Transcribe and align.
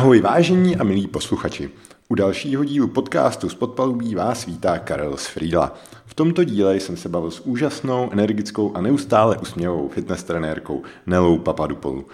Ahoj 0.00 0.20
vážení 0.20 0.76
a 0.76 0.84
milí 0.84 1.06
posluchači. 1.06 1.70
U 2.08 2.14
dalšího 2.14 2.64
dílu 2.64 2.88
podcastu 2.88 3.48
z 3.48 3.54
podpalubí 3.54 4.14
vás 4.14 4.46
vítá 4.46 4.78
Karel 4.78 5.16
z 5.16 5.26
Frýla. 5.26 5.74
V 6.06 6.14
tomto 6.14 6.44
díle 6.44 6.76
jsem 6.76 6.96
se 6.96 7.08
bavil 7.08 7.30
s 7.30 7.40
úžasnou, 7.40 8.08
energickou 8.12 8.76
a 8.76 8.80
neustále 8.80 9.38
usměvou 9.38 9.88
fitness 9.88 10.22
trenérkou 10.22 10.82
Nelou 11.06 11.38
Papadupolu 11.38 12.06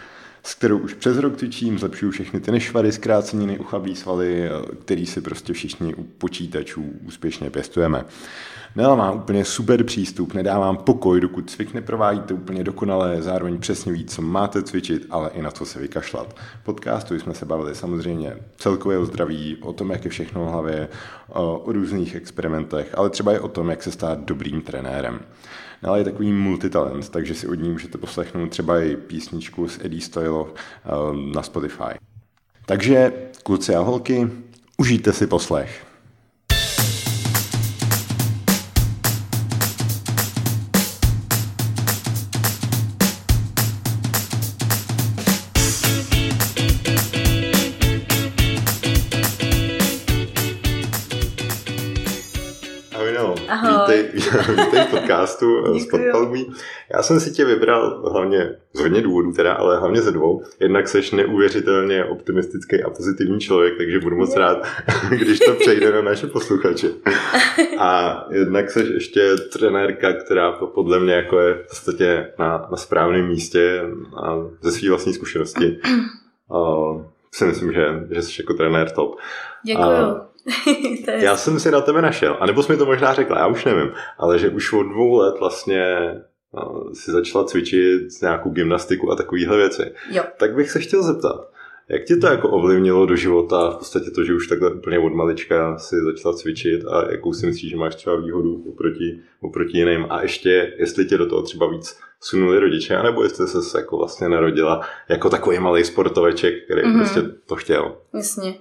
s 0.46 0.54
kterou 0.54 0.79
už 0.79 0.95
přes 0.95 1.19
rok 1.19 1.37
cvičím, 1.37 1.79
zlepšuju 1.79 2.11
všechny 2.11 2.40
ty 2.40 2.53
nešvary, 2.53 2.93
zkráceniny, 2.93 3.59
uchabí 3.59 3.96
svaly, 3.96 4.50
který 4.80 5.07
si 5.07 5.21
prostě 5.21 5.53
všichni 5.53 5.95
u 5.95 6.03
počítačů 6.03 6.84
úspěšně 7.07 7.50
pěstujeme. 7.50 8.04
Nela 8.77 8.95
má 8.95 9.12
úplně 9.12 9.45
super 9.45 9.85
přístup, 9.85 10.35
nedávám 10.35 10.77
pokoj, 10.77 11.21
dokud 11.21 11.50
cvik 11.50 11.75
neprovádíte 11.75 12.35
úplně 12.35 12.64
dokonale, 12.64 13.22
zároveň 13.22 13.59
přesně 13.59 13.93
ví, 13.93 14.04
co 14.04 14.22
máte 14.22 14.62
cvičit, 14.62 15.07
ale 15.11 15.30
i 15.30 15.43
na 15.43 15.50
co 15.50 15.64
se 15.64 15.79
vykašlat. 15.79 16.36
Podcastu 16.64 17.14
jsme 17.14 17.35
se 17.35 17.46
bavili 17.46 17.75
samozřejmě 17.75 18.36
celkově 18.57 18.99
o 18.99 19.07
zdraví, 19.07 19.57
o 19.61 19.72
tom, 19.72 19.90
jak 19.90 20.04
je 20.04 20.11
všechno 20.11 20.44
v 20.44 20.49
hlavě, 20.49 20.89
o 21.29 21.63
různých 21.67 22.14
experimentech, 22.14 22.94
ale 22.94 23.11
třeba 23.11 23.32
i 23.32 23.39
o 23.39 23.49
tom, 23.49 23.71
jak 23.71 23.82
se 23.82 23.93
stát 23.93 24.18
dobrým 24.18 24.61
trenérem. 24.61 25.21
Nela 25.82 25.96
je 25.96 26.04
takový 26.04 26.32
multitalent, 26.32 27.08
takže 27.08 27.35
si 27.35 27.48
od 27.48 27.54
ní 27.54 27.68
můžete 27.68 27.98
poslechnout 27.98 28.50
třeba 28.50 28.80
i 28.80 28.96
písničku 28.96 29.68
s 29.68 29.80
Eddie 29.84 30.03
Stylo 30.03 30.54
na 31.34 31.43
Spotify. 31.43 31.98
Takže, 32.67 33.12
kluci 33.42 33.75
a 33.75 33.81
holky, 33.81 34.31
užijte 34.77 35.12
si 35.12 35.27
poslech. 35.27 35.86
vítej 54.48 54.80
v 54.86 54.91
podcastu 54.91 55.64
eh, 55.66 55.80
z 55.80 55.86
podpalubí. 55.86 56.52
Já 56.94 57.02
jsem 57.02 57.20
si 57.20 57.30
tě 57.30 57.44
vybral 57.44 58.11
hlavně 58.11 58.56
z 58.72 58.80
hodně 58.80 59.02
důvodů 59.02 59.33
teda, 59.33 59.52
ale 59.52 59.78
hlavně 59.78 60.00
ze 60.02 60.12
dvou. 60.12 60.42
Jednak 60.61 60.89
seš 60.89 61.11
neuvěřitelně 61.11 62.05
optimistický 62.05 62.83
a 62.83 62.91
pozitivní 62.91 63.41
člověk, 63.41 63.77
takže 63.77 64.00
budu 64.00 64.17
moc 64.17 64.36
rád, 64.36 64.67
když 65.11 65.39
to 65.39 65.52
přejde 65.52 65.92
na 65.92 66.02
naše 66.02 66.27
posluchače. 66.27 66.89
A 67.78 68.24
jednak 68.30 68.70
seš 68.70 68.89
ještě 68.89 69.36
trenérka, 69.52 70.12
která 70.12 70.52
podle 70.52 71.00
mě 71.00 71.14
jako 71.14 71.41
je 71.41 71.55
v 71.55 71.69
podstatě 71.69 72.33
na, 72.39 72.69
na 72.70 72.77
správném 72.77 73.28
místě 73.28 73.83
a 74.22 74.36
ze 74.61 74.72
své 74.72 74.89
vlastní 74.89 75.12
zkušenosti. 75.12 75.78
A 76.50 76.58
si 77.33 77.44
myslím, 77.44 77.72
že, 77.72 77.86
že 78.11 78.22
jsi 78.22 78.42
jako 78.42 78.55
trenér 78.55 78.91
top. 78.91 79.17
Děkuju. 79.64 79.86
A 79.86 80.28
já 81.19 81.36
jsem 81.36 81.61
si 81.61 81.70
na 81.70 81.80
tebe 81.80 82.02
našel, 82.02 82.36
anebo 82.41 82.62
jsi 82.62 82.72
mi 82.72 82.78
to 82.78 82.86
možná 82.86 83.14
řekla, 83.14 83.39
já 83.39 83.47
už 83.47 83.64
nevím, 83.64 83.92
ale 84.19 84.39
že 84.39 84.48
už 84.48 84.72
od 84.72 84.83
dvou 84.83 85.16
let 85.16 85.34
vlastně 85.41 85.84
no, 86.55 86.84
si 86.94 87.11
začala 87.11 87.44
cvičit 87.44 88.02
nějakou 88.22 88.50
gymnastiku 88.50 89.12
a 89.12 89.17
takovéhle 89.17 89.56
věci. 89.56 89.92
Jo. 90.11 90.24
Tak 90.39 90.55
bych 90.55 90.70
se 90.70 90.80
chtěl 90.80 91.02
zeptat, 91.02 91.48
jak 91.89 92.05
tě 92.05 92.17
to 92.17 92.27
jako 92.27 92.48
ovlivnilo 92.48 93.06
do 93.06 93.17
života, 93.17 93.70
v 93.70 93.77
podstatě 93.77 94.11
to, 94.11 94.24
že 94.24 94.34
už 94.34 94.47
takhle 94.47 94.70
úplně 94.70 94.98
od 94.98 95.12
malička 95.12 95.78
si 95.78 95.97
začala 96.05 96.34
cvičit 96.34 96.84
a 96.86 97.11
jakou 97.11 97.33
si 97.33 97.47
myslíš, 97.47 97.70
že 97.70 97.77
máš 97.77 97.94
třeba 97.94 98.17
výhodu 98.17 98.64
oproti, 98.69 99.20
oproti 99.41 99.78
jiným 99.78 100.06
a 100.11 100.22
ještě, 100.22 100.72
jestli 100.78 101.05
tě 101.05 101.19
do 101.19 101.27
toho 101.27 101.42
třeba 101.42 101.70
víc 101.70 101.98
sunuli 102.20 102.58
rodiče, 102.58 102.97
anebo 102.97 103.22
jestli 103.22 103.47
se 103.48 103.78
jako 103.78 103.97
vlastně 103.97 104.28
narodila 104.28 104.80
jako 105.08 105.30
takový 105.30 105.58
malý 105.58 105.84
sportoveček, 105.84 106.64
který 106.64 106.83
mm-hmm. 106.83 106.98
prostě 106.98 107.22
to 107.47 107.56
chtěl. 107.56 107.97
Jasně. 108.14 108.55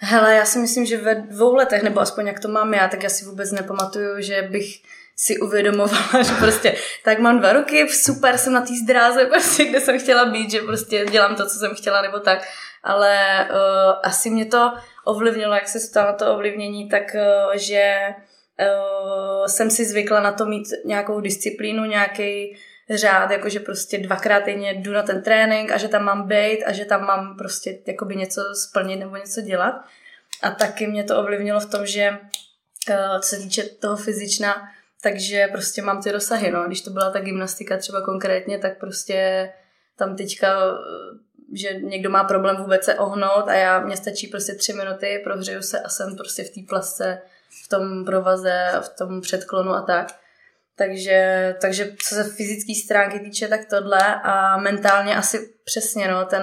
Hele, 0.00 0.34
já 0.34 0.44
si 0.44 0.58
myslím, 0.58 0.86
že 0.86 0.96
ve 0.96 1.14
dvou 1.14 1.54
letech, 1.54 1.82
nebo 1.82 2.00
aspoň 2.00 2.26
jak 2.26 2.40
to 2.40 2.48
mám 2.48 2.74
já, 2.74 2.88
tak 2.88 3.02
já 3.02 3.08
si 3.08 3.24
vůbec 3.24 3.52
nepamatuju, 3.52 4.20
že 4.20 4.42
bych 4.42 4.82
si 5.16 5.38
uvědomovala, 5.38 6.22
že 6.22 6.34
prostě 6.38 6.74
tak 7.04 7.18
mám 7.18 7.38
dva 7.38 7.52
roky, 7.52 7.88
super, 7.88 8.38
jsem 8.38 8.52
na 8.52 8.60
té 8.60 8.74
zdráze, 8.84 9.26
prostě, 9.26 9.64
kde 9.64 9.80
jsem 9.80 10.00
chtěla 10.00 10.24
být, 10.24 10.50
že 10.50 10.60
prostě 10.60 11.06
dělám 11.10 11.36
to, 11.36 11.46
co 11.46 11.58
jsem 11.58 11.74
chtěla, 11.74 12.02
nebo 12.02 12.18
tak. 12.18 12.48
Ale 12.82 13.46
uh, 13.50 14.00
asi 14.02 14.30
mě 14.30 14.46
to 14.46 14.72
ovlivnilo, 15.04 15.54
jak 15.54 15.68
se 15.68 15.80
stalo 15.80 16.12
to 16.12 16.34
ovlivnění, 16.34 16.88
tak 16.88 17.02
uh, 17.14 17.56
že 17.56 17.98
uh, 18.60 19.46
jsem 19.46 19.70
si 19.70 19.84
zvykla 19.84 20.20
na 20.20 20.32
to 20.32 20.46
mít 20.46 20.68
nějakou 20.84 21.20
disciplínu, 21.20 21.84
nějaký 21.84 22.56
řád, 22.94 23.30
jakože 23.30 23.60
prostě 23.60 23.98
dvakrát 23.98 24.40
týdně 24.40 24.74
jdu 24.74 24.92
na 24.92 25.02
ten 25.02 25.22
trénink 25.22 25.72
a 25.72 25.78
že 25.78 25.88
tam 25.88 26.04
mám 26.04 26.28
být 26.28 26.64
a 26.64 26.72
že 26.72 26.84
tam 26.84 27.06
mám 27.06 27.36
prostě 27.36 27.78
jakoby 27.86 28.16
něco 28.16 28.42
splnit 28.54 28.96
nebo 28.96 29.16
něco 29.16 29.40
dělat. 29.40 29.74
A 30.42 30.50
taky 30.50 30.86
mě 30.86 31.04
to 31.04 31.18
ovlivnilo 31.18 31.60
v 31.60 31.70
tom, 31.70 31.86
že 31.86 32.18
eh, 32.90 33.20
co 33.20 33.28
se 33.28 33.36
týče 33.36 33.62
toho 33.62 33.96
fyzična, 33.96 34.68
takže 35.02 35.48
prostě 35.52 35.82
mám 35.82 36.02
ty 36.02 36.10
rozsahy, 36.10 36.50
no. 36.50 36.64
Když 36.66 36.80
to 36.80 36.90
byla 36.90 37.10
ta 37.10 37.20
gymnastika 37.20 37.76
třeba 37.76 38.00
konkrétně, 38.00 38.58
tak 38.58 38.78
prostě 38.78 39.50
tam 39.96 40.16
teďka, 40.16 40.48
eh, 40.48 41.18
že 41.52 41.74
někdo 41.74 42.10
má 42.10 42.24
problém 42.24 42.56
vůbec 42.56 42.84
se 42.84 42.94
ohnout 42.94 43.48
a 43.48 43.54
já, 43.54 43.80
mě 43.80 43.96
stačí 43.96 44.26
prostě 44.26 44.54
tři 44.54 44.72
minuty, 44.72 45.20
prohřeju 45.24 45.62
se 45.62 45.80
a 45.80 45.88
jsem 45.88 46.16
prostě 46.16 46.44
v 46.44 46.50
té 46.50 46.60
plasce, 46.68 47.22
v 47.64 47.68
tom 47.68 48.04
provaze, 48.04 48.72
v 48.80 48.88
tom 48.88 49.20
předklonu 49.20 49.70
a 49.70 49.82
tak. 49.82 50.08
Takže, 50.78 51.54
takže 51.60 51.92
co 52.08 52.14
se 52.14 52.24
fyzické 52.24 52.72
stránky 52.84 53.20
týče, 53.20 53.48
tak 53.48 53.60
tohle 53.70 54.14
a 54.22 54.56
mentálně 54.56 55.16
asi 55.16 55.38
přesně, 55.64 56.08
no, 56.08 56.24
ten, 56.24 56.42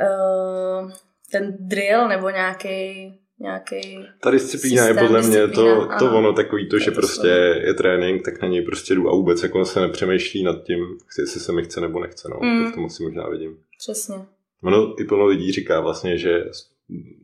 uh, 0.00 0.90
ten 1.30 1.56
drill 1.60 2.08
nebo 2.08 2.30
nějaký 2.30 3.12
nějaký 3.40 4.06
Ta 4.20 4.30
disciplína 4.30 4.82
systém, 4.82 4.96
je 4.96 5.08
podle 5.08 5.22
mě 5.22 5.48
to, 5.48 5.86
to 5.98 6.08
ano. 6.08 6.18
ono 6.18 6.32
takový 6.32 6.68
to, 6.68 6.78
že 6.78 6.90
prostě 6.90 7.28
je 7.66 7.74
trénink, 7.74 8.24
tak 8.24 8.42
na 8.42 8.48
něj 8.48 8.62
prostě 8.62 8.94
jdu 8.94 9.08
a 9.08 9.14
vůbec 9.14 9.42
jako 9.42 9.64
se 9.64 9.80
nepřemýšlí 9.80 10.42
nad 10.42 10.62
tím, 10.64 10.98
jestli 11.18 11.40
se 11.40 11.52
mi 11.52 11.62
chce 11.62 11.80
nebo 11.80 12.00
nechce, 12.00 12.28
no. 12.28 12.40
Mm. 12.42 12.64
To 12.64 12.70
v 12.70 12.74
tom 12.74 12.84
asi 12.84 13.02
možná 13.02 13.28
vidím. 13.28 13.56
Přesně. 13.78 14.14
Ono 14.62 15.00
i 15.00 15.04
plno 15.04 15.26
lidí 15.26 15.52
říká 15.52 15.80
vlastně, 15.80 16.18
že 16.18 16.44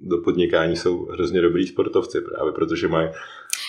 do 0.03 0.19
podnikání 0.19 0.77
jsou 0.77 1.07
hrozně 1.07 1.41
dobrý 1.41 1.67
sportovci 1.67 2.21
právě, 2.21 2.53
protože 2.53 2.89
mají 2.89 3.09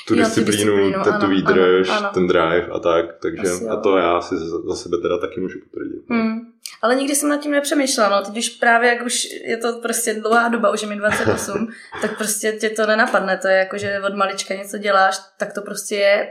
tu 0.08 0.16
disciplínu, 0.16 0.52
disciplínu 0.52 1.04
ten, 1.04 1.20
tu 1.20 1.28
výdrž, 1.28 1.90
ano, 1.90 1.98
ano. 1.98 2.10
ten 2.14 2.28
drive 2.28 2.68
a 2.72 2.80
tak, 2.80 3.06
takže 3.22 3.52
Asi, 3.52 3.68
a 3.68 3.76
to 3.76 3.98
já 3.98 4.22
si 4.22 4.38
za, 4.38 4.62
za 4.62 4.76
sebe 4.76 4.98
teda 4.98 5.18
taky 5.18 5.40
můžu 5.40 5.60
potvrdit. 5.60 6.10
No. 6.10 6.16
Hmm. 6.16 6.40
Ale 6.82 6.96
nikdy 6.96 7.16
jsem 7.16 7.30
nad 7.30 7.42
tím 7.42 7.52
nepřemýšlela, 7.52 8.10
no, 8.10 8.26
teď 8.26 8.38
už 8.38 8.50
právě 8.50 8.90
jak 8.90 9.06
už 9.06 9.28
je 9.46 9.58
to 9.58 9.80
prostě 9.82 10.14
dlouhá 10.14 10.48
doba, 10.48 10.72
už 10.72 10.82
je 10.82 10.88
mi 10.88 10.96
28, 10.96 11.68
tak 12.02 12.18
prostě 12.18 12.52
tě 12.52 12.70
to 12.70 12.86
nenapadne, 12.88 13.38
to 13.38 13.48
je 13.48 13.58
jako, 13.58 13.78
že 13.78 14.00
od 14.08 14.16
malička 14.16 14.54
něco 14.54 14.78
děláš, 14.78 15.18
tak 15.38 15.54
to 15.54 15.62
prostě 15.62 15.96
je, 15.96 16.28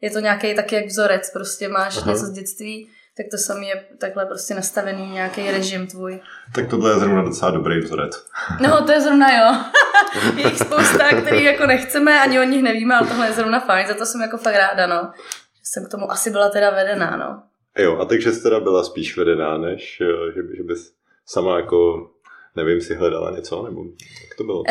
je 0.00 0.10
to 0.10 0.18
nějaký 0.18 0.54
taky 0.54 0.74
jak 0.74 0.86
vzorec, 0.86 1.30
prostě 1.32 1.68
máš 1.68 1.96
Aha. 1.96 2.12
něco 2.12 2.26
z 2.26 2.30
dětství, 2.30 2.88
tak 3.16 3.26
to 3.30 3.38
samý 3.38 3.68
je 3.68 3.84
takhle 3.98 4.26
prostě 4.26 4.54
nastavený 4.54 5.10
nějaký 5.10 5.50
režim 5.50 5.86
tvůj. 5.86 6.20
Tak 6.54 6.70
tohle 6.70 6.90
je 6.90 6.98
zrovna 6.98 7.22
docela 7.22 7.50
dobrý 7.50 7.80
vzorec. 7.80 8.26
No, 8.60 8.84
to 8.86 8.92
je 8.92 9.00
zrovna 9.00 9.26
jo. 9.38 9.56
je 10.36 10.48
jich 10.48 10.58
spousta, 10.58 11.08
který 11.08 11.44
jako 11.44 11.66
nechceme, 11.66 12.20
ani 12.20 12.40
o 12.40 12.42
nich 12.42 12.62
nevíme, 12.62 12.94
ale 12.94 13.08
tohle 13.08 13.26
je 13.26 13.32
zrovna 13.32 13.60
fajn, 13.60 13.86
za 13.88 13.94
to 13.94 14.06
jsem 14.06 14.20
jako 14.20 14.38
fakt 14.38 14.54
ráda, 14.54 14.86
no. 14.86 15.10
Že 15.54 15.62
jsem 15.64 15.84
k 15.86 15.88
tomu 15.88 16.12
asi 16.12 16.30
byla 16.30 16.48
teda 16.48 16.70
vedená, 16.70 17.16
no. 17.16 17.42
Jo, 17.84 17.98
a 17.98 18.04
takže 18.04 18.32
jsi 18.32 18.42
teda 18.42 18.60
byla 18.60 18.84
spíš 18.84 19.16
vedená, 19.16 19.58
než 19.58 20.00
eh, 20.00 20.32
že, 20.34 20.56
že 20.56 20.62
bys 20.62 20.92
sama 21.26 21.56
jako 21.56 22.10
nevím, 22.56 22.80
si 22.80 22.94
hledala 22.94 23.30
něco, 23.30 23.62
nebo 23.62 23.80
jak 24.28 24.36
to 24.36 24.44
bylo? 24.44 24.58
Uh, 24.60 24.66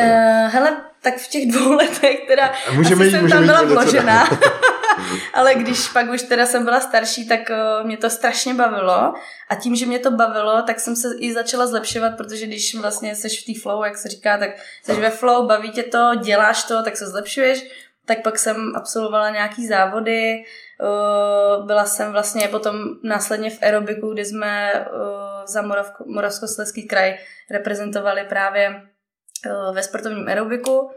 hele, 0.48 0.76
tak 1.02 1.14
v 1.16 1.28
těch 1.28 1.52
dvou 1.52 1.72
letech 1.76 2.26
teda 2.28 2.52
můžeme 2.74 3.06
asi 3.06 3.16
jít, 3.16 3.20
jsem 3.20 3.30
tam 3.30 3.46
byla 3.46 3.62
vložená. 3.62 4.28
Ale 5.34 5.54
když 5.54 5.88
pak 5.88 6.10
už 6.10 6.22
teda 6.22 6.46
jsem 6.46 6.64
byla 6.64 6.80
starší, 6.80 7.28
tak 7.28 7.40
uh, 7.50 7.86
mě 7.86 7.96
to 7.96 8.10
strašně 8.10 8.54
bavilo. 8.54 9.14
A 9.48 9.54
tím, 9.54 9.76
že 9.76 9.86
mě 9.86 9.98
to 9.98 10.10
bavilo, 10.10 10.62
tak 10.62 10.80
jsem 10.80 10.96
se 10.96 11.08
i 11.18 11.32
začala 11.32 11.66
zlepšovat, 11.66 12.16
protože 12.16 12.46
když 12.46 12.74
vlastně 12.74 13.16
seš 13.16 13.42
v 13.42 13.46
té 13.46 13.60
flow, 13.60 13.84
jak 13.84 13.96
se 13.96 14.08
říká, 14.08 14.38
tak 14.38 14.50
seš 14.82 14.98
ve 14.98 15.10
flow, 15.10 15.46
baví 15.46 15.70
tě 15.70 15.82
to, 15.82 16.10
děláš 16.22 16.64
to, 16.64 16.82
tak 16.82 16.96
se 16.96 17.06
zlepšuješ. 17.06 17.64
Tak 18.06 18.22
pak 18.22 18.38
jsem 18.38 18.72
absolvovala 18.76 19.30
nějaký 19.30 19.66
závody, 19.66 20.44
uh, 20.80 21.66
byla 21.66 21.84
jsem 21.84 22.12
vlastně 22.12 22.48
potom 22.48 22.74
následně 23.02 23.50
v 23.50 23.62
aerobiku, 23.62 24.12
kde 24.12 24.24
jsme 24.24 24.72
uh, 24.72 25.46
za 25.46 25.62
Moravskoslezský 26.06 26.88
kraj 26.88 27.18
reprezentovali 27.50 28.24
právě 28.28 28.82
ve 29.72 29.82
sportovním 29.82 30.28
aerobiku 30.28 30.90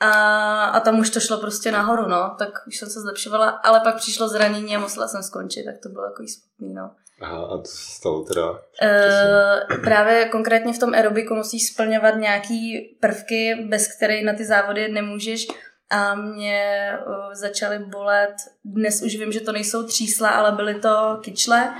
a, 0.00 0.64
a 0.64 0.80
tam 0.80 0.98
už 0.98 1.10
to 1.10 1.20
šlo 1.20 1.38
prostě 1.38 1.72
nahoru, 1.72 2.08
no. 2.08 2.34
Tak 2.38 2.48
už 2.66 2.76
jsem 2.76 2.90
se 2.90 3.00
zlepšovala, 3.00 3.48
ale 3.48 3.80
pak 3.80 3.96
přišlo 3.96 4.28
zranění 4.28 4.76
a 4.76 4.80
musela 4.80 5.08
jsem 5.08 5.22
skončit, 5.22 5.64
tak 5.64 5.74
to 5.82 5.88
bylo 5.88 6.04
jako 6.04 6.22
smutný, 6.22 6.74
no. 6.74 6.90
Aha, 7.20 7.46
a 7.46 7.56
to 7.56 7.64
se 7.64 7.94
stalo 7.96 8.24
teda? 8.24 8.58
E, 8.82 9.76
právě 9.84 10.28
konkrétně 10.28 10.72
v 10.72 10.78
tom 10.78 10.94
aerobiku 10.94 11.34
musíš 11.34 11.66
splňovat 11.66 12.14
nějaký 12.16 12.96
prvky, 13.00 13.66
bez 13.68 13.96
kterých 13.96 14.24
na 14.24 14.32
ty 14.32 14.44
závody 14.44 14.88
nemůžeš 14.88 15.46
a 15.90 16.14
mě 16.14 16.92
uh, 17.06 17.34
začaly 17.34 17.78
bolet, 17.78 18.34
dnes 18.64 19.02
už 19.02 19.16
vím, 19.16 19.32
že 19.32 19.40
to 19.40 19.52
nejsou 19.52 19.86
třísla, 19.86 20.28
ale 20.28 20.52
byly 20.52 20.74
to 20.74 21.18
kyčle 21.22 21.74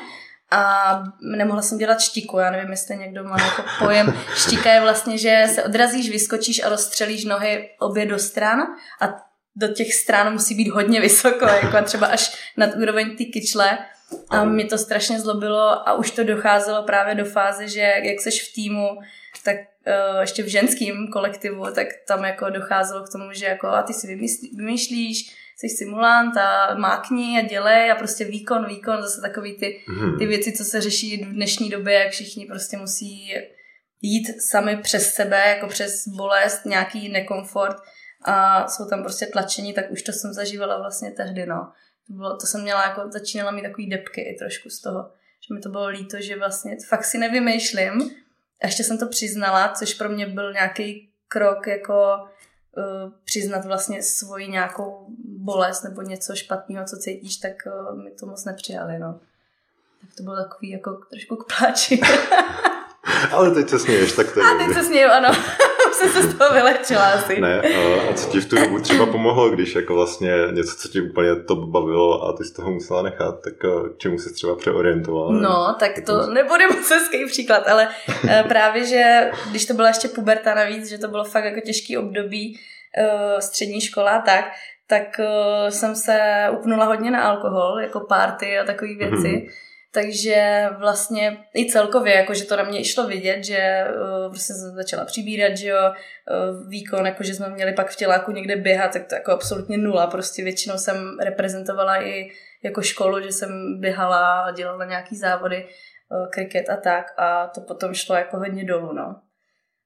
a 0.51 1.03
nemohla 1.21 1.63
jsem 1.63 1.79
dělat 1.79 2.01
štiku, 2.01 2.39
já 2.39 2.51
nevím, 2.51 2.71
jestli 2.71 2.97
někdo 2.97 3.25
má 3.25 3.37
jako 3.41 3.63
pojem. 3.79 4.15
Štika 4.35 4.73
je 4.73 4.81
vlastně, 4.81 5.19
že 5.19 5.45
se 5.55 5.63
odrazíš, 5.63 6.11
vyskočíš 6.11 6.63
a 6.63 6.69
rozstřelíš 6.69 7.25
nohy 7.25 7.69
obě 7.79 8.07
do 8.07 8.19
stran 8.19 8.61
a 9.01 9.31
do 9.57 9.69
těch 9.69 9.95
stran 9.95 10.33
musí 10.33 10.55
být 10.55 10.69
hodně 10.69 11.01
vysoko, 11.01 11.45
jako 11.45 11.83
třeba 11.85 12.07
až 12.07 12.53
nad 12.57 12.77
úroveň 12.77 13.17
ty 13.17 13.25
kyčle. 13.25 13.79
A 14.31 14.45
mě 14.45 14.65
to 14.65 14.79
strašně 14.79 15.21
zlobilo 15.21 15.89
a 15.89 15.95
už 15.95 16.11
to 16.11 16.25
docházelo 16.25 16.83
právě 16.83 17.15
do 17.15 17.25
fáze, 17.25 17.69
že 17.69 17.81
jak 17.81 18.21
seš 18.21 18.49
v 18.49 18.55
týmu, 18.55 18.89
tak 19.45 19.57
uh, 19.57 20.21
ještě 20.21 20.43
v 20.43 20.47
ženském 20.47 21.09
kolektivu, 21.13 21.67
tak 21.75 21.87
tam 22.09 22.25
jako 22.25 22.51
docházelo 22.51 23.05
k 23.05 23.13
tomu, 23.13 23.33
že 23.33 23.47
jako 23.47 23.67
a 23.67 23.83
ty 23.83 23.93
si 23.93 24.07
vymyslí, 24.07 24.57
vymýšlíš, 24.57 25.37
jsi 25.61 25.69
simulant 25.69 26.37
a 26.37 26.75
mákni 26.75 27.39
a 27.39 27.49
dělej 27.49 27.91
a 27.91 27.95
prostě 27.95 28.25
výkon, 28.25 28.69
výkon, 28.69 29.03
zase 29.03 29.21
takový 29.21 29.59
ty, 29.59 29.85
hmm. 29.89 30.19
ty 30.19 30.27
věci, 30.27 30.53
co 30.53 30.65
se 30.65 30.81
řeší 30.81 31.25
v 31.25 31.33
dnešní 31.33 31.71
době, 31.71 31.95
jak 31.95 32.13
všichni 32.13 32.47
prostě 32.47 32.77
musí 32.77 33.35
jít 34.01 34.43
sami 34.51 34.77
přes 34.77 35.15
sebe, 35.15 35.49
jako 35.49 35.67
přes 35.67 36.09
bolest, 36.09 36.65
nějaký 36.65 37.09
nekomfort 37.09 37.77
a 38.25 38.69
jsou 38.69 38.89
tam 38.89 39.03
prostě 39.03 39.27
tlačení, 39.27 39.73
tak 39.73 39.91
už 39.91 40.03
to 40.03 40.13
jsem 40.13 40.33
zažívala 40.33 40.79
vlastně 40.79 41.11
tehdy, 41.11 41.47
no. 41.47 41.73
To, 42.07 42.13
bylo, 42.13 42.37
to 42.37 42.47
jsem 42.47 42.63
měla 42.63 42.85
jako, 42.85 43.03
začínala 43.11 43.51
mít 43.51 43.63
takový 43.63 43.89
depky 43.89 44.21
i 44.21 44.37
trošku 44.39 44.71
z 44.71 44.81
toho, 44.81 45.11
že 45.49 45.55
mi 45.55 45.61
to 45.61 45.69
bylo 45.69 45.87
líto, 45.87 46.17
že 46.21 46.37
vlastně 46.37 46.77
fakt 46.89 47.05
si 47.05 47.19
nevymýšlím. 47.19 48.11
A 48.63 48.67
ještě 48.67 48.85
jsem 48.85 48.99
to 48.99 49.07
přiznala, 49.07 49.69
což 49.69 49.95
pro 49.95 50.09
mě 50.09 50.27
byl 50.27 50.53
nějaký 50.53 51.11
krok 51.29 51.67
jako 51.67 52.29
uh, 52.77 53.13
přiznat 53.25 53.65
vlastně 53.65 54.03
svoji 54.03 54.49
nějakou 54.49 55.07
bolest 55.25 55.83
nebo 55.83 56.03
něco 56.03 56.35
špatného, 56.35 56.85
co 56.87 56.97
cítíš, 56.97 57.37
tak 57.37 57.53
uh, 57.67 58.03
mi 58.03 58.11
to 58.11 58.27
moc 58.27 58.45
nepřijali, 58.45 58.99
no. 58.99 59.21
Tak 60.01 60.11
to 60.17 60.23
bylo 60.23 60.37
takový 60.37 60.71
jako 60.71 61.01
trošku 61.11 61.37
k 61.37 61.57
pláči. 61.57 62.01
Ale 63.33 63.51
teď 63.51 63.69
se 63.69 63.79
směješ, 63.79 64.13
tak 64.13 64.33
to 64.35 64.41
je. 64.41 64.47
A 64.47 64.59
teď 64.59 64.77
se 64.77 64.85
směju, 64.85 65.09
ano. 65.09 65.29
jsem 66.01 66.23
se 66.23 66.31
z 66.31 66.39
toho 66.39 66.55
vylečila 66.55 67.07
asi. 67.07 67.41
Ne, 67.41 67.61
a 68.11 68.15
co 68.15 68.31
ti 68.31 68.41
v 68.41 68.49
tu 68.49 68.57
dobu 68.57 68.81
třeba 68.81 69.07
pomohlo, 69.07 69.51
když 69.51 69.75
jako 69.75 69.95
vlastně 69.95 70.33
něco, 70.51 70.77
co 70.77 70.89
ti 70.89 71.01
úplně 71.01 71.37
to 71.37 71.57
bavilo 71.57 72.23
a 72.29 72.33
ty 72.33 72.45
z 72.45 72.53
toho 72.53 72.71
musela 72.71 73.03
nechat, 73.03 73.35
tak 73.45 73.55
eh, 73.65 73.89
k 73.95 73.99
čemu 73.99 74.19
se 74.19 74.35
třeba 74.35 74.57
přeorientovala? 74.57 75.33
No, 75.33 75.77
tak 75.79 75.91
to 76.07 76.27
nebude 76.27 76.67
moc 76.67 76.91
hezký 76.91 77.27
příklad, 77.27 77.69
ale 77.69 77.89
eh, 78.29 78.45
právě, 78.49 78.85
že 78.85 79.31
když 79.51 79.67
to 79.67 79.75
byla 79.75 79.89
ještě 79.89 80.09
puberta 80.09 80.55
navíc, 80.55 80.89
že 80.89 80.99
to 80.99 81.09
bylo 81.09 81.25
fakt 81.25 81.45
jako 81.45 81.61
těžký 81.61 81.97
období 81.99 82.61
eh, 82.97 83.41
střední 83.41 83.81
škola, 83.81 84.19
tak 84.19 84.45
tak 84.87 85.21
jsem 85.69 85.95
se 85.95 86.47
upnula 86.59 86.85
hodně 86.85 87.11
na 87.11 87.23
alkohol, 87.23 87.81
jako 87.81 88.01
party 88.01 88.59
a 88.59 88.65
takové 88.65 88.95
věci. 88.95 89.17
Mm-hmm 89.17 89.51
takže 89.93 90.69
vlastně 90.79 91.45
i 91.57 91.71
celkově, 91.71 92.15
jako 92.15 92.35
že 92.35 92.45
to 92.45 92.57
na 92.57 92.63
mě 92.63 92.81
išlo 92.81 93.07
vidět, 93.07 93.45
že 93.45 93.85
uh, 93.91 94.31
prostě 94.31 94.53
jsem 94.55 94.75
začala 94.75 95.05
přibírat, 95.05 95.57
že 95.57 95.69
jo, 95.69 95.79
uh, 95.81 96.69
výkon, 96.69 97.07
jako 97.07 97.23
že 97.23 97.35
jsme 97.35 97.49
měli 97.49 97.73
pak 97.73 97.91
v 97.91 97.97
těláku 97.97 98.33
někde 98.33 98.57
běhat, 98.57 98.93
tak 98.93 99.07
to 99.07 99.15
jako 99.15 99.33
absolutně 99.33 99.79
nula. 99.79 100.07
Prostě 100.07 100.45
většinou 100.45 100.79
jsem 100.79 101.19
reprezentovala 101.21 102.03
i 102.03 102.31
jako 102.65 102.83
školu, 102.83 103.21
že 103.21 103.33
jsem 103.33 103.81
běhala 103.81 104.51
dělala 104.51 104.85
nějaký 104.85 105.17
závody, 105.17 105.65
uh, 105.65 106.31
kriket 106.31 106.71
a 106.71 106.77
tak 106.77 107.07
a 107.17 107.47
to 107.47 107.61
potom 107.61 107.95
šlo 107.95 108.17
jako 108.17 108.37
hodně 108.37 108.65
dolů, 108.65 108.93
no. 108.93 109.17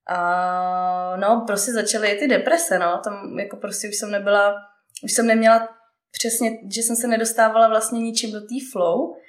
A 0.09 1.17
no, 1.17 1.45
prostě 1.47 1.73
začaly 1.73 2.09
i 2.09 2.19
ty 2.19 2.29
deprese, 2.29 2.79
no, 2.79 3.01
tam 3.05 3.39
jako 3.39 3.57
prostě 3.57 3.89
už 3.89 3.97
jsem 3.97 4.11
nebyla, 4.11 4.55
už 5.05 5.13
jsem 5.13 5.27
neměla 5.27 5.69
přesně, 6.13 6.51
že 6.75 6.83
jsem 6.83 6.97
se 6.97 7.07
nedostávala 7.09 7.69
vlastně 7.69 8.01
ničím 8.01 8.33
do 8.33 8.41
té 8.41 8.55
flow, 8.73 9.15
Eh, 9.15 9.24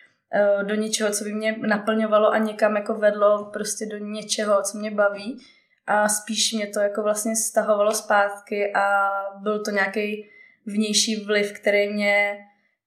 do 0.63 0.75
něčeho, 0.75 1.11
co 1.11 1.23
by 1.23 1.33
mě 1.33 1.55
naplňovalo 1.57 2.31
a 2.31 2.37
někam 2.37 2.75
jako 2.75 2.95
vedlo 2.95 3.49
prostě 3.53 3.85
do 3.85 3.97
něčeho, 3.97 4.61
co 4.63 4.77
mě 4.77 4.91
baví 4.91 5.39
a 5.87 6.09
spíš 6.09 6.53
mě 6.53 6.67
to 6.67 6.79
jako 6.79 7.03
vlastně 7.03 7.35
stahovalo 7.35 7.93
zpátky 7.93 8.73
a 8.73 9.11
byl 9.41 9.63
to 9.63 9.71
nějaký 9.71 10.29
vnější 10.65 11.25
vliv, 11.25 11.51
který 11.51 11.93
mě 11.93 12.37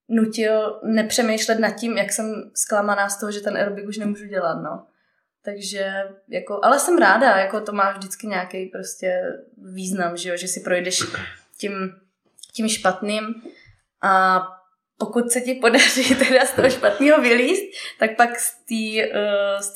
nutil 0.08 0.80
nepřemýšlet 0.84 1.58
nad 1.58 1.70
tím, 1.70 1.96
jak 1.96 2.12
jsem 2.12 2.50
zklamaná 2.54 3.08
z 3.08 3.20
toho, 3.20 3.32
že 3.32 3.40
ten 3.40 3.56
aerobik 3.56 3.88
už 3.88 3.98
nemůžu 3.98 4.26
dělat, 4.26 4.54
no. 4.54 4.86
Takže 5.44 5.92
jako, 6.28 6.60
ale 6.62 6.78
jsem 6.78 6.98
ráda, 6.98 7.36
jako 7.36 7.60
to 7.60 7.72
má 7.72 7.92
vždycky 7.92 8.26
nějaký 8.26 8.66
prostě 8.66 9.22
význam, 9.72 10.16
že 10.16 10.28
jo, 10.28 10.36
že 10.36 10.48
si 10.48 10.60
projdeš 10.60 11.02
tím, 11.56 11.72
tím 12.52 12.68
špatným 12.68 13.34
a 14.02 14.40
pokud 14.98 15.30
se 15.30 15.40
ti 15.40 15.54
podaří 15.54 16.14
teda 16.28 16.44
z 16.44 16.54
toho 16.54 16.70
špatného 16.70 17.22
vylíst, 17.22 17.62
tak 17.98 18.16
pak 18.16 18.38
z 18.38 18.52
té 18.64 19.10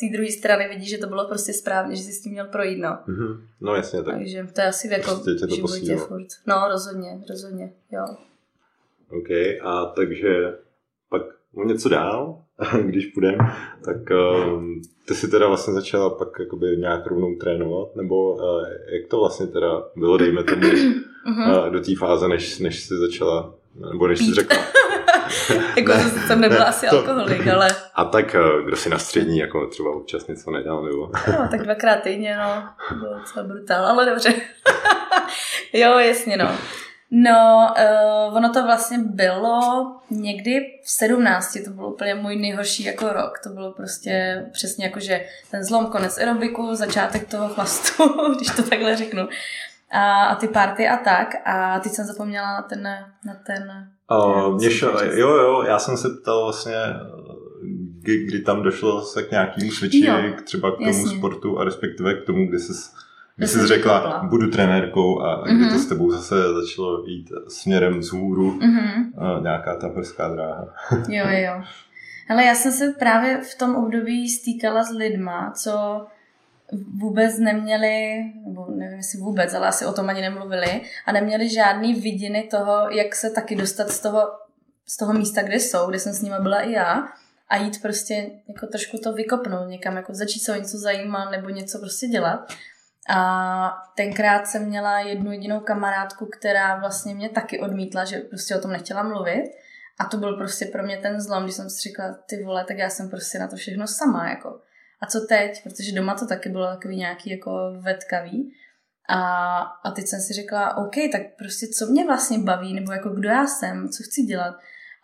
uh, 0.05 0.13
druhé 0.13 0.31
strany 0.31 0.69
vidíš, 0.69 0.91
že 0.91 0.99
to 0.99 1.07
bylo 1.07 1.29
prostě 1.29 1.53
správně, 1.53 1.97
že 1.97 2.03
jsi 2.03 2.13
s 2.13 2.23
tím 2.23 2.33
měl 2.33 2.47
projít, 2.47 2.79
no. 2.79 2.89
Mm-hmm. 3.09 3.41
No 3.61 3.75
jasně, 3.75 4.03
tak. 4.03 4.15
Takže 4.15 4.47
to 4.55 4.61
je 4.61 4.67
asi 4.67 4.89
jako 4.93 5.11
prostě 5.11 5.47
v 5.47 5.55
životě 5.55 5.97
furt. 5.97 6.27
No, 6.47 6.69
rozhodně, 6.69 7.21
rozhodně, 7.29 7.73
jo. 7.91 8.07
OK, 9.11 9.31
a 9.63 9.93
takže 9.97 10.55
pak 11.09 11.23
něco 11.65 11.89
dál, 11.89 12.43
když 12.83 13.07
půjdem, 13.07 13.39
tak 13.85 13.97
uh, 13.97 14.63
ty 15.09 15.15
si 15.15 15.29
teda 15.29 15.49
vlastně 15.49 15.75
začala 15.75 16.11
pak 16.11 16.29
jakoby 16.41 16.67
nějak 16.67 17.07
rovnou 17.07 17.35
trénovat, 17.35 17.97
nebo 17.97 18.33
uh, 18.33 18.65
jak 18.93 19.11
to 19.11 19.21
vlastně 19.21 19.47
teda 19.47 19.85
bylo, 19.97 20.17
dejme 20.17 20.45
tomu, 20.45 20.69
uh, 21.27 21.71
do 21.71 21.81
té 21.81 21.97
fáze, 21.99 22.29
než, 22.29 22.59
než 22.59 22.85
jsi 22.85 22.95
začala, 22.97 23.55
nebo 23.93 24.07
než 24.07 24.19
jsi 24.19 24.35
řekla, 24.35 24.57
jako 25.77 25.93
jsem 26.27 26.41
nebyla 26.41 26.65
asi 26.65 26.87
to... 26.87 26.97
alkoholik, 26.97 27.47
ale... 27.47 27.69
A 27.95 28.05
tak 28.05 28.35
eh, 28.35 28.63
kdo 28.65 28.77
si 28.77 28.89
na 28.89 28.99
střední 28.99 29.39
jako 29.39 29.67
třeba 29.67 29.91
občas 29.91 30.27
něco 30.27 30.51
nedělal, 30.51 30.85
nebo... 30.85 31.11
No, 31.39 31.49
tak 31.51 31.63
dvakrát 31.63 31.97
týdně, 32.03 32.37
no. 32.37 32.69
Bylo 32.99 33.19
docela 33.19 33.47
brutál, 33.47 33.87
ale 33.87 34.07
dobře. 34.07 34.35
jo, 35.73 35.99
jasně, 35.99 36.37
no. 36.37 36.59
No, 37.15 37.75
uh, 38.29 38.37
ono 38.37 38.53
to 38.53 38.63
vlastně 38.63 38.99
bylo 38.99 39.87
někdy 40.11 40.61
v 40.85 40.91
17, 40.91 41.59
to 41.65 41.71
byl 41.71 41.87
úplně 41.87 42.15
můj 42.15 42.37
nejhorší 42.37 42.85
jako 42.85 43.13
rok. 43.13 43.39
To 43.45 43.49
bylo 43.49 43.73
prostě 43.73 44.45
přesně 44.53 44.85
jako, 44.85 45.01
že 45.01 45.25
ten 45.51 45.65
zlom, 45.65 45.87
konec 45.87 46.19
aerobiku, 46.19 46.75
začátek 46.75 47.29
toho 47.29 47.49
chlastu, 47.49 48.03
když 48.37 48.49
to 48.57 48.63
takhle 48.63 48.97
řeknu. 48.97 49.29
A, 49.91 50.25
a 50.25 50.35
ty 50.35 50.49
party 50.49 50.89
a 50.89 50.97
tak. 50.97 51.35
A 51.45 51.81
teď 51.81 51.93
jsem 51.93 52.05
zapomněla 52.05 52.53
na 52.53 52.63
ten, 52.63 52.83
na 53.27 53.35
ten 53.47 53.89
Uh, 54.11 54.55
mě 54.55 54.71
šo, 54.71 54.87
jo, 55.13 55.29
jo, 55.29 55.63
já 55.63 55.79
jsem 55.79 55.97
se 55.97 56.09
ptal 56.23 56.45
vlastně, 56.45 56.77
kdy, 58.01 58.27
kdy 58.27 58.41
tam 58.41 58.63
došlo 58.63 59.03
se 59.03 59.23
k 59.23 59.31
nějakému 59.31 59.71
switchi, 59.71 60.09
k 60.37 60.43
třeba 60.43 60.71
k 60.71 60.75
tomu 60.75 60.87
jasně. 60.87 61.19
sportu 61.19 61.59
a 61.59 61.65
respektive 61.65 62.15
k 62.15 62.27
tomu, 62.27 62.49
kdy 62.49 62.59
jsi, 62.59 62.73
kdy 63.37 63.47
jsi 63.47 63.67
řekla, 63.67 64.01
byla. 64.01 64.23
budu 64.25 64.51
trenérkou 64.51 65.21
a 65.21 65.45
mm-hmm. 65.45 65.57
kdy 65.57 65.65
to 65.65 65.71
mhm. 65.71 65.79
s 65.79 65.87
tebou 65.87 66.11
zase 66.11 66.35
začalo 66.55 67.05
jít 67.07 67.29
směrem 67.49 67.99
vzhůru, 67.99 68.59
mm-hmm. 68.59 69.37
uh, 69.37 69.43
nějaká 69.43 69.77
ta 69.77 69.87
horská 69.87 70.29
dráha. 70.29 70.75
jo, 71.09 71.27
jo. 71.29 71.63
Ale 72.29 72.45
já 72.45 72.55
jsem 72.55 72.73
se 72.73 72.95
právě 72.99 73.41
v 73.41 73.59
tom 73.59 73.77
období 73.77 74.29
stýkala 74.29 74.85
s 74.85 74.91
lidma, 74.91 75.53
co 75.57 76.07
vůbec 77.01 77.39
neměli, 77.39 78.25
nebo 78.47 78.67
nevím 78.71 78.97
jestli 78.97 79.19
vůbec, 79.19 79.55
ale 79.55 79.69
asi 79.69 79.87
o 79.87 79.93
tom 79.93 80.09
ani 80.09 80.21
nemluvili, 80.21 80.81
a 81.07 81.13
neměli 81.13 81.49
žádný 81.49 81.95
vidiny 81.95 82.43
toho, 82.43 82.91
jak 82.91 83.15
se 83.15 83.31
taky 83.31 83.57
dostat 83.57 83.91
z 83.91 84.01
toho, 84.01 84.31
z 84.87 84.97
toho 84.97 85.13
místa, 85.13 85.43
kde 85.43 85.57
jsou, 85.57 85.87
kde 85.87 85.99
jsem 85.99 86.13
s 86.13 86.23
nima 86.23 86.41
byla 86.41 86.61
i 86.61 86.73
já, 86.73 87.09
a 87.49 87.57
jít 87.57 87.83
prostě 87.83 88.31
jako 88.49 88.67
trošku 88.67 88.99
to 88.99 89.13
vykopnout 89.13 89.69
někam, 89.69 89.97
jako 89.97 90.15
začít 90.15 90.41
se 90.41 90.53
o 90.53 90.61
něco 90.61 90.79
zajímat 90.79 91.31
nebo 91.31 91.49
něco 91.49 91.79
prostě 91.79 92.07
dělat. 92.07 92.53
A 93.09 93.73
tenkrát 93.97 94.47
jsem 94.47 94.65
měla 94.65 95.01
jednu 95.01 95.33
jedinou 95.33 95.61
kamarádku, 95.61 96.27
která 96.27 96.77
vlastně 96.77 97.15
mě 97.15 97.29
taky 97.29 97.61
odmítla, 97.61 98.05
že 98.05 98.19
prostě 98.19 98.57
o 98.57 98.61
tom 98.61 98.71
nechtěla 98.71 99.03
mluvit. 99.03 99.45
A 99.99 100.05
to 100.05 100.17
byl 100.17 100.37
prostě 100.37 100.67
pro 100.67 100.83
mě 100.83 100.97
ten 100.97 101.21
zlom, 101.21 101.43
když 101.43 101.55
jsem 101.55 101.71
si 101.71 101.89
řekla, 101.89 102.19
ty 102.29 102.45
vole, 102.45 102.65
tak 102.65 102.79
já 102.79 102.91
jsem 102.91 103.11
prostě 103.11 103.39
na 103.39 103.49
to 103.49 103.57
všechno 103.57 103.87
sama, 103.87 104.31
jako 104.31 104.61
a 105.03 105.07
co 105.07 105.21
teď, 105.21 105.63
protože 105.63 105.93
doma 105.93 106.15
to 106.15 106.27
taky 106.27 106.49
bylo 106.49 106.67
takový 106.67 106.97
nějaký 106.97 107.31
jako 107.31 107.75
vetkavý. 107.81 108.53
A, 109.09 109.59
a 109.61 109.91
teď 109.91 110.07
jsem 110.07 110.21
si 110.21 110.33
řekla, 110.33 110.77
OK, 110.77 110.95
tak 111.13 111.23
prostě 111.39 111.67
co 111.79 111.87
mě 111.87 112.07
vlastně 112.07 112.39
baví, 112.39 112.75
nebo 112.75 112.93
jako 112.93 113.11
kdo 113.11 113.29
já 113.29 113.47
jsem, 113.47 113.89
co 113.89 114.03
chci 114.03 114.23
dělat. 114.23 114.55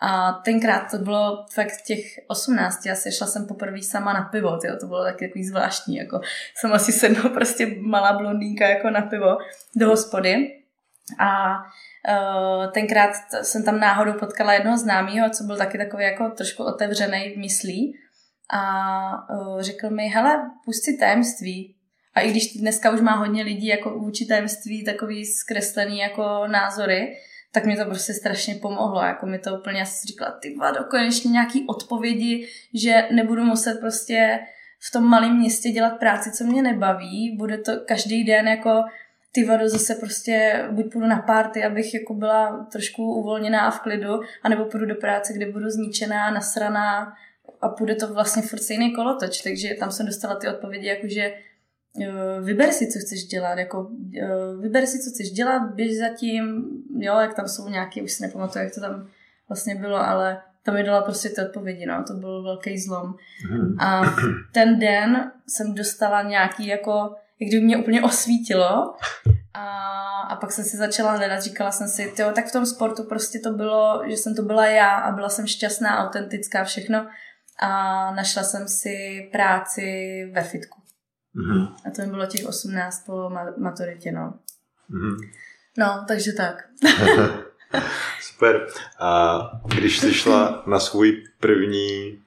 A 0.01 0.33
tenkrát 0.33 0.91
to 0.91 0.99
bylo 0.99 1.47
fakt 1.55 1.83
těch 1.87 2.01
18, 2.29 2.87
já 2.87 2.95
se 2.95 3.13
šla 3.13 3.27
jsem 3.27 3.47
poprvé 3.47 3.83
sama 3.83 4.13
na 4.13 4.23
pivo, 4.23 4.57
tyjo, 4.57 4.77
to 4.81 4.87
bylo 4.87 5.05
taky 5.05 5.29
takový 5.29 5.45
zvláštní, 5.45 5.97
jako 5.97 6.21
jsem 6.57 6.73
asi 6.73 6.93
sedla 6.93 7.31
prostě 7.31 7.77
malá 7.81 8.19
blondýnka 8.19 8.69
jako 8.69 8.91
na 8.91 9.03
pivo 9.03 9.39
do 9.77 9.89
hospody. 9.89 10.55
A 11.19 11.57
uh, 11.57 12.73
tenkrát 12.73 13.11
jsem 13.43 13.65
tam 13.65 13.81
náhodou 13.81 14.13
potkala 14.13 14.53
jednoho 14.53 14.79
známého, 14.79 15.31
co 15.31 15.45
byl 15.45 15.57
taky 15.57 15.79
takový 15.79 16.05
jako 16.05 16.31
trošku 16.31 16.65
otevřený 16.65 17.35
v 17.35 17.39
myslí 17.39 17.99
a 18.51 19.31
uh, 19.31 19.61
řekl 19.61 19.91
mi, 19.91 20.07
hele, 20.09 20.51
pusti 20.65 20.97
tajemství. 20.97 21.75
A 22.15 22.21
i 22.21 22.31
když 22.31 22.57
dneska 22.57 22.91
už 22.91 23.01
má 23.01 23.13
hodně 23.15 23.43
lidí 23.43 23.67
jako 23.67 23.99
vůči 23.99 24.27
tajemství 24.27 24.85
takový 24.85 25.25
zkreslený 25.27 25.99
jako 25.99 26.47
názory, 26.47 27.17
tak 27.53 27.65
mi 27.65 27.77
to 27.77 27.85
prostě 27.85 28.13
strašně 28.13 28.55
pomohlo. 28.55 29.03
Jako 29.03 29.27
mi 29.27 29.39
to 29.39 29.59
úplně, 29.59 29.79
já 29.79 29.85
jsem 29.85 30.01
si 30.01 30.07
říkala, 30.07 30.31
ty 30.43 30.55
vado, 30.55 30.85
konečně 30.91 31.31
nějaký 31.31 31.67
odpovědi, 31.67 32.49
že 32.75 33.09
nebudu 33.11 33.45
muset 33.45 33.81
prostě 33.81 34.39
v 34.89 34.93
tom 34.93 35.05
malém 35.05 35.37
městě 35.37 35.71
dělat 35.71 35.99
práci, 35.99 36.33
co 36.33 36.45
mě 36.45 36.63
nebaví. 36.63 37.37
Bude 37.39 37.59
to 37.59 37.73
každý 37.87 38.25
den 38.25 38.49
jako 38.49 38.83
ty 39.33 39.45
vado 39.45 39.69
zase 39.69 39.95
prostě 39.95 40.65
buď 40.71 40.93
půjdu 40.93 41.07
na 41.07 41.23
párty, 41.23 41.65
abych 41.65 41.95
jako 41.95 42.15
byla 42.15 42.67
trošku 42.73 43.15
uvolněná 43.15 43.61
a 43.61 43.71
v 43.71 43.81
klidu, 43.81 44.21
anebo 44.43 44.65
půjdu 44.65 44.87
do 44.87 44.95
práce, 44.95 45.33
kde 45.33 45.53
budu 45.53 45.71
zničená, 45.71 46.31
nasraná 46.31 47.13
a 47.61 47.69
půjde 47.69 47.95
to 47.95 48.15
vlastně 48.15 48.43
furt 48.43 48.63
stejný 48.63 48.95
kolotoč, 48.95 49.43
takže 49.43 49.75
tam 49.81 49.91
jsem 49.91 50.07
dostala 50.07 50.35
ty 50.35 50.49
odpovědi, 50.49 50.87
jakože 50.87 51.33
Eh, 52.03 52.41
vyber 52.41 52.73
si, 52.73 52.87
co 52.87 52.99
chceš 52.99 53.25
dělat, 53.25 53.59
jako 53.59 53.91
eh, 54.23 54.57
vyber 54.61 54.87
si, 54.87 54.99
co 54.99 55.11
chceš 55.11 55.31
dělat, 55.31 55.75
běž 55.75 55.99
zatím, 55.99 56.65
jo, 56.99 57.19
jak 57.19 57.35
tam 57.35 57.49
jsou 57.49 57.69
nějaké, 57.69 58.03
už 58.03 58.13
si 58.13 58.23
nepamatuju, 58.23 58.65
jak 58.65 58.75
to 58.75 58.81
tam 58.81 59.09
vlastně 59.49 59.75
bylo, 59.75 59.97
ale 59.97 60.43
tam 60.63 60.75
mi 60.75 60.83
dala 60.83 61.03
prostě 61.03 61.29
ty 61.29 61.41
odpovědi, 61.43 61.87
no, 61.87 62.05
to 62.07 62.15
byl 62.15 62.43
velký 62.43 62.79
zlom. 62.79 63.15
Hmm. 63.51 63.81
A 63.81 64.03
ten 64.53 64.79
den 64.79 65.33
jsem 65.49 65.75
dostala 65.75 66.23
nějaký 66.23 66.67
jako, 66.67 67.15
jak 67.41 67.49
kdyby 67.49 67.65
mě 67.65 67.77
úplně 67.77 68.03
osvítilo 68.03 68.95
a, 69.55 69.67
a 70.29 70.37
pak 70.37 70.53
jsem 70.53 70.65
si 70.65 70.77
začala 70.77 71.13
hledat, 71.13 71.43
říkala 71.43 71.71
jsem 71.71 71.89
si, 71.89 72.13
jo, 72.19 72.33
tak 72.35 72.47
v 72.47 72.53
tom 72.53 72.67
sportu 72.67 73.05
prostě 73.05 73.39
to 73.39 73.53
bylo, 73.53 74.03
že 74.07 74.17
jsem 74.17 74.35
to 74.35 74.43
byla 74.43 74.67
já 74.67 74.97
a 74.97 75.13
byla 75.13 75.29
jsem 75.29 75.47
šťastná, 75.47 76.07
autentická, 76.07 76.65
všechno 76.65 77.07
a 77.59 78.11
našla 78.15 78.43
jsem 78.43 78.69
si 78.69 79.29
práci 79.33 79.83
ve 80.35 80.43
fitku. 80.43 80.81
Mm-hmm. 81.37 81.75
A 81.87 81.91
to 81.91 82.03
mi 82.03 82.09
bylo 82.09 82.27
těch 82.27 82.47
18 82.47 83.07
po 83.07 83.31
maturitě, 83.59 84.13
no. 84.13 84.35
Mm-hmm. 84.91 85.17
No, 85.79 86.05
takže 86.09 86.33
tak. 86.33 86.69
Super. 88.21 88.67
A 88.99 89.39
když 89.75 89.99
jsi 89.99 90.15
šla 90.15 90.63
na 90.67 90.81
svůj 90.81 91.25
první 91.41 92.19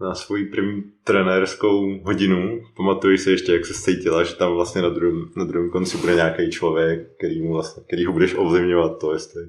na 0.00 0.14
svůj 0.14 0.44
první 0.44 0.82
trenérskou 1.04 1.98
hodinu. 2.02 2.60
Pamatuji 2.76 3.18
si 3.18 3.30
ještě, 3.30 3.52
jak 3.52 3.66
se 3.66 3.74
cítila, 3.74 4.24
že 4.24 4.34
tam 4.34 4.52
vlastně 4.52 4.82
na 4.82 4.88
druhém, 4.88 5.30
na 5.36 5.44
druhém 5.44 5.70
konci 5.70 5.96
bude 5.96 6.14
nějaký 6.14 6.50
člověk, 6.50 7.16
který, 7.16 7.42
mu 7.42 7.52
vlastně, 7.52 7.82
který 7.86 8.04
ho 8.04 8.12
budeš 8.12 8.34
ovlivňovat 8.34 8.98
to, 9.00 9.12
jestli, 9.12 9.42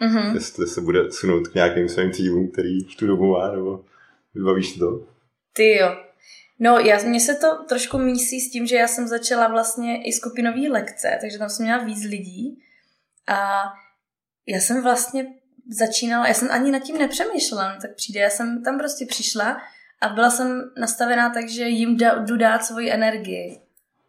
mm-hmm. 0.00 0.34
jestli 0.34 0.66
se 0.66 0.80
bude 0.80 1.12
sunout 1.12 1.48
k 1.48 1.54
nějakým 1.54 1.88
svým 1.88 2.12
cílům, 2.12 2.50
který 2.50 2.84
v 2.84 2.96
tu 2.96 3.06
dobu 3.06 3.26
má, 3.26 3.52
nebo 3.52 3.84
vybavíš 4.34 4.72
to? 4.72 5.06
Ty 5.52 5.76
jo, 5.76 5.96
No, 6.58 6.78
já, 6.78 6.98
mně 7.02 7.20
se 7.20 7.34
to 7.34 7.64
trošku 7.68 7.98
mísí 7.98 8.40
s 8.40 8.50
tím, 8.50 8.66
že 8.66 8.76
já 8.76 8.88
jsem 8.88 9.08
začala 9.08 9.48
vlastně 9.48 10.02
i 10.02 10.12
skupinové 10.12 10.68
lekce, 10.68 11.18
takže 11.20 11.38
tam 11.38 11.48
jsem 11.48 11.64
měla 11.64 11.84
víc 11.84 12.04
lidí 12.04 12.62
a 13.26 13.62
já 14.46 14.60
jsem 14.60 14.82
vlastně 14.82 15.26
začínala, 15.68 16.28
já 16.28 16.34
jsem 16.34 16.50
ani 16.50 16.70
nad 16.70 16.82
tím 16.82 16.98
nepřemýšlela, 16.98 17.74
no, 17.74 17.80
tak 17.80 17.94
přijde, 17.94 18.20
já 18.20 18.30
jsem 18.30 18.62
tam 18.62 18.78
prostě 18.78 19.06
přišla 19.06 19.60
a 20.00 20.08
byla 20.08 20.30
jsem 20.30 20.62
nastavená 20.80 21.30
tak, 21.30 21.48
že 21.48 21.68
jim 21.68 21.96
da, 21.96 22.14
jdu 22.14 22.36
dát 22.36 22.64
svoji 22.64 22.90
energii. 22.90 23.60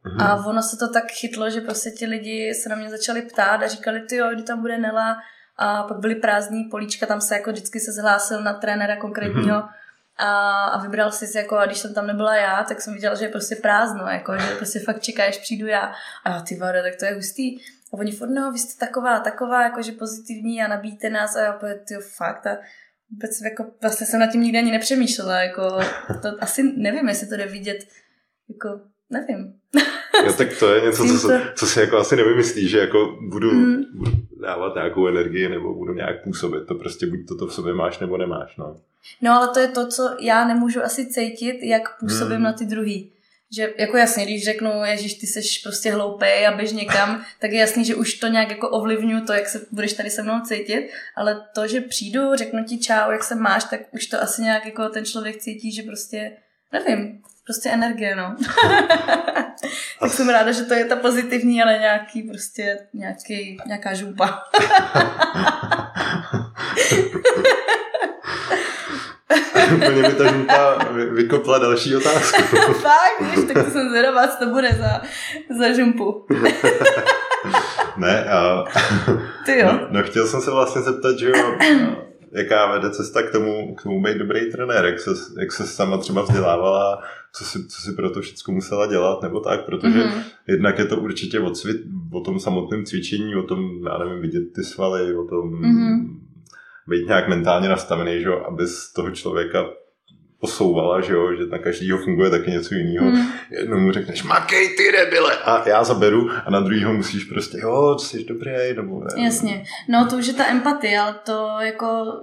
Mhm. 0.05 0.21
A 0.21 0.45
ono 0.45 0.61
se 0.61 0.77
to 0.77 0.93
tak 0.93 1.11
chytlo, 1.11 1.49
že 1.49 1.61
prostě 1.61 1.91
ti 1.91 2.05
lidi 2.05 2.53
se 2.53 2.69
na 2.69 2.75
mě 2.75 2.89
začali 2.89 3.21
ptát 3.21 3.63
a 3.63 3.67
říkali, 3.67 4.01
ty 4.01 4.15
jo, 4.15 4.29
kdy 4.33 4.43
tam 4.43 4.61
bude 4.61 4.77
Nela, 4.77 5.17
a 5.57 5.83
pak 5.83 5.99
byly 5.99 6.15
prázdní 6.15 6.63
políčka, 6.63 7.05
tam 7.05 7.21
se 7.21 7.35
jako 7.35 7.51
vždycky 7.51 7.79
se 7.79 7.91
zhlásil 7.91 8.43
na 8.43 8.53
trenéra 8.53 8.95
konkrétního, 8.95 9.59
mm-hmm 9.59 9.69
a, 10.17 10.63
a 10.65 10.81
vybral 10.81 11.11
si 11.11 11.37
jako, 11.37 11.57
a 11.57 11.65
když 11.65 11.77
jsem 11.77 11.93
tam 11.93 12.07
nebyla 12.07 12.35
já, 12.35 12.63
tak 12.63 12.81
jsem 12.81 12.93
viděla, 12.93 13.15
že 13.15 13.25
je 13.25 13.29
prostě 13.29 13.55
prázdno, 13.55 14.07
jako, 14.07 14.37
že 14.37 14.55
prostě 14.55 14.79
fakt 14.79 15.01
čeká, 15.01 15.25
až 15.25 15.37
přijdu 15.37 15.67
já. 15.67 15.93
A 16.23 16.29
já, 16.29 16.41
ty 16.41 16.55
vado, 16.55 16.81
tak 16.83 16.95
to 16.95 17.05
je 17.05 17.13
hustý. 17.13 17.57
A 17.57 17.93
oni 17.93 18.11
furt, 18.11 18.29
no, 18.29 18.51
vy 18.51 18.59
jste 18.59 18.85
taková, 18.85 19.19
taková, 19.19 19.63
jakože 19.63 19.91
pozitivní 19.91 20.63
a 20.63 20.67
nabíjíte 20.67 21.09
nás 21.09 21.35
a 21.35 21.41
já 21.41 21.59
ty 21.87 21.95
fakt. 21.95 22.47
A 22.47 22.57
vůbec 23.11 23.41
jako, 23.41 23.65
vlastně 23.81 24.07
jsem 24.07 24.19
nad 24.19 24.31
tím 24.31 24.41
nikdy 24.41 24.57
ani 24.57 24.71
nepřemýšlela, 24.71 25.41
jako, 25.41 25.79
to 26.21 26.29
asi 26.39 26.63
nevím, 26.63 27.09
jestli 27.09 27.27
to 27.27 27.37
jde 27.37 27.45
vidět, 27.45 27.77
jako, 28.49 28.81
nevím. 29.09 29.53
Jo, 30.25 30.33
tak 30.33 30.47
to 30.59 30.73
je 30.73 30.81
něco, 30.81 31.05
co, 31.05 31.19
co, 31.19 31.29
co 31.55 31.65
si 31.65 31.79
jako 31.79 31.97
asi 31.97 32.15
nevymyslí, 32.15 32.67
že 32.67 32.79
jako 32.79 33.17
budu, 33.29 33.51
mm. 33.51 33.83
budu 33.93 34.11
dávat 34.41 34.75
nějakou 34.75 35.07
energii 35.07 35.49
nebo 35.49 35.73
budu 35.73 35.93
nějak 35.93 36.23
působit. 36.23 36.67
To 36.67 36.75
prostě 36.75 37.05
buď 37.05 37.19
toto 37.27 37.47
v 37.47 37.53
sobě 37.53 37.73
máš 37.73 37.99
nebo 37.99 38.17
nemáš. 38.17 38.57
No. 38.57 38.75
no 39.21 39.31
ale 39.31 39.47
to 39.53 39.59
je 39.59 39.67
to, 39.67 39.87
co 39.87 40.15
já 40.19 40.47
nemůžu 40.47 40.83
asi 40.83 41.05
cítit, 41.05 41.57
jak 41.61 41.99
působím 41.99 42.37
mm. 42.37 42.43
na 42.43 42.53
ty 42.53 42.65
druhý. 42.65 43.11
Že 43.51 43.73
jako 43.77 43.97
jasně, 43.97 44.25
když 44.25 44.45
řeknu, 44.45 44.71
Ježíš, 44.85 45.13
ty 45.13 45.27
seš 45.27 45.57
prostě 45.57 45.91
hloupej 45.91 46.47
a 46.47 46.57
běž 46.57 46.71
někam, 46.71 47.23
tak 47.39 47.51
je 47.51 47.59
jasný, 47.59 47.85
že 47.85 47.95
už 47.95 48.13
to 48.13 48.27
nějak 48.27 48.49
jako 48.49 48.69
ovlivňuji 48.69 49.21
to, 49.21 49.33
jak 49.33 49.47
se 49.47 49.65
budeš 49.71 49.93
tady 49.93 50.09
se 50.09 50.23
mnou 50.23 50.39
cítit, 50.39 50.89
ale 51.15 51.45
to, 51.55 51.67
že 51.67 51.81
přijdu, 51.81 52.35
řeknu 52.35 52.63
ti 52.63 52.77
čau, 52.77 53.11
jak 53.11 53.23
se 53.23 53.35
máš, 53.35 53.63
tak 53.63 53.79
už 53.91 54.07
to 54.07 54.21
asi 54.21 54.41
nějak 54.41 54.65
jako 54.65 54.89
ten 54.89 55.05
člověk 55.05 55.37
cítí, 55.37 55.71
že 55.71 55.83
prostě, 55.83 56.31
nevím, 56.73 57.21
prostě 57.47 57.69
energie, 57.69 58.15
no. 58.15 58.35
tak 59.99 60.11
jsem 60.11 60.29
ráda, 60.29 60.51
že 60.51 60.63
to 60.63 60.73
je 60.73 60.85
ta 60.85 60.95
pozitivní, 60.95 61.63
ale 61.63 61.77
nějaký 61.77 62.23
prostě 62.23 62.77
nějaký, 62.93 63.57
nějaká 63.67 63.93
župa. 63.93 64.43
Úplně 69.75 70.01
mi 70.01 70.13
ta 70.13 70.31
župa 70.33 70.77
vykopla 71.13 71.59
další 71.59 71.95
otázku. 71.95 72.41
Fakt, 72.73 73.21
víš, 73.21 73.45
tak 73.53 73.65
to 73.65 73.71
jsem 73.71 73.89
zvědavá, 73.89 74.27
co 74.27 74.45
to 74.45 74.51
bude 74.51 74.69
za, 74.69 75.01
za 75.59 75.73
žumpu. 75.73 76.25
ne, 77.97 78.25
a... 78.25 78.63
Ty 79.45 79.59
jo. 79.59 79.67
No, 79.71 79.87
no, 79.89 80.03
chtěl 80.03 80.27
jsem 80.27 80.41
se 80.41 80.51
vlastně 80.51 80.81
zeptat, 80.81 81.19
že 81.19 81.29
jo, 81.29 81.57
jaká 82.31 82.71
vede 82.71 82.91
cesta 82.91 83.23
k 83.23 83.31
tomu, 83.31 83.75
k 83.75 83.83
tomu 83.83 84.03
být 84.03 84.17
dobrý 84.17 84.51
trenér, 84.51 84.85
jak 84.85 84.99
se, 84.99 85.11
jak 85.39 85.51
se 85.51 85.67
sama 85.67 85.97
třeba 85.97 86.21
vzdělávala, 86.21 87.01
co 87.33 87.43
si, 87.43 87.67
co 87.67 87.81
si 87.81 87.93
pro 87.93 88.09
to 88.09 88.21
všechno 88.21 88.53
musela 88.53 88.87
dělat, 88.87 89.21
nebo 89.21 89.39
tak, 89.39 89.65
protože 89.65 89.99
mm-hmm. 89.99 90.23
jednak 90.47 90.79
je 90.79 90.85
to 90.85 90.97
určitě 90.97 91.39
o, 91.39 91.51
cvit, 91.51 91.77
o 92.11 92.21
tom 92.21 92.39
samotném 92.39 92.85
cvičení, 92.85 93.35
o 93.35 93.43
tom, 93.43 93.59
já 93.85 93.97
nevím, 93.97 94.21
vidět 94.21 94.53
ty 94.55 94.63
svaly, 94.63 95.15
o 95.15 95.23
tom 95.23 95.61
mm-hmm. 95.61 96.19
být 96.87 97.07
nějak 97.07 97.27
mentálně 97.27 97.69
nastavený, 97.69 98.21
že, 98.21 98.29
aby 98.29 98.67
z 98.67 98.93
toho 98.93 99.11
člověka 99.11 99.65
posouvala, 100.39 101.01
že 101.01 101.13
jo, 101.13 101.35
že 101.35 101.45
na 101.45 101.57
každýho 101.57 101.97
funguje 101.97 102.29
taky 102.29 102.51
něco 102.51 102.75
jiného. 102.75 103.05
Mm. 103.05 103.27
Jednomu 103.49 103.91
řekneš, 103.91 104.23
makej 104.23 104.75
ty 104.77 104.91
debile, 104.91 105.37
a 105.37 105.69
já 105.69 105.83
zaberu 105.83 106.29
a 106.45 106.49
na 106.49 106.59
druhýho 106.59 106.93
musíš 106.93 107.23
prostě, 107.23 107.57
jo, 107.61 107.97
jsi 107.99 108.23
dobrý, 108.23 108.51
nebo 108.75 108.99
ne. 108.99 109.23
Jasně, 109.23 109.63
no 109.89 110.07
to 110.09 110.15
už 110.15 110.27
je 110.27 110.33
ta 110.33 110.47
empatie, 110.47 110.99
ale 110.99 111.15
to 111.25 111.55
jako 111.59 112.13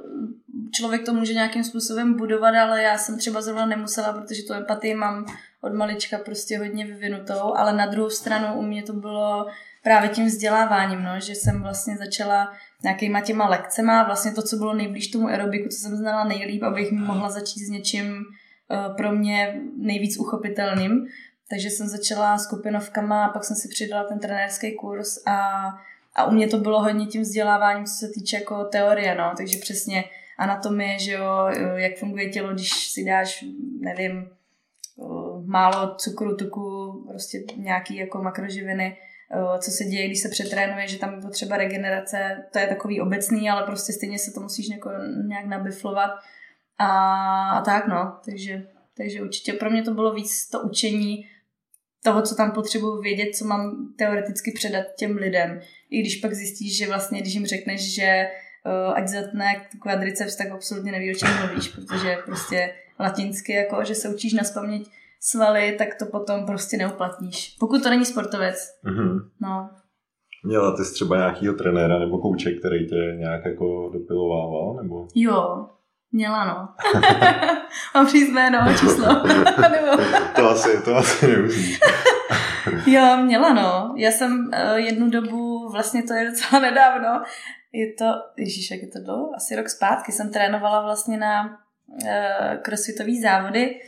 člověk 0.72 1.04
to 1.04 1.14
může 1.14 1.34
nějakým 1.34 1.64
způsobem 1.64 2.16
budovat, 2.16 2.54
ale 2.54 2.82
já 2.82 2.98
jsem 2.98 3.18
třeba 3.18 3.40
zrovna 3.40 3.66
nemusela, 3.66 4.12
protože 4.12 4.42
tu 4.42 4.52
empatii 4.52 4.94
mám 4.94 5.26
od 5.60 5.74
malička 5.74 6.18
prostě 6.18 6.58
hodně 6.58 6.86
vyvinutou, 6.86 7.54
ale 7.56 7.72
na 7.72 7.86
druhou 7.86 8.10
stranu 8.10 8.54
u 8.54 8.62
mě 8.62 8.82
to 8.82 8.92
bylo 8.92 9.46
právě 9.82 10.08
tím 10.08 10.26
vzděláváním, 10.26 11.02
no, 11.02 11.20
že 11.20 11.34
jsem 11.34 11.62
vlastně 11.62 11.96
začala 11.96 12.52
nějakýma 12.84 13.20
těma 13.20 13.48
lekcema, 13.48 14.04
vlastně 14.04 14.32
to, 14.32 14.42
co 14.42 14.56
bylo 14.56 14.74
nejblíž 14.74 15.08
tomu 15.08 15.26
aerobiku, 15.26 15.68
co 15.68 15.76
jsem 15.76 15.96
znala 15.96 16.24
nejlíp, 16.24 16.62
abych 16.62 16.92
mohla 16.92 17.30
začít 17.30 17.60
s 17.60 17.68
něčím 17.68 18.06
uh, 18.06 18.96
pro 18.96 19.12
mě 19.12 19.60
nejvíc 19.76 20.18
uchopitelným. 20.18 21.06
Takže 21.50 21.70
jsem 21.70 21.88
začala 21.88 22.38
skupinovkama 22.38 23.24
a 23.24 23.32
pak 23.32 23.44
jsem 23.44 23.56
si 23.56 23.68
přidala 23.68 24.04
ten 24.04 24.18
trenérský 24.18 24.72
kurz 24.72 25.26
a, 25.26 25.38
a 26.14 26.24
u 26.24 26.30
mě 26.30 26.48
to 26.48 26.58
bylo 26.58 26.82
hodně 26.82 27.06
tím 27.06 27.22
vzděláváním, 27.22 27.84
co 27.84 27.94
se 27.94 28.08
týče 28.08 28.36
jako 28.36 28.64
teorie, 28.64 29.14
no, 29.14 29.32
takže 29.36 29.58
přesně 29.58 30.04
anatomie, 30.38 30.98
že 30.98 31.12
jo, 31.12 31.46
jak 31.76 31.96
funguje 31.98 32.28
tělo, 32.28 32.52
když 32.52 32.88
si 32.88 33.04
dáš, 33.04 33.44
nevím, 33.80 34.28
málo 35.44 35.94
cukru, 35.94 36.36
tuku, 36.36 36.92
prostě 37.08 37.38
nějaký 37.56 37.96
jako 37.96 38.22
makroživiny, 38.22 38.96
co 39.58 39.70
se 39.70 39.84
děje, 39.84 40.06
když 40.06 40.20
se 40.20 40.28
přetrénuje, 40.28 40.88
že 40.88 40.98
tam 40.98 41.14
je 41.14 41.20
potřeba 41.20 41.56
regenerace, 41.56 42.44
to 42.52 42.58
je 42.58 42.66
takový 42.66 43.00
obecný, 43.00 43.50
ale 43.50 43.66
prostě 43.66 43.92
stejně 43.92 44.18
se 44.18 44.32
to 44.32 44.40
musíš 44.40 44.68
nějak, 44.68 44.84
nějak 45.26 45.46
nabiflovat 45.46 46.10
a, 46.78 46.88
a 47.50 47.60
tak 47.60 47.86
no, 47.86 48.18
takže, 48.24 48.66
takže 48.96 49.22
určitě 49.22 49.52
pro 49.52 49.70
mě 49.70 49.82
to 49.82 49.94
bylo 49.94 50.14
víc 50.14 50.48
to 50.48 50.60
učení 50.60 51.26
toho, 52.04 52.22
co 52.22 52.34
tam 52.34 52.52
potřebuji 52.52 53.00
vědět, 53.00 53.36
co 53.36 53.44
mám 53.44 53.94
teoreticky 53.98 54.52
předat 54.52 54.86
těm 54.98 55.16
lidem. 55.16 55.60
I 55.90 56.00
když 56.00 56.16
pak 56.16 56.34
zjistíš, 56.34 56.78
že 56.78 56.86
vlastně, 56.86 57.20
když 57.20 57.34
jim 57.34 57.46
řekneš, 57.46 57.94
že 57.94 58.28
uh, 58.66 58.96
ať 58.96 59.08
zatne 59.08 59.66
kvadriceps, 59.82 60.36
tak 60.36 60.50
absolutně 60.50 60.92
neví, 60.92 61.14
o 61.14 61.18
čem 61.18 61.28
mluvíš, 61.38 61.68
protože 61.68 62.16
prostě 62.24 62.74
latinsky, 63.00 63.52
jako, 63.52 63.84
že 63.84 63.94
se 63.94 64.08
učíš 64.08 64.32
na 64.32 64.44
spaměť 64.44 64.88
svaly, 65.24 65.74
tak 65.78 65.88
to 65.98 66.06
potom 66.06 66.46
prostě 66.46 66.76
neuplatníš. 66.76 67.56
Pokud 67.60 67.82
to 67.82 67.90
není 67.90 68.04
sportovec. 68.04 68.56
Mm-hmm. 68.84 69.20
No. 69.40 69.70
Měla 70.44 70.76
ty 70.76 70.82
třeba 70.92 71.16
nějakýho 71.16 71.54
trenéra 71.54 71.98
nebo 71.98 72.18
kouče, 72.18 72.50
který 72.52 72.86
tě 72.88 73.16
nějak 73.18 73.44
jako 73.44 73.90
dopilovával? 73.92 74.74
Nebo? 74.82 75.06
Jo, 75.14 75.66
měla 76.12 76.44
no. 76.44 76.68
Mám 77.94 78.08
říct 78.08 78.32
jméno 78.32 78.58
a 78.58 78.72
číslo. 78.72 79.06
nebo... 79.70 80.02
to 80.36 80.50
asi, 80.50 80.82
to 80.84 80.96
asi 80.96 81.26
nemusíš. 81.26 81.80
jo, 82.86 83.16
měla 83.16 83.52
no. 83.52 83.94
Já 83.96 84.10
jsem 84.10 84.50
uh, 84.72 84.76
jednu 84.76 85.10
dobu 85.10 85.68
vlastně 85.72 86.02
to 86.02 86.14
je 86.14 86.30
docela 86.30 86.62
nedávno. 86.62 87.22
Je 87.72 87.92
to, 87.92 88.04
ježíš, 88.36 88.70
jak 88.70 88.80
je 88.80 88.88
to 88.88 88.98
dlouho? 89.04 89.30
Asi 89.36 89.56
rok 89.56 89.68
zpátky 89.68 90.12
jsem 90.12 90.32
trénovala 90.32 90.82
vlastně 90.82 91.18
na 91.18 91.44
uh, 91.44 92.62
crossfitové 92.62 93.12
závody, 93.22 93.80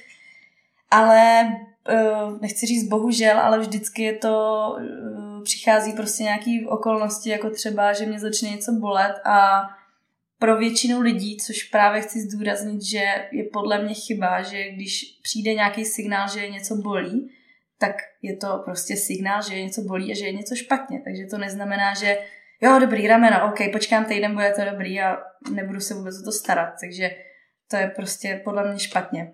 ale 0.91 1.49
uh, 1.93 2.41
nechci 2.41 2.67
říct 2.67 2.89
bohužel, 2.89 3.39
ale 3.39 3.59
vždycky 3.59 4.03
je 4.03 4.13
to, 4.13 4.67
uh, 4.79 5.43
přichází 5.43 5.93
prostě 5.93 6.23
nějaký 6.23 6.67
okolnosti, 6.67 7.31
jako 7.31 7.51
třeba, 7.51 7.93
že 7.93 8.07
mě 8.07 8.19
začne 8.19 8.49
něco 8.49 8.73
bolet 8.73 9.15
a 9.25 9.63
pro 10.39 10.57
většinu 10.57 11.01
lidí, 11.01 11.37
což 11.37 11.63
právě 11.63 12.01
chci 12.01 12.21
zdůraznit, 12.21 12.83
že 12.83 13.05
je 13.33 13.45
podle 13.53 13.83
mě 13.83 13.95
chyba, 13.95 14.43
že 14.43 14.71
když 14.71 15.19
přijde 15.23 15.55
nějaký 15.55 15.85
signál, 15.85 16.29
že 16.29 16.41
je 16.41 16.51
něco 16.51 16.77
bolí, 16.77 17.31
tak 17.79 17.97
je 18.23 18.37
to 18.37 18.63
prostě 18.65 18.97
signál, 18.97 19.43
že 19.43 19.55
je 19.55 19.65
něco 19.65 19.83
bolí 19.83 20.13
a 20.13 20.15
že 20.15 20.25
je 20.25 20.33
něco 20.33 20.55
špatně. 20.55 21.01
Takže 21.05 21.27
to 21.31 21.39
neznamená, 21.39 21.95
že 21.95 22.19
jo, 22.61 22.79
dobrý 22.81 23.07
rameno, 23.07 23.49
ok, 23.49 23.73
počkám 23.73 24.05
týden, 24.05 24.35
bude 24.35 24.53
to 24.53 24.71
dobrý 24.71 25.01
a 25.01 25.17
nebudu 25.53 25.81
se 25.81 25.95
vůbec 25.95 26.21
o 26.21 26.25
to 26.25 26.33
starat. 26.33 26.75
Takže 26.81 27.11
to 27.71 27.77
je 27.77 27.93
prostě 27.97 28.41
podle 28.45 28.71
mě 28.71 28.79
špatně. 28.81 29.33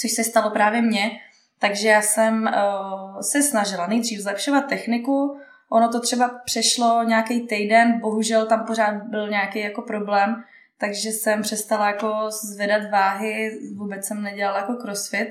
Což 0.00 0.10
se 0.10 0.24
stalo 0.24 0.50
právě 0.50 0.82
mně, 0.82 1.10
takže 1.58 1.88
já 1.88 2.02
jsem 2.02 2.42
uh, 2.42 3.20
se 3.20 3.42
snažila 3.42 3.86
nejdřív 3.86 4.20
zlepšovat 4.20 4.60
techniku, 4.60 5.40
ono 5.68 5.92
to 5.92 6.00
třeba 6.00 6.28
přešlo 6.44 7.02
nějaký 7.02 7.40
týden, 7.40 8.00
bohužel 8.00 8.46
tam 8.46 8.66
pořád 8.66 8.94
byl 8.94 9.28
nějaký 9.28 9.58
jako 9.58 9.82
problém, 9.82 10.44
takže 10.78 11.10
jsem 11.10 11.42
přestala 11.42 11.86
jako 11.86 12.30
zvedat 12.30 12.90
váhy, 12.90 13.58
vůbec 13.76 14.06
jsem 14.06 14.22
nedělala 14.22 14.58
jako 14.58 14.74
crossfit 14.74 15.28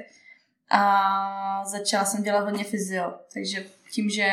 a 0.71 1.65
začala 1.65 2.05
jsem 2.05 2.23
dělat 2.23 2.43
hodně 2.43 2.63
fyzio. 2.63 3.13
Takže 3.33 3.65
tím, 3.91 4.09
že 4.09 4.27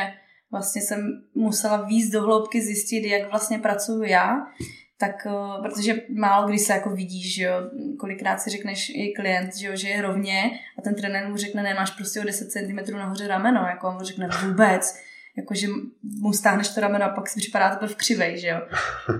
vlastně 0.51 0.81
jsem 0.81 1.23
musela 1.35 1.81
víc 1.81 2.11
do 2.11 2.21
hloubky 2.21 2.61
zjistit, 2.61 3.07
jak 3.07 3.29
vlastně 3.29 3.59
pracuju 3.59 4.03
já, 4.03 4.47
tak 4.97 5.25
eh, 5.25 5.61
protože 5.61 6.01
málo 6.15 6.47
kdy 6.47 6.59
se 6.59 6.73
jako 6.73 6.89
vidíš, 6.89 7.35
že 7.35 7.43
jo, 7.43 7.53
kolikrát 7.99 8.37
si 8.41 8.49
řekneš 8.49 8.89
i 8.89 9.13
klient, 9.15 9.55
že 9.55 9.67
jo, 9.67 9.75
že 9.75 9.89
je 9.89 10.01
rovně 10.01 10.59
a 10.77 10.81
ten 10.81 10.95
trenér 10.95 11.27
mu 11.27 11.37
řekne, 11.37 11.63
ne, 11.63 11.73
máš 11.73 11.91
prostě 11.91 12.19
o 12.19 12.23
10 12.23 12.51
cm 12.51 12.97
nahoře 12.97 13.27
rameno, 13.27 13.61
jako 13.61 13.87
on 13.87 13.93
mu 13.93 14.03
řekne 14.03 14.29
vůbec, 14.45 14.95
jakože 15.37 15.67
mu 16.03 16.33
stáhneš 16.33 16.69
to 16.69 16.81
rameno 16.81 17.05
a 17.05 17.09
pak 17.09 17.29
si 17.29 17.39
připadá 17.39 17.75
to 17.75 17.87
v 17.87 17.95
křivej, 17.95 18.39
že 18.39 18.47
jo. 18.47 18.61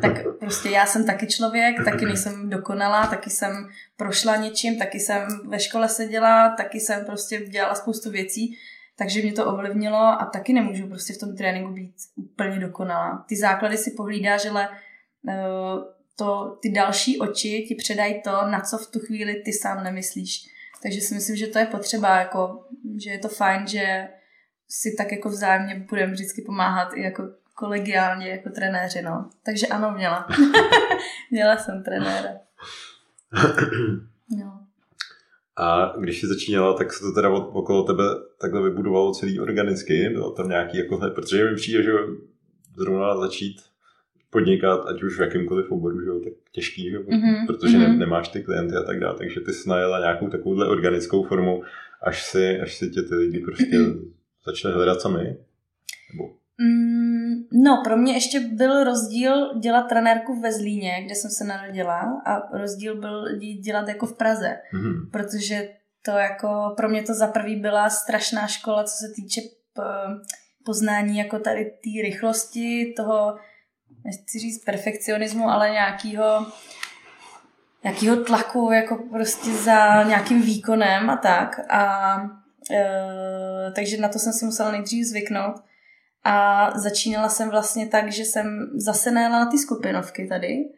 Tak 0.02 0.12
prostě 0.40 0.70
já 0.70 0.86
jsem 0.86 1.06
taky 1.06 1.28
člověk, 1.28 1.76
taky 1.86 2.06
nejsem 2.06 2.50
dokonalá, 2.50 3.08
taky 3.08 3.30
jsem 3.30 3.70
prošla 3.98 4.36
něčím, 4.36 4.80
taky 4.80 5.00
jsem 5.00 5.28
ve 5.48 5.60
škole 5.60 5.90
seděla, 5.90 6.50
taky 6.50 6.80
jsem 6.80 7.06
prostě 7.06 7.46
dělala 7.46 7.76
spoustu 7.76 8.12
věcí, 8.12 8.58
takže 8.96 9.22
mě 9.22 9.34
to 9.34 9.46
ovlivnilo 9.46 10.22
a 10.22 10.30
taky 10.34 10.54
nemůžu 10.54 10.88
prostě 10.88 11.14
v 11.14 11.18
tom 11.18 11.36
tréninku 11.36 11.74
být 11.74 11.94
úplně 12.16 12.60
dokonalá. 12.60 13.26
Ty 13.28 13.36
základy 13.36 13.78
si 13.78 13.92
pohlídáš, 13.92 14.46
ale 14.46 14.70
to, 16.16 16.58
ty 16.62 16.72
další 16.72 17.20
oči 17.20 17.66
ti 17.68 17.76
předají 17.76 18.22
to, 18.22 18.32
na 18.32 18.62
co 18.62 18.78
v 18.78 18.92
tu 18.92 19.00
chvíli 19.00 19.42
ty 19.46 19.54
sám 19.54 19.84
nemyslíš. 19.84 20.46
Takže 20.84 21.02
si 21.02 21.16
myslím, 21.16 21.36
že 21.36 21.48
to 21.48 21.60
je 21.60 21.66
potřeba, 21.66 22.20
jako, 22.20 22.66
že 22.98 23.10
je 23.10 23.20
to 23.20 23.28
fajn, 23.30 23.68
že 23.68 24.08
si 24.70 24.96
tak 24.98 25.12
jako 25.12 25.30
vzájemně 25.30 25.86
budeme 25.90 26.14
vždycky 26.14 26.42
pomáhat 26.42 26.94
i 26.94 27.02
jako 27.02 27.24
kolegiálně 27.56 28.30
jako 28.30 28.50
trenéři, 28.50 29.02
no. 29.02 29.30
Takže 29.46 29.68
ano, 29.68 29.92
měla. 29.92 30.28
měla 31.32 31.58
jsem 31.58 31.84
trenéra. 31.84 32.30
No. 34.38 34.60
A 35.56 35.94
když 36.00 36.20
jsi 36.20 36.28
začínala, 36.28 36.78
tak 36.78 36.94
se 36.94 37.00
to 37.00 37.12
teda 37.12 37.30
okolo 37.30 37.84
tebe 37.84 38.04
takhle 38.42 38.70
vybudovalo 38.70 39.14
celý 39.14 39.40
organicky? 39.40 40.10
Bylo 40.10 40.32
tam 40.32 40.50
nějaký 40.50 40.78
jako, 40.78 40.98
protože 41.16 41.50
mi 41.50 41.56
přijde, 41.56 41.84
že 41.84 41.92
zrovna 42.76 43.18
začít 43.18 43.62
podnikat, 44.30 44.86
ať 44.88 45.04
už 45.04 45.18
v 45.18 45.22
jakýmkoliv 45.22 45.72
oboru, 45.72 46.02
že 46.02 46.08
jo, 46.08 46.20
tak 46.20 46.34
těžký, 46.52 46.90
že? 46.90 47.00
Mm-hmm. 47.00 47.48
protože 47.48 47.78
mm-hmm. 47.78 47.92
Ne, 47.92 47.98
nemáš 47.98 48.30
ty 48.30 48.44
klienty 48.44 48.76
a 48.76 48.84
tak 48.84 49.00
dále, 49.00 49.18
takže 49.18 49.40
ty 49.42 49.54
jsi 49.54 49.70
najela 49.70 50.00
nějakou 50.00 50.28
takovouhle 50.28 50.68
organickou 50.68 51.24
formou, 51.24 51.64
až 52.02 52.24
si, 52.24 52.60
až 52.60 52.76
si 52.76 52.90
tě 52.90 53.02
ty 53.02 53.16
lidi 53.16 53.40
prostě 53.40 53.78
začali 54.46 54.74
hledat 54.74 55.02
sami? 55.02 55.38
Nebo... 56.14 56.34
Mm, 56.62 57.64
no, 57.64 57.82
pro 57.84 57.98
mě 57.98 58.14
ještě 58.14 58.40
byl 58.40 58.84
rozdíl 58.84 59.60
dělat 59.60 59.82
trenérku 59.82 60.42
ve 60.42 60.52
Zlíně, 60.54 61.04
kde 61.06 61.16
jsem 61.16 61.32
se 61.32 61.44
narodila 61.44 62.22
a 62.26 62.58
rozdíl 62.58 62.96
byl 62.96 63.26
dělat 63.64 63.88
jako 63.88 64.06
v 64.06 64.18
Praze, 64.18 64.58
mm-hmm. 64.74 65.10
protože 65.12 65.70
to 66.06 66.12
jako, 66.12 66.74
pro 66.78 66.90
mě 66.90 67.04
to 67.04 67.14
za 67.14 67.28
prvý 67.28 67.56
byla 67.56 67.90
strašná 67.90 68.48
škola, 68.48 68.84
co 68.84 68.94
se 69.06 69.14
týče 69.16 69.42
poznání 70.66 71.18
jako 71.18 71.40
tady 71.40 71.66
té 71.66 72.02
rychlosti, 72.04 72.94
toho, 72.98 73.38
nechci 74.08 74.40
říct 74.40 74.66
perfekcionismu, 74.66 75.50
ale 75.50 75.70
nějakého 75.70 76.46
nějakého 77.84 78.24
tlaku 78.24 78.72
jako 78.72 78.96
prostě 79.12 79.50
za 79.50 80.04
nějakým 80.04 80.42
výkonem 80.42 81.10
a 81.10 81.18
tak. 81.18 81.60
A 81.70 82.18
Eh, 82.72 83.72
takže 83.72 83.98
na 83.98 84.10
to 84.10 84.20
jsem 84.20 84.34
si 84.34 84.46
musela 84.46 84.72
nejdřív 84.72 85.06
zvyknout. 85.06 85.56
A 86.24 86.72
začínala 86.80 87.30
jsem 87.30 87.50
vlastně 87.50 87.88
tak, 87.88 88.12
že 88.12 88.26
jsem 88.26 88.70
zase 88.76 89.12
najela 89.12 89.40
na 89.40 89.52
ty 89.52 89.58
skupinovky 89.58 90.28
tady. 90.28 90.70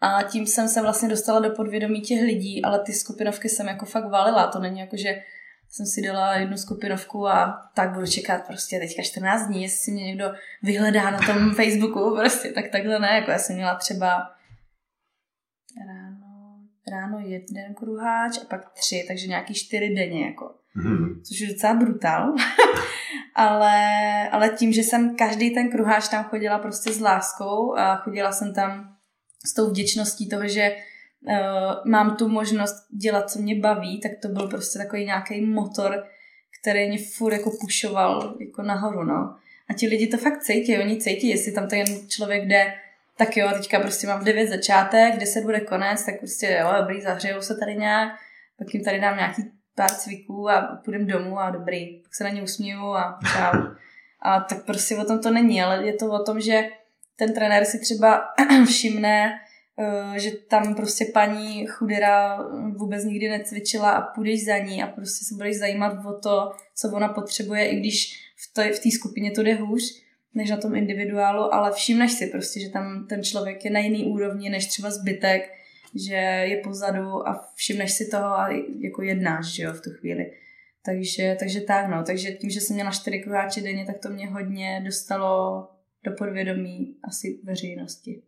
A 0.00 0.22
tím 0.22 0.46
jsem 0.46 0.68
se 0.68 0.82
vlastně 0.82 1.08
dostala 1.08 1.40
do 1.40 1.50
podvědomí 1.50 2.00
těch 2.00 2.22
lidí, 2.22 2.64
ale 2.64 2.78
ty 2.78 2.92
skupinovky 2.92 3.48
jsem 3.48 3.66
jako 3.66 3.86
fakt 3.86 4.10
valila. 4.10 4.46
To 4.46 4.58
není 4.58 4.80
jako, 4.80 4.96
že 4.96 5.22
jsem 5.70 5.86
si 5.86 6.02
dala 6.02 6.34
jednu 6.34 6.56
skupinovku 6.56 7.28
a 7.28 7.70
tak 7.74 7.92
budu 7.92 8.06
čekat 8.06 8.46
prostě 8.46 8.78
teďka 8.78 9.02
14 9.02 9.46
dní, 9.46 9.62
jestli 9.62 9.78
si 9.78 9.90
mě 9.90 10.04
někdo 10.04 10.32
vyhledá 10.62 11.10
na 11.10 11.18
tom 11.18 11.54
Facebooku, 11.54 12.16
prostě 12.16 12.52
tak 12.52 12.64
takhle 12.72 12.98
ne, 12.98 13.08
jako 13.08 13.30
já 13.30 13.38
jsem 13.38 13.56
měla 13.56 13.74
třeba 13.74 14.30
ráno, 15.86 16.58
ráno 16.90 17.18
jeden 17.18 17.74
kruháč 17.74 18.38
a 18.38 18.44
pak 18.44 18.72
tři, 18.72 19.04
takže 19.08 19.26
nějaký 19.26 19.54
čtyři 19.54 19.94
denně 19.94 20.26
jako. 20.26 20.54
Mm. 20.74 21.22
Což 21.22 21.40
je 21.40 21.48
docela 21.48 21.74
brutál. 21.74 22.34
ale, 23.34 24.28
ale 24.28 24.48
tím, 24.48 24.72
že 24.72 24.80
jsem 24.80 25.16
každý 25.16 25.50
ten 25.50 25.70
kruháč 25.70 26.08
tam 26.08 26.24
chodila 26.24 26.58
prostě 26.58 26.92
s 26.92 27.00
láskou 27.00 27.76
a 27.76 27.96
chodila 27.96 28.32
jsem 28.32 28.54
tam 28.54 28.96
s 29.46 29.54
tou 29.54 29.70
vděčností 29.70 30.28
toho, 30.28 30.48
že 30.48 30.76
uh, 31.24 31.90
mám 31.90 32.16
tu 32.16 32.28
možnost 32.28 32.74
dělat, 33.00 33.30
co 33.30 33.38
mě 33.38 33.60
baví, 33.60 34.00
tak 34.00 34.12
to 34.22 34.28
byl 34.28 34.48
prostě 34.48 34.78
takový 34.78 35.04
nějaký 35.04 35.40
motor, 35.40 36.04
který 36.60 36.88
mě 36.88 36.98
furt 37.16 37.32
jako 37.32 37.50
pušoval 37.60 38.36
jako 38.40 38.62
nahoru, 38.62 39.04
no. 39.04 39.36
A 39.70 39.74
ti 39.74 39.88
lidi 39.88 40.06
to 40.06 40.16
fakt 40.16 40.42
cítí, 40.42 40.78
oni 40.78 40.96
cítí, 40.96 41.28
jestli 41.28 41.52
tam 41.52 41.68
ten 41.68 41.86
člověk 42.08 42.48
jde, 42.48 42.74
tak 43.16 43.36
jo, 43.36 43.48
teďka 43.56 43.80
prostě 43.80 44.06
mám 44.06 44.20
v 44.20 44.24
9 44.24 44.48
začátek, 44.48 45.18
10 45.18 45.44
bude 45.44 45.60
konec, 45.60 46.04
tak 46.04 46.18
prostě 46.18 46.58
jo, 46.60 46.72
dobrý, 46.80 47.00
zahřejou 47.00 47.40
se 47.40 47.56
tady 47.56 47.76
nějak, 47.76 48.12
pak 48.58 48.74
jim 48.74 48.84
tady 48.84 49.00
dám 49.00 49.16
nějaký 49.16 49.42
pár 49.74 49.90
cviků 49.90 50.50
a 50.50 50.80
půjdem 50.84 51.06
domů 51.06 51.38
a 51.38 51.50
dobrý. 51.50 52.02
Pak 52.02 52.14
se 52.14 52.24
na 52.24 52.30
ně 52.30 52.42
usmíju 52.42 52.82
a 52.82 53.18
čau. 53.32 53.60
A 54.22 54.40
tak 54.40 54.64
prostě 54.64 54.96
o 54.96 55.04
tom 55.04 55.18
to 55.18 55.30
není, 55.30 55.62
ale 55.62 55.86
je 55.86 55.92
to 55.92 56.06
o 56.10 56.22
tom, 56.22 56.40
že 56.40 56.68
ten 57.16 57.34
trenér 57.34 57.64
si 57.64 57.78
třeba 57.78 58.24
všimne, 58.66 59.40
že 60.16 60.30
tam 60.30 60.74
prostě 60.74 61.04
paní 61.14 61.66
chudera 61.66 62.38
vůbec 62.76 63.04
nikdy 63.04 63.28
necvičila 63.28 63.90
a 63.90 64.14
půjdeš 64.14 64.44
za 64.44 64.58
ní 64.58 64.82
a 64.82 64.86
prostě 64.86 65.24
se 65.24 65.34
budeš 65.34 65.58
zajímat 65.58 66.06
o 66.06 66.18
to, 66.18 66.52
co 66.74 66.88
ona 66.92 67.08
potřebuje, 67.08 67.68
i 67.68 67.76
když 67.76 68.20
v 68.74 68.78
té 68.78 68.90
skupině 68.90 69.30
to 69.30 69.42
jde 69.42 69.54
hůř, 69.54 70.04
než 70.34 70.50
na 70.50 70.56
tom 70.56 70.74
individuálu, 70.74 71.54
ale 71.54 71.72
všimneš 71.72 72.12
si 72.12 72.26
prostě, 72.26 72.60
že 72.60 72.68
tam 72.68 73.06
ten 73.08 73.22
člověk 73.22 73.64
je 73.64 73.70
na 73.70 73.80
jiný 73.80 74.04
úrovni 74.04 74.50
než 74.50 74.66
třeba 74.66 74.90
zbytek, 74.90 75.42
že 75.94 76.14
je 76.14 76.56
pozadu 76.56 77.28
a 77.28 77.50
všimneš 77.54 77.92
si 77.92 78.10
toho 78.10 78.26
a 78.26 78.48
jako 78.78 79.02
jednáš, 79.02 79.46
že 79.46 79.62
jo, 79.62 79.72
v 79.72 79.80
tu 79.80 79.90
chvíli. 79.90 80.32
Takže, 80.84 81.36
takže 81.38 81.60
tak, 81.60 81.88
no. 81.90 82.02
Takže 82.06 82.32
tím, 82.32 82.50
že 82.50 82.60
jsem 82.60 82.74
měla 82.74 82.90
čtyři 82.90 83.18
kruháče 83.18 83.60
denně, 83.60 83.86
tak 83.86 83.98
to 83.98 84.08
mě 84.08 84.26
hodně 84.26 84.82
dostalo 84.84 85.68
do 86.04 86.12
podvědomí 86.18 86.96
asi 87.04 87.40
veřejnosti. 87.44 88.22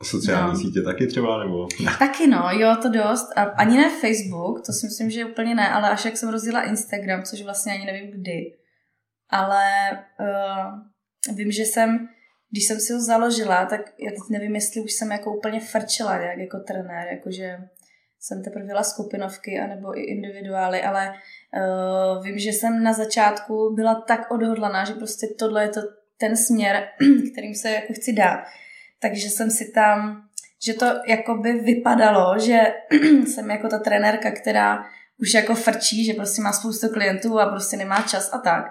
A 0.00 0.04
sociální 0.04 0.52
no. 0.52 0.58
sítě 0.58 0.82
taky 0.82 1.06
třeba, 1.06 1.44
nebo? 1.44 1.68
Taky 1.98 2.26
no, 2.26 2.50
jo, 2.50 2.76
to 2.82 2.88
dost. 2.88 3.28
A 3.36 3.42
ani 3.42 3.76
ne 3.76 3.90
Facebook, 4.00 4.66
to 4.66 4.72
si 4.72 4.86
myslím, 4.86 5.10
že 5.10 5.24
úplně 5.24 5.54
ne, 5.54 5.68
ale 5.68 5.90
až 5.90 6.04
jak 6.04 6.16
jsem 6.16 6.28
rozjela 6.28 6.62
Instagram, 6.62 7.22
což 7.22 7.42
vlastně 7.42 7.72
ani 7.72 7.86
nevím 7.86 8.10
kdy. 8.10 8.40
Ale 9.30 9.70
uh, 10.20 11.36
vím, 11.36 11.50
že 11.50 11.62
jsem 11.62 12.08
když 12.54 12.66
jsem 12.66 12.80
si 12.80 12.92
ho 12.92 13.00
založila, 13.00 13.66
tak 13.66 13.80
já 13.80 14.10
teď 14.10 14.30
nevím, 14.30 14.54
jestli 14.54 14.80
už 14.80 14.92
jsem 14.92 15.12
jako 15.12 15.36
úplně 15.36 15.60
frčela 15.60 16.16
jak 16.16 16.38
jako 16.38 16.58
trenér, 16.58 17.06
jakože 17.12 17.58
jsem 18.20 18.42
teprve 18.42 18.66
dělala 18.66 18.82
skupinovky 18.82 19.60
anebo 19.60 19.98
i 19.98 20.02
individuály, 20.02 20.82
ale 20.82 21.12
uh, 21.12 22.24
vím, 22.24 22.38
že 22.38 22.50
jsem 22.50 22.82
na 22.82 22.92
začátku 22.92 23.74
byla 23.74 23.94
tak 23.94 24.30
odhodlaná, 24.30 24.84
že 24.84 24.92
prostě 24.92 25.26
tohle 25.38 25.62
je 25.62 25.68
to 25.68 25.80
ten 26.18 26.36
směr, 26.36 26.88
kterým 27.32 27.54
se 27.54 27.70
jako 27.70 27.92
chci 27.92 28.12
dát. 28.12 28.44
Takže 29.04 29.30
jsem 29.30 29.50
si 29.50 29.72
tam, 29.74 30.22
že 30.66 30.74
to 30.74 30.86
jako 31.06 31.34
by 31.34 31.52
vypadalo, 31.52 32.38
že 32.38 32.58
jsem 33.26 33.50
jako 33.50 33.68
ta 33.68 33.78
trenérka, 33.78 34.30
která 34.30 34.84
už 35.20 35.34
jako 35.34 35.54
frčí, 35.54 36.04
že 36.04 36.14
prostě 36.14 36.42
má 36.42 36.52
spoustu 36.52 36.88
klientů 36.88 37.40
a 37.40 37.46
prostě 37.46 37.76
nemá 37.76 38.02
čas 38.02 38.30
a 38.32 38.38
tak 38.38 38.64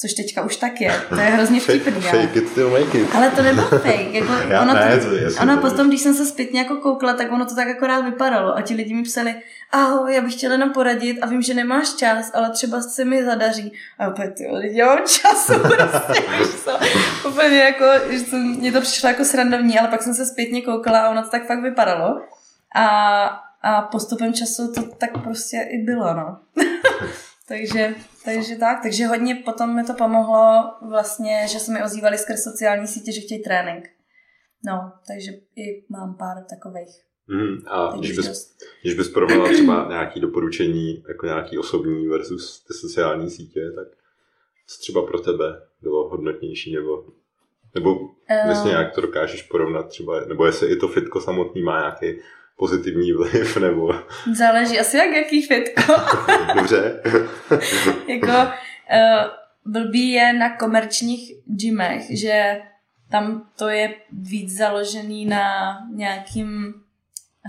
Což 0.00 0.14
teďka 0.14 0.42
už 0.42 0.56
tak 0.56 0.80
je. 0.80 1.00
To 1.08 1.14
je 1.14 1.26
hrozně 1.26 1.60
vtipný. 1.60 2.02
fake 2.02 2.36
it 2.36 2.54
till 2.54 2.70
make 2.70 2.98
it. 2.98 3.14
Ale 3.14 3.30
to 3.30 3.42
nebylo 3.42 3.66
fake. 3.68 4.14
Jako 4.14 4.32
Já 4.48 4.62
ono 4.62 4.74
ne, 4.74 4.98
to, 4.98 5.34
to 5.34 5.42
ono 5.42 5.56
potom, 5.56 5.88
když 5.88 6.00
jsem 6.00 6.14
se 6.14 6.26
zpětně 6.26 6.60
jako 6.60 6.76
koukla, 6.76 7.12
tak 7.12 7.32
ono 7.32 7.46
to 7.46 7.54
tak 7.54 7.68
akorát 7.68 8.00
vypadalo. 8.00 8.56
A 8.56 8.62
ti 8.62 8.74
lidi 8.74 8.94
mi 8.94 9.02
psali, 9.02 9.34
ahoj, 9.70 10.14
já 10.14 10.20
bych 10.20 10.34
chtěla 10.34 10.52
jenom 10.52 10.72
poradit 10.72 11.18
a 11.22 11.26
vím, 11.26 11.42
že 11.42 11.54
nemáš 11.54 11.94
čas, 11.94 12.30
ale 12.34 12.50
třeba 12.50 12.80
se 12.80 13.04
mi 13.04 13.24
zadaří. 13.24 13.72
A 13.98 14.08
opět, 14.08 14.34
ty 14.34 14.46
lidi, 14.52 14.78
já 14.78 14.86
mám 14.86 14.98
času 14.98 15.52
prostě, 15.60 16.22
víš 16.38 16.48
co? 16.64 16.78
Úplně 17.28 17.58
jako, 17.58 17.84
že 18.10 18.18
jsem, 18.18 18.40
mě 18.40 18.72
to 18.72 18.80
přišlo 18.80 19.08
jako 19.08 19.24
srandovní, 19.24 19.78
ale 19.78 19.88
pak 19.88 20.02
jsem 20.02 20.14
se 20.14 20.26
zpětně 20.26 20.62
koukala 20.62 21.00
a 21.00 21.10
ono 21.10 21.22
to 21.22 21.28
tak 21.28 21.46
fakt 21.46 21.62
vypadalo. 21.62 22.20
A, 22.74 23.26
a 23.62 23.82
postupem 23.82 24.34
času 24.34 24.72
to 24.72 24.82
tak 24.82 25.22
prostě 25.22 25.56
i 25.70 25.78
bylo, 25.78 26.14
no. 26.14 26.38
takže, 27.48 27.94
takže 28.34 28.56
tak, 28.56 28.82
takže 28.82 29.06
hodně 29.06 29.34
potom 29.34 29.76
mi 29.76 29.84
to 29.84 29.94
pomohlo 29.94 30.70
vlastně, 30.88 31.46
že 31.48 31.58
se 31.58 31.72
mi 31.72 31.82
ozývali 31.82 32.18
skrz 32.18 32.42
sociální 32.42 32.86
sítě, 32.86 33.12
že 33.12 33.20
chtějí 33.20 33.42
trénink. 33.42 33.84
No, 34.66 34.92
takže 35.08 35.30
i 35.56 35.84
mám 35.90 36.16
pár 36.16 36.36
takových. 36.50 36.94
Mm, 37.26 37.56
a 37.68 37.96
když 37.96 38.16
bys, 38.16 38.26
dost. 38.26 38.56
když 38.82 38.94
bys 38.94 39.08
porovnala 39.08 39.48
třeba 39.48 39.86
nějaký 39.88 40.20
doporučení, 40.20 41.02
jako 41.08 41.26
nějaký 41.26 41.58
osobní 41.58 42.08
versus 42.08 42.64
ty 42.64 42.74
sociální 42.74 43.30
sítě, 43.30 43.60
tak 43.76 43.88
co 44.66 44.80
třeba 44.80 45.06
pro 45.06 45.20
tebe 45.20 45.62
bylo 45.82 46.08
hodnotnější, 46.08 46.74
nebo, 46.74 47.04
nebo 47.74 47.98
Eh. 48.28 48.48
jestli 48.48 48.70
nějak 48.70 48.94
to 48.94 49.00
dokážeš 49.00 49.42
porovnat 49.42 49.88
třeba, 49.88 50.20
nebo 50.20 50.46
jestli 50.46 50.72
i 50.72 50.76
to 50.76 50.88
fitko 50.88 51.20
samotný 51.20 51.62
má 51.62 51.78
nějaký 51.80 52.20
pozitivní 52.58 53.12
vliv, 53.12 53.56
nebo 53.60 53.90
Záleží 54.34 54.78
asi 54.80 54.96
jak 54.96 55.10
jaký 55.10 55.46
fitko. 55.46 55.92
dobře. 56.54 57.02
jako 58.08 58.26
uh, 58.26 59.24
blbý 59.66 60.10
je 60.12 60.32
na 60.32 60.56
komerčních 60.56 61.32
gymech, 61.46 62.02
že 62.18 62.60
tam 63.10 63.48
to 63.58 63.68
je 63.68 63.94
víc 64.12 64.56
založený 64.56 65.26
na 65.26 65.76
nějakým 65.94 66.74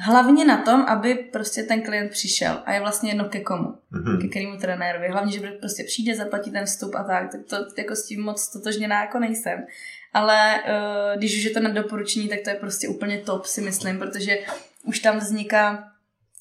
hlavně 0.06 0.46
na 0.46 0.58
tom, 0.58 0.82
aby 0.88 1.14
prostě 1.16 1.64
ten 1.64 1.82
klient 1.82 2.10
přišel 2.12 2.62
a 2.66 2.74
je 2.74 2.80
vlastně 2.80 3.10
jedno 3.10 3.26
ke 3.26 3.40
komu, 3.40 3.76
Mhm. 3.92 4.22
ke 4.22 4.28
kterému 4.28 4.58
trenérovi. 4.58 5.08
Hlavně, 5.10 5.32
že 5.32 5.52
prostě 5.52 5.84
přijde, 5.84 6.16
zaplatí 6.16 6.52
ten 6.52 6.66
vstup 6.66 6.96
a 6.96 7.04
tak, 7.04 7.32
tak 7.32 7.42
to 7.50 7.56
jako 7.82 7.96
s 7.96 8.06
tím 8.06 8.22
moc 8.24 8.52
totožněná 8.52 9.02
jako 9.02 9.20
nejsem. 9.20 9.66
Ale 10.14 10.60
uh, 10.64 11.18
když 11.18 11.38
už 11.38 11.44
je 11.44 11.52
to 11.52 11.60
na 11.60 11.70
doporučení, 11.70 12.28
tak 12.30 12.40
to 12.44 12.50
je 12.50 12.56
prostě 12.56 12.88
úplně 12.88 13.18
top, 13.18 13.46
si 13.46 13.62
myslím, 13.62 14.00
protože 14.00 14.38
už 14.86 15.00
tam 15.00 15.18
vzniká 15.20 15.92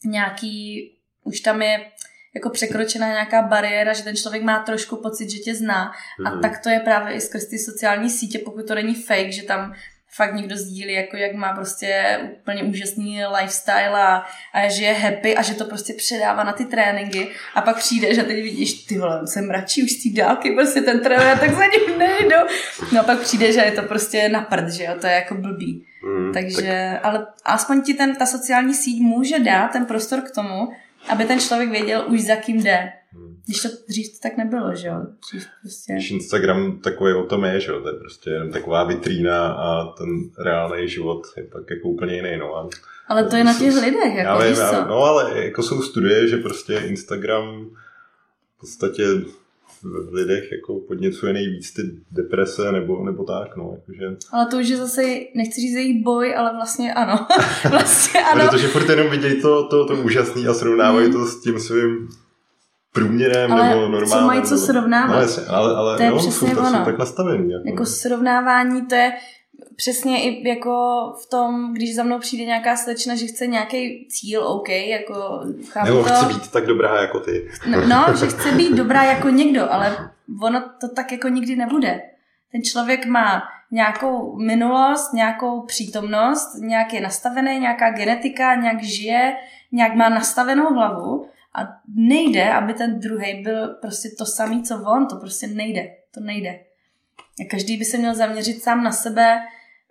nějaký, 0.05 0.91
už 1.25 1.41
tam 1.41 1.63
je 1.63 1.91
jako 2.35 2.51
překročená 2.51 3.07
nějaká 3.09 3.43
bariéra, 3.43 3.93
že 3.93 4.03
ten 4.03 4.17
člověk 4.17 4.43
má 4.43 4.59
trošku 4.63 4.97
pocit, 4.97 5.31
že 5.31 5.39
tě 5.39 5.55
zná. 5.55 5.93
A 6.27 6.31
Mhm. 6.31 6.41
tak 6.43 6.59
to 6.63 6.69
je 6.69 6.81
právě 6.81 7.15
i 7.15 7.21
skrz 7.21 7.47
ty 7.47 7.59
sociální 7.59 8.11
sítě, 8.11 8.39
pokud 8.39 8.67
to 8.69 8.75
není 8.75 8.95
fake, 8.95 9.33
že 9.33 9.43
tam 9.43 9.75
fakt 10.11 10.35
někdo 10.35 10.57
sdílí, 10.57 10.93
jako 10.95 11.17
jak 11.17 11.35
má 11.35 11.53
prostě 11.53 12.19
úplně 12.41 12.63
úžasný 12.63 13.27
lifestyle 13.27 14.03
a, 14.03 14.25
a 14.53 14.69
že 14.69 14.85
je 14.85 14.93
happy 14.93 15.37
a 15.37 15.43
že 15.43 15.55
to 15.55 15.65
prostě 15.65 15.95
předává 15.95 16.45
na 16.45 16.53
ty 16.53 16.65
tréninky 16.65 17.29
a 17.55 17.61
pak 17.61 17.77
přijde, 17.77 18.15
že 18.15 18.23
teď 18.23 18.37
vidíš, 18.43 18.73
ty 18.73 18.99
vole, 18.99 19.27
se 19.27 19.43
mračí 19.43 19.83
už 19.83 19.91
z 19.91 20.03
té 20.03 20.23
dálky, 20.23 20.51
prostě 20.51 20.81
ten 20.81 21.01
trenér, 21.01 21.39
tak 21.39 21.51
za 21.51 21.65
ním 21.65 21.99
nejdu. 21.99 22.37
No 22.93 23.01
a 23.01 23.03
pak 23.03 23.21
přijde, 23.21 23.53
že 23.53 23.61
je 23.61 23.73
to 23.73 23.83
prostě 23.83 24.29
na 24.29 24.41
prd, 24.41 24.69
že 24.69 24.85
jo, 24.85 24.95
to 25.01 25.07
je 25.07 25.13
jako 25.13 25.35
blbý. 25.35 25.85
Mm, 26.05 26.33
Takže, 26.33 26.99
ale 27.03 27.27
aspoň 27.45 27.83
ti 27.83 27.95
ten, 27.95 28.17
ta 28.17 28.27
sociální 28.27 28.75
síť 28.75 29.01
může 29.01 29.39
dát 29.39 29.69
ten 29.69 29.87
prostor 29.87 30.21
k 30.21 30.35
tomu, 30.35 30.69
aby 31.09 31.25
ten 31.25 31.41
člověk 31.41 31.71
věděl 31.71 32.05
už 32.09 32.21
za 32.21 32.37
kým 32.37 32.63
jde. 32.63 32.93
Hmm. 33.13 33.28
Když 33.49 33.63
to 33.63 33.69
dřív 33.89 34.13
to 34.13 34.19
tak 34.23 34.37
nebylo, 34.37 34.75
že 34.75 34.89
jo? 34.89 34.97
Dřív 35.29 35.47
prostě... 35.63 35.93
Když 35.93 36.11
Instagram 36.11 36.79
takový 36.79 37.13
o 37.13 37.23
tom 37.23 37.45
je, 37.45 37.61
že 37.61 37.71
jo, 37.71 37.81
to 37.81 37.89
je 37.89 37.95
prostě 37.95 38.31
jenom 38.31 38.51
taková 38.51 38.85
vitrína 38.85 39.53
a 39.53 39.93
ten 39.93 40.09
reálný 40.39 40.89
život 40.89 41.27
je 41.37 41.43
pak 41.43 41.71
jako 41.71 41.89
úplně 41.89 42.15
jiný, 42.15 42.37
no. 42.37 42.57
A 42.57 42.69
Ale 43.09 43.25
to 43.25 43.37
je 43.37 43.45
na 43.45 43.59
těch 43.59 43.75
lidech, 43.75 44.15
já 44.15 44.23
jako 44.23 44.43
vím, 44.43 44.51
víš 44.51 44.59
já, 44.59 44.87
no 44.87 44.97
ale 44.97 45.45
jako 45.45 45.63
jsou 45.63 45.83
studie, 45.83 46.29
že 46.29 46.37
prostě 46.37 46.75
Instagram 46.75 47.67
v 48.57 48.61
podstatě 48.61 49.05
v 49.83 50.13
lidech 50.13 50.53
jako 50.53 50.75
podněcuje 50.75 51.33
nejvíc 51.33 51.73
ty 51.73 51.83
deprese 52.11 52.73
nebo, 52.73 53.05
nebo 53.05 53.25
tak, 53.25 53.57
no, 53.57 53.77
jakože, 53.77 54.17
Ale 54.33 54.47
to 54.47 54.57
už 54.57 54.69
je 54.69 54.77
zase, 54.77 55.03
nechci 55.35 55.61
říct 55.61 55.75
jejich 55.75 56.05
boj, 56.05 56.37
ale 56.37 56.53
vlastně 56.55 56.95
ano. 56.95 57.27
vlastně 57.71 58.21
ano. 58.21 58.49
Protože 58.51 58.69
furt 58.69 58.89
jenom 58.89 59.11
vidějí 59.11 59.43
to, 59.43 59.69
to, 59.69 59.87
to 59.87 59.95
úžasný 59.95 60.47
a 60.47 60.55
srovnávají 60.55 61.13
to 61.13 61.27
s 61.27 61.43
tím 61.43 61.61
svým 61.61 62.09
průměrem 62.99 63.53
Ale 63.53 63.69
nebo 63.69 63.81
co 63.83 63.89
normálem. 63.89 64.27
mají 64.27 64.43
co 64.43 64.59
srovnávat? 64.59 65.15
No, 65.17 65.21
jasně, 65.23 65.43
ale, 65.49 65.77
ale 65.77 65.97
To 65.97 66.03
je 66.03 66.11
no, 66.11 66.17
přesně 66.19 66.49
jsou, 66.49 66.57
tak, 66.57 66.67
ono. 66.67 66.85
tak 66.85 66.99
nastavený. 66.99 67.53
Jako, 67.53 67.69
Jako 67.69 67.87
srovnávání, 67.87 68.87
to 68.87 68.95
je 68.95 69.13
přesně 69.77 70.23
i 70.25 70.49
jako 70.49 70.71
v 71.27 71.31
tom, 71.31 71.75
když 71.75 71.95
za 71.97 72.03
mnou 72.03 72.19
přijde 72.19 72.45
nějaká 72.45 72.77
slečna, 72.77 73.15
že 73.15 73.27
chce 73.27 73.47
nějaký 73.47 74.09
cíl, 74.11 74.43
OK, 74.47 74.69
jako 74.69 75.41
chápu 75.69 75.87
nebo 75.87 76.03
to. 76.03 76.09
chci 76.11 76.27
být 76.27 76.51
tak 76.51 76.67
dobrá 76.67 77.01
jako 77.01 77.21
ty. 77.21 77.49
No, 77.71 77.87
no, 77.87 78.17
že 78.21 78.27
chce 78.27 78.53
být 78.53 78.73
dobrá 78.77 79.03
jako 79.03 79.29
někdo, 79.29 79.73
ale 79.73 79.97
ono 80.43 80.63
to 80.81 80.89
tak 80.89 81.13
jako 81.13 81.29
nikdy 81.29 81.57
nebude. 81.57 82.01
Ten 82.53 82.63
člověk 82.63 83.07
má 83.07 83.43
nějakou 83.71 84.37
minulost, 84.39 85.13
nějakou 85.13 85.61
přítomnost, 85.61 86.55
nějak 86.61 86.93
je 86.93 87.01
nastavený, 87.01 87.59
nějaká 87.59 87.91
genetika, 87.91 88.55
nějak 88.55 88.83
žije, 88.83 89.33
nějak 89.73 89.95
má 89.95 90.09
nastavenou 90.09 90.75
hlavu 90.75 91.27
a 91.59 91.69
nejde, 91.95 92.53
aby 92.53 92.75
ten 92.75 93.01
druhý 93.01 93.43
byl 93.43 93.69
prostě 93.69 94.09
to 94.19 94.27
samý, 94.27 94.63
co 94.63 94.83
on, 94.97 95.07
to 95.07 95.17
prostě 95.17 95.47
nejde, 95.47 95.91
to 96.15 96.21
nejde. 96.21 96.51
A 97.41 97.49
každý 97.51 97.77
by 97.77 97.85
se 97.85 97.99
měl 97.99 98.15
zaměřit 98.15 98.63
sám 98.63 98.85
na 98.85 98.93
sebe, 98.93 99.41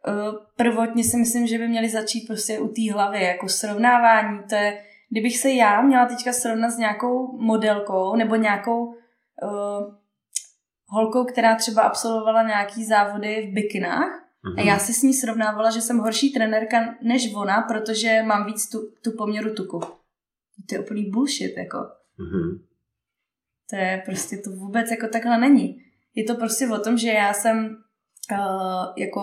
Eh, 0.08 0.32
prvotně 0.56 1.04
si 1.04 1.18
myslím, 1.18 1.48
že 1.48 1.58
by 1.58 1.68
měli 1.68 1.90
začít 1.90 2.28
prostě 2.28 2.60
u 2.60 2.68
té 2.68 2.94
hlavy, 2.94 3.24
jako 3.24 3.50
srovnávání, 3.50 4.40
to 4.50 4.56
je, 4.56 4.84
kdybych 5.10 5.38
se 5.38 5.52
já 5.52 5.82
měla 5.82 6.06
teďka 6.06 6.34
srovnat 6.34 6.70
s 6.70 6.78
nějakou 6.78 7.38
modelkou 7.42 8.16
nebo 8.16 8.36
nějakou 8.36 8.86
uh, 8.86 8.94
holkou, 10.88 11.26
která 11.26 11.56
třeba 11.56 11.82
absolvovala 11.82 12.44
nějaký 12.44 12.86
závody 12.86 13.48
v 13.50 13.54
bikinách 13.54 14.24
a 14.58 14.62
já 14.62 14.80
si 14.80 14.94
s 14.94 15.04
ní 15.04 15.14
srovnávala, 15.14 15.72
že 15.72 15.82
jsem 15.82 15.98
horší 15.98 16.34
trenérka 16.34 16.96
než 17.02 17.34
ona, 17.36 17.62
protože 17.62 18.24
mám 18.24 18.46
víc 18.46 18.70
tu, 18.70 18.80
tu 19.04 19.12
poměru 19.18 19.54
tuku. 19.54 19.82
To 20.66 20.76
je 20.76 20.80
úplný 20.80 21.12
bullshit, 21.12 21.58
jako. 21.58 21.78
Mhm. 22.18 22.68
To 23.70 23.76
je 23.76 24.02
prostě, 24.06 24.38
to 24.38 24.50
vůbec 24.52 24.92
jako 24.92 25.08
takhle 25.08 25.38
není. 25.38 25.84
Je 26.16 26.24
to 26.24 26.36
prostě 26.36 26.68
o 26.68 26.80
tom, 26.80 26.98
že 26.98 27.10
já 27.10 27.34
jsem 27.34 27.78
uh, 28.32 28.94
jako 28.98 29.22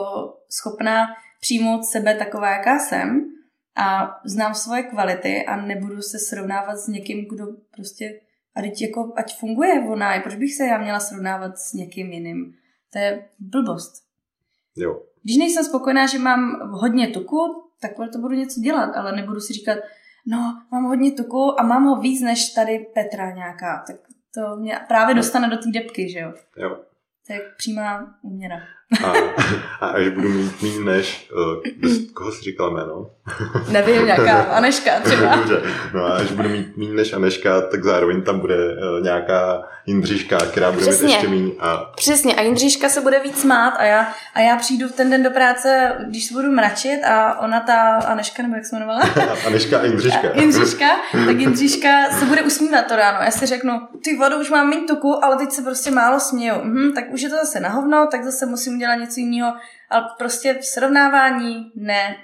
schopná 0.51 1.07
přijmout 1.41 1.85
sebe 1.85 2.15
taková, 2.15 2.51
jaká 2.51 2.79
jsem 2.79 3.31
a 3.77 4.17
znám 4.25 4.55
svoje 4.55 4.83
kvality 4.83 5.45
a 5.47 5.57
nebudu 5.57 6.03
se 6.03 6.19
srovnávat 6.19 6.77
s 6.77 6.89
někým, 6.89 7.29
kdo 7.29 7.47
prostě, 7.77 8.21
a 8.55 8.61
teď 8.61 8.83
jako, 8.83 9.13
ať 9.17 9.39
funguje 9.39 9.85
ona, 9.89 10.21
proč 10.21 10.35
bych 10.35 10.55
se 10.55 10.65
já 10.65 10.79
měla 10.79 11.01
srovnávat 11.01 11.59
s 11.59 11.73
někým 11.73 12.13
jiným? 12.13 12.55
To 12.93 12.99
je 12.99 13.29
blbost. 13.39 13.93
Jo. 14.77 15.03
Když 15.23 15.37
nejsem 15.37 15.65
spokojená, 15.65 16.07
že 16.07 16.19
mám 16.19 16.71
hodně 16.73 17.09
tuku, 17.09 17.65
tak 17.81 17.91
to 18.13 18.19
budu 18.19 18.35
něco 18.35 18.61
dělat, 18.61 18.97
ale 18.97 19.17
nebudu 19.17 19.41
si 19.41 19.53
říkat, 19.53 19.79
no, 20.27 20.63
mám 20.71 20.85
hodně 20.85 21.13
tuku 21.13 21.61
a 21.61 21.63
mám 21.63 21.85
ho 21.85 21.97
víc 21.97 22.21
než 22.23 22.53
tady 22.53 22.79
Petra 22.95 23.31
nějaká, 23.31 23.85
tak 23.87 23.97
to 24.35 24.57
mě 24.57 24.81
právě 24.89 25.15
dostane 25.15 25.49
do 25.49 25.57
té 25.57 25.71
depky, 25.71 26.11
že 26.13 26.19
jo? 26.19 26.35
jo. 26.57 26.77
To 27.27 27.33
je 27.33 27.41
přímá 27.57 28.19
úměra. 28.23 28.57
A, 29.05 29.13
a 29.81 29.87
až 29.87 30.09
budu 30.09 30.29
mít 30.29 30.63
mín 30.63 30.85
než, 30.85 31.31
uh, 31.85 31.93
koho 32.15 32.33
jsi 32.33 32.43
říkal 32.43 32.71
jméno? 32.71 33.11
Nevím, 33.69 34.07
nějaká 34.07 34.43
Aneška 34.43 35.01
třeba. 35.01 35.37
Dobře, 35.37 35.63
no 35.95 36.05
a 36.05 36.17
až 36.17 36.33
budu 36.33 36.49
mít 36.49 36.77
mín 36.77 36.95
než 36.97 37.13
Aneška, 37.13 37.61
tak 37.61 37.85
zároveň 37.85 38.23
tam 38.23 38.41
bude 38.41 38.57
uh, 38.57 39.05
nějaká 39.05 39.63
Jindřiška, 39.87 40.39
která 40.39 40.73
bude 40.73 40.87
Přesně. 40.87 41.07
mít 41.07 41.13
ještě 41.13 41.29
míň 41.29 41.53
a 41.61 41.77
Přesně, 41.97 42.35
a 42.35 42.43
Jindříška 42.43 42.89
se 42.89 43.01
bude 43.01 43.21
víc 43.21 43.41
smát 43.41 43.75
a 43.79 43.85
já, 43.85 44.09
a 44.35 44.41
já 44.41 44.57
přijdu 44.57 44.89
ten 44.89 45.11
den 45.11 45.23
do 45.23 45.31
práce, 45.31 45.93
když 46.09 46.25
se 46.25 46.35
budu 46.35 46.51
mračit 46.53 47.01
a 47.05 47.39
ona 47.41 47.61
ta 47.61 47.75
Aneška, 48.07 48.43
nebo 48.43 48.55
jak 48.55 48.65
se 48.67 48.77
jmenovala? 48.77 49.01
Aneška 49.47 49.79
a 49.79 49.85
Jindřiška. 49.85 50.29
A 50.35 50.37
Jindřiška, 50.41 50.87
tak 51.27 51.37
Jindříška 51.41 51.89
se 52.19 52.25
bude 52.25 52.43
usmívat 52.43 52.87
to 52.87 52.97
ráno. 52.97 53.19
Já 53.25 53.31
si 53.31 53.47
řeknu, 53.47 53.73
ty 54.05 54.17
vodu 54.17 54.37
už 54.41 54.51
mám 54.51 54.69
méně 54.69 54.83
tuku, 54.83 55.25
ale 55.25 55.37
teď 55.37 55.53
se 55.53 55.63
prostě 55.63 55.91
málo 55.91 56.21
směju. 56.21 56.55
Mhm, 56.63 56.93
tak 56.95 57.05
už 57.13 57.23
je 57.23 57.29
to 57.29 57.37
zase 57.37 57.61
na 57.61 57.69
hovno, 57.69 58.09
tak 58.11 58.25
zase 58.25 58.47
musím 58.47 58.75
udělat 58.77 58.84
něco 58.93 59.21
jiného. 59.21 59.53
Ale 59.91 60.05
prostě 60.19 60.55
v 60.55 60.65
srovnávání 60.65 61.73
ne. 61.75 62.17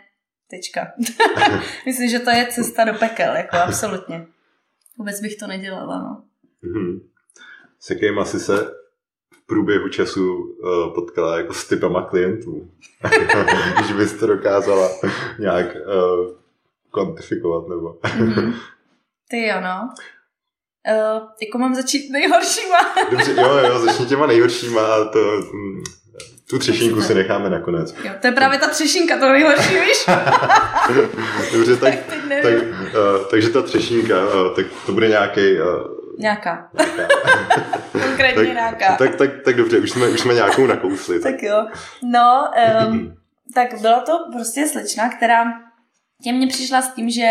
Tečka. 0.51 0.93
Myslím, 1.87 2.09
že 2.09 2.19
to 2.19 2.31
je 2.31 2.47
cesta 2.47 2.85
do 2.85 2.95
pekel, 2.95 3.37
jako 3.37 3.57
absolutně. 3.57 4.27
Vůbec 4.99 5.21
bych 5.21 5.37
to 5.37 5.47
nedělala, 5.47 5.99
no. 5.99 6.23
Mhm. 6.63 7.01
S 7.81 7.91
jakým 7.91 8.19
asi 8.19 8.41
se 8.41 8.57
v 9.35 9.47
průběhu 9.47 9.89
času 9.89 10.37
uh, 10.37 10.95
potkala 10.95 11.37
jako 11.37 11.55
s 11.55 11.69
typama 11.69 12.03
klientů? 12.03 12.71
Když 13.79 13.93
bys 13.93 14.13
to 14.13 14.27
dokázala 14.27 14.89
nějak 15.39 15.67
uh, 15.75 16.37
kvantifikovat 16.91 17.69
nebo... 17.69 17.99
Mhm. 18.17 18.55
Ty 19.29 19.47
jo, 19.47 19.61
no. 19.61 19.89
Uh, 20.89 21.29
jako 21.43 21.59
mám 21.59 21.75
začít 21.75 22.11
nejhoršíma. 22.11 22.77
Dobře, 23.11 23.35
jo, 23.37 23.57
jo, 23.57 23.79
začni 23.79 24.07
těma 24.07 24.27
nejhoršíma 24.27 24.95
a 24.95 25.05
to, 25.05 25.41
hm, 25.41 25.83
tu 26.51 26.59
třešinku 26.59 27.03
si 27.03 27.15
necháme 27.15 27.51
nakonec. 27.51 27.95
Jo, 28.05 28.13
to 28.21 28.27
je 28.27 28.33
právě 28.33 28.59
ta 28.59 28.69
třešinka, 28.69 29.19
to 29.19 29.33
nejhorší, 29.33 29.75
víš? 29.75 30.07
Dobře, 31.53 31.77
tak, 31.77 31.95
tak, 31.95 32.43
tak 32.43 32.55
uh, 32.55 33.27
takže 33.31 33.49
ta 33.49 33.63
třešinka, 33.63 34.15
uh, 34.27 34.55
tak 34.57 34.67
to 34.87 34.93
bude 34.93 35.09
nějaký. 35.09 35.61
Uh, 35.61 36.01
nějaká. 36.19 36.71
Konkrétně 37.93 38.45
tak, 38.45 38.55
nějaká. 38.55 38.97
Tak, 38.97 39.15
tak, 39.15 39.31
tak 39.45 39.57
dobře, 39.57 39.79
už 39.79 39.91
jsme, 39.91 40.09
už 40.09 40.21
jsme 40.21 40.35
nějakou 40.35 40.67
nakousli. 40.67 41.21
tak 41.21 41.43
jo. 41.43 41.67
No, 42.03 42.51
um, 42.89 43.17
tak 43.55 43.81
byla 43.81 44.01
to 44.01 44.13
prostě 44.33 44.67
slečna, 44.67 45.09
která 45.09 45.45
tě 46.25 46.33
mně 46.33 46.47
přišla 46.47 46.83
s 46.83 46.95
tím, 46.95 47.11
že 47.11 47.31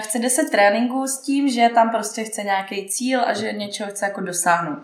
chce 0.00 0.18
10 0.18 0.50
tréninků 0.50 1.06
s 1.06 1.18
tím, 1.18 1.48
že 1.48 1.70
tam 1.74 1.90
prostě 1.90 2.24
chce 2.24 2.42
nějaký 2.42 2.88
cíl 2.88 3.20
a 3.26 3.32
že 3.32 3.52
něčeho 3.52 3.90
chce 3.90 4.04
jako 4.04 4.20
dosáhnout. 4.20 4.78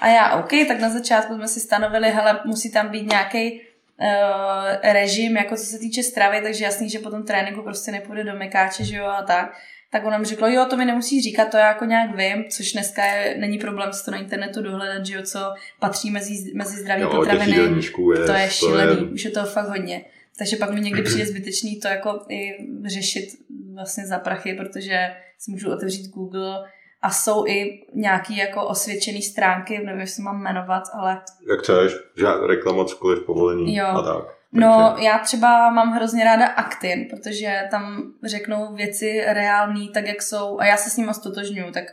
A 0.00 0.08
já, 0.08 0.36
OK, 0.38 0.50
tak 0.68 0.80
na 0.80 0.90
začátku 0.90 1.34
jsme 1.34 1.48
si 1.48 1.60
stanovili, 1.60 2.10
hele, 2.10 2.40
musí 2.44 2.72
tam 2.72 2.88
být 2.88 3.10
nějaký 3.10 3.52
uh, 3.52 4.92
režim, 4.92 5.36
jako 5.36 5.56
co 5.56 5.62
se 5.62 5.78
týče 5.78 6.02
stravy, 6.02 6.40
takže 6.42 6.64
jasný, 6.64 6.90
že 6.90 6.98
po 6.98 7.10
tom 7.10 7.22
tréninku 7.22 7.62
prostě 7.62 7.92
nepůjde 7.92 8.24
do 8.24 8.34
mekáče, 8.34 8.84
že 8.84 8.96
jo, 8.96 9.06
a 9.06 9.22
tak. 9.22 9.52
Tak 9.90 10.06
ona 10.06 10.18
mi 10.18 10.24
řekla, 10.24 10.48
jo, 10.48 10.66
to 10.70 10.76
mi 10.76 10.84
nemusí 10.84 11.22
říkat, 11.22 11.50
to 11.50 11.56
já 11.56 11.68
jako 11.68 11.84
nějak 11.84 12.16
vím, 12.16 12.44
což 12.50 12.72
dneska 12.72 13.04
je, 13.04 13.36
není 13.38 13.58
problém 13.58 13.92
si 13.92 14.04
to 14.04 14.10
na 14.10 14.18
internetu 14.18 14.62
dohledat, 14.62 15.06
že 15.06 15.14
jo, 15.14 15.22
co 15.22 15.38
patří 15.80 16.10
mezi, 16.10 16.52
mezi 16.54 16.80
zdraví 16.80 17.02
jo, 17.02 17.10
potraviny. 17.10 17.56
Je, 17.56 18.26
to 18.26 18.32
je 18.32 18.50
šílený, 18.50 18.96
to 18.96 19.04
je... 19.04 19.10
už 19.10 19.24
je 19.24 19.30
to 19.30 19.44
fakt 19.44 19.68
hodně. 19.68 20.04
Takže 20.38 20.56
pak 20.56 20.70
mi 20.70 20.80
někdy 20.80 21.02
přijde 21.02 21.26
zbytečný 21.30 21.80
to 21.80 21.88
jako 21.88 22.26
i 22.30 22.52
řešit 22.86 23.26
vlastně 23.74 24.06
za 24.06 24.18
prachy, 24.18 24.54
protože 24.54 25.10
si 25.38 25.50
můžu 25.50 25.72
otevřít 25.72 26.10
Google 26.10 26.64
a 27.02 27.10
jsou 27.10 27.46
i 27.46 27.86
nějaký 27.94 28.36
jako 28.36 28.66
osvědčený 28.66 29.22
stránky, 29.22 29.78
nevím, 29.78 30.00
jestli 30.00 30.22
mám 30.22 30.42
jmenovat, 30.42 30.82
ale... 30.94 31.22
Jak 31.50 31.60
chceš, 31.60 31.92
že 32.16 32.26
reklama 32.46 32.84
cokoliv 32.84 33.26
povolení 33.26 33.76
jo. 33.76 33.86
a 33.86 34.02
tak. 34.02 34.36
No, 34.52 34.96
já 34.98 35.18
třeba 35.18 35.70
mám 35.70 35.92
hrozně 35.92 36.24
ráda 36.24 36.46
Actin, 36.46 37.06
protože 37.10 37.62
tam 37.70 38.12
řeknou 38.24 38.74
věci 38.74 39.24
reální, 39.26 39.88
tak 39.88 40.06
jak 40.06 40.22
jsou, 40.22 40.60
a 40.60 40.64
já 40.64 40.76
se 40.76 40.90
s 40.90 40.96
nimi 40.96 41.14
stotožňuju, 41.14 41.72
tak 41.72 41.84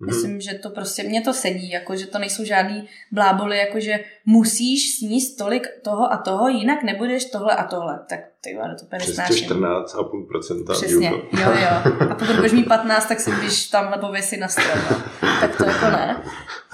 Mm-hmm. 0.00 0.06
Myslím, 0.06 0.40
že 0.40 0.54
to 0.54 0.70
prostě, 0.70 1.02
mně 1.02 1.20
to 1.20 1.32
sedí, 1.32 1.70
jako 1.70 1.96
že 1.96 2.06
to 2.06 2.18
nejsou 2.18 2.44
žádný 2.44 2.88
bláboli, 3.12 3.58
jako 3.58 3.80
že 3.80 4.04
musíš 4.26 4.98
sníst 4.98 5.38
tolik 5.38 5.66
toho 5.82 6.12
a 6.12 6.16
toho, 6.16 6.48
jinak 6.48 6.82
nebudeš 6.82 7.24
tohle 7.24 7.56
a 7.56 7.64
tohle. 7.64 8.00
Tak 8.08 8.20
ty 8.40 8.54
vole, 8.54 8.74
to 8.78 8.86
úplně 8.86 8.98
nesnáším. 9.06 9.48
14,5% 9.48 10.72
Přesně, 10.72 11.08
jo, 11.08 11.50
jo. 11.60 11.92
A 12.10 12.14
pokud 12.14 12.36
budeš 12.36 12.52
mít 12.52 12.68
15, 12.68 13.06
tak 13.06 13.20
si 13.20 13.30
když 13.30 13.68
tam 13.68 13.94
pověsit 14.00 14.40
na 14.40 14.48
strom. 14.48 14.78
No. 14.90 14.96
Tak 15.40 15.56
to 15.56 15.64
jako 15.64 15.86
ne. 15.86 16.22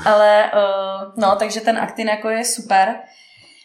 Ale, 0.04 0.50
uh, 0.54 1.12
no, 1.16 1.36
takže 1.38 1.60
ten 1.60 1.78
aktin 1.78 2.08
jako 2.08 2.28
je 2.28 2.44
super. 2.44 2.94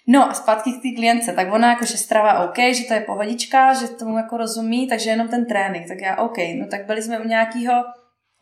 No 0.08 0.30
a 0.30 0.34
zpátky 0.34 0.72
k 0.72 0.82
té 0.82 0.90
klience, 0.96 1.34
tak 1.34 1.54
ona 1.54 1.70
jako, 1.70 1.86
že 1.86 1.98
strava 1.98 2.50
OK, 2.50 2.58
že 2.58 2.84
to 2.88 2.94
je 2.94 3.02
pohodička, 3.02 3.74
že 3.74 3.88
tomu 3.88 4.18
jako 4.18 4.38
rozumí, 4.38 4.88
takže 4.88 5.10
jenom 5.10 5.28
ten 5.28 5.46
trénink, 5.46 5.88
tak 5.88 5.98
já 6.02 6.16
OK. 6.16 6.38
No 6.60 6.68
tak 6.72 6.86
byli 6.86 7.02
jsme 7.02 7.20
u 7.20 7.28
nějakého 7.28 7.74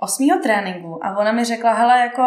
osmého 0.02 0.40
tréninku 0.44 1.06
a 1.06 1.18
ona 1.18 1.32
mi 1.32 1.46
řekla, 1.46 1.74
hele, 1.74 2.00
jako 2.00 2.22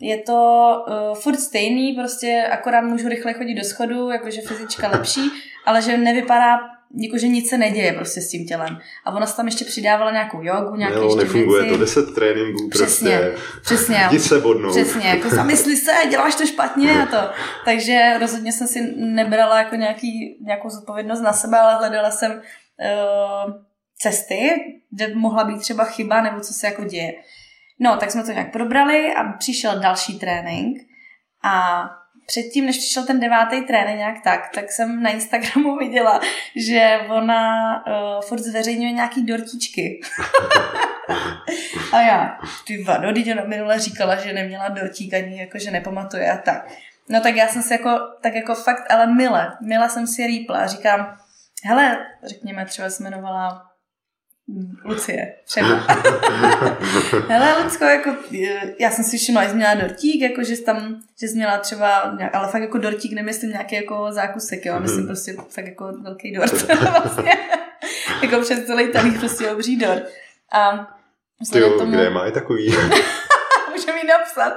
je 0.00 0.22
to 0.22 0.70
uh, 0.88 1.18
furt 1.18 1.36
stejný, 1.36 1.92
prostě 1.92 2.48
akorát 2.50 2.80
můžu 2.80 3.08
rychle 3.08 3.32
chodit 3.32 3.54
do 3.54 3.64
schodu, 3.64 4.10
jakože 4.10 4.40
fyzička 4.40 4.88
lepší, 4.88 5.30
ale 5.66 5.82
že 5.82 5.96
nevypadá 5.96 6.58
jakože 6.96 7.28
nic 7.28 7.50
se 7.50 7.58
neděje 7.58 7.92
prostě 7.92 8.20
s 8.20 8.30
tím 8.30 8.46
tělem. 8.46 8.78
A 9.04 9.12
ona 9.12 9.26
se 9.26 9.36
tam 9.36 9.46
ještě 9.46 9.64
přidávala 9.64 10.10
nějakou 10.10 10.42
jogu, 10.42 10.76
nějaké 10.76 10.96
no, 10.96 11.04
ještě 11.04 11.18
nefunguje 11.18 11.62
věci. 11.62 11.74
to, 11.74 11.80
deset 11.80 12.14
tréninků 12.14 12.68
přesně, 12.70 13.18
prostě. 13.18 13.60
Přesně, 13.62 14.04
Jdi 14.10 14.18
se 14.18 14.40
bodnou. 14.40 14.70
Přesně, 14.70 15.08
jako 15.08 15.28
zamysli 15.28 15.76
se, 15.76 15.92
děláš 16.10 16.34
to 16.34 16.46
špatně 16.46 17.02
a 17.02 17.06
to. 17.06 17.30
Takže 17.64 18.18
rozhodně 18.20 18.52
jsem 18.52 18.66
si 18.66 18.94
nebrala 18.96 19.58
jako 19.58 19.76
nějaký, 19.76 20.38
nějakou 20.44 20.70
zodpovědnost 20.70 21.20
na 21.20 21.32
sebe, 21.32 21.58
ale 21.58 21.74
hledala 21.74 22.10
jsem 22.10 22.30
uh, 22.32 23.54
cesty, 23.98 24.50
kde 24.90 25.14
mohla 25.14 25.44
být 25.44 25.60
třeba 25.60 25.84
chyba 25.84 26.22
nebo 26.22 26.40
co 26.40 26.54
se 26.54 26.66
jako 26.66 26.84
děje. 26.84 27.12
No, 27.80 27.96
tak 27.96 28.10
jsme 28.10 28.24
to 28.24 28.32
nějak 28.32 28.52
probrali 28.52 29.14
a 29.14 29.32
přišel 29.32 29.80
další 29.80 30.18
trénink 30.18 30.78
a 31.44 31.84
předtím, 32.26 32.66
než 32.66 32.78
přišel 32.78 33.06
ten 33.06 33.20
devátý 33.20 33.60
trénink 33.60 33.98
nějak 33.98 34.16
tak, 34.24 34.50
tak 34.54 34.72
jsem 34.72 35.02
na 35.02 35.10
Instagramu 35.10 35.76
viděla, 35.78 36.20
že 36.56 36.98
ona 37.08 37.74
uh, 37.86 38.22
furt 38.22 38.38
zveřejňuje 38.38 38.92
nějaký 38.92 39.26
dortíčky. 39.26 40.00
a 41.92 42.00
já, 42.00 42.38
ty 42.66 42.84
vado, 42.84 43.08
ona 43.32 43.44
minule 43.44 43.78
říkala, 43.78 44.16
že 44.16 44.32
neměla 44.32 44.68
dortík 44.68 45.14
ani 45.14 45.40
jako, 45.40 45.58
že 45.58 45.70
nepamatuje 45.70 46.32
a 46.32 46.36
tak. 46.36 46.68
No 47.08 47.20
tak 47.20 47.36
já 47.36 47.48
jsem 47.48 47.62
si 47.62 47.72
jako, 47.72 47.98
tak 48.20 48.34
jako 48.34 48.54
fakt, 48.54 48.90
ale 48.90 49.06
mile, 49.06 49.52
mile 49.62 49.88
jsem 49.88 50.06
si 50.06 50.26
rýpla 50.26 50.66
říkám, 50.66 51.16
hele, 51.64 52.06
řekněme, 52.24 52.66
třeba 52.66 52.88
jmenovala 53.00 53.73
Lucie, 54.84 55.34
třeba. 55.44 55.68
Hele, 57.28 57.62
Lucko, 57.62 57.84
jako, 57.84 58.10
já 58.80 58.90
jsem 58.90 59.04
si 59.04 59.18
všimla, 59.18 59.44
že 59.44 59.50
jsi 59.50 59.56
měla 59.56 59.74
dortík, 59.74 60.20
jako, 60.20 60.44
že 60.44 60.56
jsi 60.56 60.64
tam, 60.64 61.00
že 61.20 61.28
jsi 61.28 61.36
měla 61.36 61.58
třeba, 61.58 62.14
nějak, 62.18 62.34
ale 62.34 62.48
fakt 62.48 62.62
jako 62.62 62.78
dortík, 62.78 63.12
nemyslím 63.12 63.50
nějaký 63.50 63.74
jako 63.74 64.06
zákusek, 64.10 64.66
jo, 64.66 64.80
myslím 64.80 64.98
mhm. 64.98 65.06
prostě 65.06 65.32
fakt 65.32 65.66
jako 65.66 65.92
velký 66.02 66.32
dort, 66.32 66.68
vlastně. 67.02 67.32
jako 68.22 68.40
přes 68.40 68.66
celý 68.66 68.92
talíř 68.92 69.18
prostě 69.18 69.50
obří 69.50 69.76
dort. 69.76 70.02
A 70.52 70.88
ty 71.52 71.58
jo, 71.58 71.78
tomu... 71.78 71.92
kde 71.92 72.10
má 72.10 72.30
takový? 72.30 72.66
Může 73.70 73.92
mi 73.92 74.08
napsat. 74.08 74.52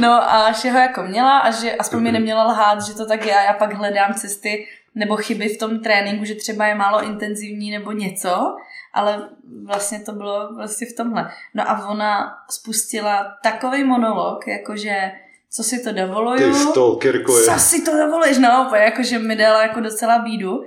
No 0.00 0.32
a 0.32 0.52
že 0.52 0.70
ho 0.70 0.78
jako 0.78 1.02
měla 1.02 1.38
a 1.38 1.50
že 1.50 1.72
aspoň 1.72 2.02
mi 2.02 2.12
neměla 2.12 2.44
lhát, 2.44 2.82
že 2.82 2.94
to 2.94 3.06
tak 3.06 3.26
je 3.26 3.34
a 3.34 3.42
já 3.42 3.52
pak 3.52 3.74
hledám 3.74 4.14
cesty 4.14 4.66
nebo 4.94 5.16
chyby 5.16 5.48
v 5.48 5.58
tom 5.58 5.80
tréninku, 5.80 6.24
že 6.24 6.34
třeba 6.34 6.66
je 6.66 6.74
málo 6.74 7.04
intenzivní 7.04 7.70
nebo 7.70 7.92
něco 7.92 8.56
ale 8.92 9.28
vlastně 9.64 10.00
to 10.00 10.12
bylo 10.12 10.54
vlastně 10.54 10.86
v 10.86 10.96
tomhle. 10.96 11.30
No 11.54 11.70
a 11.70 11.88
ona 11.88 12.38
spustila 12.50 13.36
takový 13.42 13.84
monolog, 13.84 14.46
jakože 14.46 15.12
co 15.50 15.62
si 15.62 15.84
to 15.84 15.92
dovoluju. 15.92 16.52
Ty 16.52 16.58
stalkerko. 16.58 17.32
Co 17.44 17.58
si 17.58 17.82
to 17.82 17.96
dovoluješ, 17.96 18.38
no, 18.38 18.70
jakože 18.74 19.18
mi 19.18 19.36
dala 19.36 19.62
jako 19.62 19.80
docela 19.80 20.18
bídu 20.18 20.64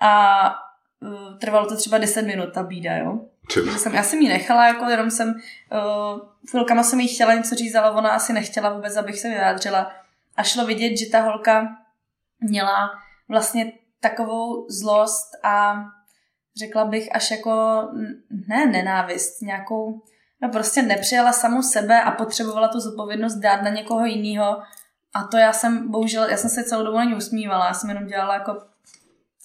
a 0.00 0.44
uh, 1.00 1.38
trvalo 1.38 1.66
to 1.66 1.76
třeba 1.76 1.98
10 1.98 2.22
minut 2.22 2.52
ta 2.54 2.62
bída, 2.62 2.96
jo. 2.96 3.20
Jsem, 3.76 3.94
já 3.94 4.02
jsem 4.02 4.20
ji 4.20 4.28
nechala, 4.28 4.66
jako 4.66 4.84
jenom 4.84 5.10
jsem, 5.10 5.28
uh, 5.28 6.20
chvilkama 6.50 6.82
jsem 6.82 7.00
jí 7.00 7.08
chtěla 7.08 7.34
něco 7.34 7.54
říct, 7.54 7.74
ale 7.74 7.90
ona 7.90 8.10
asi 8.10 8.32
nechtěla 8.32 8.74
vůbec, 8.74 8.96
abych 8.96 9.20
se 9.20 9.28
vyjádřila. 9.28 9.92
A 10.36 10.42
šlo 10.42 10.66
vidět, 10.66 10.96
že 10.96 11.10
ta 11.10 11.20
holka 11.20 11.68
měla 12.40 12.90
vlastně 13.28 13.72
takovou 14.00 14.66
zlost 14.68 15.30
a 15.42 15.84
řekla 16.56 16.84
bych 16.84 17.16
až 17.16 17.30
jako, 17.30 17.82
ne 18.48 18.66
nenávist, 18.66 19.42
nějakou, 19.42 20.02
no 20.42 20.48
prostě 20.48 20.82
nepřijala 20.82 21.32
samu 21.32 21.62
sebe 21.62 22.02
a 22.02 22.10
potřebovala 22.10 22.68
tu 22.68 22.80
zodpovědnost 22.80 23.34
dát 23.34 23.62
na 23.62 23.70
někoho 23.70 24.06
jiného. 24.06 24.62
A 25.14 25.22
to 25.22 25.36
já 25.36 25.52
jsem, 25.52 25.90
bohužel, 25.90 26.30
já 26.30 26.36
jsem 26.36 26.50
se 26.50 26.64
celou 26.64 26.84
dobu 26.84 26.96
na 26.96 27.04
ní 27.04 27.14
usmívala, 27.14 27.66
já 27.66 27.74
jsem 27.74 27.90
jenom 27.90 28.06
dělala 28.06 28.34
jako 28.34 28.62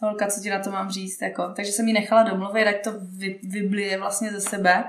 holka, 0.02 0.28
co 0.28 0.42
ti 0.42 0.50
na 0.50 0.60
to 0.60 0.72
mám 0.72 0.90
říct, 0.90 1.22
jako. 1.22 1.54
Takže 1.56 1.72
jsem 1.72 1.88
ji 1.88 1.94
nechala 1.94 2.24
domluvit, 2.24 2.68
ať 2.68 2.84
to 2.84 2.92
vy, 3.02 3.40
vyblije 3.44 4.00
vlastně 4.00 4.32
ze 4.32 4.42
sebe. 4.42 4.84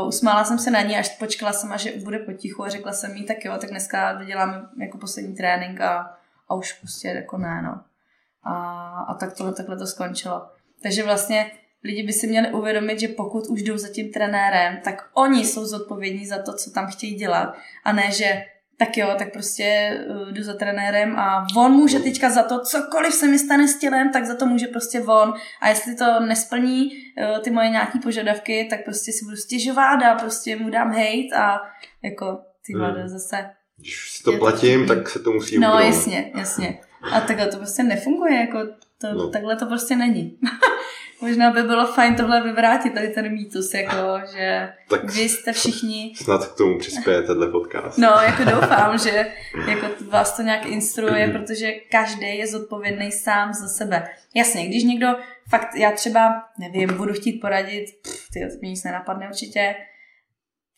Uh, 0.00 0.08
usmála 0.08 0.44
jsem 0.44 0.58
se 0.58 0.70
na 0.70 0.82
ní, 0.82 0.96
až 0.96 1.08
počkala 1.08 1.52
jsem, 1.52 1.72
až 1.72 1.88
bude 2.04 2.18
potichu 2.18 2.64
a 2.64 2.68
řekla 2.68 2.92
jsem 2.92 3.16
jí, 3.16 3.24
tak 3.24 3.44
jo, 3.44 3.58
tak 3.60 3.70
dneska 3.70 4.24
děláme 4.24 4.62
jako 4.78 4.98
poslední 4.98 5.34
trénink 5.34 5.80
a, 5.80 6.16
a 6.48 6.54
už 6.54 6.72
prostě 6.72 7.08
jako 7.08 7.38
ne, 7.38 7.62
no. 7.62 7.80
A, 8.42 8.54
a 9.08 9.14
tak 9.14 9.32
tohle 9.32 9.52
takhle 9.52 9.76
to 9.76 9.86
skončilo. 9.86 10.50
Takže 10.82 11.02
vlastně 11.02 11.50
lidi 11.84 12.02
by 12.02 12.12
si 12.12 12.26
měli 12.26 12.52
uvědomit, 12.52 13.00
že 13.00 13.08
pokud 13.08 13.46
už 13.46 13.62
jdou 13.62 13.76
za 13.76 13.88
tím 13.88 14.12
trenérem, 14.12 14.80
tak 14.84 15.10
oni 15.14 15.44
jsou 15.44 15.64
zodpovědní 15.64 16.26
za 16.26 16.42
to, 16.42 16.52
co 16.52 16.70
tam 16.70 16.86
chtějí 16.86 17.14
dělat. 17.14 17.54
A 17.84 17.92
ne, 17.92 18.10
že 18.10 18.44
tak 18.78 18.96
jo, 18.96 19.14
tak 19.18 19.32
prostě 19.32 19.98
uh, 20.10 20.32
jdu 20.32 20.42
za 20.42 20.54
trenérem 20.54 21.16
a 21.18 21.46
on 21.56 21.72
může 21.72 21.98
teďka 21.98 22.30
za 22.30 22.42
to, 22.42 22.60
cokoliv 22.60 23.14
se 23.14 23.28
mi 23.28 23.38
stane 23.38 23.68
s 23.68 23.78
tělem, 23.78 24.12
tak 24.12 24.24
za 24.24 24.34
to 24.34 24.46
může 24.46 24.66
prostě 24.66 25.00
on. 25.00 25.34
A 25.60 25.68
jestli 25.68 25.94
to 25.94 26.20
nesplní 26.20 26.84
uh, 26.84 27.38
ty 27.42 27.50
moje 27.50 27.68
nějaký 27.68 27.98
požadavky, 27.98 28.66
tak 28.70 28.84
prostě 28.84 29.12
si 29.12 29.24
budu 29.24 29.36
stěžovat 29.36 30.02
a 30.02 30.14
prostě 30.14 30.56
mu 30.56 30.70
dám 30.70 30.88
hate 30.88 31.36
a 31.36 31.60
jako 32.02 32.38
ty 32.66 32.72
hmm. 32.72 33.08
zase. 33.08 33.50
Když 33.76 34.10
si 34.10 34.22
to 34.22 34.32
platím, 34.32 34.86
to, 34.86 34.94
tak 34.94 35.08
se 35.08 35.18
to 35.18 35.32
musí 35.32 35.58
No 35.58 35.68
udělat. 35.68 35.84
jasně, 35.84 36.32
jasně. 36.34 36.78
A 37.12 37.20
takhle 37.20 37.46
to 37.46 37.56
prostě 37.56 37.82
nefunguje, 37.82 38.34
jako 38.40 38.58
to, 39.10 39.18
no. 39.18 39.30
takhle 39.30 39.56
to 39.56 39.66
prostě 39.66 39.96
není. 39.96 40.38
Možná 41.20 41.50
by 41.50 41.62
bylo 41.62 41.86
fajn 41.86 42.16
tohle 42.16 42.42
vyvrátit, 42.42 42.94
tady 42.94 43.08
ten 43.08 43.32
mýtus, 43.32 43.74
jako, 43.74 44.20
že 44.32 44.72
tak 44.88 45.04
vy 45.04 45.20
jste 45.20 45.52
všichni... 45.52 46.12
Snad 46.16 46.46
k 46.46 46.56
tomu 46.56 46.78
přispěje 46.78 47.22
tenhle 47.22 47.50
podcast. 47.50 47.98
No, 47.98 48.08
jako 48.08 48.44
doufám, 48.44 48.98
že 48.98 49.26
jako 49.68 49.86
vás 50.10 50.36
to 50.36 50.42
nějak 50.42 50.66
instruuje, 50.66 51.28
protože 51.28 51.72
každý 51.72 52.38
je 52.38 52.46
zodpovědný 52.46 53.12
sám 53.12 53.54
za 53.54 53.68
sebe. 53.68 54.08
Jasně, 54.34 54.66
když 54.66 54.84
někdo 54.84 55.06
fakt, 55.50 55.74
já 55.76 55.92
třeba, 55.92 56.44
nevím, 56.58 56.96
budu 56.96 57.12
chtít 57.12 57.40
poradit, 57.40 57.86
ty, 58.32 58.40
mi 58.62 58.68
nic 58.68 58.84
nenapadne 58.84 59.28
určitě, 59.28 59.74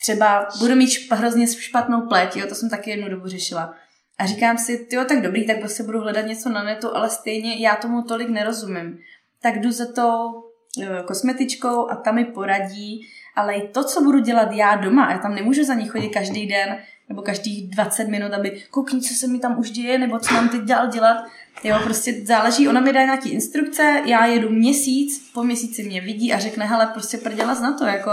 třeba 0.00 0.48
budu 0.58 0.74
mít 0.74 0.90
hrozně 1.10 1.46
špatnou 1.46 2.00
pleť, 2.00 2.36
jo, 2.36 2.46
to 2.46 2.54
jsem 2.54 2.70
taky 2.70 2.90
jednu 2.90 3.08
dobu 3.08 3.28
řešila. 3.28 3.74
A 4.18 4.26
říkám 4.26 4.58
si, 4.58 4.88
jo, 4.92 5.04
tak 5.04 5.22
dobrý, 5.22 5.46
tak 5.46 5.58
prostě 5.58 5.82
budu 5.82 6.00
hledat 6.00 6.26
něco 6.26 6.48
na 6.48 6.62
netu, 6.62 6.96
ale 6.96 7.10
stejně 7.10 7.56
já 7.58 7.76
tomu 7.76 8.02
tolik 8.02 8.28
nerozumím. 8.28 8.98
Tak 9.42 9.60
jdu 9.60 9.72
za 9.72 9.92
tou 9.92 10.44
e, 10.82 11.02
kosmetičkou 11.02 11.90
a 11.90 11.96
ta 11.96 12.12
mi 12.12 12.24
poradí, 12.24 13.08
ale 13.36 13.54
i 13.54 13.68
to, 13.68 13.84
co 13.84 14.00
budu 14.00 14.18
dělat 14.18 14.52
já 14.52 14.76
doma, 14.76 15.12
já 15.12 15.18
tam 15.18 15.34
nemůžu 15.34 15.64
za 15.64 15.74
ní 15.74 15.88
chodit 15.88 16.08
každý 16.08 16.46
den 16.46 16.78
nebo 17.08 17.22
každých 17.22 17.70
20 17.70 18.08
minut, 18.08 18.32
aby 18.32 18.62
koukni, 18.70 19.00
co 19.00 19.14
se 19.14 19.26
mi 19.26 19.38
tam 19.38 19.58
už 19.58 19.70
děje, 19.70 19.98
nebo 19.98 20.18
co 20.18 20.34
mám 20.34 20.48
teď 20.48 20.60
dál 20.60 20.86
dělat. 20.86 21.24
Jo, 21.64 21.78
prostě 21.84 22.20
záleží, 22.24 22.68
ona 22.68 22.80
mi 22.80 22.92
dá 22.92 23.04
nějaký 23.04 23.30
instrukce, 23.30 24.02
já 24.06 24.26
jedu 24.26 24.50
měsíc, 24.50 25.30
po 25.34 25.42
měsíci 25.42 25.82
mě 25.82 26.00
vidí 26.00 26.32
a 26.32 26.38
řekne, 26.38 26.66
hele, 26.66 26.86
prostě 26.86 27.18
prděla 27.18 27.60
na 27.60 27.78
to, 27.78 27.84
jako, 27.84 28.10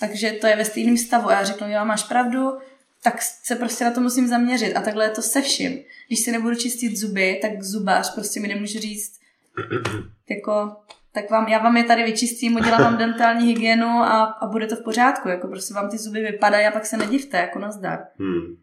takže 0.00 0.32
to 0.32 0.46
je 0.46 0.56
ve 0.56 0.64
stejném 0.64 0.96
stavu. 0.96 1.28
A 1.28 1.32
já 1.32 1.44
řeknu, 1.44 1.70
jo, 1.70 1.84
máš 1.84 2.02
pravdu, 2.02 2.50
tak 3.04 3.22
se 3.22 3.56
prostě 3.56 3.84
na 3.84 3.90
to 3.90 4.00
musím 4.00 4.28
zaměřit. 4.28 4.74
A 4.74 4.80
takhle 4.80 5.04
je 5.04 5.10
to 5.10 5.22
se 5.22 5.42
vším. 5.42 5.78
Když 6.06 6.20
si 6.20 6.32
nebudu 6.32 6.54
čistit 6.54 6.96
zuby, 6.96 7.38
tak 7.42 7.62
zubař 7.62 8.14
prostě 8.14 8.40
mi 8.40 8.48
nemůže 8.48 8.80
říct, 8.80 9.12
jako, 10.30 10.76
tak 11.12 11.30
vám, 11.30 11.48
já 11.48 11.58
vám 11.58 11.76
je 11.76 11.84
tady 11.84 12.04
vyčistím, 12.04 12.56
udělám 12.56 12.82
vám 12.82 12.96
dentální 12.96 13.46
hygienu 13.46 13.88
a, 13.88 14.22
a 14.22 14.46
bude 14.46 14.66
to 14.66 14.76
v 14.76 14.84
pořádku. 14.84 15.28
Jako 15.28 15.48
prostě 15.48 15.74
vám 15.74 15.90
ty 15.90 15.98
zuby 15.98 16.20
vypadají 16.22 16.66
a 16.66 16.70
pak 16.70 16.86
se 16.86 16.96
nedivte, 16.96 17.36
jako 17.36 17.58
nazdar. 17.58 17.98
Hmm. 18.18 18.56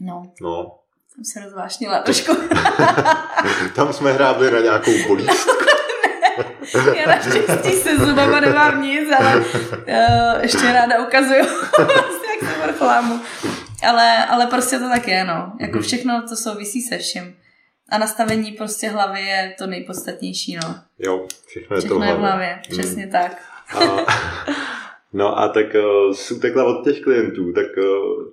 No. 0.00 0.32
No. 0.40 0.76
Jsem 1.14 1.24
se 1.24 1.40
rozvášnila 1.40 2.02
trošku. 2.02 2.36
Tam 3.74 3.92
jsme 3.92 4.12
hrábli 4.12 4.50
na 4.50 4.60
nějakou 4.60 4.92
bolístku. 5.08 5.50
Já 6.96 7.06
naštěstí 7.06 7.72
se 7.72 7.98
zubama 7.98 8.40
nemám 8.40 8.82
nic, 8.82 9.08
ale 9.18 9.36
uh, 9.36 10.42
ještě 10.42 10.72
ráda 10.72 11.06
ukazuju, 11.06 11.44
vrcholámu. 12.62 13.20
Ale, 13.88 14.26
ale 14.26 14.46
prostě 14.46 14.78
to 14.78 14.88
tak 14.88 15.08
je, 15.08 15.24
no. 15.24 15.52
Jako 15.60 15.76
mhm. 15.76 15.82
všechno 15.82 16.22
to 16.28 16.36
souvisí 16.36 16.82
se 16.82 16.98
vším. 16.98 17.36
A 17.90 17.98
nastavení 17.98 18.52
prostě 18.52 18.88
hlavy 18.88 19.20
je 19.20 19.54
to 19.58 19.66
nejpodstatnější, 19.66 20.56
no. 20.56 20.74
Jo, 20.98 21.26
všechno 21.46 21.76
je 21.76 21.80
všechno 21.80 21.98
to 21.98 22.04
je 22.04 22.14
v 22.14 22.18
hlavě. 22.18 22.60
Přesně 22.70 23.06
mm. 23.06 23.12
tak. 23.12 23.42
A, 23.74 23.80
no 25.12 25.38
a 25.38 25.48
tak 25.48 25.66
uh, 25.74 26.14
jsi 26.14 26.34
utekla 26.34 26.64
od 26.64 26.84
těch 26.84 27.00
klientů, 27.00 27.52
tak 27.52 27.66
uh, 27.76 28.24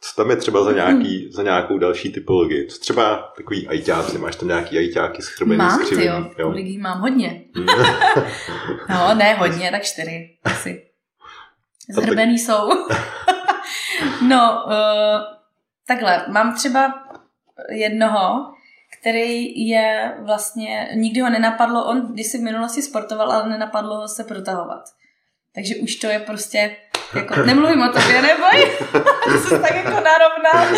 co 0.00 0.16
tam 0.16 0.30
je 0.30 0.36
třeba 0.36 0.64
za, 0.64 0.72
nějaký, 0.72 1.32
za 1.32 1.42
nějakou 1.42 1.78
další 1.78 2.12
typologii? 2.12 2.66
Co 2.66 2.78
třeba 2.78 3.32
takový 3.36 3.68
ajťáci? 3.68 4.18
Máš 4.18 4.36
tam 4.36 4.48
nějaký 4.48 4.78
ajťáky 4.78 5.22
schrbený, 5.22 5.56
mám, 5.56 5.80
skřivený? 5.80 6.08
Mám, 6.08 6.30
jo. 6.38 6.50
Lidí 6.50 6.78
mám 6.78 7.00
hodně. 7.00 7.44
No, 8.88 9.14
ne 9.14 9.34
hodně, 9.34 9.70
tak 9.70 9.82
čtyři 9.82 10.36
asi. 10.44 10.82
Zhrbený 11.94 12.36
tak... 12.38 12.46
jsou. 12.46 12.68
no, 14.28 14.64
uh, 14.66 14.72
takhle, 15.88 16.24
mám 16.28 16.54
třeba 16.54 16.94
jednoho, 17.70 18.52
který 19.00 19.68
je 19.68 20.14
vlastně, 20.22 20.88
nikdy 20.94 21.20
ho 21.20 21.30
nenapadlo, 21.30 21.84
on 21.84 22.12
když 22.12 22.26
si 22.26 22.38
v 22.38 22.42
minulosti 22.42 22.82
sportoval, 22.82 23.32
ale 23.32 23.48
nenapadlo 23.48 23.96
ho 23.96 24.08
se 24.08 24.24
protahovat. 24.24 24.82
Takže 25.54 25.76
už 25.76 25.96
to 25.96 26.06
je 26.06 26.18
prostě, 26.18 26.76
jako, 27.14 27.40
nemluvím 27.46 27.82
o 27.82 27.88
tobě, 27.88 28.22
neboj, 28.22 28.78
jsi 29.42 29.60
tak 29.60 29.74
jako 29.74 30.00
narovná, 30.00 30.70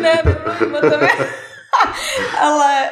ne, 0.00 0.22
nemluvím 0.24 0.74
o 0.74 0.90
tobě. 0.90 1.08
ale 2.40 2.90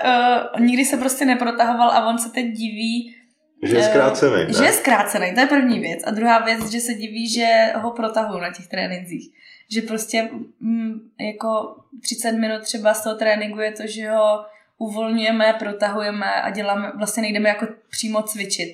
uh, 0.55 0.61
nikdy 0.61 0.85
se 0.85 0.97
prostě 0.97 1.25
neprotahoval 1.25 1.91
a 1.91 2.07
on 2.07 2.19
se 2.19 2.31
teď 2.31 2.47
diví, 2.47 3.17
že 3.63 3.77
je 3.77 3.83
zkrácený. 3.83 4.45
Uh, 4.45 4.59
že 4.59 4.65
je 4.65 4.73
zkrácený, 4.73 5.35
to 5.35 5.41
je 5.41 5.47
první 5.47 5.81
věc. 5.81 6.01
A 6.07 6.11
druhá 6.11 6.39
věc, 6.39 6.71
že 6.71 6.81
se 6.81 6.95
diví, 6.95 7.29
že 7.29 7.73
ho 7.75 7.91
protahují 7.91 8.41
na 8.41 8.53
těch 8.53 8.69
trénincích. 8.69 9.35
Že 9.71 9.83
prostě 9.83 10.31
mm, 10.61 11.11
jako 11.21 11.77
30 12.03 12.33
minut 12.33 12.63
třeba 12.63 12.95
z 12.95 13.03
toho 13.03 13.17
tréninku 13.17 13.61
je 13.61 13.73
to, 13.73 13.83
že 13.87 14.11
ho 14.11 14.45
uvolňujeme, 14.79 15.53
protahujeme 15.59 16.27
a 16.43 16.51
děláme, 16.51 16.93
vlastně 16.99 17.23
nejdeme 17.23 17.49
jako 17.49 17.67
přímo 17.91 18.23
cvičit. 18.23 18.69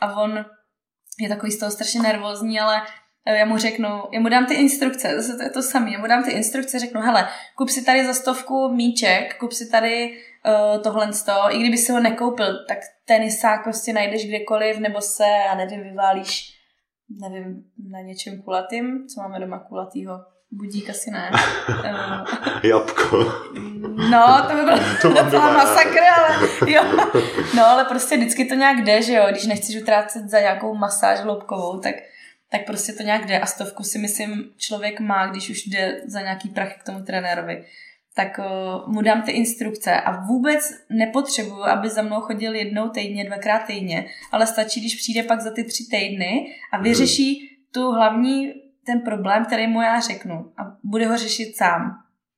A 0.00 0.22
on 0.22 0.44
je 1.20 1.28
takový 1.28 1.52
z 1.52 1.58
toho 1.58 1.70
strašně 1.70 2.00
nervózní, 2.00 2.60
ale 2.60 2.82
já 3.26 3.44
mu 3.44 3.58
řeknu, 3.58 3.88
já 4.12 4.20
mu 4.20 4.28
dám 4.28 4.46
ty 4.46 4.54
instrukce, 4.54 5.12
zase 5.16 5.36
to 5.36 5.42
je 5.42 5.50
to 5.50 5.62
samé, 5.62 5.92
já 5.92 5.98
mu 5.98 6.06
dám 6.06 6.24
ty 6.24 6.30
instrukce, 6.30 6.78
řeknu, 6.78 7.00
hele, 7.00 7.28
kup 7.54 7.68
si 7.68 7.84
tady 7.84 8.06
za 8.06 8.14
stovku 8.14 8.68
míček, 8.68 9.36
kup 9.38 9.52
si 9.52 9.70
tady 9.70 10.18
uh, 10.46 10.82
tohle 10.82 11.12
z 11.12 11.22
toho, 11.22 11.54
i 11.54 11.58
kdyby 11.60 11.76
si 11.76 11.92
ho 11.92 12.00
nekoupil, 12.00 12.66
tak 12.68 12.78
tenisák 13.04 13.62
prostě 13.64 13.92
najdeš 13.92 14.28
kdekoliv, 14.28 14.78
nebo 14.78 15.00
se, 15.00 15.24
já 15.46 15.54
nevím, 15.54 15.82
vyválíš, 15.82 16.52
nevím, 17.20 17.64
na 17.90 18.00
něčem 18.00 18.42
kulatým, 18.42 19.06
co 19.08 19.20
máme 19.20 19.40
doma 19.40 19.58
kulatýho, 19.58 20.18
Budík 20.50 20.90
asi 20.90 21.10
ne. 21.10 21.30
Jabko. 22.62 23.32
No, 24.10 24.46
to 24.48 24.56
by 24.56 24.62
bylo 24.62 24.78
to 25.02 25.08
docela 25.08 25.52
masakr, 25.52 26.00
ale 26.16 26.48
jo. 26.66 26.82
No, 27.56 27.66
ale 27.66 27.84
prostě 27.84 28.16
vždycky 28.16 28.44
to 28.44 28.54
nějak 28.54 28.84
jde, 28.84 29.02
že 29.02 29.12
jo. 29.12 29.26
Když 29.30 29.46
nechceš 29.46 29.82
utrácet 29.82 30.28
za 30.28 30.40
nějakou 30.40 30.74
masáž 30.74 31.20
hloubkovou, 31.20 31.80
tak, 31.80 31.94
tak 32.50 32.66
prostě 32.66 32.92
to 32.92 33.02
nějak 33.02 33.26
jde. 33.26 33.40
A 33.40 33.46
stovku 33.46 33.82
si 33.82 33.98
myslím 33.98 34.50
člověk 34.56 35.00
má, 35.00 35.26
když 35.26 35.50
už 35.50 35.66
jde 35.66 36.00
za 36.06 36.20
nějaký 36.20 36.48
prach 36.48 36.76
k 36.76 36.84
tomu 36.84 37.02
trenérovi. 37.02 37.64
Tak 38.16 38.38
uh, 38.38 38.92
mu 38.92 39.02
dám 39.02 39.22
ty 39.22 39.32
instrukce 39.32 40.00
a 40.00 40.20
vůbec 40.20 40.84
nepotřebuju, 40.90 41.62
aby 41.62 41.88
za 41.88 42.02
mnou 42.02 42.20
chodil 42.20 42.54
jednou 42.54 42.88
týdně, 42.88 43.24
dvakrát 43.24 43.58
týdně, 43.66 44.06
ale 44.32 44.46
stačí, 44.46 44.80
když 44.80 44.96
přijde 44.96 45.22
pak 45.22 45.40
za 45.40 45.50
ty 45.50 45.64
tři 45.64 45.84
týdny 45.90 46.46
a 46.72 46.78
vyřeší 46.78 47.48
tu 47.72 47.90
hlavní 47.90 48.52
ten 48.86 49.00
problém, 49.00 49.44
který 49.44 49.66
mu 49.66 49.82
já 49.82 50.00
řeknu 50.00 50.34
a 50.34 50.76
bude 50.84 51.06
ho 51.06 51.16
řešit 51.16 51.56
sám. 51.56 51.92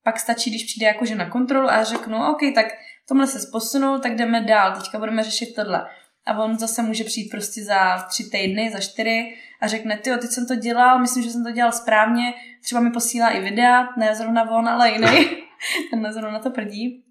Pak 0.04 0.20
stačí, 0.20 0.50
když 0.50 0.64
přijde 0.64 0.86
jakože 0.86 1.14
na 1.14 1.30
kontrolu 1.30 1.68
a 1.70 1.84
řeknu, 1.84 2.26
OK, 2.30 2.40
tak 2.54 2.66
tomhle 3.08 3.26
se 3.26 3.48
posunul, 3.52 3.98
tak 3.98 4.14
jdeme 4.16 4.40
dál, 4.40 4.76
teďka 4.76 4.98
budeme 4.98 5.22
řešit 5.22 5.54
tohle. 5.54 5.86
A 6.26 6.44
on 6.44 6.58
zase 6.58 6.82
může 6.82 7.04
přijít 7.04 7.30
prostě 7.30 7.64
za 7.64 7.98
tři 8.08 8.24
týdny, 8.24 8.70
za 8.72 8.80
čtyři 8.80 9.34
a 9.60 9.66
řekne, 9.66 9.96
ty, 9.96 10.10
teď 10.10 10.30
jsem 10.30 10.46
to 10.46 10.54
dělal, 10.54 10.98
myslím, 10.98 11.22
že 11.22 11.30
jsem 11.30 11.44
to 11.44 11.50
dělal 11.50 11.72
správně, 11.72 12.34
třeba 12.62 12.80
mi 12.80 12.90
posílá 12.90 13.28
i 13.28 13.40
videa, 13.40 13.88
ne 13.96 14.14
zrovna 14.14 14.50
on, 14.50 14.68
ale 14.68 14.90
jiný, 14.90 15.08
ten 15.90 16.12
zrovna 16.12 16.38
to 16.38 16.50
prdí. 16.50 17.04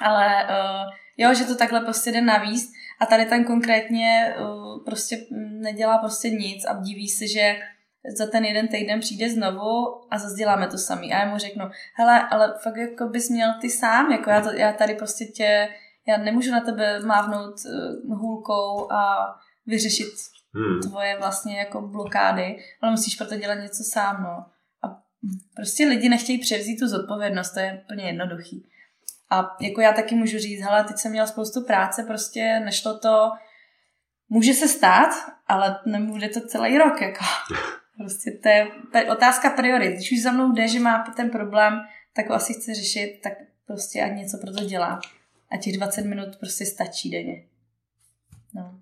Ale 0.00 0.44
uh, 0.44 0.92
jo, 1.16 1.34
že 1.34 1.44
to 1.44 1.56
takhle 1.56 1.80
prostě 1.80 2.12
jde 2.12 2.20
navíc 2.20 2.72
a 3.00 3.06
tady 3.06 3.24
ten 3.24 3.44
konkrétně 3.44 4.34
uh, 4.40 4.84
prostě 4.84 5.16
nedělá 5.60 5.98
prostě 5.98 6.30
nic 6.30 6.64
a 6.64 6.80
diví 6.80 7.08
se, 7.08 7.28
že 7.28 7.56
za 8.16 8.26
ten 8.26 8.44
jeden 8.44 8.68
týden 8.68 9.00
přijde 9.00 9.30
znovu 9.30 10.04
a 10.10 10.18
zase 10.18 10.34
děláme 10.34 10.68
to 10.68 10.78
samý. 10.78 11.12
A 11.12 11.18
já 11.18 11.30
mu 11.30 11.38
řeknu, 11.38 11.64
hele, 11.94 12.28
ale 12.30 12.54
fakt 12.62 12.76
jako 12.76 13.08
bys 13.08 13.30
měl 13.30 13.54
ty 13.60 13.70
sám, 13.70 14.12
jako 14.12 14.30
já, 14.30 14.40
to, 14.40 14.52
já 14.52 14.72
tady 14.72 14.94
prostě 14.94 15.24
tě, 15.24 15.68
já 16.08 16.16
nemůžu 16.16 16.50
na 16.50 16.60
tebe 16.60 17.00
mávnout 17.00 17.54
uh, 18.08 18.18
hůlkou 18.18 18.92
a 18.92 19.26
vyřešit 19.66 20.12
hmm. 20.54 20.80
tvoje 20.80 21.18
vlastně 21.18 21.58
jako 21.58 21.80
blokády, 21.80 22.64
ale 22.82 22.90
musíš 22.90 23.14
proto 23.14 23.36
dělat 23.36 23.54
něco 23.54 23.82
sám, 23.92 24.22
no. 24.22 24.53
Prostě 25.56 25.86
lidi 25.86 26.08
nechtějí 26.08 26.38
převzít 26.38 26.78
tu 26.78 26.88
zodpovědnost, 26.88 27.50
to 27.50 27.60
je 27.60 27.82
úplně 27.84 28.04
jednoduchý. 28.04 28.66
A 29.30 29.56
jako 29.60 29.80
já 29.80 29.92
taky 29.92 30.14
můžu 30.14 30.38
říct, 30.38 30.62
hele, 30.62 30.84
teď 30.84 30.96
jsem 30.96 31.10
měla 31.10 31.26
spoustu 31.26 31.64
práce, 31.64 32.02
prostě 32.02 32.60
nešlo 32.64 32.98
to, 32.98 33.30
může 34.28 34.54
se 34.54 34.68
stát, 34.68 35.10
ale 35.46 35.78
nebude 35.86 36.28
to 36.28 36.40
celý 36.40 36.78
rok, 36.78 37.00
jako. 37.00 37.24
Prostě 37.96 38.30
to 38.92 38.98
je 38.98 39.12
otázka 39.12 39.50
priorit. 39.50 39.94
Když 39.94 40.12
už 40.12 40.22
za 40.22 40.32
mnou 40.32 40.52
jde, 40.52 40.68
že 40.68 40.80
má 40.80 41.04
ten 41.16 41.30
problém, 41.30 41.80
tak 42.12 42.28
ho 42.28 42.34
asi 42.34 42.54
chce 42.54 42.74
řešit, 42.74 43.20
tak 43.22 43.32
prostě 43.66 44.02
ať 44.02 44.12
něco 44.12 44.38
pro 44.38 44.52
to 44.52 44.64
dělá. 44.64 45.00
A 45.50 45.56
těch 45.56 45.76
20 45.76 46.02
minut 46.02 46.36
prostě 46.40 46.66
stačí 46.66 47.10
denně. 47.10 47.44
No. 48.54 48.80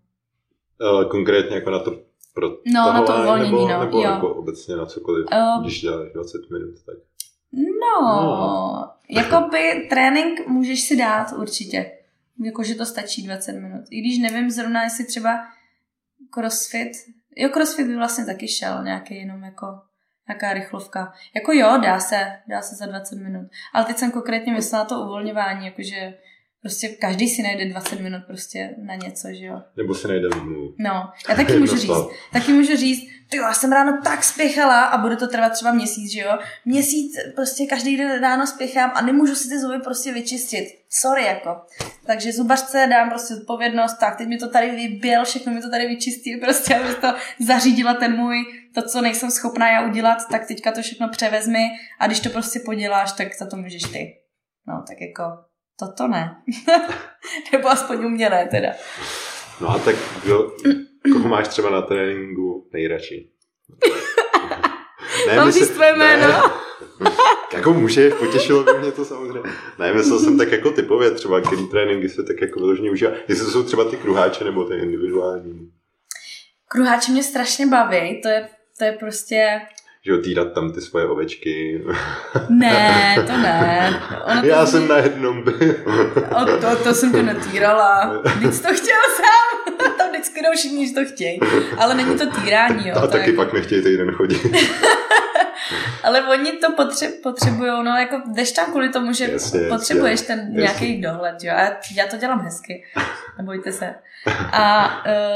Konkrétně 1.11 1.57
jako 1.57 1.71
na 1.71 1.79
to 1.79 2.12
pro 2.35 2.49
No, 2.66 2.92
na 2.92 3.03
to 3.03 3.14
uvolnění, 3.14 3.51
nebo, 3.51 3.68
no. 3.68 3.81
Nebo 3.81 3.99
jo. 3.99 4.05
jako 4.05 4.35
obecně 4.35 4.77
na 4.77 4.87
cokoliv, 4.87 5.27
uh, 5.33 5.62
když 5.62 5.81
děláš 5.81 6.12
20 6.12 6.51
minut, 6.51 6.75
tak... 6.87 6.97
No, 7.53 8.01
no. 8.03 8.90
jakoby 9.09 9.87
trénink 9.90 10.47
můžeš 10.47 10.81
si 10.83 10.97
dát 10.97 11.33
určitě. 11.33 11.92
Jakože 12.45 12.75
to 12.75 12.87
stačí 12.87 13.23
20 13.23 13.53
minut. 13.53 13.85
I 13.90 14.01
když 14.01 14.18
nevím 14.18 14.51
zrovna, 14.51 14.83
jestli 14.83 15.05
třeba 15.05 15.31
crossfit 16.31 16.92
Jo, 17.37 17.49
crossfit 17.49 17.87
by 17.87 17.97
vlastně 17.97 18.25
taky 18.25 18.48
šel, 18.48 18.85
nějaký 18.85 19.17
jenom 19.17 19.42
jako 19.42 19.67
nějaká 20.29 20.52
rychlovka. 20.52 21.13
Jako 21.35 21.52
jo, 21.52 21.79
dá 21.83 22.00
se, 22.00 22.38
dá 22.46 22.63
se 22.63 22.75
za 22.75 22.87
20 22.87 23.17
minut. 23.17 23.50
Ale 23.73 23.85
teď 23.85 23.96
jsem 23.96 24.11
konkrétně 24.11 24.52
myslela 24.52 24.85
na 24.85 24.88
to 24.88 25.00
uvolňování, 25.00 25.67
jakože 25.67 26.15
prostě 26.63 26.88
každý 26.88 27.29
si 27.29 27.42
najde 27.42 27.69
20 27.69 28.00
minut 28.00 28.23
prostě 28.27 28.75
na 28.87 28.94
něco, 28.94 29.29
že 29.38 29.44
jo. 29.44 29.63
Nebo 29.77 29.94
si 29.94 30.08
najde 30.08 30.29
výmluvu. 30.35 30.75
No, 30.79 31.10
já 31.29 31.35
taky 31.35 31.58
můžu 31.58 31.77
říct, 31.85 32.08
taky 32.33 32.52
můžu 32.52 32.77
říct, 32.77 33.08
ty 33.31 33.37
já 33.37 33.54
jsem 33.54 33.73
ráno 33.73 34.00
tak 34.04 34.25
spěchala 34.25 34.85
a 34.85 34.98
bude 34.98 35.17
to 35.17 35.29
trvat 35.29 35.52
třeba 35.52 35.73
měsíc, 35.73 36.13
že 36.13 36.21
jo. 36.21 36.38
Měsíc 36.65 37.13
prostě 37.35 37.67
každý 37.67 37.96
den 37.96 38.21
ráno 38.21 38.46
spěchám 38.46 38.92
a 38.94 39.02
nemůžu 39.02 39.35
si 39.35 39.48
ty 39.48 39.60
zuby 39.60 39.79
prostě 39.79 40.13
vyčistit. 40.13 40.69
Sorry 40.88 41.25
jako. 41.25 41.60
Takže 42.06 42.33
zubařce 42.33 42.87
dám 42.90 43.10
prostě 43.10 43.35
odpovědnost, 43.35 43.94
tak 43.94 44.17
teď 44.17 44.29
mi 44.29 44.38
to 44.38 44.48
tady 44.48 44.71
vyběl, 44.71 45.25
všechno 45.25 45.52
mi 45.52 45.63
to 45.63 45.71
tady 45.71 45.87
vyčistí, 45.87 46.37
prostě 46.37 46.75
aby 46.75 46.94
to 46.94 47.15
zařídila 47.46 47.94
ten 47.94 48.17
můj 48.17 48.37
to, 48.75 48.83
co 48.83 49.00
nejsem 49.00 49.31
schopná 49.31 49.73
já 49.73 49.87
udělat, 49.87 50.19
tak 50.31 50.46
teďka 50.46 50.73
to 50.73 50.83
všechno 50.83 51.08
převezmi 51.08 51.71
a 52.00 52.06
když 52.06 52.21
to 52.21 52.31
prostě 52.31 52.60
poděláš, 52.65 53.13
tak 53.13 53.37
za 53.38 53.46
to 53.46 53.56
můžeš 53.56 53.83
ty. 53.83 54.19
No, 54.69 54.85
tak 54.88 55.00
jako 55.00 55.52
toto 55.83 56.09
ne. 56.09 56.37
Nebo 57.53 57.69
aspoň 57.69 58.05
u 58.05 58.09
mě 58.09 58.31
ne 58.31 58.49
teda. 58.51 58.69
No 59.61 59.69
a 59.69 59.79
tak 59.79 59.97
kdo, 60.25 60.53
koho 61.13 61.29
máš 61.29 61.49
třeba 61.49 61.71
na 61.71 61.83
tréninku 61.83 62.69
nejradši? 62.73 63.29
Ne, 65.27 65.37
Mám 65.37 65.51
říct 65.53 65.71
tvoje 65.71 65.97
jméno? 65.97 66.29
Ne, 67.01 67.11
jako 67.53 67.73
může, 67.73 68.11
potěšilo 68.11 68.65
by 68.65 68.79
mě 68.79 68.93
to 68.93 69.05
samozřejmě. 69.05 69.51
Ne, 69.79 69.93
myslel 69.93 70.19
jsem 70.19 70.39
tak 70.39 70.53
jako 70.53 70.71
typově 70.71 71.11
třeba, 71.11 71.41
který 71.41 71.69
tréninky 71.69 72.09
se 72.09 72.23
tak 72.23 72.41
jako 72.41 72.61
vyloženě 72.61 72.91
užívá. 72.91 73.13
Jestli 73.29 73.45
to 73.45 73.51
jsou 73.51 73.63
třeba 73.63 73.85
ty 73.85 73.97
kruháče 73.97 74.45
nebo 74.45 74.65
ty 74.65 74.75
individuální. 74.75 75.73
Kruháče 76.69 77.13
mě 77.13 77.23
strašně 77.23 77.67
baví, 77.67 78.21
to 78.23 78.29
je, 78.29 78.49
to 78.79 78.85
je 78.85 78.93
prostě 78.93 79.61
že 80.07 80.19
týrat 80.19 80.53
tam 80.53 80.73
ty 80.73 80.81
svoje 80.81 81.07
ovečky. 81.07 81.85
Ne, 82.48 83.15
to 83.27 83.33
ne. 83.33 84.00
Ono 84.25 84.40
to 84.40 84.46
Já 84.46 84.67
jsem 84.67 84.88
na 84.88 84.96
jednom 84.96 85.42
byl. 85.44 85.75
O, 86.42 86.44
to, 86.44 86.77
to 86.85 86.94
jsem 86.94 87.13
tě 87.13 87.23
netýrala. 87.23 88.23
Víc 88.38 88.61
to 88.61 88.69
chtěl 88.69 89.00
sám. 89.17 89.75
Tam 89.98 90.09
vždycky 90.11 90.42
jdou 90.42 90.53
všichni, 90.57 90.88
že 90.88 90.94
to 90.94 91.05
chtějí. 91.05 91.40
Ale 91.79 91.94
není 91.94 92.19
to 92.19 92.31
týrání, 92.31 92.88
jo. 92.88 92.94
A 92.96 93.00
tak. 93.00 93.11
taky 93.11 93.33
pak 93.33 93.53
nechtějí 93.53 93.83
týden 93.83 94.13
chodit. 94.13 94.46
Ale 96.03 96.23
oni 96.23 96.53
to 96.53 96.73
potře- 96.73 97.13
potřebují, 97.23 97.71
no 97.71 97.96
jako 97.96 98.23
jdeš 98.35 98.53
tam 98.53 98.71
kvůli 98.71 98.88
tomu, 98.88 99.13
že 99.13 99.29
jasně, 99.33 99.61
potřebuješ 99.61 100.21
jasně, 100.21 100.27
ten 100.27 100.38
jasně. 100.38 100.61
nějaký 100.61 101.03
dohled, 101.03 101.37
jo. 101.42 101.53
A 101.57 101.61
já 101.96 102.07
to 102.11 102.17
dělám 102.17 102.40
hezky, 102.40 102.85
nebojte 103.38 103.73
se. 103.73 103.94
A, 104.53 104.87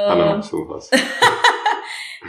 uh, 0.06 0.12
ano, 0.32 0.42
souhlas. 0.42 0.90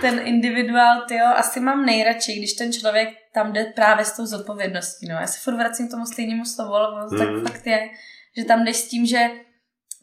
Ten 0.01 0.19
individuál, 0.23 1.01
ty 1.07 1.15
jo, 1.15 1.25
asi 1.35 1.59
mám 1.59 1.85
nejradši, 1.85 2.35
když 2.35 2.53
ten 2.53 2.73
člověk 2.73 3.09
tam 3.33 3.53
jde 3.53 3.65
právě 3.65 4.05
s 4.05 4.15
tou 4.15 4.25
zodpovědností, 4.25 5.07
no. 5.07 5.15
Já 5.15 5.27
se 5.27 5.39
furt 5.39 5.55
vracím 5.55 5.87
k 5.87 5.91
tomu 5.91 6.05
stejnému 6.05 6.45
slovu, 6.45 6.73
ale 6.73 6.87
ono 6.87 7.07
mm. 7.11 7.17
tak 7.17 7.29
mhm. 7.29 7.45
fakt 7.45 7.67
je, 7.67 7.89
že 8.37 8.45
tam 8.45 8.63
jdeš 8.63 8.77
s 8.77 8.87
tím, 8.87 9.05
že 9.05 9.29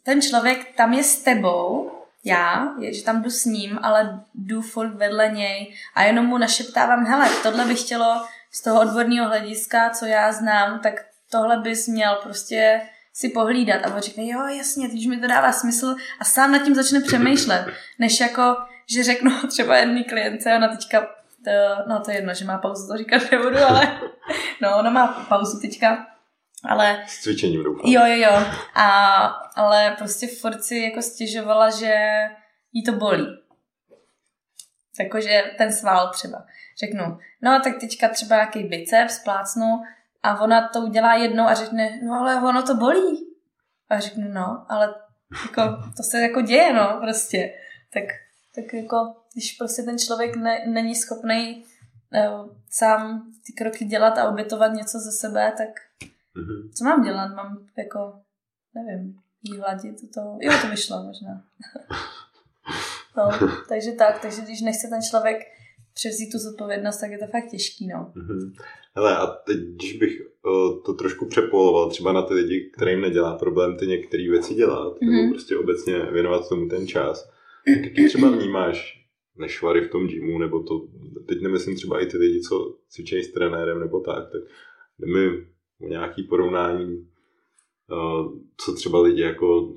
ten 0.03 0.21
člověk 0.21 0.75
tam 0.75 0.93
je 0.93 1.03
s 1.03 1.23
tebou, 1.23 1.91
já, 2.25 2.73
je, 2.79 2.93
že 2.93 3.03
tam 3.03 3.21
jdu 3.21 3.29
s 3.29 3.45
ním, 3.45 3.79
ale 3.81 4.23
jdu 4.35 4.61
furt 4.61 4.95
vedle 4.95 5.29
něj 5.29 5.75
a 5.95 6.03
jenom 6.03 6.25
mu 6.25 6.37
našeptávám, 6.37 7.05
hele, 7.05 7.29
tohle 7.43 7.65
bych 7.65 7.81
chtělo 7.81 8.25
z 8.51 8.61
toho 8.61 8.81
odborného 8.81 9.27
hlediska, 9.27 9.89
co 9.89 10.05
já 10.05 10.31
znám, 10.31 10.79
tak 10.79 10.93
tohle 11.31 11.57
bys 11.57 11.87
měl 11.87 12.15
prostě 12.23 12.81
si 13.15 13.29
pohlídat. 13.29 13.85
A 13.85 13.95
on 13.95 14.01
řekne, 14.01 14.23
jo, 14.27 14.47
jasně, 14.47 14.89
teď 14.89 15.07
mi 15.07 15.19
to 15.19 15.27
dává 15.27 15.51
smysl 15.51 15.95
a 16.19 16.25
sám 16.25 16.51
nad 16.51 16.63
tím 16.63 16.75
začne 16.75 17.01
přemýšlet, 17.01 17.65
než 17.99 18.19
jako, 18.19 18.55
že 18.89 19.03
řeknu 19.03 19.31
třeba 19.47 19.77
jedný 19.77 20.03
klience, 20.03 20.55
ona 20.55 20.67
teďka, 20.67 21.01
to, 21.45 21.51
no 21.87 21.99
to 21.99 22.11
je 22.11 22.17
jedno, 22.17 22.33
že 22.33 22.45
má 22.45 22.57
pauzu, 22.57 22.87
to 22.87 22.97
říkat 22.97 23.31
nebudu, 23.31 23.57
ale 23.57 23.99
no, 24.61 24.77
ona 24.79 24.89
má 24.89 25.07
pauzu 25.07 25.59
teďka, 25.59 26.07
ale... 26.63 27.03
S 27.07 27.21
cvičením 27.21 27.63
doufám. 27.63 27.91
Jo, 27.91 28.01
jo, 28.05 28.15
jo. 28.15 28.45
A, 28.75 29.25
ale 29.55 29.95
prostě 29.97 30.27
furt 30.27 30.63
si 30.63 30.77
jako 30.77 31.01
stěžovala, 31.01 31.69
že 31.69 31.95
jí 32.73 32.83
to 32.83 32.91
bolí. 32.91 33.27
Jakože 34.99 35.43
ten 35.57 35.73
sval 35.73 36.09
třeba. 36.13 36.45
Řeknu, 36.79 37.17
no 37.41 37.59
tak 37.63 37.73
teďka 37.79 38.09
třeba 38.09 38.35
nějaký 38.35 38.63
biceps 38.63 39.19
plácnu 39.23 39.81
a 40.25 40.41
ona 40.41 40.67
to 40.67 40.79
udělá 40.81 41.15
jednou 41.15 41.43
a 41.43 41.53
řekne, 41.53 41.99
no 42.03 42.13
ale 42.13 42.35
ono 42.35 42.63
to 42.63 42.75
bolí. 42.75 43.27
A 43.89 43.99
řeknu, 43.99 44.33
no, 44.33 44.65
ale 44.69 44.95
jako, 45.41 45.61
to 45.97 46.03
se 46.03 46.21
jako 46.21 46.41
děje, 46.41 46.73
no, 46.73 46.99
prostě. 47.01 47.53
Tak, 47.93 48.03
tak 48.55 48.73
jako, 48.73 49.15
když 49.33 49.51
prostě 49.51 49.83
ten 49.83 49.99
člověk 49.99 50.35
ne, 50.35 50.65
není 50.67 50.95
schopný 50.95 51.65
uh, 52.13 52.49
sám 52.69 53.31
ty 53.45 53.53
kroky 53.53 53.85
dělat 53.85 54.17
a 54.17 54.29
obětovat 54.29 54.73
něco 54.73 54.99
ze 54.99 55.11
sebe, 55.11 55.53
tak 55.57 55.69
mm-hmm. 56.35 56.71
co 56.77 56.83
mám 56.85 57.03
dělat? 57.03 57.27
Mám 57.27 57.67
jako, 57.77 58.19
nevím, 58.73 59.19
jí 59.43 59.59
hladit 59.59 60.13
to, 60.13 60.37
jo, 60.41 60.53
to 60.61 60.67
vyšlo 60.67 61.03
možná. 61.03 61.43
no, 63.17 63.29
takže 63.69 63.91
tak, 63.91 64.21
takže 64.21 64.41
když 64.41 64.61
nechce 64.61 64.87
ten 64.87 65.01
člověk 65.01 65.37
převzít 65.95 66.31
tu 66.31 66.37
zodpovědnost, 66.37 66.97
tak 66.97 67.11
je 67.11 67.17
to 67.17 67.25
fakt 67.31 67.51
těžký, 67.51 67.87
no. 67.87 68.11
Mm-hmm. 68.15 68.53
Hele, 68.95 69.17
a 69.17 69.25
teď, 69.27 69.57
když 69.57 69.97
bych 69.97 70.21
uh, 70.21 70.83
to 70.85 70.93
trošku 70.93 71.25
přepoloval 71.25 71.89
třeba 71.89 72.11
na 72.13 72.21
ty 72.21 72.33
lidi, 72.33 72.71
kterým 72.73 73.01
nedělá 73.01 73.37
problém 73.37 73.77
ty 73.77 73.87
některé 73.87 74.29
věci 74.29 74.53
dělat, 74.53 74.93
mm-hmm. 74.93 75.11
nebo 75.11 75.23
mhm. 75.23 75.31
prostě 75.31 75.57
obecně 75.57 75.99
věnovat 76.11 76.49
tomu 76.49 76.67
ten 76.67 76.87
čas, 76.87 77.29
tak 77.83 78.07
třeba 78.07 78.31
vnímáš 78.31 79.05
nešvary 79.37 79.81
v 79.81 79.91
tom 79.91 80.07
gymu, 80.07 80.39
nebo 80.39 80.63
to, 80.63 80.87
teď 81.27 81.41
nemyslím 81.41 81.75
třeba 81.75 82.01
i 82.01 82.05
ty 82.05 82.17
lidi, 82.17 82.41
co 82.41 82.77
cvičejí 82.89 83.23
s 83.23 83.31
trenérem 83.31 83.79
nebo 83.79 83.99
tak, 83.99 84.23
tak 84.31 84.41
mi 85.07 85.27
o 85.81 85.87
nějaký 85.87 86.23
porovnání, 86.23 87.07
uh, 87.91 88.39
co 88.57 88.73
třeba 88.73 89.01
lidi 89.01 89.21
jako 89.21 89.75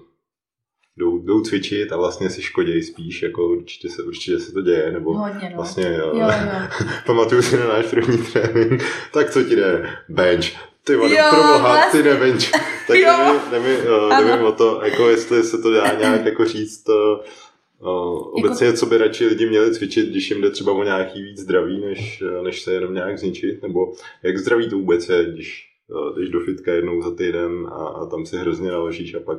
jdou, 0.99 1.19
jdou 1.19 1.41
cvičit 1.41 1.93
a 1.93 1.97
vlastně 1.97 2.31
si 2.31 2.43
škodějí 2.43 2.83
spíš, 2.83 3.23
jako 3.23 3.49
určitě 3.49 3.89
se, 3.89 4.03
určitě 4.03 4.39
se 4.39 4.53
to 4.53 4.61
děje, 4.61 4.93
nebo 4.93 5.15
Hodně, 5.15 5.51
no. 5.51 5.57
vlastně 5.57 5.85
jo, 5.99 6.07
jo, 6.07 6.21
jo. 6.21 6.87
pamatuju 7.07 7.43
si 7.43 7.57
na 7.57 7.69
náš 7.69 7.87
první 7.87 8.19
trénink, 8.19 8.85
tak 9.13 9.31
co 9.31 9.43
ti 9.43 9.57
jde? 9.57 9.91
Bench. 10.09 10.47
Ty 10.85 10.97
vole, 10.97 11.17
pro 11.31 11.43
boha, 11.43 11.59
vlastně. 11.59 12.03
ty 12.03 12.09
bench. 12.09 12.51
Tak 12.87 12.97
nevím, 12.97 13.41
nevím, 13.51 13.79
nevím 14.27 14.47
o 14.47 14.53
to, 14.53 14.81
jako 14.85 15.09
jestli 15.09 15.43
se 15.43 15.59
to 15.59 15.71
dá 15.71 15.95
nějak 15.99 16.25
jako 16.25 16.45
říct, 16.45 16.83
to, 16.83 17.23
Uh, 17.81 18.39
obecně, 18.39 18.67
jako... 18.67 18.79
co 18.79 18.87
by 18.87 18.99
radši 18.99 19.27
lidi 19.27 19.49
měli 19.49 19.75
cvičit, 19.75 20.09
když 20.09 20.31
jim 20.31 20.41
jde 20.41 20.51
třeba 20.51 20.73
o 20.73 20.85
nějaký 20.85 21.23
víc 21.23 21.39
zdraví, 21.39 21.81
než, 21.81 22.23
než 22.43 22.63
se 22.63 22.73
jenom 22.73 22.95
nějak 22.95 23.19
zničit, 23.19 23.63
nebo 23.63 23.93
jak 24.23 24.39
zdraví 24.39 24.71
to 24.71 24.77
vůbec 24.77 25.09
je, 25.09 25.25
když 25.25 25.69
jdeš 26.17 26.29
do 26.29 26.41
fitka 26.41 26.73
jednou 26.73 27.03
za 27.03 27.15
týden 27.15 27.67
a, 27.67 27.87
a 27.87 28.07
tam 28.07 28.27
si 28.27 28.37
hrozně 28.37 28.71
naložíš 28.71 29.15
a 29.15 29.21
pak 29.21 29.39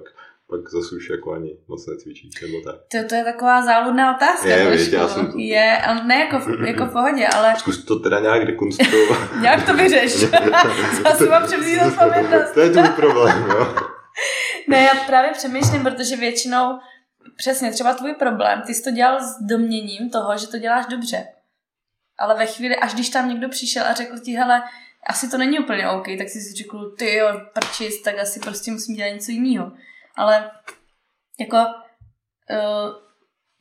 pak 0.50 0.70
zase 0.70 0.96
už 0.96 1.10
jako 1.10 1.34
ani 1.34 1.58
moc 1.68 1.88
necvičíš, 1.88 2.42
nebo 2.42 2.62
tak. 2.62 2.76
To, 2.92 2.98
to 3.10 3.16
je 3.16 3.24
taková 3.24 3.66
záludná 3.66 4.16
otázka. 4.16 4.48
Je, 4.48 4.72
víš, 4.72 4.88
já 4.88 5.08
jsem... 5.08 5.32
Je, 5.36 5.78
ne 6.06 6.20
jako 6.20 6.40
v, 6.40 6.68
jako 6.68 6.86
v 6.86 6.92
pohodě, 6.92 7.28
ale... 7.28 7.56
Zkus 7.58 7.86
to 7.86 8.00
teda 8.00 8.20
nějak 8.20 8.46
dekonstruovat. 8.46 9.20
nějak 9.42 9.66
to 9.66 9.74
vyřeš. 9.74 10.16
zase 11.04 11.26
mám 11.30 11.44
převzít 11.46 11.82
odpovědnost. 11.88 12.52
to 12.54 12.60
je 12.60 12.70
tvůj 12.70 12.90
problém, 12.90 13.46
jo. 13.50 13.76
ne, 14.68 14.84
já 14.84 15.04
právě 15.06 15.32
přemýšlím, 15.32 15.84
protože 15.84 16.16
většinou 16.16 16.80
přesně 17.38 17.72
třeba 17.72 17.94
tvůj 17.94 18.14
problém, 18.14 18.62
ty 18.66 18.74
jsi 18.74 18.84
to 18.84 18.92
dělal 18.92 19.20
s 19.20 19.38
doměním 19.42 20.10
toho, 20.10 20.38
že 20.38 20.48
to 20.48 20.58
děláš 20.58 20.86
dobře. 20.86 21.28
Ale 22.20 22.38
ve 22.38 22.46
chvíli, 22.46 22.76
až 22.76 22.94
když 22.94 23.10
tam 23.10 23.30
někdo 23.30 23.50
přišel 23.50 23.84
a 23.86 23.94
řekl 23.94 24.20
ti, 24.20 24.32
hele, 24.32 24.62
asi 25.08 25.30
to 25.30 25.38
není 25.38 25.60
úplně 25.60 25.90
OK, 25.90 26.06
tak 26.18 26.30
si 26.30 26.42
si 26.42 26.54
řekl, 26.54 26.96
ty 26.98 27.16
jo, 27.16 27.28
prčis, 27.54 28.02
tak 28.02 28.20
asi 28.20 28.40
prostě 28.40 28.72
musím 28.72 28.96
dělat 28.96 29.14
něco 29.14 29.32
jiného 29.32 29.72
ale 30.20 30.52
jako 31.40 31.58
uh, 31.58 32.96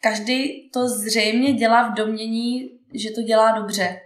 každý 0.01 0.71
to 0.71 0.89
zřejmě 0.89 1.53
dělá 1.53 1.89
v 1.89 1.95
domění, 1.95 2.79
že 2.95 3.11
to 3.11 3.23
dělá 3.23 3.51
dobře. 3.51 4.01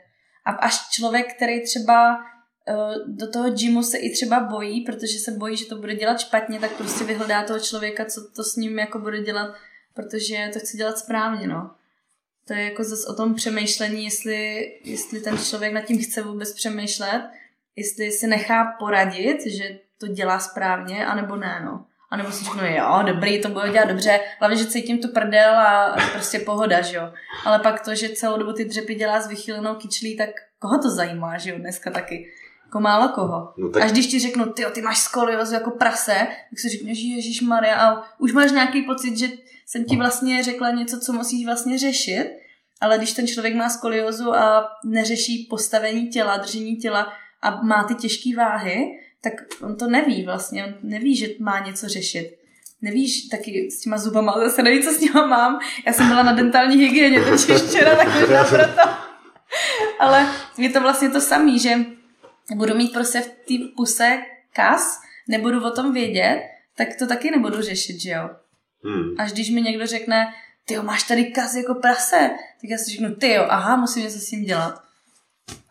A 0.44 0.50
až 0.50 0.90
člověk, 0.90 1.34
který 1.36 1.64
třeba 1.64 2.16
uh, 2.16 2.94
do 3.06 3.30
toho 3.30 3.50
gymu 3.50 3.82
se 3.82 3.98
i 3.98 4.10
třeba 4.10 4.40
bojí, 4.40 4.80
protože 4.80 5.18
se 5.18 5.30
bojí, 5.30 5.56
že 5.56 5.66
to 5.66 5.76
bude 5.76 5.94
dělat 5.94 6.20
špatně, 6.20 6.60
tak 6.60 6.72
prostě 6.72 7.04
vyhledá 7.04 7.42
toho 7.42 7.60
člověka, 7.60 8.04
co 8.04 8.30
to 8.30 8.44
s 8.44 8.56
ním 8.56 8.78
jako 8.78 8.98
bude 8.98 9.22
dělat, 9.22 9.54
protože 9.94 10.50
to 10.52 10.58
chce 10.58 10.76
dělat 10.76 10.98
správně, 10.98 11.46
no. 11.46 11.70
To 12.46 12.54
je 12.54 12.64
jako 12.64 12.84
zase 12.84 13.06
o 13.08 13.14
tom 13.14 13.34
přemýšlení, 13.34 14.04
jestli, 14.04 14.72
jestli 14.84 15.20
ten 15.20 15.38
člověk 15.38 15.72
nad 15.72 15.80
tím 15.80 16.02
chce 16.02 16.22
vůbec 16.22 16.52
přemýšlet, 16.54 17.30
jestli 17.76 18.12
si 18.12 18.26
nechá 18.26 18.76
poradit, 18.78 19.46
že 19.46 19.78
to 19.98 20.06
dělá 20.06 20.38
správně, 20.38 21.06
anebo 21.06 21.36
ne, 21.36 21.62
no. 21.64 21.86
A 22.12 22.16
nebo 22.16 22.32
si 22.32 22.44
řeknu, 22.44 22.60
jo, 22.64 23.02
dobrý, 23.06 23.40
to 23.42 23.48
bude 23.48 23.70
dělat 23.70 23.88
dobře, 23.88 24.20
hlavně, 24.40 24.56
že 24.56 24.66
cítím 24.66 24.98
tu 24.98 25.08
prdel 25.08 25.54
a 25.58 25.96
prostě 26.12 26.38
pohoda, 26.38 26.80
že 26.80 26.96
jo. 26.96 27.12
Ale 27.44 27.58
pak 27.58 27.84
to, 27.84 27.94
že 27.94 28.08
celou 28.08 28.38
dobu 28.38 28.52
ty 28.52 28.64
dřepy 28.64 28.94
dělá 28.94 29.20
s 29.20 29.28
vychylenou 29.28 29.74
kyčlí, 29.74 30.16
tak 30.16 30.28
koho 30.58 30.78
to 30.82 30.90
zajímá, 30.90 31.38
že 31.38 31.50
jo, 31.50 31.58
dneska 31.58 31.90
taky. 31.90 32.26
Jako 32.64 32.80
málo 32.80 33.08
koho. 33.08 33.54
No 33.58 33.70
tak... 33.70 33.82
Až 33.82 33.92
když 33.92 34.06
ti 34.06 34.18
řeknu, 34.18 34.52
ty, 34.52 34.64
ty 34.72 34.82
máš 34.82 34.98
skoliozu 34.98 35.54
jako 35.54 35.70
prase, 35.70 36.14
tak 36.50 36.58
si 36.58 36.68
řekneš, 36.68 36.98
Ježíš 36.98 37.40
Maria, 37.40 37.76
a 37.76 38.04
už 38.18 38.32
máš 38.32 38.52
nějaký 38.52 38.82
pocit, 38.82 39.18
že 39.18 39.28
jsem 39.66 39.84
ti 39.84 39.96
vlastně 39.96 40.42
řekla 40.42 40.70
něco, 40.70 41.00
co 41.00 41.12
musíš 41.12 41.46
vlastně 41.46 41.78
řešit, 41.78 42.30
ale 42.80 42.98
když 42.98 43.12
ten 43.12 43.26
člověk 43.26 43.54
má 43.54 43.68
skoliozu 43.68 44.34
a 44.34 44.68
neřeší 44.84 45.46
postavení 45.50 46.08
těla, 46.08 46.36
držení 46.36 46.76
těla 46.76 47.12
a 47.42 47.62
má 47.62 47.84
ty 47.84 47.94
těžké 47.94 48.30
váhy, 48.36 48.86
tak 49.22 49.32
on 49.60 49.76
to 49.76 49.86
neví 49.86 50.24
vlastně, 50.24 50.64
on 50.64 50.74
neví, 50.82 51.16
že 51.16 51.26
má 51.40 51.58
něco 51.58 51.88
řešit. 51.88 52.38
Nevíš 52.82 53.22
taky 53.22 53.70
s 53.70 53.80
těma 53.80 53.98
zubama, 53.98 54.34
zase 54.38 54.62
neví, 54.62 54.82
co 54.82 54.92
s 54.92 55.00
nima 55.00 55.26
mám. 55.26 55.58
Já 55.86 55.92
jsem 55.92 56.08
byla 56.08 56.22
na 56.22 56.32
dentální 56.32 56.76
hygieně 56.76 57.20
totiž 57.20 57.62
včera, 57.68 57.96
tak 57.96 58.20
možná 58.20 58.44
proto. 58.44 58.90
Ale 59.98 60.28
je 60.58 60.70
to 60.70 60.80
vlastně 60.80 61.10
to 61.10 61.20
samé, 61.20 61.58
že 61.58 61.70
budu 62.54 62.74
mít 62.74 62.92
prostě 62.92 63.20
v 63.20 63.26
té 63.26 63.54
puse 63.76 64.22
kas, 64.52 65.00
nebudu 65.28 65.66
o 65.66 65.70
tom 65.70 65.92
vědět, 65.92 66.42
tak 66.76 66.88
to 66.98 67.06
taky 67.06 67.30
nebudu 67.30 67.62
řešit, 67.62 68.00
že 68.00 68.10
jo. 68.10 68.30
Hmm. 68.84 69.14
Až 69.18 69.32
když 69.32 69.50
mi 69.50 69.62
někdo 69.62 69.86
řekne, 69.86 70.34
ty 70.64 70.76
máš 70.76 71.02
tady 71.02 71.24
kaz 71.24 71.54
jako 71.54 71.74
prase. 71.74 72.30
Tak 72.60 72.70
já 72.70 72.78
si 72.78 72.90
řeknu, 72.90 73.14
ty 73.14 73.32
jo, 73.32 73.46
aha, 73.48 73.76
musím 73.76 74.02
něco 74.02 74.18
s 74.18 74.28
tím 74.28 74.44
dělat. 74.44 74.82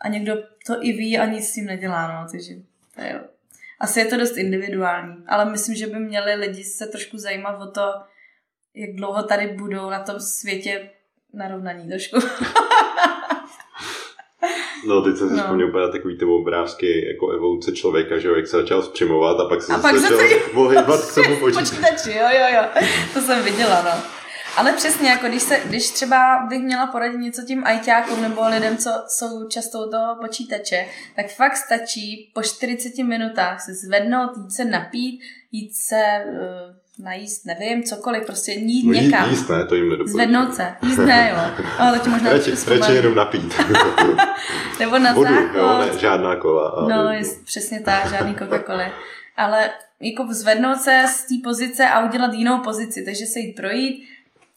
A 0.00 0.08
někdo 0.08 0.36
to 0.66 0.84
i 0.84 0.92
ví 0.92 1.18
a 1.18 1.26
nic 1.26 1.48
s 1.48 1.54
tím 1.54 1.66
nedělá, 1.66 2.22
no, 2.22 2.28
takže 2.30 2.54
to 2.94 3.02
jo. 3.02 3.20
Asi 3.82 4.00
je 4.00 4.06
to 4.06 4.16
dost 4.16 4.36
individuální, 4.36 5.14
ale 5.28 5.50
myslím, 5.50 5.74
že 5.76 5.86
by 5.86 5.98
měli 5.98 6.34
lidi 6.34 6.64
se 6.64 6.86
trošku 6.86 7.18
zajímat 7.18 7.62
o 7.62 7.70
to, 7.70 7.82
jak 8.74 8.96
dlouho 8.96 9.22
tady 9.22 9.46
budou 9.46 9.90
na 9.90 10.02
tom 10.02 10.20
světě 10.20 10.90
narovnaní 11.34 11.88
trošku. 11.88 12.16
No, 14.86 15.02
teď 15.02 15.16
jsem 15.16 15.28
si 15.28 15.34
no. 15.34 15.42
vzpomněl 15.42 15.68
úplně 15.68 15.88
takový 15.88 16.18
ty 16.18 16.24
obrázky 16.24 17.06
jako 17.08 17.30
evoluce 17.30 17.72
člověka, 17.72 18.18
že 18.18 18.28
jo, 18.28 18.34
jak 18.34 18.46
se 18.46 18.56
začal 18.56 18.82
zpřimovat 18.82 19.40
a 19.40 19.48
pak 19.48 19.62
se 19.62 19.72
a 19.72 19.78
pak 19.78 19.96
začal 19.96 20.18
ohýbat 20.54 21.00
k 21.10 21.14
tomu 21.14 21.36
počítači. 21.36 21.70
počítači. 21.76 22.10
Jo, 22.10 22.26
jo, 22.32 22.46
jo, 22.54 22.84
to 23.14 23.20
jsem 23.20 23.44
viděla, 23.44 23.82
no. 23.82 24.21
Ale 24.56 24.72
přesně, 24.72 25.10
jako 25.10 25.26
když, 25.26 25.42
se, 25.42 25.60
když 25.64 25.90
třeba 25.90 26.46
bych 26.48 26.62
měla 26.62 26.86
poradit 26.86 27.18
něco 27.18 27.42
tím 27.42 27.62
ajťákům 27.66 28.22
nebo 28.22 28.48
lidem, 28.48 28.76
co 28.76 28.90
jsou 29.08 29.48
často 29.48 29.78
u 29.78 29.90
toho 29.90 30.16
počítače, 30.20 30.86
tak 31.16 31.30
fakt 31.30 31.56
stačí 31.56 32.30
po 32.34 32.42
40 32.42 33.02
minutách 33.02 33.60
se 33.60 33.74
zvednout, 33.74 34.30
jít 34.36 34.52
se 34.52 34.64
napít, 34.64 35.20
jít 35.52 35.74
se 35.74 36.02
uh, 36.26 37.04
najíst, 37.04 37.46
nevím, 37.46 37.82
cokoliv, 37.82 38.26
prostě 38.26 38.52
jít 38.52 38.86
no, 38.86 38.92
někam. 38.92 39.30
Jíst 39.30 39.48
ne, 39.48 39.66
to 39.66 39.74
jim 39.74 39.84
nedoporučuji. 39.84 40.14
Zvednout 40.14 40.54
se, 40.54 40.74
jíst 40.82 40.98
ne, 40.98 41.30
jo. 41.30 41.64
Ale 41.78 41.98
to 41.98 42.04
ti 42.04 42.10
možná 42.10 42.32
radši, 42.32 42.50
radši 42.66 42.92
jenom 42.92 43.14
napít. 43.14 43.54
nebo 44.78 44.98
na 44.98 45.12
Vodu, 45.12 45.34
záchod. 45.34 45.56
jo, 45.56 45.78
ne, 45.78 45.98
žádná 45.98 46.36
kola. 46.36 46.88
No, 46.88 47.12
je, 47.12 47.22
přesně 47.44 47.80
tak, 47.80 48.10
žádný 48.10 48.34
Coca-Cola. 48.34 48.92
Ale 49.36 49.70
jako 50.00 50.26
zvednout 50.30 50.80
se 50.80 51.04
z 51.08 51.22
té 51.22 51.34
pozice 51.44 51.88
a 51.88 52.04
udělat 52.04 52.32
jinou 52.32 52.58
pozici, 52.58 53.04
takže 53.04 53.26
se 53.26 53.38
jít 53.38 53.52
projít, 53.52 54.04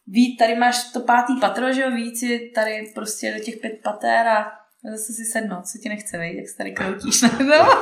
ví, 0.07 0.37
tady 0.37 0.55
máš 0.55 0.91
to 0.93 0.99
pátý 0.99 1.39
patro, 1.39 1.73
že 1.73 1.81
jo, 1.81 1.91
víc 1.91 2.19
si 2.19 2.51
tady 2.55 2.91
prostě 2.95 3.33
do 3.37 3.43
těch 3.43 3.57
pět 3.57 3.79
pater 3.83 4.27
a 4.27 4.51
zase 4.91 5.13
si 5.13 5.25
sednout, 5.25 5.67
co 5.67 5.77
ti 5.83 5.89
nechce, 5.89 6.17
vej, 6.17 6.37
jak 6.37 6.47
se 6.47 6.57
tady 6.57 6.71
kroutíš, 6.71 7.21
no. 7.39 7.69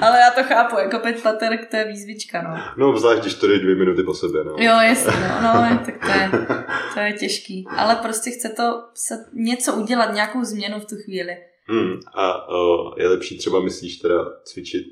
Ale 0.00 0.18
já 0.18 0.30
to 0.30 0.42
chápu, 0.42 0.78
jako 0.78 0.98
pět 0.98 1.22
pater, 1.22 1.66
to 1.70 1.76
je 1.76 1.84
výzvička, 1.84 2.42
no. 2.42 2.56
No, 2.76 2.98
zvlášť, 2.98 3.20
když 3.22 3.34
to 3.34 3.46
jde 3.46 3.58
dvě 3.58 3.74
minuty 3.74 4.02
po 4.02 4.14
sobě, 4.14 4.44
no. 4.44 4.50
Jo, 4.50 4.74
jasně, 4.80 5.12
no, 5.42 5.52
no 5.52 5.80
tak 5.86 5.98
to 5.98 6.10
je, 6.10 6.46
to 6.94 7.00
je 7.00 7.12
těžký. 7.12 7.66
Ale 7.76 7.96
prostě 7.96 8.30
chce 8.30 8.48
to 8.48 8.84
se 8.94 9.26
něco 9.32 9.74
udělat, 9.74 10.14
nějakou 10.14 10.44
změnu 10.44 10.80
v 10.80 10.84
tu 10.84 10.96
chvíli. 11.04 11.36
Hmm, 11.66 12.00
a 12.14 12.48
o, 12.48 12.92
je 13.00 13.08
lepší 13.08 13.38
třeba, 13.38 13.60
myslíš, 13.60 13.96
teda 13.96 14.14
cvičit 14.44 14.86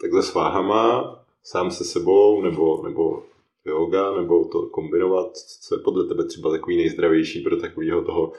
takhle 0.00 0.22
s 0.22 0.34
váhama, 0.34 1.14
sám 1.42 1.70
se 1.70 1.84
sebou, 1.84 2.42
nebo, 2.42 2.82
nebo 2.88 3.22
yoga, 3.64 4.16
nebo 4.16 4.44
to 4.44 4.66
kombinovat? 4.66 5.36
Co 5.36 5.74
je 5.74 5.82
podle 5.84 6.08
tebe 6.08 6.24
třeba 6.24 6.50
takový 6.50 6.76
nejzdravější 6.76 7.40
pro 7.40 7.56
takového 7.56 8.04
toho 8.04 8.32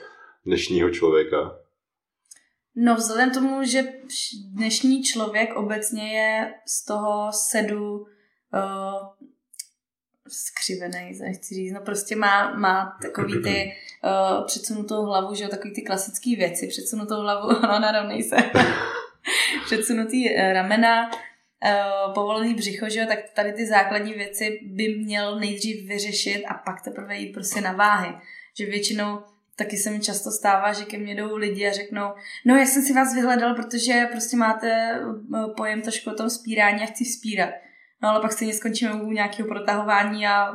dnešního 0.46 0.90
člověka? 0.90 1.56
No 2.76 2.94
vzhledem 2.94 3.30
tomu, 3.30 3.64
že 3.64 3.82
dnešní 4.44 5.02
člověk 5.02 5.56
obecně 5.56 6.18
je 6.18 6.54
z 6.66 6.84
toho 6.84 7.28
sedu 7.32 7.92
uh, 7.92 8.06
skřivený, 10.28 11.18
nechci 11.20 11.54
říct, 11.54 11.72
no 11.72 11.80
prostě 11.80 12.16
má, 12.16 12.54
má 12.54 12.98
takový 13.02 13.42
ty 13.42 13.72
uh, 14.04 14.44
předsunutou 14.46 15.02
hlavu, 15.02 15.34
že 15.34 15.44
jo, 15.44 15.50
takový 15.50 15.74
ty 15.74 15.82
klasické 15.82 16.36
věci, 16.36 16.66
předsunutou 16.66 17.20
hlavu, 17.20 17.48
no 17.62 17.78
narovnej 17.80 18.22
se, 18.22 18.36
předsunutý 19.64 20.30
uh, 20.30 20.52
ramena, 20.52 21.10
povolený 22.14 22.54
břicho, 22.54 22.88
že 22.88 23.00
jo, 23.00 23.06
tak 23.06 23.18
tady 23.34 23.52
ty 23.52 23.66
základní 23.66 24.12
věci 24.12 24.60
by 24.62 24.88
měl 24.88 25.40
nejdřív 25.40 25.88
vyřešit 25.88 26.44
a 26.44 26.54
pak 26.54 26.82
teprve 26.82 27.16
jít 27.16 27.32
prostě 27.32 27.60
na 27.60 27.72
váhy. 27.72 28.14
Že 28.58 28.66
většinou 28.66 29.18
taky 29.56 29.76
se 29.76 29.90
mi 29.90 30.00
často 30.00 30.30
stává, 30.30 30.72
že 30.72 30.84
ke 30.84 30.98
mně 30.98 31.14
jdou 31.14 31.36
lidi 31.36 31.68
a 31.68 31.72
řeknou, 31.72 32.08
no 32.44 32.56
já 32.56 32.66
jsem 32.66 32.82
si 32.82 32.92
vás 32.92 33.14
vyhledal, 33.14 33.54
protože 33.54 34.08
prostě 34.12 34.36
máte 34.36 34.70
eh, 34.70 35.00
pojem 35.56 35.82
trošku 35.82 36.10
o 36.10 36.14
tom 36.14 36.30
spírání 36.30 36.82
a 36.82 36.86
chci 36.86 37.04
spírat. 37.04 37.50
No 38.02 38.08
ale 38.08 38.20
pak 38.20 38.32
stejně 38.32 38.54
skončíme 38.54 39.02
u 39.02 39.10
nějakého 39.10 39.48
protahování 39.48 40.26
a 40.26 40.46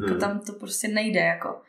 jako 0.00 0.12
hmm. 0.12 0.20
tam 0.20 0.40
to 0.40 0.52
prostě 0.52 0.88
nejde. 0.88 1.20
Jako. 1.20 1.62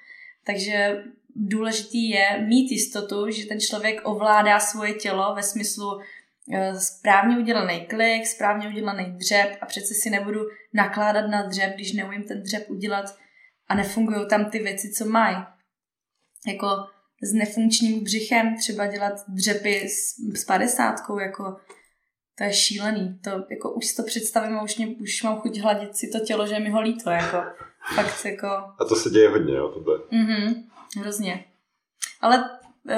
Takže 0.45 1.03
důležitý 1.35 2.09
je 2.09 2.45
mít 2.47 2.71
jistotu, 2.71 3.31
že 3.31 3.45
ten 3.45 3.59
člověk 3.59 4.01
ovládá 4.03 4.59
svoje 4.59 4.93
tělo 4.93 5.35
ve 5.35 5.43
smyslu 5.43 5.99
Eh, 5.99 6.16
správně 6.79 7.37
udělaný 7.37 7.85
klik, 7.85 8.27
správně 8.27 8.67
udělaný 8.67 9.05
dřep 9.05 9.57
a 9.61 9.65
přece 9.65 9.93
si 9.93 10.09
nebudu 10.09 10.39
nakládat 10.73 11.27
na 11.27 11.43
dřep, 11.43 11.75
když 11.75 11.93
neumím 11.93 12.23
ten 12.23 12.43
dřep 12.43 12.69
udělat 12.69 13.05
a 13.67 13.75
nefungují 13.75 14.27
tam 14.29 14.45
ty 14.45 14.59
věci, 14.59 14.91
co 14.97 15.05
mají. 15.05 15.37
Jako 16.47 16.67
s 17.23 17.33
nefunkčním 17.33 18.03
břichem 18.03 18.57
třeba 18.57 18.87
dělat 18.87 19.13
dřepy 19.27 19.89
s, 19.89 20.15
s 20.41 20.45
padesátkou, 20.45 21.19
jako 21.19 21.57
to 22.37 22.43
je 22.43 22.53
šílený. 22.53 23.19
To, 23.23 23.29
jako 23.29 23.73
už 23.73 23.85
si 23.85 23.95
to 23.95 24.03
představím 24.03 24.57
a 24.57 24.63
už, 24.63 24.77
mě, 24.77 24.87
už 24.87 25.23
mám 25.23 25.39
chuť 25.39 25.57
hladit 25.57 25.97
si 25.97 26.07
to 26.07 26.19
tělo, 26.19 26.47
že 26.47 26.59
mi 26.59 26.69
ho 26.69 26.81
líto, 26.81 27.09
jako 27.09 27.43
fakt 27.95 28.25
jako... 28.25 28.47
A 28.47 28.85
to 28.89 28.95
se 28.95 29.09
děje 29.09 29.29
hodně, 29.29 29.55
jo, 29.55 29.69
tohle. 29.69 29.99
Mhm, 30.11 30.63
hrozně. 30.99 31.45
Ale 32.21 32.37
uh, 32.37 32.93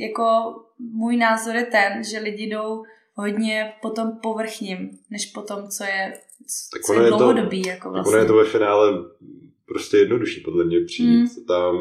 jako 0.00 0.54
můj 0.78 1.16
názor 1.16 1.56
je 1.56 1.64
ten, 1.64 2.04
že 2.04 2.18
lidi 2.18 2.46
jdou 2.46 2.82
hodně 3.14 3.72
po 3.82 3.90
tom 3.90 4.12
povrchním, 4.22 4.90
než 5.10 5.26
po 5.26 5.42
tom, 5.42 5.68
co 5.68 5.84
je, 5.84 6.12
co 6.86 6.94
je 6.94 7.08
dlouhodobý. 7.08 7.62
To, 7.62 7.68
jako 7.68 7.90
vlastně. 7.90 8.12
ono 8.12 8.22
je 8.22 8.26
to 8.26 8.34
ve 8.34 8.44
finále 8.44 8.92
prostě 9.66 9.96
jednodušší 9.96 10.40
podle 10.40 10.64
mě 10.64 10.80
přijít 10.80 11.36
mm. 11.38 11.44
tam, 11.48 11.76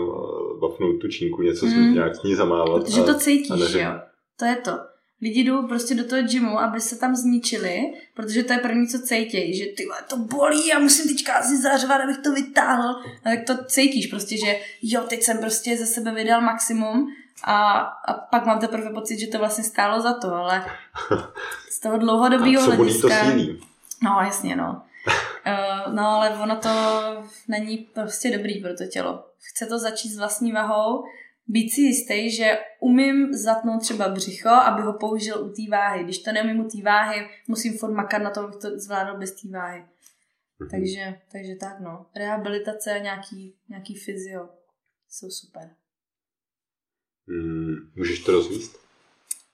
vafnout 0.61 0.95
eh, 0.95 0.99
tu 1.01 1.07
čínku, 1.07 1.41
něco 1.41 1.65
mm. 1.65 1.93
nějak 1.93 2.15
s 2.15 2.23
ní 2.23 2.35
zamávat. 2.35 2.83
Protože 2.83 3.01
a, 3.01 3.03
to 3.03 3.19
cítíš, 3.19 3.75
a 3.75 3.79
jo. 3.79 3.91
To 4.39 4.45
je 4.45 4.55
to. 4.55 4.71
Lidi 5.21 5.43
jdou 5.43 5.67
prostě 5.67 5.95
do 5.95 6.03
toho 6.03 6.21
gymu, 6.21 6.59
aby 6.59 6.81
se 6.81 6.99
tam 6.99 7.15
zničili, 7.15 7.81
protože 8.15 8.43
to 8.43 8.53
je 8.53 8.59
první, 8.59 8.87
co 8.87 8.99
cítějí, 8.99 9.57
že 9.57 9.65
ty 9.65 9.87
to 10.09 10.17
bolí 10.17 10.73
a 10.73 10.79
musím 10.79 11.15
teďka 11.15 11.33
asi 11.33 11.57
zařvat, 11.61 12.01
abych 12.01 12.17
to 12.17 12.31
vytáhl. 12.31 12.89
A 13.23 13.29
tak 13.29 13.39
to 13.47 13.65
cítíš 13.65 14.07
prostě, 14.07 14.37
že 14.37 14.59
jo, 14.81 15.01
teď 15.09 15.23
jsem 15.23 15.37
prostě 15.37 15.77
ze 15.77 15.85
sebe 15.85 16.13
vydal 16.13 16.41
maximum 16.41 17.07
a, 17.43 17.79
a 17.81 18.13
pak 18.13 18.45
mám 18.45 18.59
teprve 18.59 18.89
pocit, 18.89 19.19
že 19.19 19.27
to 19.27 19.37
vlastně 19.37 19.63
stálo 19.63 20.01
za 20.01 20.13
to, 20.13 20.33
ale 20.33 20.65
z 21.71 21.79
toho 21.79 21.97
dlouhodobého 21.97 22.63
hlediska... 22.63 23.07
to 23.07 23.25
sílí. 23.25 23.61
No, 24.03 24.19
jasně, 24.23 24.55
no. 24.55 24.81
Uh, 25.47 25.93
no, 25.93 26.07
ale 26.07 26.29
ono 26.29 26.55
to 26.55 26.69
není 27.47 27.77
prostě 27.77 28.37
dobrý 28.37 28.61
pro 28.61 28.75
to 28.75 28.85
tělo. 28.85 29.25
Chce 29.39 29.65
to 29.65 29.79
začít 29.79 30.09
s 30.09 30.17
vlastní 30.17 30.51
vahou, 30.51 31.03
být 31.47 31.69
si 31.69 31.81
jistý, 31.81 32.31
že 32.31 32.59
umím 32.79 33.33
zatnout 33.33 33.81
třeba 33.81 34.09
břicho, 34.09 34.49
aby 34.49 34.81
ho 34.81 34.93
použil 34.93 35.45
u 35.45 35.49
té 35.49 35.61
váhy. 35.71 36.03
Když 36.03 36.19
to 36.19 36.31
neumím 36.31 36.59
u 36.59 36.69
té 36.69 36.81
váhy, 36.81 37.27
musím 37.47 37.77
furt 37.77 37.93
makat 37.93 38.21
na 38.21 38.29
to, 38.29 38.41
abych 38.41 38.55
to 38.55 38.79
zvládl 38.79 39.17
bez 39.17 39.41
té 39.41 39.49
váhy. 39.49 39.79
Mm-hmm. 39.81 40.69
Takže, 40.71 41.19
takže 41.31 41.55
tak 41.55 41.79
no. 41.79 42.05
Rehabilitace 42.15 42.93
a 42.93 42.97
nějaký, 42.97 43.55
nějaký 43.69 43.95
fyzio 43.95 44.49
jsou 45.09 45.29
super. 45.29 45.69
Hmm, 47.29 47.75
můžeš 47.95 48.19
to 48.19 48.31
rozvíst? 48.31 48.79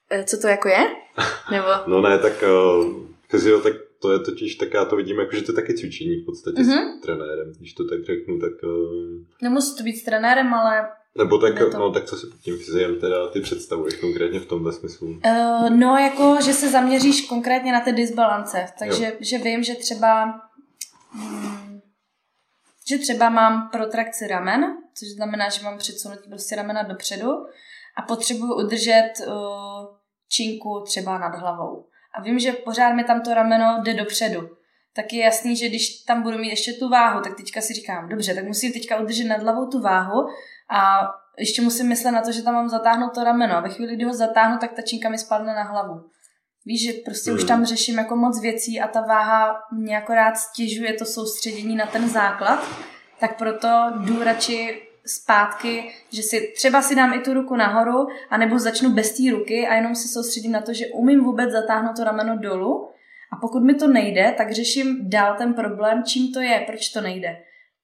Eh, 0.10 0.24
co 0.24 0.38
to 0.38 0.48
jako 0.48 0.70
je? 0.70 0.88
Nebo... 1.52 1.68
no 1.88 2.02
ne, 2.02 2.20
tak 2.20 2.44
uh, 2.44 2.94
fyzio, 3.30 3.60
tak 3.60 3.74
to 4.02 4.12
je 4.12 4.20
totiž, 4.20 4.56
tak 4.56 4.74
já 4.74 4.86
to 4.86 4.96
vidím 4.96 5.20
jako, 5.20 5.36
že 5.36 5.42
to 5.42 5.52
je 5.52 5.56
taky 5.56 5.74
cvičení 5.74 6.16
v 6.16 6.26
podstatě 6.26 6.62
mm-hmm. 6.62 6.98
s 6.98 7.02
trenérem, 7.02 7.54
když 7.58 7.74
to 7.74 7.84
tak 7.84 8.06
řeknu, 8.06 8.40
tak... 8.40 8.52
Uh... 8.64 9.24
Nemusí 9.42 9.78
to 9.78 9.84
být 9.84 9.98
s 9.98 10.04
trenérem, 10.04 10.54
ale... 10.54 10.88
Nebo 11.18 11.38
tak, 11.38 11.60
to... 11.60 11.78
no, 11.80 11.92
tak 11.92 12.06
co 12.06 12.18
si 12.18 12.28
pod 12.28 12.40
tím 12.40 12.58
fyziem 12.58 13.00
teda 13.00 13.28
ty 13.28 13.42
představuješ 13.42 13.96
konkrétně 13.96 14.40
v 14.40 14.46
tomhle 14.46 14.74
smyslu? 14.74 15.08
Uh, 15.08 15.70
no, 15.70 15.98
jako, 15.98 16.38
že 16.46 16.54
se 16.54 16.70
zaměříš 16.70 17.22
konkrétně 17.22 17.72
na 17.72 17.80
ty 17.80 17.92
disbalance, 17.92 18.66
takže 18.80 19.06
jo. 19.06 19.12
že 19.20 19.38
vím, 19.38 19.64
že 19.64 19.76
třeba... 19.76 20.42
Hmm, 21.12 21.65
že 22.90 22.98
třeba 22.98 23.30
mám 23.30 23.70
protrakci 23.70 24.28
ramen, 24.28 24.78
což 24.94 25.08
znamená, 25.08 25.50
že 25.50 25.64
mám 25.64 25.78
předsunutí 25.78 26.30
prostě 26.30 26.56
ramena 26.56 26.84
dopředu 26.84 27.32
a 27.98 28.02
potřebuju 28.02 28.56
udržet 28.56 29.14
uh, 29.28 29.36
činku 30.30 30.84
třeba 30.86 31.18
nad 31.18 31.36
hlavou. 31.36 31.88
A 32.18 32.22
vím, 32.22 32.40
že 32.40 32.52
pořád 32.52 32.94
mi 32.94 33.04
tam 33.04 33.22
to 33.22 33.34
rameno 33.34 33.82
jde 33.84 33.94
dopředu. 33.94 34.50
Tak 34.96 35.14
je 35.14 35.24
jasný, 35.24 35.56
že 35.56 35.70
když 35.70 36.04
tam 36.04 36.22
budu 36.24 36.38
mít 36.38 36.50
ještě 36.50 36.74
tu 36.74 36.90
váhu, 36.90 37.22
tak 37.22 37.38
teďka 37.38 37.62
si 37.62 37.74
říkám, 37.74 38.10
dobře, 38.10 38.36
tak 38.36 38.44
musím 38.46 38.74
teďka 38.74 39.00
udržet 39.00 39.24
nad 39.24 39.42
hlavou 39.42 39.68
tu 39.68 39.82
váhu 39.82 40.28
a 40.70 41.10
ještě 41.40 41.62
musím 41.62 41.88
myslet 41.88 42.12
na 42.12 42.22
to, 42.22 42.32
že 42.32 42.42
tam 42.42 42.54
mám 42.54 42.70
zatáhnout 42.70 43.14
to 43.16 43.24
rameno. 43.24 43.56
A 43.56 43.60
ve 43.60 43.70
chvíli, 43.70 43.96
kdy 43.96 44.06
ho 44.06 44.14
zatáhnu, 44.14 44.58
tak 44.58 44.74
ta 44.74 44.82
činka 44.82 45.10
mi 45.10 45.18
spadne 45.18 45.56
na 45.56 45.64
hlavu. 45.64 46.10
Víš, 46.66 46.84
že 46.84 46.94
prostě 47.06 47.32
mm. 47.32 47.38
už 47.38 47.44
tam 47.44 47.66
řeším 47.66 47.98
jako 47.98 48.16
moc 48.16 48.42
věcí 48.42 48.82
a 48.82 48.88
ta 48.88 49.02
váha 49.02 49.60
mě 49.72 49.98
akorát 49.98 50.38
stěžuje 50.38 50.94
to 50.94 51.06
soustředění 51.06 51.76
na 51.76 51.86
ten 51.86 52.10
základ, 52.10 52.68
tak 53.20 53.38
proto 53.38 53.68
jdu 54.06 54.24
radši 54.24 54.82
zpátky, 55.06 55.92
že 56.14 56.24
si 56.24 56.54
třeba 56.56 56.82
si 56.82 56.96
dám 56.96 57.14
i 57.14 57.20
tu 57.20 57.34
ruku 57.34 57.56
nahoru, 57.56 58.08
anebo 58.30 58.60
začnu 58.60 58.90
bez 58.90 59.18
té 59.18 59.32
ruky 59.32 59.68
a 59.68 59.76
jenom 59.76 59.96
si 59.96 60.08
soustředím 60.08 60.52
na 60.52 60.62
to, 60.62 60.74
že 60.74 60.86
umím 60.88 61.24
vůbec 61.24 61.52
zatáhnout 61.52 61.96
to 61.96 62.04
rameno 62.04 62.38
dolů 62.38 62.90
a 63.32 63.36
pokud 63.42 63.64
mi 63.64 63.74
to 63.74 63.88
nejde, 63.88 64.34
tak 64.38 64.52
řeším 64.52 65.10
dál 65.10 65.36
ten 65.38 65.54
problém, 65.54 66.04
čím 66.04 66.34
to 66.34 66.42
je, 66.42 66.64
proč 66.68 66.90
to 66.90 67.02
nejde. 67.02 67.38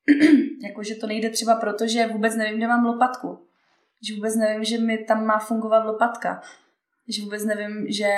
jako 0.63 0.83
že 0.83 0.95
to 0.95 1.07
nejde 1.07 1.29
třeba 1.29 1.55
proto, 1.55 1.87
že 1.87 2.07
vůbec 2.07 2.35
nevím, 2.35 2.57
kde 2.57 2.67
mám 2.67 2.85
lopatku. 2.85 3.47
Že 4.07 4.15
vůbec 4.15 4.35
nevím, 4.35 4.63
že 4.63 4.77
mi 4.77 4.97
tam 4.97 5.25
má 5.25 5.39
fungovat 5.39 5.85
lopatka. 5.85 6.41
Že 7.07 7.23
vůbec 7.23 7.45
nevím, 7.45 7.85
že 7.89 8.09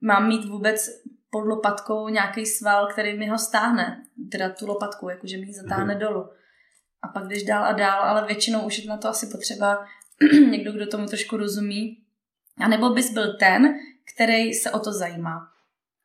mám 0.00 0.28
mít 0.28 0.44
vůbec 0.44 0.86
pod 1.30 1.40
lopatkou 1.40 2.08
nějaký 2.08 2.46
sval, 2.46 2.86
který 2.86 3.18
mi 3.18 3.28
ho 3.28 3.38
stáhne. 3.38 4.04
Teda 4.32 4.48
tu 4.48 4.66
lopatku, 4.66 5.08
jakože 5.08 5.36
mi 5.36 5.46
ji 5.46 5.54
zatáhne 5.54 5.94
mm-hmm. 5.94 5.98
dolů. 5.98 6.28
A 7.02 7.08
pak 7.08 7.28
jdeš 7.28 7.42
dál 7.42 7.64
a 7.64 7.72
dál, 7.72 8.02
ale 8.02 8.26
většinou 8.26 8.66
už 8.66 8.78
je 8.78 8.88
na 8.88 8.96
to 8.96 9.08
asi 9.08 9.26
potřeba 9.26 9.86
někdo, 10.50 10.72
kdo 10.72 10.86
tomu 10.86 11.06
trošku 11.06 11.36
rozumí. 11.36 12.02
A 12.58 12.68
nebo 12.68 12.90
bys 12.90 13.12
byl 13.12 13.36
ten, 13.36 13.74
který 14.14 14.54
se 14.54 14.70
o 14.70 14.78
to 14.78 14.92
zajímá. 14.92 15.48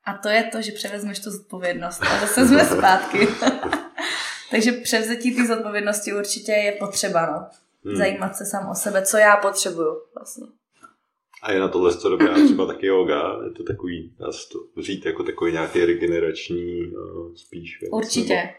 A 0.04 0.14
to 0.14 0.30
je 0.30 0.44
to, 0.44 0.62
že 0.62 0.72
převezmeš 0.72 1.20
tu 1.20 1.32
zodpovědnost. 1.32 2.04
A 2.04 2.20
zase 2.20 2.48
jsme 2.48 2.66
zpátky. 2.78 3.28
Takže 4.52 4.72
převzetí 4.72 5.36
té 5.36 5.48
zodpovědnosti 5.48 6.14
určitě 6.14 6.52
je 6.52 6.72
potřeba, 6.72 7.26
no. 7.26 7.50
Hmm. 7.86 7.96
Zajímat 7.96 8.36
se 8.36 8.46
sám 8.46 8.70
o 8.70 8.76
sebe, 8.76 9.06
co 9.06 9.18
já 9.18 9.38
potřebuju 9.38 10.02
vlastně. 10.16 10.61
A 11.42 11.52
je 11.52 11.60
na 11.60 11.68
tohle 11.68 11.96
to 11.96 12.10
dobrá 12.10 12.34
třeba 12.34 12.66
taky 12.66 12.86
yoga? 12.86 13.44
Je 13.44 13.52
to 13.52 13.64
takový, 13.64 14.14
dá 14.20 14.32
se 14.32 14.50
to 14.50 14.82
říct 14.82 15.06
jako 15.06 15.24
takový 15.24 15.52
nějaký 15.52 15.86
regenerační 15.86 16.82
uh, 16.82 17.36
spíš? 17.36 17.80
Určitě. 17.92 18.36
Nebo... 18.36 18.50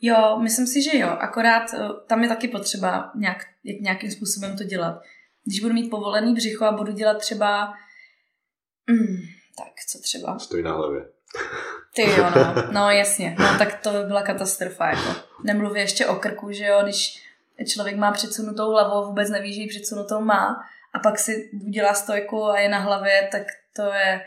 Jo, 0.00 0.38
myslím 0.42 0.66
si, 0.66 0.82
že 0.82 0.98
jo. 0.98 1.08
Akorát 1.08 1.64
uh, 1.72 2.00
tam 2.06 2.22
je 2.22 2.28
taky 2.28 2.48
potřeba 2.48 3.12
nějak, 3.14 3.44
jak 3.64 3.80
nějakým 3.80 4.10
způsobem 4.10 4.56
to 4.56 4.64
dělat. 4.64 5.02
Když 5.44 5.60
budu 5.60 5.74
mít 5.74 5.90
povolený 5.90 6.34
břicho 6.34 6.64
a 6.64 6.72
budu 6.72 6.92
dělat 6.92 7.18
třeba... 7.18 7.74
Mm, 8.90 9.16
tak, 9.58 9.72
co 9.88 9.98
třeba? 9.98 10.38
Stojí 10.38 10.62
na 10.62 10.72
hlavě. 10.72 11.08
Ty 11.94 12.02
jo, 12.02 12.30
no. 12.36 12.54
no 12.72 12.90
jasně. 12.90 13.36
No 13.38 13.58
tak 13.58 13.80
to 13.80 13.90
by 13.90 13.98
byla 14.06 14.22
katastrofa. 14.22 14.86
Jako. 14.86 15.20
Nemluvě 15.44 15.82
ještě 15.82 16.06
o 16.06 16.14
krku, 16.14 16.52
že 16.52 16.66
jo, 16.66 16.80
když 16.82 17.24
člověk 17.68 17.96
má 17.96 18.12
předsunutou 18.12 18.70
hlavu, 18.70 19.06
vůbec 19.06 19.30
neví, 19.30 19.54
že 19.54 19.60
ji 19.60 19.68
předsunutou 19.68 20.20
má 20.20 20.56
a 20.94 20.98
pak 20.98 21.18
si 21.18 21.50
udělá 21.66 21.94
stojku 21.94 22.44
a 22.44 22.60
je 22.60 22.68
na 22.68 22.78
hlavě, 22.78 23.28
tak 23.32 23.42
to 23.76 23.82
je... 23.82 24.20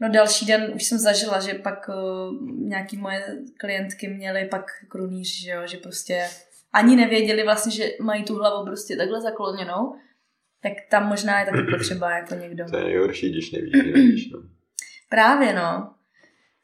No 0.00 0.08
další 0.08 0.46
den 0.46 0.72
už 0.74 0.82
jsem 0.82 0.98
zažila, 0.98 1.40
že 1.40 1.54
pak 1.54 1.88
uh, 1.88 2.48
nějaký 2.68 2.96
moje 2.96 3.38
klientky 3.58 4.08
měly 4.08 4.44
pak 4.44 4.64
krunýř, 4.88 5.42
že 5.42 5.50
jo, 5.50 5.66
že 5.66 5.76
prostě 5.76 6.28
ani 6.72 6.96
nevěděli 6.96 7.42
vlastně, 7.42 7.72
že 7.72 7.90
mají 8.00 8.24
tu 8.24 8.34
hlavu 8.34 8.66
prostě 8.66 8.96
takhle 8.96 9.20
zakloněnou, 9.20 9.94
tak 10.62 10.72
tam 10.90 11.08
možná 11.08 11.40
je 11.40 11.46
taky 11.46 11.62
potřeba 11.70 12.10
jako 12.10 12.34
někdo. 12.34 12.64
To 12.70 12.76
je 12.76 12.84
nejhorší, 12.84 13.30
když 13.30 13.50
nevíš, 13.52 13.72
nevíš, 13.72 14.30
no. 14.30 14.38
Právě, 15.08 15.52
no. 15.54 15.94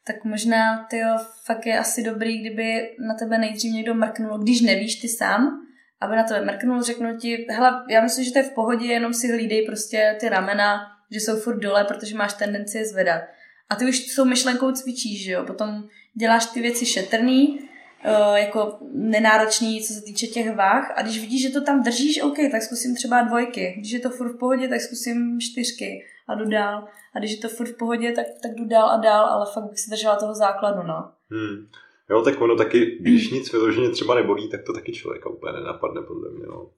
Tak 0.07 0.23
možná, 0.23 0.87
ty 0.89 1.01
fakt 1.45 1.65
je 1.65 1.79
asi 1.79 2.03
dobrý, 2.03 2.41
kdyby 2.41 2.95
na 3.07 3.13
tebe 3.19 3.37
nejdřív 3.37 3.73
někdo 3.73 3.93
mrknul, 3.93 4.37
když 4.37 4.61
nevíš 4.61 4.95
ty 4.95 5.07
sám, 5.07 5.68
aby 6.01 6.15
na 6.15 6.23
tebe 6.23 6.45
mrknul, 6.45 6.83
řeknu 6.83 7.17
ti, 7.17 7.47
hele, 7.49 7.85
já 7.89 8.01
myslím, 8.01 8.25
že 8.25 8.31
to 8.31 8.39
je 8.39 8.43
v 8.43 8.53
pohodě, 8.53 8.85
jenom 8.85 9.13
si 9.13 9.31
hlídej 9.31 9.65
prostě 9.65 10.17
ty 10.19 10.29
ramena, 10.29 10.81
že 11.11 11.19
jsou 11.19 11.39
furt 11.39 11.59
dole, 11.59 11.83
protože 11.83 12.17
máš 12.17 12.33
tendenci 12.33 12.77
je 12.77 12.85
zvedat. 12.85 13.21
A 13.69 13.75
ty 13.75 13.85
už 13.85 14.15
tou 14.15 14.25
myšlenkou 14.25 14.71
cvičíš, 14.71 15.23
že 15.23 15.31
jo, 15.31 15.43
potom 15.45 15.83
děláš 16.13 16.45
ty 16.45 16.61
věci 16.61 16.85
šetrný, 16.85 17.59
eh, 18.03 18.39
jako 18.39 18.77
nenáročný, 18.93 19.81
co 19.81 19.93
se 19.93 20.01
týče 20.01 20.27
těch 20.27 20.55
váh 20.55 20.91
a 20.95 21.01
když 21.01 21.19
vidíš, 21.19 21.41
že 21.41 21.49
to 21.49 21.61
tam 21.61 21.83
držíš, 21.83 22.21
OK, 22.21 22.37
tak 22.51 22.61
zkusím 22.61 22.95
třeba 22.95 23.21
dvojky. 23.21 23.75
Když 23.77 23.91
je 23.91 23.99
to 23.99 24.09
furt 24.09 24.33
v 24.33 24.39
pohodě, 24.39 24.67
tak 24.67 24.81
zkusím 24.81 25.39
čtyřky 25.41 26.05
a 26.27 26.35
jdu 26.35 26.49
dál. 26.49 26.87
A 27.13 27.19
když 27.19 27.31
je 27.31 27.37
to 27.37 27.49
furt 27.49 27.67
v 27.67 27.77
pohodě, 27.77 28.11
tak, 28.11 28.25
tak 28.41 28.51
jdu 28.55 28.65
dál 28.65 28.89
a 28.89 28.97
dál, 28.97 29.25
ale 29.25 29.45
fakt 29.53 29.69
bych 29.69 29.79
si 29.79 29.89
držela 29.89 30.15
toho 30.15 30.35
základu, 30.35 30.83
no. 30.87 31.11
Hmm. 31.31 31.67
Jo, 32.09 32.21
tak 32.21 32.41
ono 32.41 32.55
taky, 32.55 32.97
když 32.99 33.29
nic 33.29 33.51
vyloženě 33.51 33.89
třeba 33.89 34.15
nebolí, 34.15 34.49
tak 34.49 34.63
to 34.63 34.73
taky 34.73 34.93
člověka 34.93 35.29
úplně 35.29 35.53
nenapadne, 35.53 36.01
podle 36.01 36.29
mě, 36.29 36.45
no. 36.47 36.69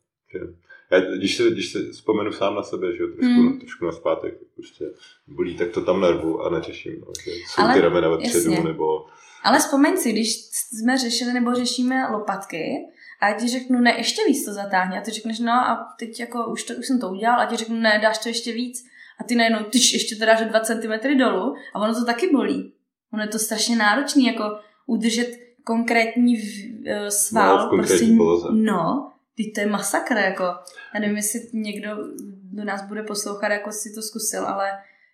Já, 0.92 1.00
když, 1.18 1.38
se, 1.38 1.50
když 1.50 1.72
se 1.72 1.92
vzpomenu 1.92 2.32
sám 2.32 2.56
na 2.56 2.64
sebe, 2.64 2.96
že 2.96 3.04
jo, 3.04 3.08
trošku, 3.08 3.42
mm. 3.42 3.60
trošku 3.60 3.86
na 3.86 3.92
zpátek, 3.92 4.34
prostě 4.56 4.86
bolí, 5.28 5.58
tak 5.58 5.72
to 5.72 5.82
tam 5.82 6.02
nervu 6.02 6.42
a 6.42 6.50
neřeším, 6.50 7.00
no, 7.00 7.08
že 7.24 7.32
jsou 7.32 7.62
Ale, 7.62 7.74
ty 7.74 7.82
ramena 7.82 8.10
vepředu, 8.10 8.64
nebo... 8.64 9.06
Ale 9.44 9.60
vzpomeň 9.60 9.98
si, 9.98 10.12
když 10.12 10.36
jsme 10.52 10.98
řešili 10.98 11.34
nebo 11.34 11.56
řešíme 11.56 12.08
lopatky, 12.12 12.64
a 13.22 13.28
já 13.28 13.40
ti 13.40 13.48
řeknu, 13.48 13.80
ne, 13.80 13.98
ještě 13.98 14.22
víc 14.28 14.46
to 14.46 14.54
zatáhně. 14.54 15.00
A 15.00 15.02
ty 15.02 15.12
řekneš, 15.12 15.40
no 15.40 15.52
a 15.52 15.94
teď 16.00 16.20
jako 16.20 16.52
už, 16.52 16.64
to, 16.64 16.74
už 16.74 16.88
jsem 16.88 17.00
to 17.00 17.10
udělal 17.10 17.40
a 17.40 17.46
ti 17.46 17.56
řeknu, 17.56 17.80
ne, 17.80 18.00
dáš 18.02 18.18
to 18.18 18.30
ještě 18.30 18.54
víc. 18.54 18.86
A 19.20 19.24
ty 19.24 19.36
najednou, 19.36 19.60
ty 19.60 19.78
ještě 19.78 20.16
to 20.16 20.26
dáš 20.26 20.42
2 20.42 20.60
cm 20.60 21.18
dolů 21.18 21.56
a 21.74 21.80
ono 21.80 21.94
to 21.94 22.06
taky 22.06 22.30
bolí. 22.32 22.74
Ono 23.14 23.24
je 23.24 23.30
to 23.30 23.40
strašně 23.40 23.76
náročné, 23.76 24.24
jako 24.24 24.44
udržet 24.88 25.40
konkrétní 25.64 26.36
uh, 26.36 27.08
sval. 27.08 27.58
No, 27.58 27.66
v 27.68 27.70
prostě, 27.70 28.06
poloze. 28.18 28.48
No, 28.52 29.12
teď 29.38 29.46
to 29.56 29.62
je 29.62 29.68
masakr, 29.68 30.18
jako. 30.18 30.44
Já 30.94 31.00
nevím, 31.00 31.18
jestli 31.18 31.40
někdo 31.54 31.90
do 32.52 32.64
nás 32.64 32.88
bude 32.88 33.04
poslouchat, 33.04 33.52
jako 33.52 33.72
si 33.72 33.94
to 33.96 34.02
zkusil, 34.02 34.46
ale 34.46 34.72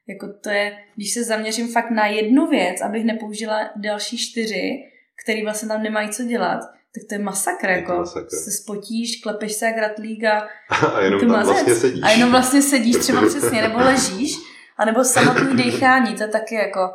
jako 0.08 0.28
to 0.44 0.50
je, 0.50 0.78
když 0.96 1.14
se 1.14 1.24
zaměřím 1.24 1.68
fakt 1.68 1.92
na 1.92 2.08
jednu 2.08 2.48
věc, 2.48 2.82
abych 2.82 3.06
nepoužila 3.06 3.70
další 3.76 4.18
čtyři, 4.18 4.84
který 5.24 5.44
vlastně 5.44 5.68
tam 5.68 5.84
nemají 5.84 6.10
co 6.10 6.24
dělat, 6.24 6.60
tak 6.60 7.04
to 7.10 7.16
je 7.16 7.20
masakr, 7.20 7.70
jako 7.70 7.92
je 7.92 8.00
masakr. 8.00 8.36
se 8.36 8.52
spotíš, 8.52 9.22
klepeš 9.24 9.54
se 9.54 9.66
jak 9.66 9.78
ratlík 9.78 10.24
a, 10.24 10.48
a 10.94 11.02
jenom 11.02 11.20
tam 11.20 11.46
vlastně 11.46 11.76
sedíš. 11.76 12.02
A 12.04 12.10
jenom 12.10 12.32
vlastně 12.32 12.62
sedíš 12.62 12.98
třeba 12.98 13.22
přesně, 13.28 13.62
nebo 13.62 13.80
ležíš, 13.80 14.36
anebo 14.78 15.04
samotný 15.04 15.64
dechání, 15.64 16.16
to 16.16 16.24
je 16.24 16.30
taky 16.30 16.56
jako, 16.56 16.90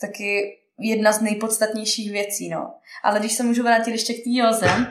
taky 0.00 0.58
jedna 0.78 1.12
z 1.12 1.20
nejpodstatnějších 1.20 2.12
věcí, 2.12 2.48
no. 2.48 2.74
Ale 3.02 3.18
když 3.18 3.32
se 3.32 3.42
můžu 3.42 3.62
vrátit 3.62 3.90
ještě 3.90 4.14
k 4.14 4.24
té 4.24 4.30
joze, 4.30 4.86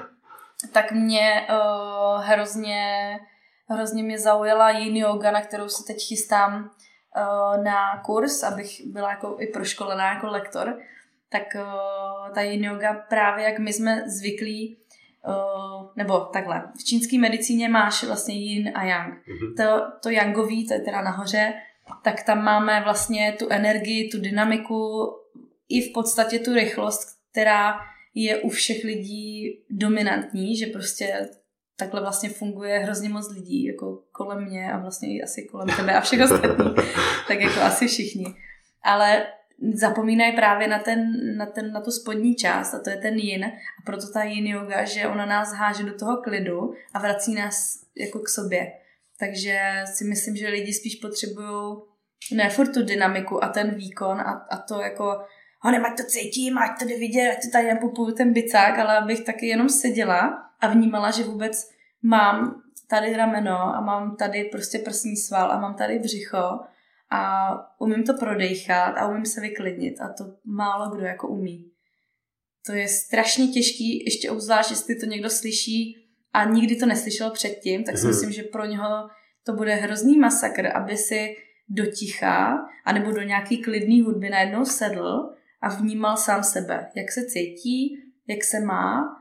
tak 0.71 0.91
mě 0.91 1.47
uh, 1.49 2.23
hrozně, 2.23 3.19
hrozně 3.69 4.03
mě 4.03 4.19
zaujala 4.19 4.69
yin 4.69 4.97
yoga, 4.97 5.31
na 5.31 5.41
kterou 5.41 5.69
se 5.69 5.83
teď 5.87 6.07
chystám 6.07 6.53
uh, 6.63 7.63
na 7.63 8.01
kurz, 8.05 8.43
abych 8.43 8.81
byla 8.85 9.09
jako 9.09 9.35
i 9.39 9.47
proškolená 9.47 10.13
jako 10.13 10.27
lektor. 10.27 10.79
Tak 11.29 11.43
uh, 11.55 12.33
ta 12.33 12.41
yin 12.41 12.63
yoga 12.63 12.93
právě 12.93 13.45
jak 13.45 13.59
my 13.59 13.73
jsme 13.73 14.03
zvyklí 14.09 14.77
Uh, 15.27 15.87
nebo 15.95 16.19
takhle, 16.19 16.63
v 16.79 16.83
čínské 16.83 17.17
medicíně 17.19 17.69
máš 17.69 18.03
vlastně 18.03 18.35
yin 18.35 18.71
a 18.75 18.83
yang. 18.83 19.13
Mm-hmm. 19.13 19.55
To, 19.57 19.91
to 20.01 20.09
yangový, 20.09 20.67
to 20.67 20.73
je 20.73 20.79
teda 20.79 21.01
nahoře, 21.01 21.53
tak 22.03 22.23
tam 22.23 22.43
máme 22.43 22.81
vlastně 22.83 23.35
tu 23.39 23.47
energii, 23.49 24.09
tu 24.09 24.21
dynamiku 24.21 25.09
i 25.71 25.89
v 25.89 25.93
podstatě 25.93 26.39
tu 26.39 26.53
rychlost, 26.53 27.07
která 27.31 27.79
je 28.15 28.41
u 28.41 28.49
všech 28.49 28.83
lidí 28.83 29.59
dominantní, 29.69 30.57
že 30.57 30.65
prostě 30.65 31.29
takhle 31.75 32.01
vlastně 32.01 32.29
funguje 32.29 32.79
hrozně 32.79 33.09
moc 33.09 33.29
lidí, 33.29 33.65
jako 33.65 34.03
kolem 34.11 34.45
mě 34.45 34.71
a 34.71 34.79
vlastně 34.79 35.15
i 35.15 35.21
asi 35.21 35.47
kolem 35.51 35.67
tebe 35.77 35.93
a 35.93 36.01
všech 36.01 36.21
ostatních, 36.21 36.73
tak 37.27 37.41
jako 37.41 37.59
asi 37.59 37.87
všichni. 37.87 38.25
Ale 38.83 39.27
zapomínají 39.73 40.35
právě 40.35 40.67
na, 40.67 40.79
ten, 40.79 41.11
na, 41.37 41.45
ten, 41.45 41.71
na 41.71 41.81
tu 41.81 41.91
spodní 41.91 42.35
část 42.35 42.73
a 42.73 42.79
to 42.79 42.89
je 42.89 42.97
ten 42.97 43.15
yin 43.15 43.45
a 43.45 43.51
proto 43.85 44.11
ta 44.13 44.23
yin 44.23 44.47
yoga, 44.47 44.85
že 44.85 45.07
ona 45.07 45.25
nás 45.25 45.53
háže 45.53 45.83
do 45.83 45.93
toho 45.93 46.17
klidu 46.17 46.73
a 46.93 46.99
vrací 46.99 47.33
nás 47.33 47.79
jako 47.97 48.19
k 48.19 48.29
sobě. 48.29 48.71
Takže 49.19 49.59
si 49.85 50.03
myslím, 50.05 50.35
že 50.35 50.49
lidi 50.49 50.73
spíš 50.73 50.95
potřebují 50.95 51.77
ne 52.33 52.49
furt 52.49 52.73
tu 52.73 52.83
dynamiku 52.83 53.43
a 53.43 53.47
ten 53.47 53.75
výkon 53.75 54.19
a, 54.19 54.47
a 54.51 54.57
to 54.57 54.81
jako 54.81 55.21
honem, 55.61 55.85
ať 55.85 55.97
to 55.97 56.03
cítím, 56.03 56.57
ať 56.57 56.79
to 56.79 56.85
jde 56.85 56.97
vidět, 56.97 57.31
ať 57.31 57.43
to 57.43 57.49
tady 57.51 57.67
nepopuju 57.67 58.15
ten 58.15 58.33
bicák, 58.33 58.79
ale 58.79 58.97
abych 58.97 59.25
taky 59.25 59.47
jenom 59.47 59.69
seděla 59.69 60.49
a 60.59 60.67
vnímala, 60.67 61.11
že 61.11 61.23
vůbec 61.23 61.69
mám 62.03 62.61
tady 62.89 63.15
rameno 63.15 63.57
a 63.57 63.81
mám 63.81 64.15
tady 64.15 64.43
prostě 64.43 64.79
prsní 64.79 65.17
sval 65.17 65.51
a 65.51 65.59
mám 65.59 65.75
tady 65.75 65.99
břicho 65.99 66.59
a 67.11 67.51
umím 67.79 68.03
to 68.03 68.13
prodejchat 68.13 68.97
a 68.97 69.07
umím 69.07 69.25
se 69.25 69.41
vyklidnit 69.41 70.01
a 70.01 70.13
to 70.17 70.23
málo 70.45 70.95
kdo 70.95 71.05
jako 71.05 71.27
umí. 71.27 71.71
To 72.65 72.73
je 72.73 72.87
strašně 72.87 73.47
těžký, 73.47 74.05
ještě 74.05 74.31
obzvlášť, 74.31 74.71
jestli 74.71 74.95
to 74.95 75.05
někdo 75.05 75.29
slyší 75.29 75.95
a 76.33 76.45
nikdy 76.45 76.75
to 76.75 76.85
neslyšel 76.85 77.31
předtím, 77.31 77.83
tak 77.83 77.97
si 77.97 78.01
hmm. 78.01 78.11
myslím, 78.11 78.31
že 78.31 78.43
pro 78.43 78.65
něho 78.65 79.09
to 79.43 79.53
bude 79.53 79.75
hrozný 79.75 80.17
masakr, 80.17 80.67
aby 80.75 80.97
si 80.97 81.35
do 81.69 81.85
ticha 81.85 82.57
anebo 82.85 83.11
do 83.11 83.21
nějaký 83.21 83.61
klidný 83.61 84.01
hudby 84.01 84.29
najednou 84.29 84.65
sedl 84.65 85.33
a 85.61 85.69
vnímal 85.69 86.17
sám 86.17 86.43
sebe, 86.43 86.91
jak 86.95 87.11
se 87.11 87.21
cítí, 87.25 87.97
jak 88.27 88.43
se 88.43 88.59
má, 88.59 89.17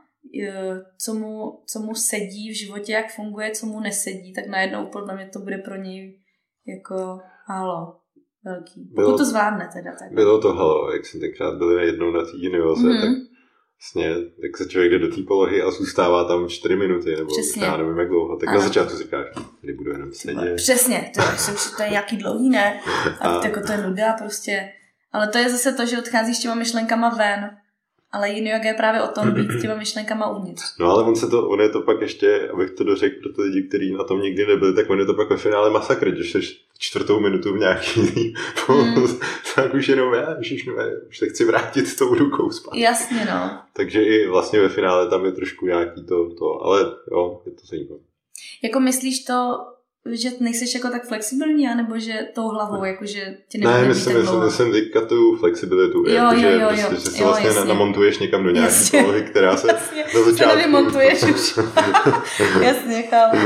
co 0.97 1.13
mu, 1.13 1.63
co 1.65 1.79
mu 1.79 1.95
sedí 1.95 2.51
v 2.51 2.57
životě, 2.57 2.91
jak 2.91 3.15
funguje, 3.15 3.51
co 3.51 3.65
mu 3.65 3.79
nesedí, 3.79 4.33
tak 4.33 4.47
najednou 4.47 4.85
podle 4.85 5.15
mě 5.15 5.29
to 5.33 5.39
bude 5.39 5.57
pro 5.57 5.75
něj 5.75 6.19
jako 6.67 7.19
halo 7.47 7.99
velký. 8.45 8.85
Pokud 8.95 9.05
bylo, 9.05 9.17
to 9.17 9.25
zvládne 9.25 9.69
teda. 9.73 9.91
Tak. 9.99 10.11
Bylo 10.11 10.41
to 10.41 10.53
halo, 10.53 10.93
jak 10.93 11.05
jsem 11.05 11.19
tenkrát 11.19 11.57
byl 11.57 11.79
jednou 11.79 12.11
na 12.11 12.21
té 12.21 12.31
univerze, 12.31 12.87
mm-hmm. 12.87 13.01
tak 13.01 13.31
Vlastně, 13.81 14.15
tak 14.15 14.57
se 14.57 14.69
člověk 14.69 14.91
jde 14.91 14.99
do 14.99 15.15
té 15.15 15.21
polohy 15.21 15.61
a 15.61 15.71
zůstává 15.71 16.23
tam 16.23 16.49
čtyři 16.49 16.75
minuty, 16.75 17.15
nebo 17.15 17.27
Přesně. 17.27 17.65
já 17.65 17.77
nevím 17.77 17.97
jak 17.97 18.07
dlouho, 18.07 18.37
tak 18.37 18.49
ano. 18.49 18.59
na 18.59 18.67
začátku 18.67 18.97
říkáš, 18.97 19.25
tady 19.61 19.73
budu 19.73 19.91
jenom 19.91 20.13
sedět. 20.13 20.55
Přesně, 20.55 21.11
to, 21.15 21.21
je, 21.21 21.55
to 21.77 21.83
je 21.83 21.93
jaký 21.93 22.17
dlouhý, 22.17 22.49
ne? 22.49 22.81
A, 23.19 23.29
a 23.29 23.45
jako 23.45 23.61
to 23.61 23.71
je 23.71 23.77
nuda 23.77 24.13
prostě. 24.13 24.69
Ale 25.11 25.27
to 25.27 25.37
je 25.37 25.49
zase 25.49 25.73
to, 25.73 25.85
že 25.85 25.99
odcházíš 25.99 26.39
těma 26.39 26.55
myšlenkama 26.55 27.09
ven 27.09 27.49
ale 28.11 28.29
yin 28.29 28.47
yoga 28.47 28.67
je 28.67 28.73
právě 28.73 29.01
o 29.01 29.07
tom 29.07 29.31
být 29.31 29.61
těma 29.61 29.75
myšlenkama 29.75 30.37
uvnitř. 30.37 30.63
No 30.79 30.91
ale 30.91 31.03
on 31.03 31.15
se 31.15 31.27
to, 31.27 31.49
on 31.49 31.61
je 31.61 31.69
to 31.69 31.81
pak 31.81 32.01
ještě, 32.01 32.49
abych 32.53 32.71
to 32.71 32.83
dořekl 32.83 33.15
pro 33.21 33.33
ty 33.33 33.41
lidi, 33.41 33.67
kteří 33.67 33.93
na 33.93 34.03
tom 34.03 34.21
nikdy 34.21 34.45
nebyli, 34.45 34.73
tak 34.73 34.89
on 34.89 34.99
je 34.99 35.05
to 35.05 35.13
pak 35.13 35.29
ve 35.29 35.37
finále 35.37 35.69
masakr, 35.69 36.11
když 36.11 36.31
jsi 36.31 36.39
čtvrtou 36.77 37.19
minutu 37.19 37.53
v 37.53 37.59
nějaký 37.59 38.01
hmm. 38.67 39.19
tak 39.55 39.73
už 39.73 39.87
jenom 39.87 40.13
já, 40.13 40.35
už, 40.39 40.65
no, 40.65 40.73
už 41.09 41.17
se 41.17 41.29
chci 41.29 41.45
vrátit 41.45 41.87
s 41.87 41.95
tou 41.95 42.15
rukou 42.15 42.51
zpátky. 42.51 42.81
Jasně, 42.81 43.25
no. 43.25 43.59
Takže 43.73 44.03
i 44.03 44.27
vlastně 44.27 44.59
ve 44.59 44.69
finále 44.69 45.09
tam 45.09 45.25
je 45.25 45.31
trošku 45.31 45.65
nějaký 45.65 46.05
to, 46.05 46.29
to 46.29 46.61
ale 46.61 46.81
jo, 47.11 47.41
je 47.45 47.51
to 47.51 47.65
zajímavé. 47.65 48.01
Jako 48.63 48.79
myslíš 48.79 49.23
to, 49.23 49.57
že 50.09 50.29
nejsi 50.39 50.77
jako 50.77 50.89
tak 50.89 51.07
flexibilní, 51.07 51.67
anebo 51.67 51.99
že 51.99 52.27
tou 52.33 52.47
hlavou, 52.47 52.83
jako 52.83 53.05
že 53.05 53.37
tě 53.47 53.57
Ne, 53.57 53.85
myslím, 53.85 54.17
myslím, 54.17 54.43
myslím 54.43 54.71
teďka 54.71 55.05
tu 55.05 55.37
flexibilitu, 55.37 55.97
jo, 56.07 56.13
jako, 56.13 56.35
jo, 56.35 56.49
jo, 56.49 56.59
jo, 56.59 56.75
že, 56.75 56.83
prostě, 56.83 57.09
že 57.09 57.15
se 57.15 57.21
jo, 57.21 57.27
vlastně 57.27 57.47
jasně. 57.47 57.65
namontuješ 57.65 58.19
někam 58.19 58.43
do 58.43 58.49
nějaké 58.49 58.75
polohy, 58.91 59.21
která 59.21 59.57
se 59.57 59.67
jasně. 59.67 60.03
na 60.03 60.23
začátku... 60.23 60.51
Se 60.51 60.57
nevymontuješ 60.57 61.23
už. 61.23 61.59
jasně, 62.61 63.01
chápu. 63.01 63.37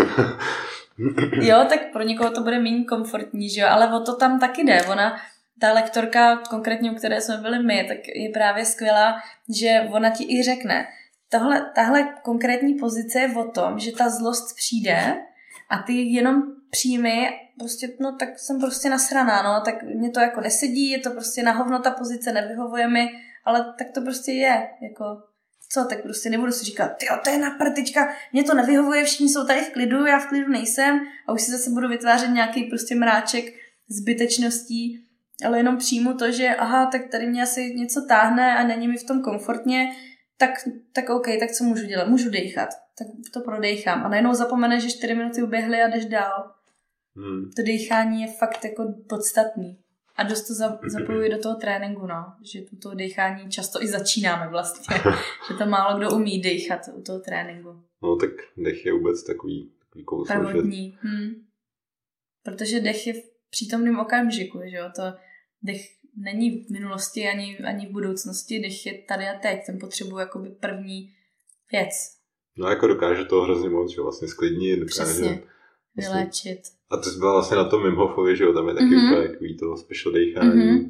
jo, 1.31 1.65
tak 1.69 1.79
pro 1.93 2.03
někoho 2.03 2.29
to 2.29 2.41
bude 2.41 2.59
méně 2.59 2.85
komfortní, 2.85 3.49
že 3.49 3.61
jo, 3.61 3.67
ale 3.69 3.93
o 3.93 3.99
to 3.99 4.15
tam 4.15 4.39
taky 4.39 4.63
jde. 4.63 4.83
Ona, 4.91 5.15
ta 5.59 5.73
lektorka, 5.73 6.35
konkrétně 6.49 6.91
u 6.91 6.95
které 6.95 7.21
jsme 7.21 7.37
byli 7.37 7.63
my, 7.63 7.85
tak 7.87 7.97
je 8.15 8.29
právě 8.33 8.65
skvělá, 8.65 9.15
že 9.59 9.89
ona 9.91 10.09
ti 10.09 10.23
i 10.23 10.43
řekne, 10.43 10.85
tohle, 11.29 11.71
tahle 11.75 12.07
konkrétní 12.23 12.73
pozice 12.73 13.19
je 13.19 13.35
o 13.35 13.43
tom, 13.43 13.79
že 13.79 13.91
ta 13.91 14.09
zlost 14.09 14.55
přijde, 14.55 15.15
a 15.69 15.77
ty 15.77 15.93
jenom 15.93 16.43
přijmi, 16.69 17.29
prostě, 17.59 17.87
no 17.99 18.15
tak 18.19 18.39
jsem 18.39 18.59
prostě 18.59 18.89
nasraná, 18.89 19.41
no, 19.41 19.61
tak 19.65 19.83
mě 19.83 20.09
to 20.09 20.19
jako 20.19 20.41
nesedí, 20.41 20.89
je 20.89 20.99
to 20.99 21.11
prostě 21.11 21.43
na 21.43 21.51
hovno 21.51 21.79
ta 21.79 21.91
pozice, 21.91 22.31
nevyhovuje 22.31 22.87
mi, 22.87 23.07
ale 23.45 23.73
tak 23.77 23.87
to 23.93 24.01
prostě 24.01 24.31
je, 24.31 24.67
jako, 24.81 25.05
co, 25.69 25.85
tak 25.85 26.01
prostě 26.01 26.29
nebudu 26.29 26.51
si 26.51 26.65
říkat, 26.65 26.87
ty 26.97 27.05
to 27.23 27.29
je 27.29 27.37
naprtička, 27.37 28.13
mě 28.33 28.43
to 28.43 28.53
nevyhovuje, 28.53 29.03
všichni 29.03 29.29
jsou 29.29 29.45
tady 29.45 29.61
v 29.61 29.69
klidu, 29.69 30.05
já 30.05 30.19
v 30.19 30.27
klidu 30.27 30.51
nejsem 30.51 30.99
a 31.27 31.33
už 31.33 31.41
si 31.41 31.51
zase 31.51 31.69
budu 31.69 31.87
vytvářet 31.87 32.29
nějaký 32.29 32.63
prostě 32.63 32.95
mráček 32.95 33.45
zbytečností, 33.87 35.07
ale 35.45 35.57
jenom 35.57 35.77
přijmu 35.77 36.13
to, 36.13 36.31
že 36.31 36.55
aha, 36.55 36.85
tak 36.85 37.01
tady 37.11 37.27
mě 37.27 37.43
asi 37.43 37.73
něco 37.75 38.05
táhne 38.07 38.55
a 38.57 38.67
není 38.67 38.87
mi 38.87 38.97
v 38.97 39.07
tom 39.07 39.21
komfortně, 39.21 39.95
tak, 40.37 40.49
tak 40.93 41.09
OK, 41.09 41.25
tak 41.39 41.51
co 41.51 41.63
můžu 41.63 41.85
dělat? 41.85 42.07
Můžu 42.07 42.29
dechat 42.29 42.69
tak 42.97 43.07
to 43.33 43.41
prodejchám. 43.41 44.05
A 44.05 44.09
najednou 44.09 44.33
zapomene, 44.33 44.79
že 44.79 44.89
4 44.89 45.15
minuty 45.15 45.43
uběhly 45.43 45.81
a 45.81 45.87
jdeš 45.87 46.05
dál. 46.05 46.51
Hmm. 47.15 47.51
To 47.55 47.61
dechání 47.61 48.21
je 48.21 48.27
fakt 48.39 48.65
jako 48.65 48.93
podstatný. 49.09 49.79
A 50.15 50.23
dost 50.23 50.47
to 50.47 50.53
zapojuji 50.89 51.29
do 51.29 51.37
toho 51.37 51.55
tréninku, 51.55 52.07
no. 52.07 52.33
Že 52.53 52.61
tu 52.61 52.75
to 52.75 52.95
dechání 52.95 53.51
často 53.51 53.83
i 53.83 53.87
začínáme 53.87 54.47
vlastně. 54.49 54.97
že 55.47 55.57
to 55.57 55.65
málo 55.65 55.97
kdo 55.97 56.11
umí 56.11 56.41
dechat 56.41 56.81
u 56.93 57.01
toho 57.01 57.19
tréninku. 57.19 57.69
No 58.03 58.15
tak 58.15 58.29
dech 58.57 58.85
je 58.85 58.93
vůbec 58.93 59.23
takový, 59.23 59.71
takový 59.79 60.03
kousek. 60.03 60.39
Pravodní. 60.39 60.97
Hmm. 61.01 61.29
Protože 62.43 62.79
dech 62.79 63.07
je 63.07 63.13
v 63.13 63.23
přítomném 63.49 63.99
okamžiku, 63.99 64.59
že 64.69 64.77
jo. 64.77 64.85
To 64.95 65.03
dech 65.61 65.81
není 66.17 66.65
v 66.65 66.69
minulosti 66.69 67.27
ani, 67.27 67.57
ani 67.57 67.87
v 67.87 67.91
budoucnosti, 67.91 68.59
dech 68.59 68.85
je 68.85 69.03
tady 69.07 69.25
a 69.27 69.39
teď. 69.39 69.59
Ten 69.65 69.79
potřebuje 69.79 70.21
jakoby 70.21 70.49
první 70.49 71.13
věc. 71.71 72.14
No 72.57 72.69
jako 72.69 72.87
dokáže 72.87 73.25
to 73.25 73.41
hrozně 73.41 73.69
moc, 73.69 73.91
že 73.91 74.01
vlastně 74.01 74.27
sklidnit, 74.27 74.79
dokáže... 74.79 75.03
Přesně. 75.03 75.43
Vlastně, 75.97 76.15
Vyléčit. 76.15 76.59
A 76.91 76.97
ty 76.97 77.09
jsi 77.09 77.19
byla 77.19 77.33
vlastně 77.33 77.57
na 77.57 77.69
tom 77.69 77.83
Wim 77.83 77.95
Hofovi, 77.95 78.37
že 78.37 78.43
jo, 78.43 78.53
tam 78.53 78.67
je 78.67 78.73
taky 78.73 78.85
mm-hmm. 78.85 79.31
takový 79.31 79.57
to 79.57 79.77
special 79.77 80.13
dechání. 80.13 80.61
Mm-hmm. 80.61 80.89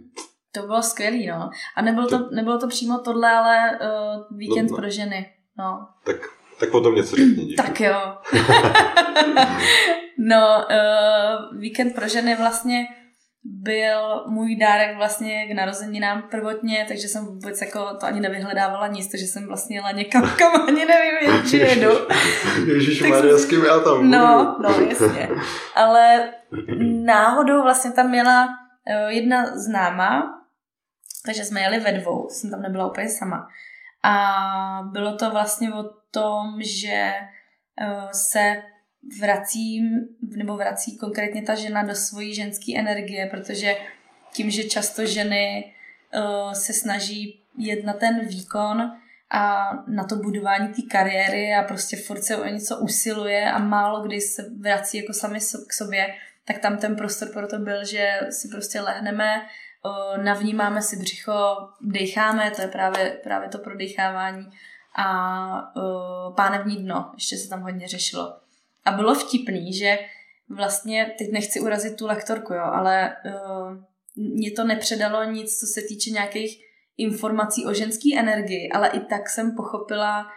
To 0.51 0.61
bylo 0.61 0.83
skvělý, 0.83 1.27
no. 1.27 1.49
A 1.75 1.81
nebylo 1.81 2.07
to, 2.07 2.29
nebylo 2.31 2.59
to 2.59 2.67
přímo 2.67 2.99
tohle, 2.99 3.31
ale 3.31 3.79
uh, 3.81 4.37
víkend 4.37 4.71
no, 4.71 4.77
pro 4.77 4.89
ženy, 4.89 5.33
no. 5.57 5.87
Tak, 6.03 6.15
tak 6.59 6.71
potom 6.71 6.95
něco 6.95 7.15
řekni. 7.15 7.55
tak 7.55 7.81
jo. 7.81 7.95
no, 10.17 10.65
uh, 10.71 11.59
víkend 11.59 11.95
pro 11.95 12.07
ženy 12.07 12.35
vlastně 12.35 12.85
byl 13.45 14.23
můj 14.27 14.55
dárek 14.55 14.97
vlastně 14.97 15.47
k 15.47 15.55
narozeninám 15.55 16.21
prvotně, 16.21 16.85
takže 16.87 17.07
jsem 17.07 17.25
vůbec 17.25 17.61
jako 17.61 17.97
to 17.99 18.05
ani 18.05 18.19
nevyhledávala 18.19 18.87
nic, 18.87 19.11
takže 19.11 19.25
jsem 19.25 19.47
vlastně 19.47 19.77
jela 19.77 19.91
někam, 19.91 20.29
kam 20.37 20.61
ani 20.67 20.85
nevím, 20.85 21.49
či 21.49 21.57
jedu. 21.57 21.89
Ježíš 22.67 23.01
Maria, 23.01 23.37
s 23.37 23.45
kým 23.45 23.65
já 23.65 23.79
tam 23.79 23.97
budu. 23.97 24.09
No, 24.09 24.57
no, 24.61 24.69
jasně. 24.69 25.29
Ale 25.75 26.33
náhodou 27.05 27.61
vlastně 27.61 27.91
tam 27.91 28.09
měla 28.09 28.47
eh, 28.87 29.13
jedna 29.13 29.57
známa, 29.57 30.41
takže 31.25 31.43
jsme 31.43 31.61
jeli 31.61 31.79
ve 31.79 31.91
dvou, 31.91 32.27
jsem 32.29 32.51
tam 32.51 32.61
nebyla 32.61 32.89
úplně 32.89 33.09
sama. 33.09 33.47
A 34.03 34.89
bylo 34.91 35.17
to 35.17 35.31
vlastně 35.31 35.73
o 35.73 35.83
tom, 36.11 36.61
že 36.61 37.13
eh, 37.81 38.07
se 38.11 38.63
vracím, 39.19 40.07
nebo 40.35 40.57
vrací 40.57 40.97
konkrétně 40.97 41.41
ta 41.41 41.55
žena 41.55 41.83
do 41.83 41.95
svojí 41.95 42.35
ženské 42.35 42.79
energie, 42.79 43.27
protože 43.31 43.75
tím, 44.33 44.49
že 44.49 44.63
často 44.63 45.05
ženy 45.05 45.73
uh, 46.15 46.53
se 46.53 46.73
snaží 46.73 47.41
jet 47.57 47.83
na 47.83 47.93
ten 47.93 48.27
výkon 48.27 48.91
a 49.31 49.71
na 49.87 50.03
to 50.03 50.15
budování 50.15 50.67
té 50.67 50.81
kariéry 50.81 51.53
a 51.53 51.63
prostě 51.63 51.97
furt 51.97 52.21
se 52.21 52.37
o 52.37 52.45
něco 52.45 52.77
usiluje 52.77 53.51
a 53.51 53.59
málo 53.59 54.01
kdy 54.01 54.21
se 54.21 54.49
vrací 54.59 54.97
jako 54.97 55.13
sami 55.13 55.39
k 55.67 55.73
sobě, 55.73 56.15
tak 56.45 56.59
tam 56.59 56.77
ten 56.77 56.95
prostor 56.95 57.29
pro 57.33 57.47
to 57.47 57.57
byl, 57.57 57.85
že 57.85 58.19
si 58.29 58.47
prostě 58.47 58.81
lehneme, 58.81 59.41
uh, 59.85 60.23
navnímáme 60.23 60.81
si 60.81 60.97
břicho, 60.97 61.57
decháme, 61.81 62.51
to 62.51 62.61
je 62.61 62.67
právě, 62.67 63.19
právě 63.23 63.49
to 63.49 63.57
prodechávání 63.57 64.49
a 64.97 65.75
uh, 65.75 66.35
pánevní 66.35 66.77
dno, 66.77 67.11
ještě 67.13 67.37
se 67.37 67.49
tam 67.49 67.61
hodně 67.61 67.87
řešilo. 67.87 68.44
A 68.85 68.91
bylo 68.91 69.15
vtipný, 69.15 69.73
že 69.73 69.99
vlastně, 70.49 71.13
teď 71.17 71.31
nechci 71.31 71.59
urazit 71.59 71.97
tu 71.97 72.07
lektorku, 72.07 72.53
jo, 72.53 72.63
ale 72.63 73.15
uh, 73.25 73.77
mě 74.15 74.51
to 74.51 74.63
nepředalo 74.63 75.23
nic, 75.23 75.59
co 75.59 75.65
se 75.65 75.81
týče 75.81 76.09
nějakých 76.09 76.65
informací 76.97 77.65
o 77.65 77.73
ženské 77.73 78.19
energii, 78.19 78.69
ale 78.69 78.89
i 78.89 78.99
tak 78.99 79.29
jsem 79.29 79.55
pochopila 79.55 80.27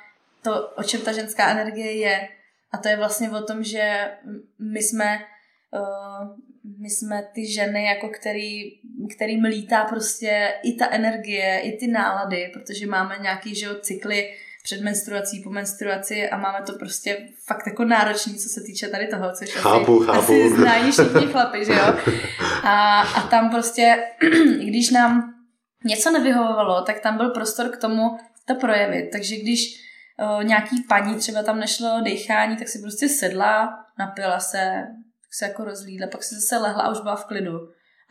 to, 0.42 0.68
o 0.68 0.82
čem 0.82 1.01
ta 1.01 1.12
ženská 1.12 1.51
energie 1.51 1.96
je. 1.96 2.28
A 2.72 2.78
to 2.78 2.88
je 2.88 2.96
vlastně 2.96 3.30
o 3.30 3.42
tom, 3.42 3.64
že 3.64 4.11
my 4.59 4.82
jsme, 4.82 5.18
uh, 5.72 6.36
my 6.80 6.90
jsme 6.90 7.28
ty 7.34 7.53
ženy, 7.53 7.84
jako 7.84 8.09
který, 8.09 8.80
kterým 9.14 9.44
lítá 9.44 9.84
prostě 9.84 10.55
i 10.62 10.72
ta 10.72 10.90
energie, 10.90 11.61
i 11.61 11.76
ty 11.76 11.86
nálady, 11.86 12.51
protože 12.55 12.86
máme 12.86 13.18
nějaký 13.18 13.55
že 13.55 13.68
cykly 13.80 14.34
před 14.68 14.80
menstruací, 14.80 15.40
po 15.40 15.50
menstruaci 15.50 16.30
a 16.30 16.36
máme 16.36 16.58
to 16.66 16.72
prostě 16.72 17.28
fakt 17.46 17.66
jako 17.66 17.84
náročný, 17.84 18.34
co 18.34 18.48
se 18.48 18.60
týče 18.60 18.88
tady 18.88 19.06
toho, 19.06 19.32
což 19.32 19.50
chápu, 19.50 20.00
asi, 20.00 20.06
chápu. 20.06 20.18
asi 20.18 20.50
znají 20.50 20.92
všichni 20.92 21.26
chlapi, 21.26 21.64
že 21.64 21.72
jo? 21.72 21.94
A, 22.62 23.00
a 23.00 23.26
tam 23.28 23.50
prostě, 23.50 24.04
když 24.64 24.90
nám 24.90 25.34
něco 25.84 26.10
nevyhovovalo, 26.10 26.82
tak 26.82 27.00
tam 27.00 27.16
byl 27.16 27.30
prostor 27.30 27.68
k 27.68 27.76
tomu 27.76 28.18
to 28.46 28.54
projevit. 28.54 29.08
Takže 29.12 29.36
když 29.36 29.60
o, 30.18 30.42
nějaký 30.42 30.82
paní 30.88 31.16
třeba 31.16 31.42
tam 31.42 31.60
nešlo 31.60 32.00
dechání, 32.04 32.56
tak 32.56 32.68
si 32.68 32.78
prostě 32.78 33.08
sedla, 33.08 33.78
napila 33.98 34.40
se, 34.40 34.58
tak 35.22 35.34
se 35.34 35.44
jako 35.44 35.64
rozlídla, 35.64 36.06
pak 36.06 36.24
si 36.24 36.34
zase 36.34 36.56
lehla 36.56 36.82
a 36.82 36.90
už 36.90 37.00
byla 37.00 37.16
v 37.16 37.24
klidu. 37.24 37.58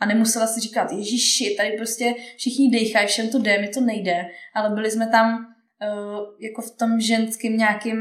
A 0.00 0.06
nemusela 0.06 0.46
si 0.46 0.60
říkat, 0.60 0.92
ježiši, 0.92 1.54
tady 1.56 1.70
prostě 1.70 2.14
všichni 2.36 2.70
dechají, 2.70 3.06
všem 3.06 3.30
to 3.30 3.38
jde, 3.38 3.58
mi 3.58 3.68
to 3.68 3.80
nejde. 3.80 4.26
Ale 4.54 4.70
byli 4.70 4.90
jsme 4.90 5.06
tam 5.06 5.54
uh, 5.82 6.34
jako 6.38 6.62
v 6.62 6.76
tom 6.76 7.00
ženském 7.00 7.56
nějakým 7.56 7.98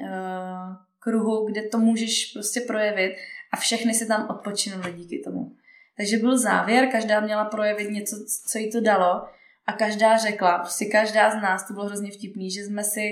uh, 0.00 0.76
kruhu, 0.98 1.46
kde 1.46 1.62
to 1.62 1.78
můžeš 1.78 2.32
prostě 2.32 2.60
projevit 2.60 3.12
a 3.52 3.56
všechny 3.56 3.94
se 3.94 4.06
tam 4.06 4.28
odpočinuli 4.30 4.92
díky 4.92 5.18
tomu. 5.18 5.56
Takže 5.96 6.18
byl 6.18 6.38
závěr, 6.38 6.88
každá 6.92 7.20
měla 7.20 7.44
projevit 7.44 7.90
něco, 7.90 8.16
co 8.50 8.58
jí 8.58 8.72
to 8.72 8.80
dalo 8.80 9.22
a 9.66 9.72
každá 9.72 10.16
řekla, 10.16 10.58
prostě 10.58 10.84
každá 10.84 11.30
z 11.30 11.42
nás, 11.42 11.68
to 11.68 11.74
bylo 11.74 11.86
hrozně 11.86 12.10
vtipný, 12.10 12.50
že 12.50 12.64
jsme 12.64 12.84
si 12.84 13.10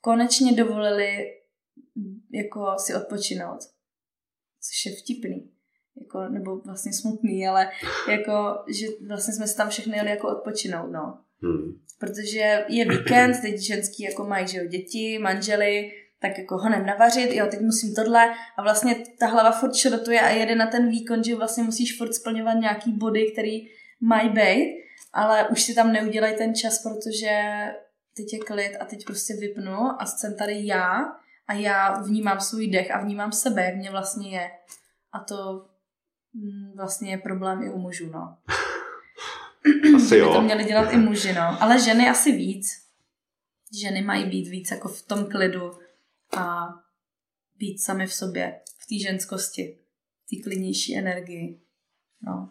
konečně 0.00 0.52
dovolili 0.52 1.32
jako 2.32 2.74
si 2.78 2.94
odpočinout. 2.94 3.58
Což 4.60 4.86
je 4.86 4.96
vtipný. 4.96 5.50
Jako, 6.00 6.28
nebo 6.28 6.58
vlastně 6.58 6.92
smutný, 6.92 7.48
ale 7.48 7.70
jako, 8.08 8.64
že 8.68 8.86
vlastně 9.08 9.34
jsme 9.34 9.46
se 9.46 9.56
tam 9.56 9.70
všechny 9.70 9.96
jeli 9.96 10.10
jako 10.10 10.28
odpočinout, 10.28 10.90
no. 10.90 11.24
Hmm. 11.42 11.80
Protože 11.98 12.64
je 12.68 12.88
víkend, 12.88 13.40
teď 13.40 13.60
ženský 13.60 14.02
jako 14.02 14.24
mají 14.24 14.48
že 14.48 14.58
jo, 14.58 14.64
děti, 14.66 15.18
manžely, 15.22 15.92
tak 16.20 16.38
jako 16.38 16.58
honem 16.58 16.86
navařit, 16.86 17.32
jo, 17.32 17.46
teď 17.50 17.60
musím 17.60 17.94
tohle 17.94 18.34
a 18.56 18.62
vlastně 18.62 18.96
ta 19.18 19.26
hlava 19.26 19.50
furt 19.50 19.74
šrotuje 19.74 20.20
a 20.20 20.28
jede 20.28 20.54
na 20.54 20.66
ten 20.66 20.88
výkon, 20.88 21.24
že 21.24 21.36
vlastně 21.36 21.62
musíš 21.62 21.98
furt 21.98 22.12
splňovat 22.12 22.54
nějaký 22.60 22.92
body, 22.92 23.32
který 23.32 23.68
mají 24.00 24.28
být, 24.28 24.84
ale 25.12 25.48
už 25.48 25.62
si 25.62 25.74
tam 25.74 25.92
neudělej 25.92 26.36
ten 26.36 26.54
čas, 26.54 26.82
protože 26.82 27.30
teď 28.16 28.32
je 28.32 28.38
klid 28.38 28.76
a 28.80 28.84
teď 28.84 29.04
prostě 29.04 29.34
vypnu 29.40 30.02
a 30.02 30.06
jsem 30.06 30.36
tady 30.36 30.66
já 30.66 31.04
a 31.48 31.52
já 31.54 32.00
vnímám 32.00 32.40
svůj 32.40 32.66
dech 32.66 32.90
a 32.90 33.00
vnímám 33.00 33.32
sebe, 33.32 33.64
jak 33.64 33.76
mě 33.76 33.90
vlastně 33.90 34.30
je. 34.30 34.50
A 35.12 35.18
to 35.18 35.66
mm, 36.34 36.72
vlastně 36.76 37.10
je 37.10 37.18
problém 37.18 37.62
i 37.62 37.70
u 37.70 37.78
mužů, 37.78 38.10
no. 38.10 38.36
Asi 39.96 40.16
jo. 40.16 40.28
by 40.28 40.34
to 40.34 40.42
měli 40.42 40.64
dělat 40.64 40.92
i 40.92 40.96
muži, 40.96 41.32
no. 41.32 41.62
Ale 41.62 41.80
ženy 41.80 42.08
asi 42.08 42.32
víc. 42.32 42.66
Ženy 43.82 44.02
mají 44.02 44.24
být 44.24 44.48
víc 44.48 44.70
jako 44.70 44.88
v 44.88 45.02
tom 45.02 45.26
klidu 45.26 45.70
a 46.36 46.68
být 47.58 47.78
sami 47.78 48.06
v 48.06 48.14
sobě, 48.14 48.60
v 48.78 48.86
té 48.86 49.10
ženskosti, 49.10 49.78
v 50.26 50.36
té 50.36 50.42
klidnější 50.42 50.96
energii. 50.96 51.60
No. 52.22 52.50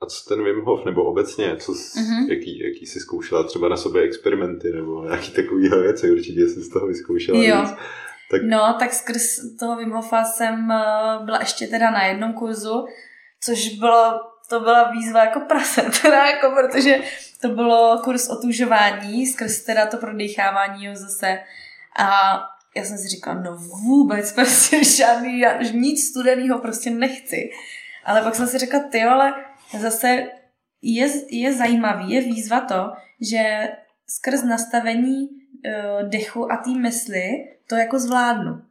A 0.00 0.06
co 0.06 0.28
ten 0.28 0.44
Wim 0.44 0.64
Hof, 0.64 0.84
nebo 0.84 1.04
obecně, 1.04 1.56
co, 1.56 1.72
mm-hmm. 1.72 2.30
jaký, 2.30 2.58
jaký 2.58 2.86
jsi 2.86 3.00
zkoušela 3.00 3.44
třeba 3.44 3.68
na 3.68 3.76
sobě 3.76 4.02
experimenty, 4.02 4.72
nebo 4.72 5.04
nějaký 5.04 5.32
takovýhle 5.32 5.82
věci, 5.82 6.12
určitě 6.12 6.40
jsi 6.40 6.60
z 6.60 6.68
toho 6.68 6.86
vyzkoušela 6.86 7.44
jo. 7.44 7.60
víc. 7.60 7.70
Tak... 8.30 8.42
No, 8.42 8.76
tak 8.78 8.92
skrz 8.92 9.56
toho 9.60 9.76
Wim 9.76 9.90
Hofa 9.90 10.24
jsem 10.24 10.70
eh, 10.70 11.24
byla 11.24 11.38
ještě 11.40 11.66
teda 11.66 11.90
na 11.90 12.06
jednom 12.06 12.32
kurzu, 12.32 12.84
což 13.40 13.68
bylo, 13.68 14.20
to 14.48 14.60
byla 14.60 14.90
výzva 14.90 15.24
jako 15.24 15.40
prase, 15.40 15.82
teda 16.02 16.26
jako, 16.26 16.50
protože 16.50 16.98
to 17.40 17.48
bylo 17.48 18.00
kurz 18.04 18.28
otužování, 18.28 19.26
skrz 19.26 19.64
teda 19.64 19.86
to 19.86 19.96
prodýchávání 19.96 20.96
zase. 20.96 21.38
A 21.98 22.34
já 22.76 22.84
jsem 22.84 22.98
si 22.98 23.08
říkala, 23.08 23.40
no 23.40 23.56
vůbec 23.56 24.32
prostě 24.32 24.84
žádný, 24.96 25.42
nic 25.72 26.08
studeného 26.08 26.58
prostě 26.58 26.90
nechci. 26.90 27.50
Ale 28.04 28.22
pak 28.22 28.34
jsem 28.34 28.46
si 28.46 28.58
řekla, 28.58 28.80
ty 28.80 29.02
ale 29.02 29.34
zase 29.78 30.26
je, 30.82 31.08
je 31.30 31.52
zajímavý, 31.52 32.10
je 32.10 32.20
výzva 32.20 32.60
to, 32.60 32.92
že 33.20 33.68
skrz 34.06 34.42
nastavení 34.42 35.28
uh, 35.28 36.08
dechu 36.08 36.52
a 36.52 36.56
té 36.56 36.70
mysli 36.70 37.22
to 37.66 37.74
jako 37.76 37.98
zvládnu. 37.98 38.62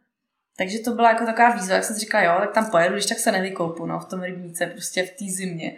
Takže 0.58 0.80
to 0.80 0.92
byla 0.92 1.10
jako 1.10 1.26
taková 1.26 1.50
výzva, 1.50 1.76
jak 1.76 1.84
jsem 1.84 1.96
si 1.96 2.00
říkala, 2.00 2.24
jo, 2.24 2.36
tak 2.40 2.54
tam 2.54 2.72
pojedu, 2.72 2.94
když 2.94 3.06
tak 3.06 3.20
se 3.20 3.32
nevykoupu, 3.32 3.86
no, 3.86 4.00
v 4.00 4.06
tom 4.06 4.22
rybníce, 4.22 4.66
prostě 4.66 5.04
v 5.04 5.10
té 5.10 5.26
zimě. 5.32 5.78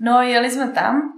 No, 0.00 0.22
jeli 0.22 0.50
jsme 0.50 0.68
tam 0.68 1.12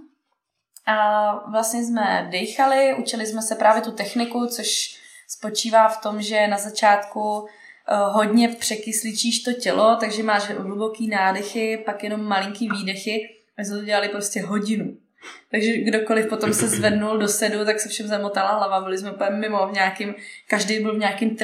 a 0.86 1.50
vlastně 1.50 1.84
jsme 1.84 2.28
dechali, 2.30 2.94
učili 2.94 3.26
jsme 3.26 3.42
se 3.42 3.54
právě 3.54 3.82
tu 3.82 3.92
techniku, 3.92 4.46
což 4.46 4.98
spočívá 5.28 5.88
v 5.88 6.02
tom, 6.02 6.22
že 6.22 6.46
na 6.48 6.58
začátku 6.58 7.46
eh, 7.46 7.94
hodně 7.96 8.48
překysličíš 8.48 9.42
to 9.42 9.52
tělo, 9.52 9.96
takže 10.00 10.22
máš 10.22 10.50
hluboký 10.50 11.08
nádechy, 11.08 11.82
pak 11.86 12.04
jenom 12.04 12.22
malinký 12.22 12.68
výdechy. 12.68 13.28
My 13.58 13.64
jsme 13.64 13.76
to 13.76 13.84
dělali 13.84 14.08
prostě 14.08 14.42
hodinu. 14.42 14.96
Takže 15.50 15.76
kdokoliv 15.76 16.26
potom 16.26 16.52
se 16.52 16.68
zvednul 16.68 17.18
do 17.18 17.28
sedu, 17.28 17.64
tak 17.64 17.80
se 17.80 17.88
všem 17.88 18.06
zamotala 18.06 18.50
hlava, 18.50 18.80
byli 18.80 18.98
jsme 18.98 19.10
úplně 19.12 19.30
mimo 19.30 19.68
v 19.68 19.72
nějakým, 19.72 20.14
každý 20.48 20.80
byl 20.80 20.94
v 20.94 20.98
nějakém 20.98 21.36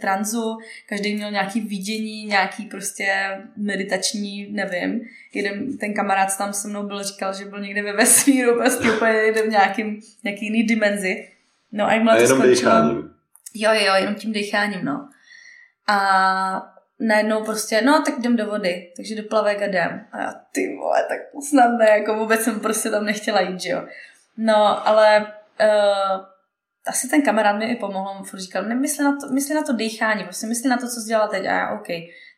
tranzu, 0.00 0.58
každý 0.88 1.14
měl 1.14 1.30
nějaký 1.30 1.60
vidění, 1.60 2.24
nějaký 2.24 2.64
prostě 2.64 3.38
meditační, 3.56 4.46
nevím. 4.52 5.00
Jeden 5.34 5.78
ten 5.78 5.94
kamarád 5.94 6.38
tam 6.38 6.52
se 6.52 6.68
mnou 6.68 6.82
byl, 6.82 7.02
říkal, 7.02 7.34
že 7.34 7.44
byl 7.44 7.60
někde 7.60 7.82
ve 7.82 7.92
vesmíru, 7.92 8.54
prostě 8.54 8.92
úplně 8.92 9.12
někde 9.12 9.42
v 9.42 9.48
nějakým, 9.48 10.00
nějaký 10.24 10.44
jiný 10.44 10.62
dimenzi. 10.62 11.28
No 11.72 11.86
a 11.86 11.92
jakmile 11.92 12.14
a 12.14 12.20
jenom 12.20 12.38
skončilo, 12.38 12.54
dýcháním. 12.54 13.10
Jo, 13.54 13.70
jo, 13.72 13.94
jenom 13.94 14.14
tím 14.14 14.32
dýcháním, 14.32 14.84
no. 14.84 15.08
A 15.88 16.75
najednou 17.00 17.44
prostě, 17.44 17.82
no 17.82 18.02
tak 18.02 18.18
jdem 18.18 18.36
do 18.36 18.46
vody, 18.46 18.92
takže 18.96 19.16
do 19.16 19.22
plavek 19.22 19.62
a 19.62 19.66
jdem. 19.66 20.06
A 20.12 20.20
já, 20.20 20.34
ty 20.52 20.76
vole, 20.76 21.04
tak 21.08 21.18
snadné, 21.48 21.88
jako 21.88 22.14
vůbec 22.14 22.40
jsem 22.40 22.60
prostě 22.60 22.90
tam 22.90 23.04
nechtěla 23.04 23.40
jít, 23.40 23.60
že 23.60 23.70
jo. 23.70 23.82
No, 24.36 24.88
ale 24.88 25.32
uh, 25.60 26.24
asi 26.86 27.08
ten 27.08 27.22
kamarád 27.22 27.56
mi 27.56 27.64
i 27.64 27.76
pomohl, 27.76 28.08
on 28.18 28.24
furt 28.24 28.40
říkal, 28.40 28.62
nemysli 28.62 29.04
na 29.04 29.16
to, 29.20 29.32
mysli 29.32 29.54
na 29.54 29.62
to 29.62 29.72
dýchání, 29.72 30.24
prostě 30.24 30.46
mysli 30.46 30.68
na 30.68 30.76
to, 30.76 30.88
co 30.88 31.00
jsi 31.00 31.08
dělala 31.08 31.28
teď. 31.28 31.44
A 31.44 31.52
já, 31.52 31.74
OK. 31.74 31.86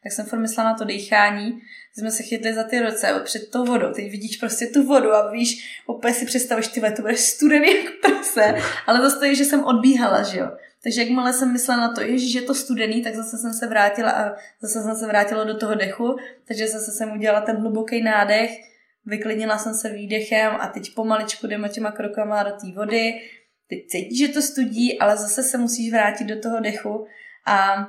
Tak 0.03 0.13
jsem 0.13 0.27
furt 0.27 0.39
myslela 0.39 0.71
na 0.71 0.77
to 0.77 0.85
dýchání, 0.85 1.61
jsme 1.99 2.11
se 2.11 2.23
chytli 2.23 2.55
za 2.55 2.65
ty 2.65 2.81
ruce 2.81 3.21
před 3.25 3.51
tou 3.51 3.65
vodou. 3.65 3.93
Teď 3.93 4.11
vidíš 4.11 4.37
prostě 4.37 4.67
tu 4.67 4.87
vodu 4.87 5.13
a 5.13 5.31
víš, 5.31 5.81
opět 5.87 6.15
si 6.15 6.27
představíš, 6.27 6.69
ty 6.69 6.81
to 6.81 7.03
bude 7.03 7.17
studený 7.17 7.69
jak 7.85 7.93
prase, 8.03 8.55
ale 8.87 9.01
to 9.01 9.11
stojí, 9.11 9.37
že 9.37 9.45
jsem 9.45 9.65
odbíhala, 9.65 10.23
že 10.23 10.39
jo. 10.39 10.51
Takže 10.83 11.03
jakmile 11.03 11.33
jsem 11.33 11.53
myslela 11.53 11.81
na 11.81 11.95
to, 11.95 12.01
že 12.01 12.39
je 12.39 12.43
to 12.43 12.55
studený, 12.55 13.03
tak 13.03 13.14
zase 13.14 13.39
jsem 13.39 13.53
se 13.53 13.66
vrátila 13.66 14.11
a 14.11 14.33
zase 14.62 14.83
jsem 14.83 14.97
se 14.97 15.07
vrátila 15.07 15.45
do 15.45 15.57
toho 15.57 15.74
dechu, 15.74 16.16
takže 16.49 16.68
zase 16.68 16.91
jsem 16.93 17.12
udělala 17.12 17.41
ten 17.41 17.57
hluboký 17.57 18.03
nádech, 18.03 18.51
vyklidnila 19.07 19.59
jsem 19.59 19.74
se 19.74 19.93
výdechem 19.93 20.53
a 20.61 20.68
teď 20.68 20.95
pomaličku 20.95 21.47
jdeme 21.47 21.68
těma 21.68 21.93
krokama 21.93 22.43
do 22.43 22.51
té 22.51 22.72
vody. 22.76 23.20
Teď 23.68 23.79
cítíš, 23.89 24.18
že 24.18 24.29
to 24.29 24.43
studí, 24.43 24.99
ale 24.99 25.16
zase 25.16 25.43
se 25.43 25.59
musíš 25.59 25.93
vrátit 25.93 26.24
do 26.24 26.41
toho 26.41 26.61
dechu 26.61 27.07
a 27.47 27.87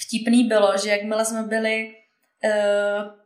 vtipný 0.00 0.44
bylo, 0.44 0.76
že 0.76 0.90
jakmile 0.90 1.24
jsme 1.24 1.42
byli 1.42 1.94
uh, 2.44 2.50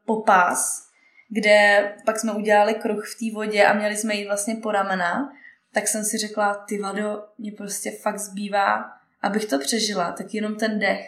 po 0.06 0.22
pás, 0.22 0.88
kde 1.28 1.88
pak 2.06 2.20
jsme 2.20 2.32
udělali 2.32 2.74
kruh 2.74 3.04
v 3.06 3.18
té 3.18 3.34
vodě 3.34 3.64
a 3.64 3.72
měli 3.72 3.96
jsme 3.96 4.14
jít 4.14 4.26
vlastně 4.26 4.54
po 4.54 4.70
ramena, 4.70 5.32
tak 5.72 5.88
jsem 5.88 6.04
si 6.04 6.18
řekla, 6.18 6.54
ty 6.54 6.78
vado, 6.78 7.24
mě 7.38 7.52
prostě 7.52 7.90
fakt 7.90 8.18
zbývá, 8.18 8.84
abych 9.22 9.44
to 9.44 9.58
přežila, 9.58 10.12
tak 10.12 10.34
jenom 10.34 10.56
ten 10.56 10.78
dech. 10.78 11.06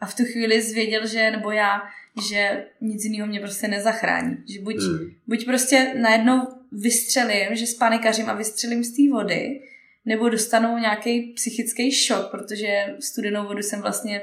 A 0.00 0.06
v 0.06 0.14
tu 0.14 0.24
chvíli 0.24 0.62
zvěděl, 0.62 1.06
že, 1.06 1.30
nebo 1.30 1.50
já, 1.50 1.82
že 2.30 2.66
nic 2.80 3.04
jiného 3.04 3.26
mě 3.26 3.40
prostě 3.40 3.68
nezachrání. 3.68 4.36
Že 4.48 4.60
buď, 4.60 4.76
hmm. 4.76 5.10
buď 5.26 5.44
prostě 5.44 5.94
najednou 6.00 6.48
vystřelím, 6.72 7.56
že 7.56 7.66
spanikařím 7.66 8.30
a 8.30 8.34
vystřelím 8.34 8.84
z 8.84 8.96
té 8.96 9.12
vody, 9.12 9.60
nebo 10.04 10.28
dostanou 10.28 10.78
nějaký 10.78 11.32
psychický 11.32 11.92
šok, 11.92 12.30
protože 12.30 12.96
studenou 13.00 13.46
vodu 13.46 13.62
jsem 13.62 13.80
vlastně 13.80 14.22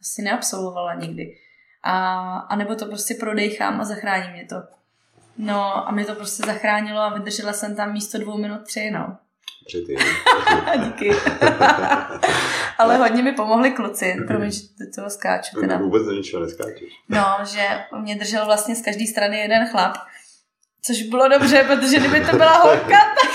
asi 0.00 0.22
neabsolvovala 0.22 0.94
nikdy. 0.94 1.36
A, 1.82 2.18
a 2.38 2.56
nebo 2.56 2.74
to 2.74 2.86
prostě 2.86 3.14
prodejchám 3.14 3.80
a 3.80 3.84
zachrání 3.84 4.32
mě 4.32 4.44
to. 4.44 4.56
No 5.38 5.88
a 5.88 5.92
mi 5.92 6.04
to 6.04 6.14
prostě 6.14 6.42
zachránilo 6.46 7.00
a 7.00 7.14
vydržela 7.14 7.52
jsem 7.52 7.76
tam 7.76 7.92
místo 7.92 8.18
dvou 8.18 8.38
minut 8.38 8.62
tři, 8.64 8.90
no. 8.90 9.16
Tři 9.66 9.84
ty. 9.86 9.96
Díky. 10.84 11.10
Ale 12.78 12.96
hodně 12.96 13.22
mi 13.22 13.32
pomohli 13.32 13.70
kluci, 13.70 14.16
promiň, 14.26 14.50
že 14.50 14.60
do 14.80 14.86
toho 14.94 15.10
skáču. 15.10 15.60
Teda. 15.60 15.76
Vůbec 15.76 16.02
do 16.02 16.12
ničeho 16.12 16.42
neskáčeš. 16.42 16.92
No, 17.08 17.24
že 17.44 17.62
mě 18.00 18.16
držel 18.16 18.46
vlastně 18.46 18.76
z 18.76 18.82
každé 18.82 19.06
strany 19.06 19.38
jeden 19.38 19.66
chlap, 19.66 19.96
což 20.82 21.02
bylo 21.02 21.28
dobře, 21.28 21.64
protože 21.66 21.98
kdyby 21.98 22.20
to 22.20 22.36
byla 22.36 22.58
holka, 22.58 22.88
tak 22.88 23.30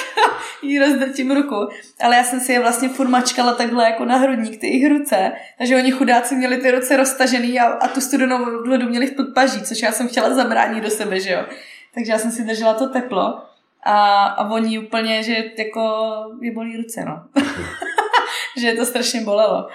jí 0.62 0.80
rozdrtím 0.80 1.32
ruku. 1.32 1.56
Ale 2.02 2.16
já 2.16 2.24
jsem 2.24 2.40
si 2.40 2.52
je 2.52 2.60
vlastně 2.60 2.90
furt 2.90 3.08
mačkala 3.08 3.54
takhle 3.54 3.84
jako 3.84 4.06
na 4.06 4.18
hrudník, 4.18 4.62
ty 4.62 4.68
jejich 4.68 4.90
ruce. 4.90 5.32
Takže 5.58 5.76
oni 5.76 5.92
chudáci 5.92 6.36
měli 6.36 6.58
ty 6.58 6.72
ruce 6.72 6.98
roztažený 6.98 7.60
a, 7.60 7.66
a 7.66 7.88
tu 7.88 8.02
studenou 8.02 8.46
vodu 8.46 8.90
měli 8.90 9.08
v 9.08 9.16
podpaží, 9.16 9.62
což 9.62 9.82
já 9.82 9.92
jsem 9.92 10.08
chtěla 10.08 10.34
zabránit 10.34 10.84
do 10.84 10.90
sebe, 10.90 11.20
že 11.20 11.32
jo. 11.32 11.46
Takže 11.94 12.12
já 12.12 12.18
jsem 12.18 12.32
si 12.32 12.44
držela 12.44 12.74
to 12.74 12.90
teplo 12.90 13.42
a, 13.84 14.26
a 14.26 14.52
oni 14.52 14.80
úplně, 14.80 15.24
že 15.24 15.44
jako 15.58 16.06
je 16.42 16.52
bolí 16.52 16.78
ruce, 16.78 17.06
no. 17.06 17.24
že 18.58 18.74
to 18.74 18.86
strašně 18.86 19.22
bolelo. 19.22 19.68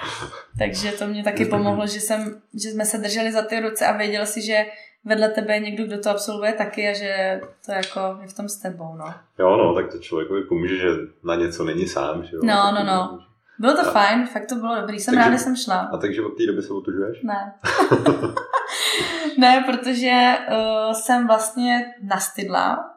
Takže 0.59 0.93
to 0.93 1.07
mě 1.07 1.23
taky 1.23 1.45
pomohlo, 1.45 1.87
že, 1.87 2.01
jsem, 2.01 2.43
že 2.62 2.71
jsme 2.71 2.85
se 2.85 2.99
drželi 2.99 3.33
za 3.33 3.43
ty 3.43 3.61
ruce 3.61 3.87
a 3.87 3.97
věděl 3.97 4.27
si, 4.27 4.43
že 4.43 4.66
vedle 5.05 5.29
tebe 5.29 5.55
je 5.55 5.61
někdo, 5.61 5.87
kdo 5.87 5.99
to 5.99 6.11
absolvuje 6.11 6.53
taky 6.53 6.89
a 6.89 6.93
že 6.93 7.41
to 7.66 7.73
jako 7.73 8.01
je 8.23 8.29
v 8.29 8.35
tom 8.35 8.49
s 8.49 8.57
tebou, 8.57 8.97
no. 8.97 9.14
Jo, 9.39 9.57
no, 9.57 9.75
tak 9.75 9.93
to 9.93 9.99
člověkovi 9.99 10.43
pomůže, 10.43 10.77
že 10.77 10.89
na 11.25 11.35
něco 11.35 11.64
není 11.64 11.89
sám, 11.89 12.25
že 12.25 12.37
jo. 12.37 12.41
No, 12.45 12.73
no, 12.73 12.85
no. 12.85 13.21
Bylo 13.59 13.74
to 13.74 13.80
a, 13.80 13.90
fajn, 13.90 14.26
fakt 14.26 14.46
to 14.46 14.54
bylo 14.54 14.80
dobrý, 14.80 15.00
jsem 15.00 15.14
ráda, 15.14 15.32
že 15.32 15.38
jsem 15.38 15.56
šla. 15.56 15.78
A 15.78 15.96
takže 15.96 16.22
od 16.22 16.36
té 16.36 16.46
doby 16.46 16.62
se 16.62 16.72
otužuješ? 16.72 17.22
Ne. 17.22 17.54
ne, 19.38 19.64
protože 19.66 20.38
uh, 20.50 20.92
jsem 20.92 21.26
vlastně 21.26 21.94
nastydla 22.02 22.94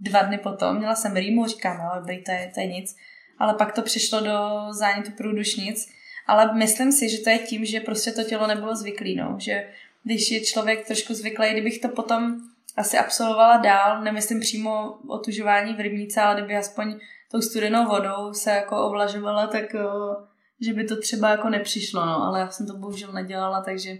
dva 0.00 0.22
dny 0.22 0.38
potom, 0.38 0.76
měla 0.76 0.94
jsem 0.94 1.16
rýmu, 1.16 1.46
říkám, 1.46 1.78
no, 1.78 2.00
dobrý, 2.00 2.24
to 2.24 2.30
je, 2.30 2.50
to 2.54 2.60
je 2.60 2.66
nic, 2.66 2.96
ale 3.38 3.54
pak 3.54 3.72
to 3.72 3.82
přišlo 3.82 4.20
do 4.20 4.66
zánětu 4.70 5.10
průdušnic, 5.10 5.88
ale 6.26 6.54
myslím 6.54 6.92
si, 6.92 7.08
že 7.08 7.18
to 7.18 7.30
je 7.30 7.38
tím, 7.38 7.64
že 7.64 7.80
prostě 7.80 8.12
to 8.12 8.24
tělo 8.24 8.46
nebylo 8.46 8.76
zvyklý, 8.76 9.16
no, 9.16 9.36
že 9.38 9.66
když 10.04 10.30
je 10.30 10.40
člověk 10.40 10.86
trošku 10.86 11.14
zvyklý, 11.14 11.52
kdybych 11.52 11.78
to 11.78 11.88
potom 11.88 12.36
asi 12.76 12.98
absolvovala 12.98 13.56
dál, 13.56 14.02
nemyslím 14.02 14.40
přímo 14.40 14.98
otužování 15.06 15.74
v 15.74 15.80
rybníce, 15.80 16.20
ale 16.20 16.34
kdyby 16.34 16.56
aspoň 16.56 16.94
tou 17.34 17.40
studenou 17.40 17.88
vodou 17.88 18.32
se 18.32 18.50
jako 18.50 18.86
ovlažovala, 18.86 19.46
tak 19.46 19.64
uh, 19.74 20.14
že 20.60 20.72
by 20.72 20.84
to 20.84 20.96
třeba 20.96 21.28
jako 21.28 21.48
nepřišlo, 21.48 22.06
no, 22.06 22.22
ale 22.22 22.40
já 22.40 22.50
jsem 22.50 22.66
to 22.66 22.74
bohužel 22.74 23.12
nedělala, 23.12 23.62
takže, 23.62 23.90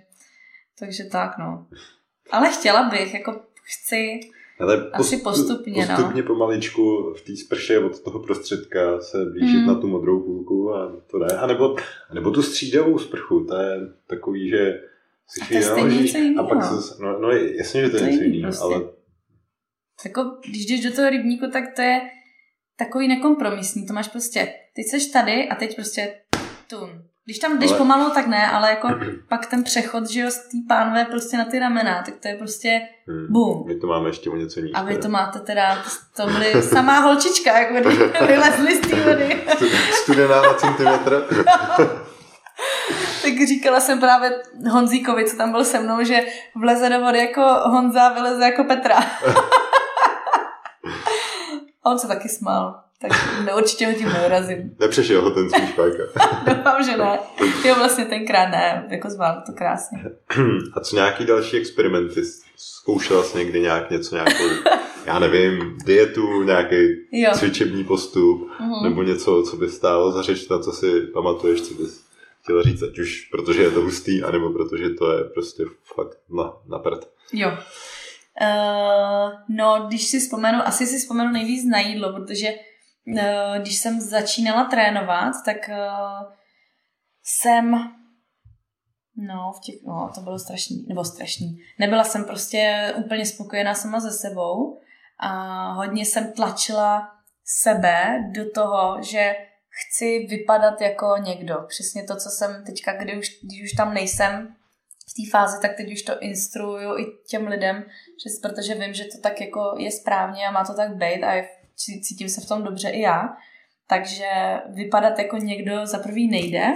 takže 0.78 1.04
tak, 1.04 1.38
no. 1.38 1.66
Ale 2.30 2.50
chtěla 2.50 2.88
bych, 2.88 3.14
jako 3.14 3.40
chci 3.62 4.20
ale 4.60 4.90
asi 4.92 5.16
postupně, 5.16 5.86
no. 5.86 5.96
Postupně 5.96 6.22
pomaličku 6.22 7.14
v 7.14 7.20
té 7.20 7.36
sprše 7.36 7.78
od 7.78 8.00
toho 8.00 8.20
prostředka 8.20 9.00
se 9.00 9.24
blížit 9.24 9.56
hmm. 9.56 9.66
na 9.66 9.74
tu 9.74 9.86
modrou 9.86 10.20
půlku 10.20 10.74
a 10.74 10.92
to 11.10 11.18
ne. 11.18 11.26
A 11.26 11.46
nebo, 11.46 11.76
a 12.10 12.14
nebo 12.14 12.30
tu 12.30 12.42
střídavou 12.42 12.98
sprchu, 12.98 13.44
to 13.44 13.56
je 13.56 13.80
takový, 14.06 14.48
že 14.48 14.80
si 15.26 15.40
chvíli 15.44 15.64
naložíš 15.64 16.16
a 16.38 16.42
pak 16.42 16.64
se, 16.64 17.02
no, 17.02 17.20
no 17.20 17.30
jasně, 17.30 17.80
že 17.80 17.90
to, 17.90 17.98
to 17.98 18.04
je 18.04 18.10
něco 18.10 18.24
jiného, 18.24 18.42
prostě. 18.42 18.64
ale 18.64 18.82
jako, 20.04 20.36
když 20.48 20.66
jdeš 20.66 20.80
do 20.80 20.96
toho 20.96 21.10
rybníku, 21.10 21.46
tak 21.52 21.64
to 21.76 21.82
je 21.82 22.00
takový 22.76 23.08
nekompromisní. 23.08 23.86
To 23.86 23.92
máš 23.92 24.08
prostě, 24.08 24.54
teď 24.76 24.86
seš 24.90 25.06
tady 25.06 25.48
a 25.48 25.54
teď 25.54 25.74
prostě 25.74 26.14
tun. 26.70 27.02
Když 27.24 27.38
tam 27.38 27.58
jdeš 27.58 27.70
ale... 27.70 27.78
pomalu, 27.78 28.10
tak 28.10 28.26
ne, 28.26 28.50
ale 28.50 28.70
jako 28.70 28.88
pak 29.28 29.46
ten 29.46 29.64
přechod, 29.64 30.10
že 30.10 30.20
jo, 30.20 30.30
z 30.30 30.38
té 30.38 30.56
pánve 30.68 31.04
prostě 31.04 31.36
na 31.36 31.44
ty 31.44 31.58
ramena, 31.58 32.02
tak 32.02 32.14
to 32.22 32.28
je 32.28 32.34
prostě 32.34 32.80
hmm. 33.08 33.26
boom. 33.30 33.66
My 33.66 33.74
to 33.74 33.86
máme 33.86 34.08
ještě 34.08 34.30
o 34.30 34.36
něco 34.36 34.60
níž. 34.60 34.70
A 34.74 34.82
vy 34.82 34.98
to 34.98 35.08
máte 35.08 35.38
teda, 35.38 35.84
to 36.16 36.26
byly 36.26 36.62
samá 36.62 36.98
holčička, 36.98 37.58
jak 37.58 37.70
vylezli 38.26 38.76
z 38.76 38.80
té 38.80 38.96
vody. 38.96 39.42
Studená 39.92 40.42
na 40.42 40.54
centimetr. 40.54 41.24
tak 43.22 43.48
říkala 43.48 43.80
jsem 43.80 44.00
právě 44.00 44.42
Honzíkovi, 44.70 45.24
co 45.24 45.36
tam 45.36 45.52
byl 45.52 45.64
se 45.64 45.80
mnou, 45.80 46.04
že 46.04 46.20
vleze 46.54 46.88
do 46.88 47.00
vody 47.00 47.18
jako 47.18 47.42
Honza, 47.64 48.08
vyleze 48.08 48.44
jako 48.44 48.64
Petra. 48.64 48.96
On 51.86 51.98
se 51.98 52.08
taky 52.08 52.28
smál. 52.28 52.80
Tak 53.00 53.12
no, 53.46 53.56
určitě 53.56 53.86
ho 53.86 53.92
tím 53.92 54.08
neurazím. 54.08 54.76
Nepřešel 54.80 55.22
ho 55.22 55.30
ten 55.30 55.50
svůj 55.50 55.66
špajka. 55.66 56.02
Doufám, 56.54 56.84
že 56.84 56.96
ne. 56.96 57.18
Jo, 57.64 57.74
vlastně 57.74 58.04
tenkrát 58.04 58.48
ne, 58.48 58.88
jako 58.90 59.10
zvládl 59.10 59.40
to 59.46 59.52
krásně. 59.52 60.04
A 60.74 60.80
co 60.80 60.96
nějaký 60.96 61.24
další 61.24 61.56
experimenty? 61.56 62.22
Zkoušela 62.56 63.22
jsi 63.22 63.38
někdy 63.38 63.60
nějak 63.60 63.90
něco, 63.90 64.14
nějakou, 64.14 64.44
já 65.06 65.18
nevím, 65.18 65.78
dietu, 65.84 66.42
nějaký 66.42 66.76
jo. 67.12 67.30
cvičební 67.34 67.84
postup, 67.84 68.50
mm-hmm. 68.50 68.82
nebo 68.82 69.02
něco, 69.02 69.42
co 69.42 69.56
by 69.56 69.68
stálo 69.68 70.12
za 70.12 70.22
řeč, 70.22 70.48
na 70.48 70.58
co 70.58 70.72
si 70.72 71.00
pamatuješ, 71.00 71.62
co 71.62 71.74
bys 71.74 72.04
chtěla 72.42 72.62
říct, 72.62 72.82
ať 72.82 72.98
už 72.98 73.28
protože 73.30 73.62
je 73.62 73.70
to 73.70 73.80
hustý, 73.80 74.22
anebo 74.22 74.50
protože 74.50 74.90
to 74.90 75.12
je 75.12 75.24
prostě 75.24 75.64
fakt 75.94 76.18
na, 76.30 76.52
na 76.68 76.78
prd. 76.78 77.08
Jo. 77.32 77.58
Uh, 78.40 79.32
no, 79.48 79.86
když 79.86 80.06
si 80.06 80.20
vzpomenu, 80.20 80.58
asi 80.66 80.86
si 80.86 80.98
vzpomenu 80.98 81.30
nejvíc 81.30 81.64
na 81.70 81.78
jídlo, 81.78 82.12
protože 82.12 82.48
uh, 82.52 83.58
když 83.58 83.76
jsem 83.76 84.00
začínala 84.00 84.64
trénovat, 84.64 85.34
tak 85.44 85.56
uh, 85.68 86.32
jsem 87.22 87.74
No, 89.16 89.52
v 89.56 89.60
těch, 89.60 89.74
no, 89.86 90.10
to 90.14 90.20
bylo 90.20 90.38
strašný, 90.38 90.86
nebo 90.88 91.04
strašný. 91.04 91.58
Nebyla 91.78 92.04
jsem 92.04 92.24
prostě 92.24 92.92
úplně 92.96 93.26
spokojená 93.26 93.74
sama 93.74 94.00
ze 94.00 94.10
sebou 94.10 94.80
a 95.20 95.72
hodně 95.72 96.04
jsem 96.04 96.32
tlačila 96.32 97.10
sebe 97.44 98.24
do 98.34 98.50
toho, 98.50 99.02
že 99.02 99.34
chci 99.68 100.26
vypadat 100.30 100.80
jako 100.80 101.16
někdo. 101.24 101.54
Přesně 101.68 102.04
to, 102.04 102.16
co 102.16 102.30
jsem 102.30 102.64
teďka, 102.66 102.96
kdy 102.96 103.18
už, 103.18 103.28
když 103.42 103.62
už 103.62 103.72
tam 103.76 103.94
nejsem 103.94 104.56
v 105.14 105.22
té 105.22 105.30
fázi, 105.30 105.58
tak 105.62 105.76
teď 105.76 105.92
už 105.92 106.02
to 106.02 106.20
instruuju 106.20 106.98
i 106.98 107.04
těm 107.28 107.46
lidem, 107.46 107.84
že, 108.24 108.48
protože 108.48 108.74
vím, 108.74 108.94
že 108.94 109.04
to 109.04 109.18
tak 109.22 109.40
jako 109.40 109.74
je 109.78 109.90
správně 109.90 110.46
a 110.46 110.50
má 110.50 110.64
to 110.64 110.74
tak 110.74 110.96
být 110.96 111.22
a 111.22 111.32
je, 111.32 111.48
cítím 111.76 112.28
se 112.28 112.40
v 112.40 112.48
tom 112.48 112.62
dobře 112.62 112.88
i 112.90 113.00
já. 113.00 113.36
Takže 113.88 114.28
vypadat 114.74 115.18
jako 115.18 115.36
někdo 115.36 115.86
za 115.86 115.98
prvý 115.98 116.28
nejde 116.30 116.72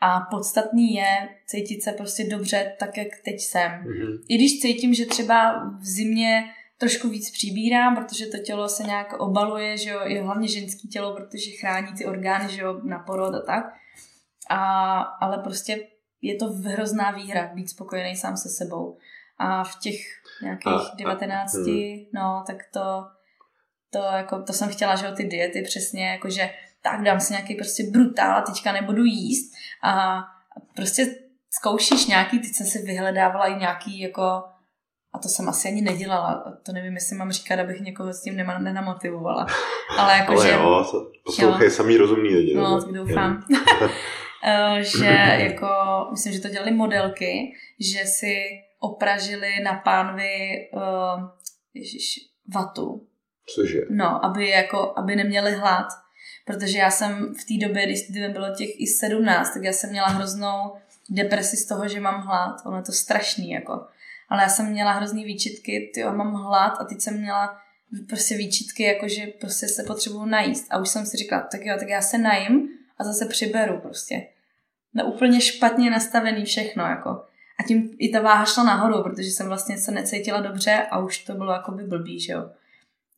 a 0.00 0.20
podstatný 0.20 0.94
je 0.94 1.28
cítit 1.46 1.82
se 1.82 1.92
prostě 1.92 2.24
dobře 2.24 2.76
tak, 2.78 2.96
jak 2.96 3.08
teď 3.24 3.40
jsem. 3.40 3.70
Mm-hmm. 3.70 4.18
I 4.28 4.36
když 4.36 4.60
cítím, 4.60 4.94
že 4.94 5.06
třeba 5.06 5.68
v 5.80 5.84
zimě 5.84 6.44
trošku 6.78 7.08
víc 7.08 7.30
přibírám, 7.30 7.96
protože 7.96 8.26
to 8.26 8.38
tělo 8.38 8.68
se 8.68 8.82
nějak 8.82 9.12
obaluje, 9.20 9.76
že 9.76 9.90
jo, 9.90 10.00
je 10.04 10.22
hlavně 10.22 10.48
ženský 10.48 10.88
tělo, 10.88 11.16
protože 11.16 11.50
chrání 11.60 11.92
ty 11.98 12.06
orgány, 12.06 12.52
že 12.52 12.62
jo, 12.62 12.80
na 12.84 12.98
porod 12.98 13.34
a 13.34 13.40
tak. 13.40 13.64
A, 14.50 15.00
ale 15.00 15.38
prostě 15.38 15.78
je 16.22 16.36
to 16.36 16.46
hrozná 16.46 17.10
výhra 17.10 17.50
být 17.54 17.70
spokojený 17.70 18.16
sám 18.16 18.36
se 18.36 18.48
sebou. 18.48 18.98
A 19.38 19.64
v 19.64 19.78
těch 19.78 19.96
nějakých 20.42 20.92
a, 20.92 20.94
19, 20.98 21.54
a, 21.54 21.58
hmm. 21.58 22.04
no, 22.14 22.44
tak 22.46 22.56
to, 22.72 23.04
to, 23.90 23.98
jako, 23.98 24.42
to 24.42 24.52
jsem 24.52 24.68
chtěla, 24.68 24.96
že 24.96 25.06
jo, 25.06 25.12
ty 25.16 25.24
diety 25.24 25.62
přesně, 25.62 26.08
jakože 26.08 26.50
tak 26.82 27.02
dám 27.02 27.20
si 27.20 27.32
nějaký 27.32 27.54
prostě 27.54 27.82
brutál 27.92 28.38
a 28.38 28.42
teďka 28.42 28.72
nebudu 28.72 29.04
jíst 29.04 29.52
a 29.82 30.22
prostě 30.76 31.06
zkoušíš 31.50 32.06
nějaký, 32.06 32.38
teď 32.38 32.50
jsem 32.54 32.66
si 32.66 32.78
vyhledávala 32.78 33.46
i 33.46 33.58
nějaký 33.58 34.00
jako 34.00 34.42
a 35.14 35.18
to 35.18 35.28
jsem 35.28 35.48
asi 35.48 35.68
ani 35.68 35.82
nedělala. 35.82 36.44
To 36.66 36.72
nevím, 36.72 36.94
jestli 36.94 37.16
mám 37.16 37.32
říkat, 37.32 37.58
abych 37.58 37.80
někoho 37.80 38.12
s 38.12 38.22
tím 38.22 38.36
nema, 38.36 38.58
nenamotivovala. 38.58 39.46
Ale 39.98 40.16
jako, 40.16 40.32
Ale 40.32 40.46
že... 40.46 40.52
jo, 40.52 40.86
poslouchej 41.24 41.70
samý 41.70 41.96
rozumný 41.96 42.34
lidi. 42.34 42.54
No, 42.54 42.82
tak 42.82 42.92
doufám. 42.92 43.44
Eh, 44.46 44.84
že 44.84 45.16
jako, 45.44 45.68
myslím, 46.10 46.32
že 46.32 46.40
to 46.40 46.48
dělali 46.48 46.70
modelky, 46.70 47.52
že 47.80 48.04
si 48.04 48.36
opražili 48.80 49.60
na 49.62 49.74
pánvi 49.74 50.68
uh, 50.72 51.28
ježiš, 51.74 52.18
vatu. 52.54 53.06
Cože? 53.54 53.80
No, 53.90 54.24
aby, 54.24 54.48
jako, 54.48 54.92
aby 54.96 55.16
neměli 55.16 55.52
hlad. 55.52 55.86
Protože 56.44 56.78
já 56.78 56.90
jsem 56.90 57.34
v 57.34 57.44
té 57.44 57.66
době, 57.66 57.86
když 57.86 58.08
mi 58.08 58.28
bylo 58.28 58.54
těch 58.54 58.80
i 58.80 58.86
17, 58.86 59.54
tak 59.54 59.62
já 59.62 59.72
jsem 59.72 59.90
měla 59.90 60.06
hroznou 60.06 60.72
depresi 61.10 61.56
z 61.56 61.66
toho, 61.66 61.88
že 61.88 62.00
mám 62.00 62.20
hlad. 62.20 62.56
Ono 62.66 62.76
je 62.76 62.82
to 62.82 62.92
strašný, 62.92 63.50
jako 63.50 63.72
ale 64.28 64.42
já 64.42 64.48
jsem 64.48 64.70
měla 64.70 64.92
hrozný 64.92 65.24
výčitky, 65.24 65.90
ty 65.94 66.04
mám 66.04 66.34
hlad 66.34 66.80
a 66.80 66.84
teď 66.84 67.00
jsem 67.00 67.20
měla 67.20 67.58
prostě 68.08 68.36
výčitky, 68.36 68.82
jakože 68.82 69.26
prostě 69.26 69.68
se 69.68 69.82
potřebuju 69.82 70.24
najíst. 70.24 70.66
A 70.70 70.78
už 70.78 70.88
jsem 70.88 71.06
si 71.06 71.16
říkala, 71.16 71.42
tak 71.42 71.60
jo, 71.64 71.76
tak 71.78 71.88
já 71.88 72.00
se 72.00 72.18
najím 72.18 72.68
a 72.98 73.04
zase 73.04 73.26
přiberu 73.26 73.80
prostě. 73.80 74.26
No 74.96 75.04
úplně 75.04 75.40
špatně 75.40 75.90
nastavený 75.90 76.44
všechno, 76.44 76.84
jako. 76.84 77.10
A 77.60 77.62
tím 77.68 77.90
i 77.98 78.08
ta 78.08 78.20
váha 78.20 78.44
šla 78.44 78.64
nahoru, 78.64 79.02
protože 79.02 79.28
jsem 79.28 79.48
vlastně 79.48 79.78
se 79.78 79.92
necítila 79.92 80.40
dobře 80.40 80.86
a 80.90 80.98
už 80.98 81.24
to 81.24 81.34
bylo 81.34 81.52
jako 81.52 81.72
by 81.72 81.82
blbý, 81.82 82.20
že 82.20 82.32
jo. 82.32 82.50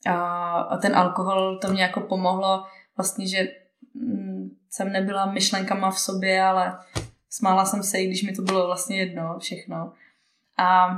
A, 0.06 0.14
a 0.60 0.76
ten 0.76 0.96
alkohol 0.96 1.58
to 1.58 1.68
mě 1.68 1.82
jako 1.82 2.00
pomohlo 2.00 2.64
vlastně, 2.96 3.28
že 3.28 3.48
mm, 3.94 4.50
jsem 4.70 4.92
nebyla 4.92 5.26
myšlenkama 5.26 5.90
v 5.90 5.98
sobě, 5.98 6.42
ale 6.42 6.78
smála 7.30 7.64
jsem 7.64 7.82
se, 7.82 7.98
i 7.98 8.06
když 8.06 8.22
mi 8.22 8.32
to 8.32 8.42
bylo 8.42 8.66
vlastně 8.66 8.98
jedno 8.98 9.38
všechno. 9.38 9.92
A 10.58 10.88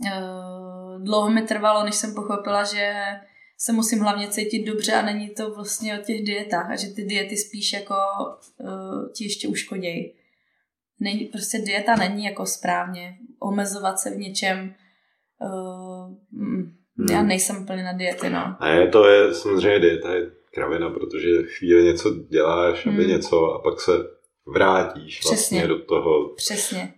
uh, 0.00 1.02
dlouho 1.02 1.30
mi 1.30 1.42
trvalo, 1.42 1.84
než 1.84 1.94
jsem 1.94 2.14
pochopila, 2.14 2.64
že 2.64 3.04
se 3.58 3.72
musím 3.72 3.98
hlavně 3.98 4.28
cítit 4.28 4.64
dobře 4.64 4.92
a 4.92 5.02
není 5.02 5.28
to 5.28 5.54
vlastně 5.54 6.00
o 6.00 6.02
těch 6.02 6.24
dietách 6.24 6.70
a 6.70 6.76
že 6.76 6.86
ty 6.86 7.04
diety 7.04 7.36
spíš 7.36 7.72
jako 7.72 7.94
uh, 8.60 9.12
ti 9.12 9.24
ještě 9.24 9.48
uškodějí. 9.48 10.14
Není, 11.00 11.24
prostě 11.24 11.58
dieta 11.58 11.96
není 11.96 12.24
jako 12.24 12.46
správně. 12.46 13.18
Omezovat 13.38 13.98
se 13.98 14.10
v 14.10 14.18
něčem 14.18 14.74
uh, 15.40 16.14
mm, 16.30 16.72
já 17.10 17.18
hmm. 17.18 17.28
nejsem 17.28 17.62
úplně 17.62 17.84
na 17.84 17.92
diety, 17.92 18.30
no. 18.30 18.56
A 18.60 18.68
je 18.68 18.88
to 18.88 19.08
je 19.08 19.34
samozřejmě 19.34 19.78
dieta 19.78 20.14
je 20.14 20.30
kravina, 20.54 20.90
protože 20.90 21.28
chvíli 21.42 21.84
něco 21.84 22.14
děláš, 22.14 22.86
aby 22.86 23.02
hmm. 23.02 23.08
něco 23.08 23.44
a 23.44 23.62
pak 23.62 23.80
se 23.80 23.92
vrátíš 24.46 25.18
Přesně. 25.18 25.58
vlastně 25.58 25.68
do 25.68 25.82
toho. 25.82 26.34
Přesně. 26.34 26.94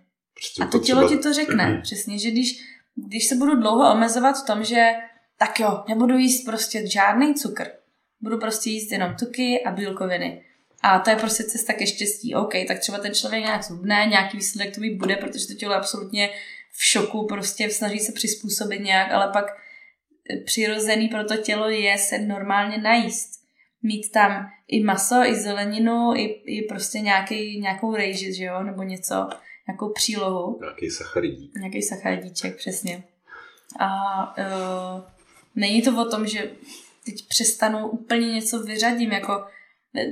A 0.61 0.65
to 0.65 0.79
tělo 0.79 1.09
ti 1.09 1.17
to 1.17 1.33
řekne. 1.33 1.79
Přesně, 1.83 2.19
že 2.19 2.31
když, 2.31 2.61
když 2.95 3.27
se 3.27 3.35
budu 3.35 3.55
dlouho 3.55 3.93
omezovat 3.93 4.33
v 4.43 4.47
tom, 4.47 4.63
že 4.63 4.91
tak 5.41 5.59
jo, 5.59 5.83
nebudu 5.87 6.17
jíst 6.17 6.45
prostě 6.45 6.87
žádný 6.87 7.35
cukr. 7.35 7.67
Budu 8.21 8.37
prostě 8.37 8.69
jíst 8.69 8.91
jenom 8.91 9.15
tuky 9.15 9.63
a 9.63 9.71
bílkoviny. 9.71 10.45
A 10.81 10.99
to 10.99 11.09
je 11.09 11.15
prostě 11.15 11.43
cesta 11.43 11.73
ke 11.73 11.87
štěstí. 11.87 12.35
OK, 12.35 12.53
tak 12.67 12.79
třeba 12.79 12.97
ten 12.97 13.13
člověk 13.13 13.43
nějak 13.43 13.63
zubne, 13.63 14.05
nějaký 14.09 14.37
výsledek 14.37 14.75
to 14.75 14.81
bude, 14.97 15.15
protože 15.15 15.47
to 15.47 15.53
tělo 15.53 15.73
je 15.73 15.79
absolutně 15.79 16.29
v 16.71 16.85
šoku, 16.85 17.27
prostě 17.27 17.69
snaží 17.69 17.99
se 17.99 18.11
přizpůsobit 18.11 18.81
nějak, 18.81 19.11
ale 19.11 19.29
pak 19.33 19.45
přirozený 20.45 21.07
pro 21.07 21.23
to 21.23 21.37
tělo 21.37 21.69
je 21.69 21.97
se 21.97 22.19
normálně 22.19 22.77
najíst. 22.77 23.41
Mít 23.83 24.11
tam 24.11 24.49
i 24.67 24.83
maso, 24.83 25.15
i 25.15 25.35
zeleninu, 25.35 26.13
i, 26.15 26.23
i 26.45 26.67
prostě 26.69 26.99
nějaký, 26.99 27.59
nějakou 27.59 27.95
rejži, 27.95 28.33
že 28.33 28.43
jo, 28.43 28.63
nebo 28.63 28.83
něco 28.83 29.29
nějakou 29.67 29.93
přílohu. 29.93 30.59
Nějaký 30.61 30.89
sacharidík. 30.89 31.55
Nějaký 31.55 31.81
sacharidíček, 31.81 32.57
přesně. 32.57 33.03
A 33.79 33.87
uh, 34.37 35.20
není 35.55 35.81
to 35.81 36.01
o 36.01 36.09
tom, 36.09 36.27
že 36.27 36.51
teď 37.05 37.27
přestanu 37.27 37.87
úplně 37.87 38.33
něco 38.33 38.59
vyřadím, 38.59 39.11
jako 39.11 39.43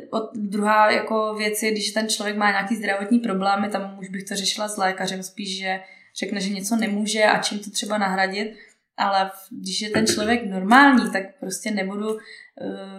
od, 0.09 0.29
druhá 0.35 0.91
jako 0.91 1.35
věc 1.37 1.63
je, 1.63 1.71
když 1.71 1.91
ten 1.91 2.09
člověk 2.09 2.37
má 2.37 2.51
nějaký 2.51 2.75
zdravotní 2.75 3.19
problémy, 3.19 3.69
tam 3.69 3.99
už 3.99 4.09
bych 4.09 4.23
to 4.23 4.35
řešila 4.35 4.67
s 4.67 4.77
lékařem, 4.77 5.23
spíš, 5.23 5.57
že 5.57 5.79
řekne, 6.19 6.41
že 6.41 6.49
něco 6.49 6.75
nemůže 6.75 7.23
a 7.23 7.41
čím 7.41 7.59
to 7.59 7.71
třeba 7.71 7.97
nahradit, 7.97 8.55
ale 8.97 9.31
když 9.51 9.81
je 9.81 9.89
ten 9.89 10.07
člověk 10.07 10.45
normální, 10.45 11.11
tak 11.11 11.23
prostě 11.39 11.71
nebudu 11.71 12.13
uh, 12.13 12.19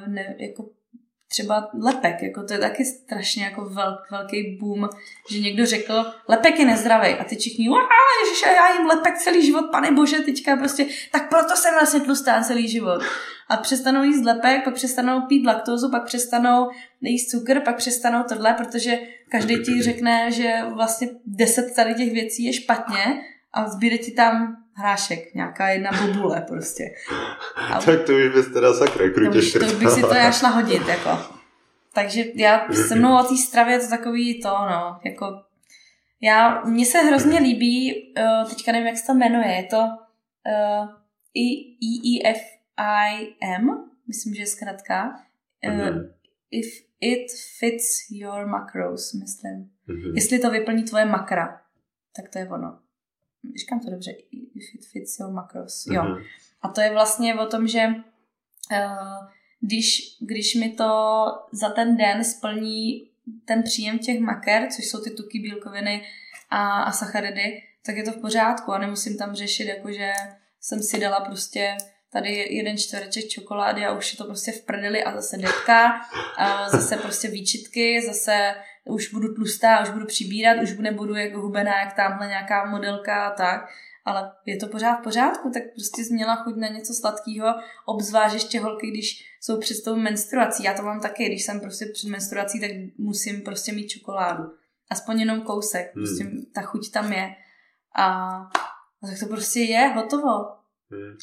ne, 0.07 0.35
jako 0.39 0.69
třeba 1.31 1.71
lepek, 1.83 2.23
jako 2.23 2.43
to 2.43 2.53
je 2.53 2.59
taky 2.59 2.85
strašně 2.85 3.45
jako 3.45 3.65
velk, 3.65 4.11
velký 4.11 4.59
boom, 4.61 4.89
že 5.31 5.41
někdo 5.41 5.67
řekl, 5.67 6.05
lepek 6.29 6.59
je 6.59 6.67
nezdravý 6.67 7.09
a 7.09 7.25
ty 7.25 7.37
všichni, 7.37 7.69
ježiš, 8.25 8.43
já 8.43 8.73
jim 8.73 8.87
lepek 8.87 9.19
celý 9.19 9.47
život, 9.47 9.65
pane 9.71 9.93
bože, 9.93 10.19
teďka 10.19 10.57
prostě, 10.57 10.87
tak 11.13 11.29
proto 11.29 11.57
jsem 11.57 11.75
vlastně 11.75 12.01
tlustá 12.01 12.43
celý 12.43 12.69
život. 12.69 13.03
A 13.49 13.57
přestanou 13.57 14.03
jíst 14.03 14.25
lepek, 14.25 14.65
pak 14.65 14.75
přestanou 14.75 15.21
pít 15.21 15.47
laktózu, 15.47 15.91
pak 15.91 16.05
přestanou 16.05 16.71
jíst 17.01 17.31
cukr, 17.31 17.61
pak 17.61 17.77
přestanou 17.77 18.23
tohle, 18.29 18.55
protože 18.55 18.99
každý 19.31 19.59
ti 19.59 19.83
řekne, 19.83 20.31
že 20.31 20.55
vlastně 20.75 21.09
deset 21.27 21.75
tady 21.77 21.95
těch 21.95 22.13
věcí 22.13 22.45
je 22.45 22.53
špatně 22.53 23.23
a 23.53 23.69
zbyde 23.69 23.99
ti 23.99 24.11
tam 24.11 24.60
hrášek, 24.81 25.35
nějaká 25.35 25.69
jedna 25.69 25.91
bobule 26.07 26.45
prostě. 26.49 26.85
A 27.71 27.81
tak 27.81 28.03
to 28.07 28.13
už 28.13 28.35
bys 28.35 28.53
teda 28.53 28.75
sakra 28.75 29.11
krutě 29.11 29.59
to, 29.59 29.67
to 29.67 29.79
bych 29.79 29.91
si 29.91 30.01
to 30.01 30.15
já 30.15 30.33
šla 30.33 30.49
hodit, 30.49 30.89
jako. 30.89 31.19
takže 31.95 32.25
já 32.35 32.69
se 32.89 32.95
mnou 32.95 33.21
o 33.21 33.23
té 33.23 33.37
stravě 33.37 33.79
to 33.79 33.89
takový 33.89 34.43
to, 34.43 34.49
no, 34.49 35.01
jako 35.05 35.27
já, 36.23 36.65
mně 36.65 36.87
se 36.87 36.99
hrozně 36.99 37.41
líbí, 37.41 37.95
uh, 38.19 38.49
teďka 38.49 38.73
nevím, 38.73 38.87
jak 38.87 38.99
se 38.99 39.07
to 39.07 39.15
jmenuje, 39.15 39.49
je 39.49 39.65
to 39.65 39.77
uh, 39.77 40.89
EEFIM, 42.27 43.71
myslím, 44.09 44.35
že 44.35 44.43
je 44.43 44.47
zkrátka. 44.47 45.21
Uh. 45.69 46.03
If 46.51 46.67
it 47.01 47.27
fits 47.59 48.11
your 48.11 48.47
macros, 48.47 49.13
myslím. 49.13 49.71
Mm-hmm. 49.89 50.15
Jestli 50.15 50.39
to 50.39 50.51
vyplní 50.51 50.83
tvoje 50.83 51.05
makra, 51.05 51.61
tak 52.17 52.29
to 52.33 52.39
je 52.39 52.49
ono. 52.49 52.79
Říkám 53.57 53.81
to 53.81 53.91
dobře, 53.91 54.11
your 55.21 55.33
macros, 55.33 55.87
mm-hmm. 55.87 55.95
jo. 55.95 56.03
Mhm. 56.03 56.23
A 56.63 56.69
to 56.69 56.81
je 56.81 56.93
vlastně 56.93 57.35
o 57.35 57.47
tom, 57.47 57.69
že 57.69 57.87
uh, 57.87 59.27
když, 59.61 60.17
když 60.21 60.55
mi 60.55 60.69
to 60.69 61.25
za 61.53 61.69
ten 61.71 61.97
den 61.97 62.25
splní 62.25 63.11
ten 63.45 63.63
příjem 63.63 63.99
těch 63.99 64.21
maker, 64.21 64.69
což 64.77 64.85
jsou 64.85 65.01
ty 65.01 65.11
tuky, 65.11 65.39
bílkoviny 65.39 66.07
a, 66.51 66.83
a 66.83 66.93
sacharidy, 66.93 67.63
tak 67.87 67.97
je 67.97 68.03
to 68.03 68.13
v 68.13 68.21
pořádku 68.21 68.73
a 68.73 68.79
nemusím 68.79 69.19
tam 69.19 69.35
řešit, 69.35 69.65
jakože 69.65 70.13
jsem 70.61 70.83
si 70.83 71.01
dala 71.01 71.21
prostě 71.21 71.77
tady 72.13 72.55
jeden 72.55 72.79
čtvereček 72.79 73.29
čokolády 73.29 73.85
a 73.85 73.97
už 73.97 74.13
je 74.13 74.19
to 74.19 74.25
prostě 74.25 74.53
v 74.53 74.65
prdeli 74.65 75.05
a 75.05 75.15
zase 75.15 75.37
detka 75.37 76.01
a 76.37 76.69
zase 76.69 76.97
prostě 76.97 77.29
výčitky, 77.29 78.03
zase 78.07 78.55
už 78.89 79.13
budu 79.13 79.35
tlustá, 79.35 79.83
už 79.83 79.91
budu 79.91 80.07
přibírat, 80.07 80.63
už 80.63 80.79
nebudu 80.79 81.15
jako 81.15 81.41
hubená, 81.41 81.81
jak 81.81 81.97
tamhle 81.97 82.27
nějaká 82.27 82.71
modelka 82.71 83.27
a 83.27 83.35
tak 83.35 83.69
ale 84.05 84.33
je 84.47 84.57
to 84.57 84.67
pořád 84.67 84.95
v 84.95 85.03
pořádku, 85.03 85.51
tak 85.55 85.63
prostě 85.75 86.05
změla 86.05 86.37
chuť 86.37 86.57
na 86.57 86.69
něco 86.69 86.95
sladkého, 86.95 87.47
obzvlášť 87.87 88.35
ještě 88.35 88.61
holky, 88.61 88.91
když 88.91 89.25
jsou 89.41 89.59
před 89.59 89.85
tou 89.85 89.97
menstruací. 89.97 90.63
Já 90.63 90.75
to 90.75 90.83
mám 90.83 91.01
taky, 91.01 91.25
když 91.25 91.45
jsem 91.45 91.61
prostě 91.61 91.87
před 91.93 92.11
menstruací, 92.11 92.61
tak 92.61 92.71
musím 92.99 93.43
prostě 93.43 93.73
mít 93.73 93.89
čokoládu. 93.89 94.45
Aspoň 94.91 95.21
jenom 95.21 95.41
kousek, 95.41 95.95
hmm. 95.95 96.05
prostě 96.05 96.25
ta 96.55 96.63
chuť 96.63 96.91
tam 96.93 97.13
je. 97.13 97.35
A, 97.95 98.05
a 99.03 99.07
tak 99.07 99.19
to 99.21 99.27
prostě 99.27 99.61
je, 99.61 99.89
hotovo. 99.89 100.47
Hmm. 100.91 101.17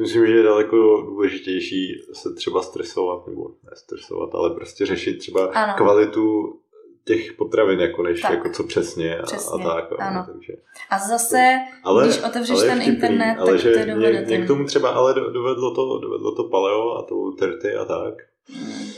Myslím, 0.00 0.26
že 0.26 0.32
je 0.32 0.42
daleko 0.42 0.76
důležitější 1.02 2.02
se 2.12 2.34
třeba 2.34 2.62
stresovat, 2.62 3.26
nebo 3.26 3.48
ne 3.48 3.70
stresovat, 3.74 4.34
ale 4.34 4.54
prostě 4.54 4.86
řešit 4.86 5.18
třeba 5.18 5.46
ano. 5.46 5.74
kvalitu 5.76 6.60
těch 7.08 7.32
potravin, 7.32 7.80
jako 7.80 8.02
než 8.02 8.20
tak. 8.20 8.30
jako 8.30 8.48
co 8.50 8.64
přesně 8.64 9.18
a, 9.18 9.22
přesně, 9.22 9.64
a 9.64 9.74
tak. 9.74 9.84
Ano. 9.98 10.26
Takže, 10.32 10.52
a 10.90 10.98
zase, 10.98 11.58
ale, 11.84 12.04
když 12.04 12.22
otevřeš 12.22 12.56
ale 12.56 12.66
ten 12.66 12.80
vtipný, 12.80 12.94
internet, 12.94 13.36
ale 13.38 13.50
tak 13.50 13.60
že 13.60 13.70
to 13.70 13.78
je 13.78 13.96
mě, 13.96 14.24
mě, 14.26 14.38
k 14.38 14.46
tomu 14.46 14.64
třeba 14.64 14.88
ale 14.88 15.14
dovedlo 15.14 15.74
to, 15.74 15.98
dovedlo 15.98 16.34
to 16.34 16.44
paleo 16.44 16.90
a 16.90 17.02
tu 17.02 17.32
terty 17.32 17.74
a 17.74 17.84
tak. 17.84 18.14
Hmm. 18.52 18.90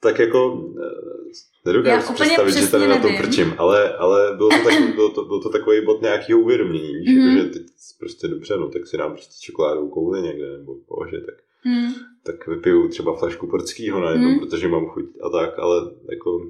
Tak 0.00 0.18
jako 0.18 0.64
eh, 0.82 1.66
nedokážu 1.66 2.06
si 2.06 2.12
představit, 2.12 2.52
že 2.52 2.70
tady 2.70 2.88
nevím. 2.88 3.02
na 3.02 3.08
to 3.08 3.22
prčím, 3.22 3.54
ale, 3.58 3.96
ale 3.96 4.34
bylo, 4.36 4.48
to 4.48 4.56
tak, 4.64 4.94
bylo, 4.94 5.08
to, 5.08 5.24
bylo 5.24 5.40
to 5.40 5.48
takový 5.48 5.84
bod 5.84 6.02
nějakého 6.02 6.40
uvědomění, 6.40 6.96
víš, 6.96 7.08
mm-hmm. 7.08 7.36
jako, 7.36 7.42
že 7.42 7.50
teď 7.50 7.62
prostě 7.98 8.28
dobře, 8.28 8.56
no 8.56 8.68
tak 8.68 8.86
si 8.86 8.96
dám 8.96 9.12
prostě 9.12 9.34
čokoládovou 9.40 9.88
kouli 9.88 10.22
někde, 10.22 10.58
nebo 10.58 10.74
považe, 10.88 11.20
tak, 11.20 11.34
mm. 11.64 11.92
tak 12.22 12.46
vypiju 12.46 12.88
třeba 12.88 13.16
flašku 13.16 13.46
portskýho 13.46 14.00
najednou, 14.00 14.28
mm. 14.28 14.38
protože 14.38 14.68
mám 14.68 14.86
chuť 14.86 15.04
a 15.22 15.28
tak, 15.30 15.58
ale 15.58 15.76
jako 16.10 16.40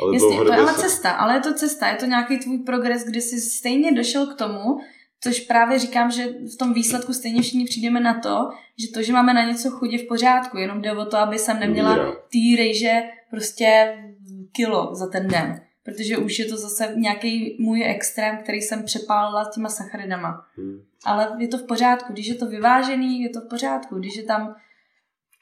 ale 0.00 0.14
Jasně, 0.14 0.36
to 0.36 0.52
je 0.52 0.58
ale 0.58 0.74
cesta, 0.74 1.10
ale 1.10 1.34
je 1.34 1.40
to 1.40 1.54
cesta, 1.54 1.88
je 1.88 1.96
to 1.96 2.06
nějaký 2.06 2.38
tvůj 2.38 2.58
progres, 2.58 3.04
kdy 3.04 3.20
jsi 3.20 3.40
stejně 3.40 3.92
došel 3.92 4.26
k 4.26 4.38
tomu, 4.38 4.80
což 5.20 5.40
právě 5.40 5.78
říkám, 5.78 6.10
že 6.10 6.26
v 6.26 6.56
tom 6.58 6.74
výsledku 6.74 7.12
stejně 7.12 7.42
všichni 7.42 7.64
přijdeme 7.64 8.00
na 8.00 8.20
to, 8.20 8.50
že 8.78 8.88
to, 8.94 9.02
že 9.02 9.12
máme 9.12 9.34
na 9.34 9.44
něco 9.44 9.70
chudě 9.70 9.98
v 9.98 10.08
pořádku, 10.08 10.58
jenom 10.58 10.82
jde 10.82 10.92
o 10.92 11.04
to, 11.04 11.16
aby 11.16 11.38
jsem 11.38 11.60
neměla 11.60 12.16
tý 12.28 12.56
rejže 12.56 13.02
prostě 13.30 13.98
kilo 14.52 14.94
za 14.94 15.06
ten 15.06 15.28
den. 15.28 15.60
Protože 15.84 16.16
už 16.16 16.38
je 16.38 16.44
to 16.44 16.56
zase 16.56 16.92
nějaký 16.96 17.56
můj 17.60 17.84
extrém, 17.84 18.38
který 18.42 18.60
jsem 18.60 18.82
přepálila 18.82 19.50
těma 19.54 19.68
sacharidama. 19.68 20.46
Hmm. 20.56 20.82
Ale 21.04 21.36
je 21.38 21.48
to 21.48 21.58
v 21.58 21.66
pořádku. 21.66 22.12
Když 22.12 22.26
je 22.26 22.34
to 22.34 22.46
vyvážený, 22.46 23.22
je 23.22 23.28
to 23.28 23.40
v 23.40 23.48
pořádku. 23.48 23.98
Když 23.98 24.16
je 24.16 24.22
tam, 24.22 24.54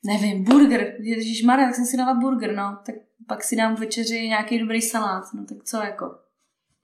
nevím, 0.07 0.45
burger, 0.45 0.97
Ježíš 1.01 1.43
Maria, 1.43 1.67
tak 1.67 1.75
jsem 1.75 1.85
si 1.85 1.97
dala 1.97 2.15
burger, 2.15 2.55
no, 2.55 2.79
tak 2.87 2.95
pak 3.29 3.45
si 3.45 3.57
dám 3.57 3.75
večeři 3.75 4.29
nějaký 4.29 4.59
dobrý 4.59 4.83
salát, 4.83 5.25
no 5.35 5.47
tak 5.47 5.65
co 5.65 5.77
jako? 5.77 6.19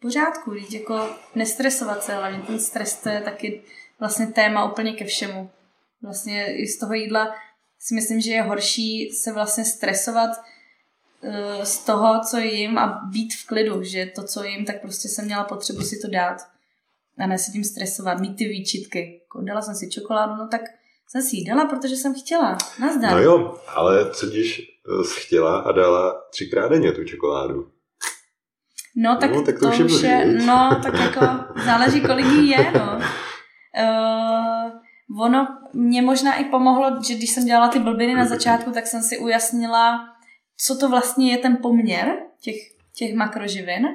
Pořádku, 0.01 0.51
když 0.51 0.72
jako 0.72 1.09
nestresovat 1.34 2.05
se, 2.05 2.14
ale 2.14 2.43
ten 2.47 2.59
stres 2.59 2.97
to 2.97 3.09
je 3.09 3.20
taky 3.20 3.62
vlastně 4.01 4.26
téma 4.26 4.70
úplně 4.70 4.93
ke 4.93 5.05
všemu. 5.05 5.51
Vlastně 6.03 6.57
i 6.57 6.66
z 6.66 6.78
toho 6.78 6.95
jídla 6.95 7.34
si 7.78 7.95
myslím, 7.95 8.20
že 8.20 8.32
je 8.32 8.43
horší 8.43 9.11
se 9.11 9.32
vlastně 9.32 9.64
stresovat 9.64 10.30
uh, 10.30 11.62
z 11.62 11.78
toho, 11.84 12.20
co 12.30 12.39
jím 12.39 12.78
a 12.78 13.09
být 13.12 13.34
v 13.34 13.47
klidu, 13.47 13.82
že 13.82 14.07
to, 14.07 14.22
co 14.22 14.45
jím, 14.45 14.64
tak 14.64 14.80
prostě 14.80 15.09
jsem 15.09 15.24
měla 15.24 15.45
potřebu 15.45 15.80
si 15.80 15.99
to 15.99 16.09
dát 16.09 16.36
a 17.18 17.26
ne 17.26 17.39
se 17.39 17.53
tím 17.53 17.64
stresovat, 17.64 18.20
mít 18.20 18.36
ty 18.36 18.49
výčitky. 18.49 19.20
Jako 19.22 19.41
dala 19.41 19.62
jsem 19.62 19.74
si 19.74 19.91
čokoládu, 19.91 20.34
no 20.34 20.49
tak 20.49 20.61
jsem 21.09 21.22
si 21.22 21.36
ji 21.36 21.44
dala, 21.44 21.64
protože 21.64 21.96
jsem 21.96 22.14
chtěla. 22.14 22.59
Nazdar. 22.80 23.11
No 23.11 23.18
jo, 23.18 23.61
ale 23.68 24.11
co 24.11 24.26
když 24.26 24.62
chtěla 25.16 25.59
a 25.59 25.72
dala 25.72 26.14
třikrát 26.30 26.68
denně 26.68 26.92
tu 26.92 27.04
čokoládu. 27.04 27.68
No, 28.96 29.16
tak, 29.16 29.30
no, 29.30 29.42
tak 29.42 29.59
to, 29.59 29.61
to 29.61 29.68
už 29.68 29.78
je, 29.78 29.84
už 29.84 30.02
je 30.02 30.26
no, 30.26 30.80
tak 30.82 30.94
jako 30.94 31.20
záleží, 31.64 32.00
kolik 32.00 32.26
jí 32.26 32.48
je, 32.48 32.72
no. 32.78 33.00
Uh, 33.80 34.70
ono 35.20 35.48
mě 35.72 36.02
možná 36.02 36.34
i 36.34 36.44
pomohlo, 36.44 37.02
že 37.09 37.14
když 37.14 37.30
jsem 37.30 37.44
dělala 37.44 37.68
ty 37.68 37.78
blbiny 37.78 38.14
na 38.14 38.24
začátku, 38.24 38.70
tak 38.70 38.86
jsem 38.86 39.02
si 39.02 39.18
ujasnila, 39.18 40.00
co 40.56 40.76
to 40.76 40.88
vlastně 40.88 41.32
je 41.32 41.38
ten 41.38 41.59
poměr 41.62 42.16
těch, 42.40 42.56
těch 42.96 43.14
makroživin 43.14 43.86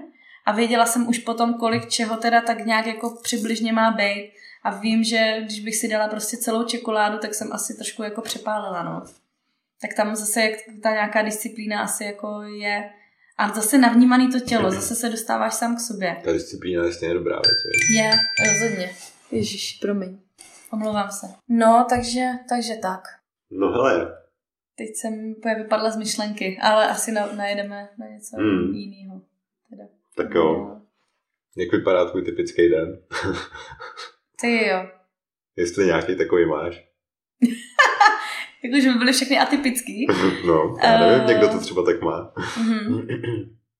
a 0.45 0.51
věděla 0.51 0.85
jsem 0.85 1.07
už 1.07 1.17
potom, 1.17 1.53
kolik 1.53 1.89
čeho 1.89 2.17
teda 2.17 2.41
tak 2.41 2.65
nějak 2.65 2.85
jako 2.85 3.17
přibližně 3.23 3.73
má 3.73 3.91
být 3.91 4.31
a 4.63 4.79
vím, 4.79 5.03
že 5.03 5.41
když 5.43 5.59
bych 5.59 5.75
si 5.75 5.87
dala 5.87 6.07
prostě 6.07 6.37
celou 6.37 6.63
čokoládu, 6.63 7.17
tak 7.17 7.33
jsem 7.33 7.53
asi 7.53 7.75
trošku 7.75 8.03
jako 8.03 8.21
přepálila, 8.21 8.83
no 8.83 9.03
tak 9.83 9.93
tam 9.97 10.15
zase 10.15 10.41
jak 10.41 10.53
ta 10.83 10.91
nějaká 10.91 11.21
disciplína 11.21 11.81
asi 11.81 12.03
jako 12.03 12.41
je 12.41 12.89
a 13.37 13.53
zase 13.53 13.77
navnímaný 13.77 14.31
to 14.31 14.39
tělo, 14.39 14.71
zase 14.71 14.95
se 14.95 15.09
dostáváš 15.09 15.53
sám 15.53 15.75
k 15.75 15.79
sobě. 15.79 16.17
Ta 16.23 16.33
disciplína 16.33 16.85
je 16.85 16.93
stejně 16.93 17.13
dobrá 17.13 17.35
věc. 17.35 17.57
Je, 17.95 18.11
rozhodně. 18.49 18.89
Ježíš, 19.31 19.77
promiň. 19.81 20.19
Omlouvám 20.73 21.11
se. 21.11 21.27
No, 21.49 21.85
takže, 21.89 22.25
takže 22.49 22.73
tak. 22.81 23.01
No 23.51 23.71
hele. 23.71 24.17
Teď 24.77 24.87
jsem 24.95 25.33
vypadla 25.57 25.89
z 25.89 25.97
myšlenky, 25.97 26.57
ale 26.61 26.87
asi 26.87 27.11
na, 27.11 27.35
najedeme 27.35 27.89
na 27.99 28.07
něco 28.07 28.37
hmm. 28.37 28.73
jiného. 28.73 29.21
Teda. 29.69 29.83
Tak 30.17 30.33
jo. 30.33 30.43
No. 30.43 30.81
Jak 31.57 31.71
vypadá 31.71 32.09
tvůj 32.09 32.25
typický 32.25 32.69
den? 32.69 32.97
Ty 34.43 34.67
jo. 34.67 34.87
Jestli 35.55 35.85
nějaký 35.85 36.15
takový 36.15 36.45
máš. 36.45 36.85
Jako, 38.63 38.79
že 38.79 38.91
by 38.91 38.97
byly 38.97 39.13
všechny 39.13 39.39
atypický. 39.39 40.07
No, 40.47 40.75
já 40.83 40.99
nevím, 40.99 41.21
uh, 41.21 41.27
někdo 41.27 41.49
to 41.49 41.59
třeba 41.59 41.85
tak 41.85 42.01
má. 42.01 42.33
Uh-huh. 42.35 43.07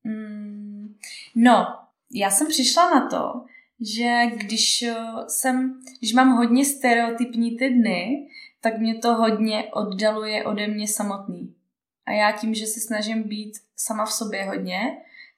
no, 1.36 1.66
já 2.14 2.30
jsem 2.30 2.48
přišla 2.48 2.90
na 2.90 3.10
to, 3.10 3.46
že 3.82 4.22
když 4.36 4.82
eh, 4.82 4.96
jsem, 5.28 5.82
když 6.00 6.14
mám 6.14 6.30
hodně 6.30 6.66
stereotypní 6.66 7.58
ty 7.58 7.70
dny, 7.70 8.28
tak 8.62 8.78
mě 8.78 8.96
to 8.96 9.14
hodně 9.14 9.64
oddaluje 9.74 10.44
ode 10.44 10.68
mě 10.68 10.88
samotný. 10.88 11.56
A 12.06 12.12
já 12.12 12.32
tím, 12.32 12.54
že 12.54 12.66
se 12.66 12.80
snažím 12.80 13.24
být 13.24 13.54
sama 13.76 14.06
v 14.06 14.14
sobě 14.14 14.44
hodně, 14.44 14.82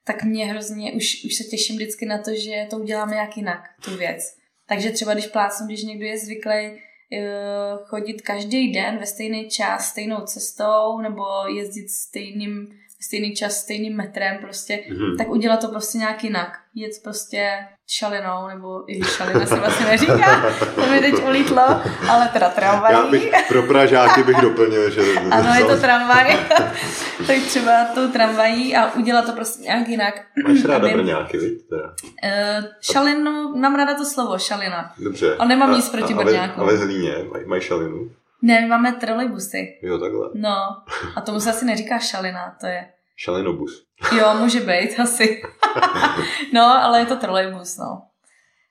tak 0.03 0.23
mě 0.23 0.45
hrozně, 0.45 0.93
už, 0.93 1.25
už 1.25 1.35
se 1.35 1.43
těším 1.43 1.75
vždycky 1.75 2.05
na 2.05 2.17
to, 2.17 2.31
že 2.35 2.67
to 2.69 2.77
uděláme 2.77 3.11
nějak 3.11 3.37
jinak, 3.37 3.69
tu 3.85 3.97
věc. 3.97 4.37
Takže 4.67 4.91
třeba 4.91 5.13
když 5.13 5.27
plácnu, 5.27 5.65
když 5.65 5.83
někdo 5.83 6.05
je 6.05 6.17
zvyklý 6.17 6.79
Eh, 7.13 7.77
chodit 7.85 8.21
každý 8.21 8.71
den 8.71 8.97
ve 8.97 9.05
stejný 9.05 9.49
čas, 9.49 9.89
stejnou 9.89 10.21
cestou, 10.21 10.99
nebo 11.01 11.23
jezdit 11.55 11.89
stejným, 11.89 12.67
stejný 13.01 13.35
čas, 13.35 13.61
stejným 13.61 13.95
metrem 13.95 14.37
prostě, 14.41 14.83
mm-hmm. 14.89 15.17
tak 15.17 15.29
udělat 15.29 15.61
to 15.61 15.67
prostě 15.67 15.97
nějak 15.97 16.23
jinak. 16.23 16.64
Jet 16.77 16.91
prostě 17.03 17.49
šalinou, 17.87 18.47
nebo 18.47 18.91
i 18.91 19.03
šalina 19.03 19.45
se 19.45 19.55
vlastně 19.55 19.85
neříká, 19.85 20.41
to 20.75 20.85
mi 20.85 20.99
teď 20.99 21.13
ulítlo, 21.27 21.63
ale 22.09 22.29
teda 22.33 22.49
tramvají. 22.49 22.95
Já 22.95 23.07
bych 23.07 23.31
pro 23.47 23.63
Pražáky 23.63 24.23
bych 24.23 24.41
doplnil, 24.41 24.89
že... 24.89 25.01
ano, 25.31 25.53
je 25.57 25.65
to 25.65 25.77
tramvaj, 25.77 26.37
tak 27.27 27.37
třeba 27.47 27.71
tou 27.95 28.11
tramvají 28.11 28.75
a 28.75 28.93
udělat 28.93 29.25
to 29.25 29.31
prostě 29.31 29.63
nějak 29.63 29.87
jinak. 29.87 30.13
Máš 30.47 30.65
ráda 30.65 30.87
aby... 30.87 30.93
Brňáky, 30.93 31.37
viď? 31.37 31.53
Uh, 31.71 31.79
šalinu, 32.81 33.57
mám 33.57 33.75
ráda 33.75 33.93
to 33.93 34.05
slovo, 34.05 34.37
šalina. 34.37 34.93
Dobře. 34.99 35.35
On 35.35 35.47
nemám 35.47 35.71
a, 35.71 35.75
nic 35.75 35.89
proti 35.89 36.13
Brňáku. 36.13 36.61
Ale, 36.61 36.69
ale 36.69 36.77
Zlíně 36.77 37.15
mají 37.31 37.45
maj 37.45 37.61
šalinu? 37.61 38.09
Ne, 38.41 38.61
my 38.61 38.67
máme 38.67 38.93
trolejbusy. 38.93 39.79
Jo, 39.81 39.97
takhle. 39.97 40.29
No, 40.33 40.55
a 41.15 41.21
tomu 41.21 41.39
se 41.39 41.49
asi 41.49 41.65
neříká 41.65 41.99
šalina, 41.99 42.55
to 42.61 42.67
je 42.67 42.85
Šalinobus. 43.15 43.85
Jo, 44.17 44.33
může 44.39 44.59
být 44.59 44.99
asi. 44.99 45.41
no, 46.53 46.61
ale 46.61 46.99
je 46.99 47.05
to 47.05 47.15
trolejbus, 47.15 47.77
no. 47.77 48.01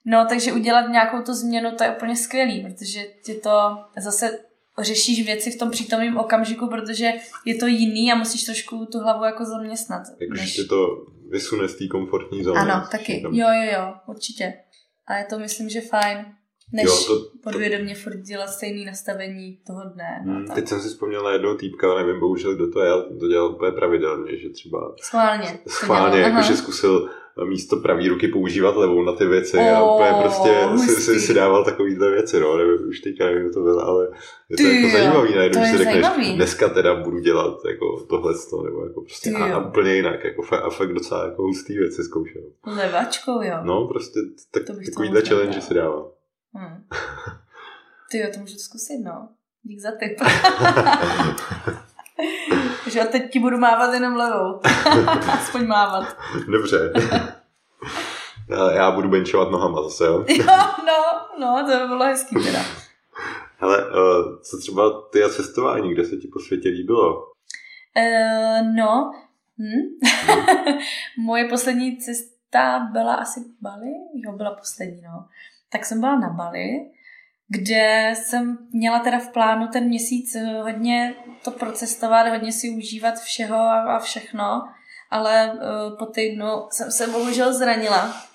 No, 0.04 0.26
takže 0.28 0.52
udělat 0.52 0.88
nějakou 0.88 1.22
tu 1.22 1.32
změnu, 1.32 1.70
to 1.78 1.84
je 1.84 1.96
úplně 1.96 2.16
skvělý, 2.16 2.64
protože 2.64 3.04
ti 3.24 3.34
to 3.34 3.78
zase 3.98 4.38
řešíš 4.78 5.26
věci 5.26 5.50
v 5.50 5.58
tom 5.58 5.70
přítomném 5.70 6.16
okamžiku, 6.16 6.68
protože 6.68 7.12
je 7.44 7.54
to 7.54 7.66
jiný 7.66 8.12
a 8.12 8.14
musíš 8.14 8.44
trošku 8.44 8.86
tu 8.92 8.98
hlavu 8.98 9.24
jako 9.24 9.44
zaměstnat. 9.44 10.02
Jakože 10.20 10.42
než... 10.42 10.54
tě 10.56 10.64
to 10.64 10.86
vysune 11.30 11.68
z 11.68 11.78
té 11.78 11.86
komfortní 11.86 12.44
zóny. 12.44 12.60
Ano, 12.60 12.86
taky. 12.90 13.22
Jo, 13.22 13.48
jo, 13.48 13.72
jo, 13.72 13.94
určitě. 14.06 14.54
A 15.06 15.16
je 15.16 15.24
to 15.24 15.38
myslím, 15.38 15.68
že 15.68 15.80
fajn 15.80 16.26
než 16.72 16.84
jo, 16.84 17.04
to, 17.06 17.30
podvědomě 17.42 17.94
furt 17.94 18.16
dělat 18.16 18.46
stejný 18.46 18.84
nastavení 18.84 19.58
toho 19.66 19.80
dne. 19.94 20.22
No, 20.24 20.32
hmm, 20.32 20.48
teď 20.54 20.68
jsem 20.68 20.80
si 20.80 20.88
vzpomněl 20.88 21.22
na 21.22 21.32
jednoho 21.32 21.54
týpka, 21.54 21.94
nevím 21.94 22.20
bohužel, 22.20 22.54
kdo 22.54 22.70
to 22.70 22.80
je, 22.80 22.90
ale 22.90 23.04
to 23.20 23.28
dělal 23.28 23.50
úplně 23.50 23.72
pravidelně, 23.72 24.38
že 24.38 24.48
třeba... 24.48 24.94
Schválně. 25.00 25.58
Schválně, 25.66 26.20
jakože 26.20 26.56
zkusil 26.56 27.10
místo 27.44 27.76
pravý 27.76 28.08
ruky 28.08 28.28
používat 28.28 28.76
levou 28.76 29.02
na 29.02 29.12
ty 29.12 29.26
věci 29.26 29.56
oh, 29.56 29.76
a 29.76 29.94
úplně 29.94 30.10
prostě 30.22 30.50
si, 30.78 31.02
si, 31.02 31.20
si, 31.20 31.34
dával 31.34 31.64
takovýhle 31.64 32.10
věci, 32.10 32.40
no, 32.40 32.56
nevím, 32.56 32.88
už 32.88 33.00
teďka 33.00 33.24
nevím, 33.24 33.52
to 33.52 33.60
byl, 33.60 33.80
ale 33.80 34.08
je 34.48 34.56
to 34.56 34.62
ty 34.62 34.76
jako 34.76 34.86
jo, 34.86 34.92
zajímavý, 34.92 35.34
najednou, 35.34 35.62
si 35.64 35.78
řekneš, 35.78 36.04
zajímavý. 36.04 36.36
dneska 36.36 36.68
teda 36.68 36.94
budu 36.94 37.18
dělat 37.18 37.58
jako 37.68 38.06
tohle, 38.08 38.34
nebo 38.64 38.84
jako 38.84 39.00
prostě 39.00 39.30
a, 39.30 39.54
a, 39.54 39.68
úplně 39.68 39.94
jinak, 39.94 40.24
jako 40.24 40.56
a 40.56 40.70
fakt 40.70 40.92
docela 40.92 41.24
jako 41.24 41.42
hustý 41.42 41.78
věci 41.78 42.04
zkoušel. 42.04 42.42
Levačkou, 42.66 43.42
jo. 43.42 43.56
No, 43.62 43.88
prostě 43.88 44.20
tak, 44.50 44.62
takovýhle 44.86 45.22
challenge 45.22 45.60
si 45.60 45.74
dával. 45.74 46.10
Hmm. 46.54 46.84
Ty 48.10 48.18
jo, 48.18 48.30
to 48.34 48.40
můžu 48.40 48.58
zkusit, 48.58 48.98
no. 49.04 49.28
Dík 49.62 49.80
za 49.80 49.90
tip. 49.90 50.18
Takže 52.84 53.00
a 53.00 53.06
teď 53.06 53.30
ti 53.30 53.38
budu 53.38 53.58
mávat 53.58 53.94
jenom 53.94 54.16
levou. 54.16 54.60
Aspoň 55.32 55.66
mávat. 55.66 56.16
Dobře. 56.52 56.92
Já 58.74 58.90
budu 58.90 59.08
benchovat 59.08 59.50
nohama 59.50 59.82
zase, 59.82 60.04
jo? 60.04 60.24
jo, 60.28 60.44
no, 60.86 61.28
no, 61.40 61.66
to 61.66 61.78
by 61.78 61.88
bylo 61.88 62.04
hezký 62.04 62.34
teda. 62.44 62.58
Hele, 63.58 63.86
uh, 63.86 63.92
co 64.42 64.58
třeba 64.58 65.00
ty 65.12 65.22
a 65.22 65.28
cestování, 65.28 65.94
kde 65.94 66.04
se 66.04 66.16
ti 66.16 66.28
po 66.28 66.38
světě 66.38 66.68
líbilo? 66.68 67.22
Uh, 67.96 68.74
no, 68.76 69.12
hm. 69.58 70.08
moje 71.18 71.48
poslední 71.48 71.96
cesta 71.96 72.88
byla 72.92 73.14
asi 73.14 73.40
Bali, 73.60 73.90
jo, 74.14 74.32
byla 74.32 74.54
poslední, 74.54 75.02
no 75.02 75.24
tak 75.74 75.86
jsem 75.86 76.00
byla 76.00 76.18
na 76.18 76.28
Bali, 76.28 76.68
kde 77.48 78.14
jsem 78.16 78.58
měla 78.72 78.98
teda 78.98 79.18
v 79.18 79.28
plánu 79.28 79.68
ten 79.68 79.84
měsíc 79.84 80.36
hodně 80.62 81.14
to 81.42 81.50
procestovat, 81.50 82.28
hodně 82.28 82.52
si 82.52 82.70
užívat 82.70 83.20
všeho 83.20 83.56
a 83.56 83.98
všechno, 83.98 84.62
ale 85.10 85.52
eh, 85.52 85.96
po 85.98 86.06
týdnu 86.06 86.46
jsem 86.70 86.90
se 86.90 87.06
bohužel 87.06 87.54
zranila. 87.54 88.26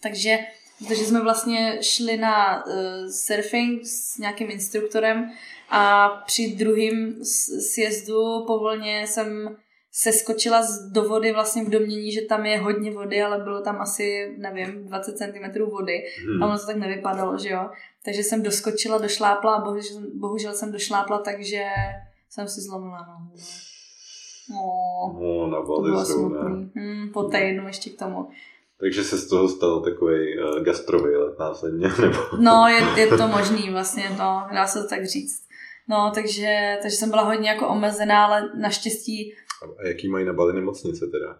Takže 0.00 0.38
protože 0.78 1.04
jsme 1.04 1.20
vlastně 1.20 1.78
šli 1.82 2.16
na 2.16 2.66
uh, 2.66 2.72
surfing 3.10 3.86
s 3.86 4.18
nějakým 4.18 4.50
instruktorem 4.50 5.32
a 5.70 6.08
při 6.26 6.56
druhém 6.58 7.24
sjezdu 7.72 8.44
povolně 8.46 9.06
jsem 9.06 9.56
se 9.94 10.12
skočila 10.12 10.62
do 10.90 11.02
vody 11.02 11.32
vlastně 11.32 11.64
v 11.64 11.70
domění, 11.70 12.12
že 12.12 12.20
tam 12.20 12.46
je 12.46 12.58
hodně 12.58 12.90
vody, 12.90 13.22
ale 13.22 13.38
bylo 13.38 13.62
tam 13.62 13.80
asi, 13.80 14.34
nevím, 14.38 14.84
20 14.84 15.18
cm 15.18 15.62
vody. 15.70 16.02
Hmm. 16.26 16.42
A 16.42 16.46
ono 16.46 16.58
to 16.58 16.66
tak 16.66 16.76
nevypadalo, 16.76 17.38
že 17.38 17.48
jo. 17.48 17.70
Takže 18.04 18.22
jsem 18.22 18.42
doskočila, 18.42 18.98
došlápla 18.98 19.54
a 19.54 19.64
bohužel, 19.64 20.00
bohužel 20.14 20.52
jsem 20.52 20.72
došlápla, 20.72 21.18
takže 21.18 21.64
jsem 22.30 22.48
si 22.48 22.60
zlomila 22.60 23.06
nohu. 23.08 23.36
No, 24.50 25.20
no 25.20 25.46
na 25.46 25.66
to 25.66 25.82
bylo 25.82 26.04
smutný. 26.04 26.70
Hmm, 26.74 27.10
po 27.12 27.22
týdnu 27.22 27.66
ještě 27.66 27.90
k 27.90 27.98
tomu. 27.98 28.28
Takže 28.80 29.04
se 29.04 29.18
z 29.18 29.28
toho 29.28 29.48
stal 29.48 29.80
takový 29.80 30.38
uh, 30.38 30.56
eh, 30.56 30.64
gastrový 30.64 31.16
let 31.16 31.38
následně, 31.38 31.88
nebo? 32.00 32.18
No, 32.40 32.66
je, 32.68 33.00
je 33.00 33.06
to 33.06 33.28
možný 33.28 33.70
vlastně, 33.70 34.10
no, 34.18 34.46
dá 34.54 34.66
se 34.66 34.82
to 34.82 34.88
tak 34.88 35.06
říct. 35.06 35.42
No, 35.88 36.12
takže, 36.14 36.78
takže 36.82 36.96
jsem 36.96 37.10
byla 37.10 37.22
hodně 37.22 37.48
jako 37.48 37.68
omezená, 37.68 38.24
ale 38.24 38.50
naštěstí 38.54 39.34
a 39.78 39.86
jaký 39.88 40.08
mají 40.08 40.24
na 40.24 40.32
Bali 40.32 40.52
nemocnice 40.52 41.06
teda? 41.06 41.38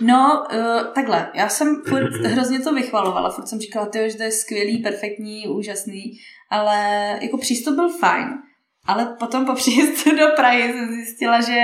No, 0.00 0.46
uh, 0.52 0.94
takhle, 0.94 1.30
já 1.34 1.48
jsem 1.48 1.82
furt 1.88 2.12
hrozně 2.24 2.60
to 2.60 2.74
vychvalovala, 2.74 3.30
furt 3.30 3.46
jsem 3.46 3.60
říkala, 3.60 3.86
tyjo, 3.86 4.10
že 4.10 4.16
to 4.16 4.22
je 4.22 4.30
skvělý, 4.30 4.78
perfektní, 4.78 5.48
úžasný, 5.48 6.18
ale 6.50 6.78
jako 7.22 7.38
přístup 7.38 7.74
byl 7.74 7.88
fajn. 7.88 8.28
Ale 8.86 9.16
potom 9.18 9.46
po 9.46 9.54
příjezdu 9.60 10.16
do 10.16 10.26
Prahy 10.36 10.72
jsem 10.72 10.88
zjistila, 10.88 11.40
že, 11.40 11.60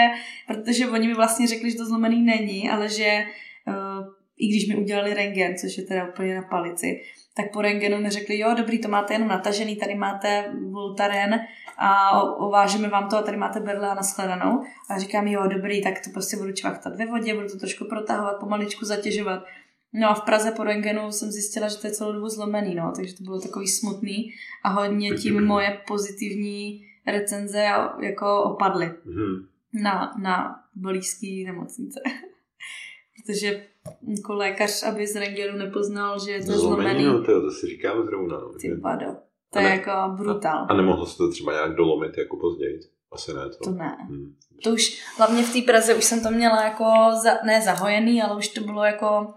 protože 0.47 0.89
oni 0.89 1.09
mi 1.09 1.15
vlastně 1.15 1.47
řekli, 1.47 1.71
že 1.71 1.77
to 1.77 1.87
zlomený 1.87 2.23
není, 2.23 2.71
ale 2.71 2.89
že 2.89 3.25
uh, 3.69 4.14
i 4.39 4.49
když 4.49 4.69
mi 4.69 4.77
udělali 4.77 5.15
rengen, 5.15 5.59
což 5.59 5.79
je 5.79 5.85
teda 5.85 6.09
úplně 6.09 6.35
na 6.35 6.43
palici, 6.43 7.01
tak 7.37 7.53
po 7.53 7.63
rengenu 7.63 8.01
mi 8.01 8.11
řekli, 8.11 8.39
jo, 8.39 8.55
dobrý, 8.57 8.79
to 8.79 8.89
máte 8.89 9.15
jenom 9.15 9.29
natažený, 9.29 9.77
tady 9.77 9.95
máte 9.95 10.53
Voltaren 10.71 11.41
a 11.79 12.23
ovážeme 12.23 12.89
vám 12.89 13.09
to 13.09 13.17
a 13.17 13.23
tady 13.23 13.37
máte 13.37 13.61
berle 13.61 13.89
a 13.89 13.95
nashledanou. 13.95 14.63
A 14.91 14.99
říkám, 14.99 15.29
jo, 15.29 15.47
dobrý, 15.47 15.83
tak 15.83 15.95
to 16.05 16.11
prostě 16.11 16.37
budu 16.37 16.53
čvachtat 16.53 16.97
ve 16.97 17.07
vodě, 17.07 17.35
budu 17.35 17.49
to 17.49 17.59
trošku 17.59 17.85
protahovat, 17.85 18.41
pomaličku 18.41 18.85
zatěžovat. 18.85 19.45
No 19.93 20.11
a 20.11 20.15
v 20.15 20.25
Praze 20.25 20.51
po 20.51 20.65
rengenu 20.65 21.13
jsem 21.13 21.31
zjistila, 21.31 21.69
že 21.69 21.77
to 21.77 21.87
je 21.87 21.93
celou 21.93 22.13
dobu 22.13 22.29
zlomený, 22.29 22.75
no, 22.75 22.93
takže 22.97 23.17
to 23.17 23.25
bylo 23.25 23.41
takový 23.41 23.69
smutný 23.69 24.35
a 24.63 24.69
hodně 24.69 25.11
tím 25.11 25.47
moje 25.47 25.79
pozitivní 25.87 26.87
recenze 27.07 27.59
jako 28.03 28.43
opadly 28.43 28.91
mm. 29.05 29.49
na, 29.83 30.15
na 30.23 30.65
blízký 30.75 31.45
nemocnice. 31.45 32.01
Protože 33.27 33.67
jako 34.09 34.35
lékař, 34.35 34.83
aby 34.83 35.07
z 35.07 35.17
rengenu 35.17 35.59
nepoznal, 35.59 36.19
že 36.25 36.31
je 36.31 36.45
to 36.47 36.53
zlomený. 36.53 37.05
No, 37.05 37.25
to, 37.25 37.41
to 37.41 37.51
si 37.51 37.67
říkám 37.67 38.07
zrovna. 38.07 38.39
No. 38.39 38.53
Ty 38.61 38.75
vado. 38.75 39.07
To 39.53 39.59
je 39.59 39.69
jako 39.69 39.91
brutál. 40.17 40.59
A, 40.59 40.67
a 40.67 40.77
nemohlo 40.77 41.07
se 41.07 41.17
to 41.17 41.31
třeba 41.31 41.53
nějak 41.53 41.75
dolomit 41.75 42.19
jako 42.19 42.37
později? 42.37 42.81
Asi 43.13 43.35
ne. 43.35 43.49
To, 43.49 43.65
to 43.65 43.71
ne. 43.71 43.97
Hmm. 44.01 44.35
To 44.63 44.71
už, 44.71 45.03
hlavně 45.17 45.43
v 45.43 45.53
té 45.53 45.63
Praze 45.63 45.95
už 45.95 46.05
jsem 46.05 46.23
to 46.23 46.31
měla 46.31 46.65
jako, 46.65 46.85
za, 47.23 47.31
ne 47.45 47.63
zahojený, 47.63 48.23
ale 48.23 48.37
už 48.37 48.49
to 48.49 48.61
bylo 48.61 48.85
jako, 48.85 49.35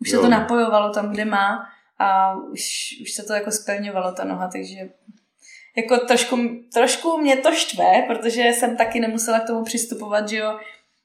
už 0.00 0.10
se 0.10 0.16
jo. 0.16 0.22
to 0.22 0.28
napojovalo 0.28 0.92
tam, 0.92 1.10
kde 1.10 1.24
má 1.24 1.66
a 1.98 2.36
už, 2.36 2.62
už 3.02 3.12
se 3.12 3.22
to 3.22 3.32
jako 3.32 3.50
spevňovalo 3.50 4.12
ta 4.12 4.24
noha, 4.24 4.48
takže 4.52 4.76
jako 5.76 5.96
trošku, 6.06 6.36
trošku 6.74 7.18
mě 7.18 7.36
to 7.36 7.52
štve, 7.52 8.04
protože 8.06 8.42
jsem 8.42 8.76
taky 8.76 9.00
nemusela 9.00 9.40
k 9.40 9.46
tomu 9.46 9.64
přistupovat, 9.64 10.28
že 10.28 10.36
jo, 10.36 10.58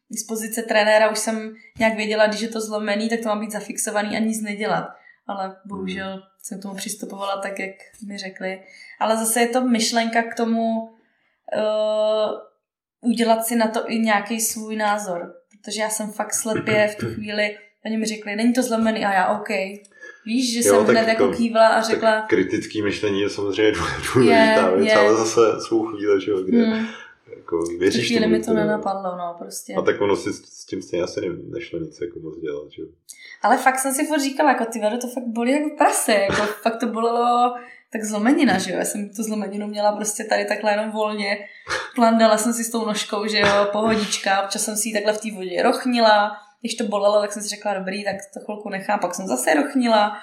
z 0.10 0.24
pozice 0.24 0.62
trenéra 0.62 1.10
už 1.10 1.20
jsem 1.20 1.56
nějak 1.80 1.96
věděla, 1.96 2.28
když 2.28 2.42
je 2.42 2.48
to 2.48 2.62
zlomený, 2.62 3.10
tak 3.10 3.20
to 3.20 3.30
má 3.30 3.36
být 3.36 3.52
zafixovaný 3.52 4.18
a 4.18 4.20
nic 4.20 4.42
nedělat. 4.42 4.88
Ale 5.28 5.56
bohužel 5.66 6.12
hmm. 6.12 6.22
jsem 6.44 6.60
k 6.60 6.62
tomu 6.62 6.76
přistupovala 6.76 7.42
tak, 7.42 7.60
jak 7.60 7.76
mi 8.08 8.18
řekli. 8.18 8.62
Ale 9.00 9.18
zase 9.18 9.40
je 9.40 9.48
to 9.48 9.62
myšlenka 9.62 10.24
k 10.24 10.36
tomu 10.36 10.82
uh, 10.82 10.92
udělat 13.02 13.46
si 13.46 13.56
na 13.56 13.68
to 13.68 13.92
i 13.92 14.00
nějaký 14.00 14.42
svůj 14.42 14.76
názor. 14.76 15.34
Protože 15.52 15.82
já 15.82 15.90
jsem 15.90 16.12
fakt 16.12 16.34
slepě 16.34 16.88
v 16.88 16.96
tu 16.96 17.14
chvíli, 17.14 17.58
oni 17.86 17.98
mi 17.98 18.06
řekli, 18.06 18.36
není 18.36 18.54
to 18.54 18.64
zlomený 18.64 19.06
a 19.06 19.14
já 19.14 19.40
OK. 19.40 19.50
Víš, 20.26 20.54
že 20.54 20.70
jo, 20.70 20.76
jsem 20.76 20.86
hned 20.86 21.08
jako 21.08 21.32
kývla 21.32 21.68
a 21.68 21.82
řekla... 21.82 22.22
kritický 22.22 22.82
myšlení 22.82 23.22
je 23.22 23.30
samozřejmě 23.30 23.72
důležitá 24.14 24.70
věc, 24.70 24.96
ale 24.96 25.16
zase 25.16 25.42
svou 25.68 25.86
chvíli, 25.86 26.22
že 26.22 26.32
jo, 26.32 26.44
kde... 26.44 26.66
Hmm 26.66 26.88
jako 27.48 27.80
věříš 27.80 28.08
chvíli 28.08 28.28
mi 28.28 28.40
to 28.40 28.54
nenapadlo, 28.54 29.18
no, 29.18 29.36
prostě. 29.38 29.74
A 29.74 29.82
tak 29.82 30.02
ono 30.02 30.16
si 30.16 30.34
s 30.34 30.66
tím 30.66 30.82
stejně 30.82 31.04
asi 31.04 31.22
nešlo 31.44 31.80
nic 31.80 32.02
jako 32.02 32.20
moc 32.20 32.38
dělat, 32.38 32.72
že 32.72 32.84
Ale 33.42 33.58
fakt 33.58 33.80
jsem 33.80 33.94
si 33.94 34.06
furt 34.06 34.20
říkala, 34.20 34.50
jako 34.50 34.66
ty 34.66 34.80
to 35.02 35.08
fakt 35.08 35.28
bolí 35.28 35.52
jako 35.52 35.76
prase, 35.78 36.14
jako 36.14 36.42
fakt 36.42 36.80
to 36.80 36.88
bolelo 36.88 37.56
tak 37.92 38.04
zlomenina, 38.04 38.58
že 38.58 38.72
jo, 38.72 38.78
já 38.78 38.86
jsem 38.86 39.10
tu 39.10 39.24
zlomeninu 39.24 39.68
měla 39.68 39.92
prostě 39.92 40.24
tady 40.24 40.46
takhle 40.46 40.72
jenom 40.72 40.92
volně, 40.92 41.38
plandala 41.96 42.38
jsem 42.38 42.54
si 42.54 42.64
s 42.64 42.72
tou 42.72 42.86
nožkou, 42.86 43.28
že 43.28 43.40
jo, 43.40 43.68
pohodička, 43.72 44.44
občas 44.44 44.64
jsem 44.64 44.78
si 44.78 44.90
ji 44.90 44.94
takhle 44.94 45.14
v 45.14 45.22
té 45.22 45.32
vodě 45.32 45.64
rochnila, 45.64 46.32
když 46.62 46.76
to 46.76 46.84
bolelo, 46.84 47.22
tak 47.22 47.32
jsem 47.32 47.44
si 47.44 47.50
řekla, 47.50 47.74
dobrý, 47.74 48.04
tak 48.04 48.16
to 48.34 48.40
chvilku 48.46 48.70
nechám, 48.70 49.00
pak 49.00 49.16
jsem 49.16 49.28
zase 49.28 49.54
rochnila, 49.54 50.18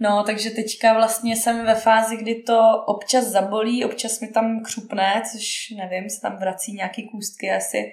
No, 0.00 0.22
takže 0.26 0.50
teďka 0.50 0.94
vlastně 0.94 1.36
jsem 1.36 1.66
ve 1.66 1.74
fázi, 1.74 2.16
kdy 2.16 2.34
to 2.34 2.84
občas 2.86 3.24
zabolí, 3.24 3.84
občas 3.84 4.20
mi 4.20 4.28
tam 4.28 4.62
křupne, 4.64 5.22
což 5.32 5.70
nevím, 5.76 6.10
se 6.10 6.20
tam 6.20 6.36
vrací 6.36 6.72
nějaký 6.72 7.08
kůstky 7.10 7.50
asi, 7.50 7.92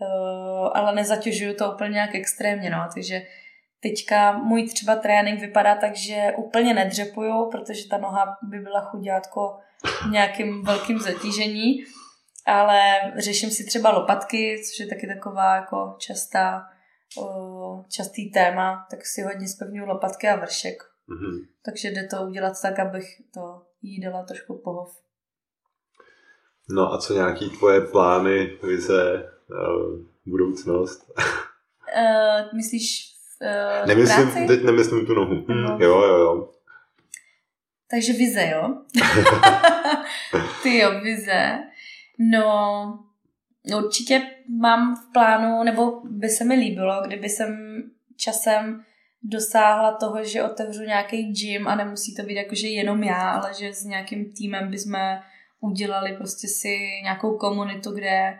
uh, 0.00 0.70
ale 0.74 0.94
nezatěžuju 0.94 1.54
to 1.54 1.72
úplně 1.72 1.90
nějak 1.90 2.14
extrémně, 2.14 2.70
no, 2.70 2.88
takže 2.94 3.22
teďka 3.80 4.32
můj 4.32 4.68
třeba 4.68 4.96
trénink 4.96 5.40
vypadá 5.40 5.74
tak, 5.74 5.96
že 5.96 6.32
úplně 6.36 6.74
nedřepuju, 6.74 7.50
protože 7.50 7.88
ta 7.88 7.98
noha 7.98 8.36
by 8.42 8.58
byla 8.58 8.80
chudátko 8.80 9.58
nějakým 10.10 10.64
velkým 10.64 10.98
zatížení, 10.98 11.76
ale 12.46 12.80
řeším 13.16 13.50
si 13.50 13.64
třeba 13.64 13.90
lopatky, 13.90 14.56
což 14.68 14.80
je 14.80 14.86
taky 14.86 15.06
taková 15.06 15.56
jako 15.56 15.96
častá, 15.98 16.62
uh, 17.18 17.84
častý 17.88 18.30
téma, 18.30 18.86
tak 18.90 19.06
si 19.06 19.22
hodně 19.22 19.48
spevňuju 19.48 19.86
lopatky 19.86 20.28
a 20.28 20.36
vršek. 20.36 20.95
Mm-hmm. 21.08 21.46
Takže 21.64 21.90
jde 21.90 22.06
to 22.06 22.16
udělat 22.22 22.52
tak, 22.62 22.78
abych 22.78 23.06
to 23.34 23.62
jí 23.82 24.00
dala 24.00 24.24
trošku 24.24 24.60
pohov. 24.64 25.02
No 26.70 26.92
a 26.92 26.98
co 26.98 27.14
nějaký 27.14 27.50
tvoje 27.50 27.80
plány, 27.80 28.58
vize, 28.62 29.30
uh, 29.50 30.06
budoucnost? 30.26 31.12
uh, 31.18 32.56
myslíš 32.56 33.14
uh, 33.42 33.86
nemyslím, 33.86 34.30
práci? 34.30 34.46
Teď 34.46 34.64
nemyslím 34.64 35.06
tu 35.06 35.14
nohu. 35.14 35.34
Hm, 35.34 35.82
jo, 35.82 36.02
jo, 36.02 36.16
jo. 36.16 36.52
Takže 37.90 38.12
vize, 38.12 38.50
jo? 38.52 38.74
Ty 40.62 40.78
jo, 40.78 41.00
vize. 41.00 41.58
No, 42.18 43.04
určitě 43.76 44.22
mám 44.60 44.96
v 44.96 45.12
plánu, 45.12 45.62
nebo 45.62 46.00
by 46.04 46.28
se 46.28 46.44
mi 46.44 46.54
líbilo, 46.54 47.02
kdyby 47.06 47.28
jsem 47.28 47.82
časem 48.16 48.84
dosáhla 49.22 49.92
toho, 49.92 50.24
že 50.24 50.42
otevřu 50.42 50.82
nějaký 50.82 51.32
gym 51.32 51.68
a 51.68 51.74
nemusí 51.74 52.14
to 52.14 52.22
být 52.22 52.34
jakože 52.34 52.68
jenom 52.68 53.02
já, 53.02 53.30
ale 53.30 53.54
že 53.54 53.74
s 53.74 53.84
nějakým 53.84 54.32
týmem 54.32 54.70
bychom 54.70 54.98
udělali 55.60 56.12
prostě 56.12 56.48
si 56.48 56.78
nějakou 57.02 57.38
komunitu, 57.38 57.90
kde 57.90 58.38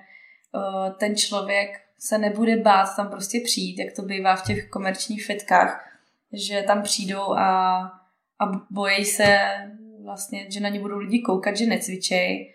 uh, 0.53 0.93
ten 0.99 1.17
člověk 1.17 1.81
se 1.99 2.19
nebude 2.19 2.57
bát 2.57 2.97
tam 2.97 3.11
prostě 3.11 3.41
přijít, 3.45 3.79
jak 3.79 3.97
to 3.97 4.03
bývá 4.03 4.37
v 4.37 4.47
těch 4.47 4.69
komerčních 4.69 5.27
fitkách, 5.27 5.85
že 6.33 6.63
tam 6.67 6.83
přijdou 6.83 7.33
a, 7.33 7.79
a 8.41 8.47
bojí 8.71 9.05
se 9.05 9.39
vlastně, 10.05 10.47
že 10.51 10.61
na 10.61 10.69
ně 10.69 10.81
budou 10.81 10.99
lidi 10.99 11.21
koukat, 11.21 11.57
že 11.57 11.67
necvičej. 11.67 12.55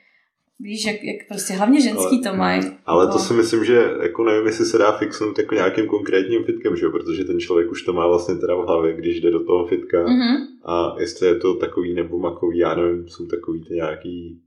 Víš, 0.61 0.85
jak, 0.85 1.03
jak 1.03 1.27
prostě 1.27 1.53
hlavně 1.53 1.81
ženský 1.81 2.21
ale, 2.25 2.31
to 2.31 2.37
mají. 2.37 2.61
Ale 2.85 3.07
to 3.07 3.13
no. 3.13 3.19
si 3.19 3.33
myslím, 3.33 3.65
že 3.65 3.89
jako 4.01 4.23
nevím, 4.23 4.47
jestli 4.47 4.65
se 4.65 4.77
dá 4.77 4.91
fixnout 4.91 5.39
jako 5.39 5.55
nějakým 5.55 5.87
konkrétním 5.87 6.43
fitkem, 6.43 6.75
že 6.75 6.85
jo? 6.85 6.91
protože 6.91 7.23
ten 7.23 7.39
člověk 7.39 7.71
už 7.71 7.81
to 7.83 7.93
má 7.93 8.07
vlastně 8.07 8.35
teda 8.35 8.55
v 8.55 8.65
hlavě, 8.65 8.93
když 8.93 9.21
jde 9.21 9.31
do 9.31 9.43
toho 9.45 9.67
fitka. 9.67 10.05
Mm-hmm. 10.05 10.37
A 10.65 10.95
jestli 10.99 11.27
je 11.27 11.35
to 11.35 11.53
takový 11.53 11.93
nebo 11.93 12.19
makový, 12.19 12.57
já 12.57 12.75
nevím, 12.75 13.07
jsou 13.07 13.25
takový 13.25 13.65
ty 13.65 13.73
nějaký 13.73 14.41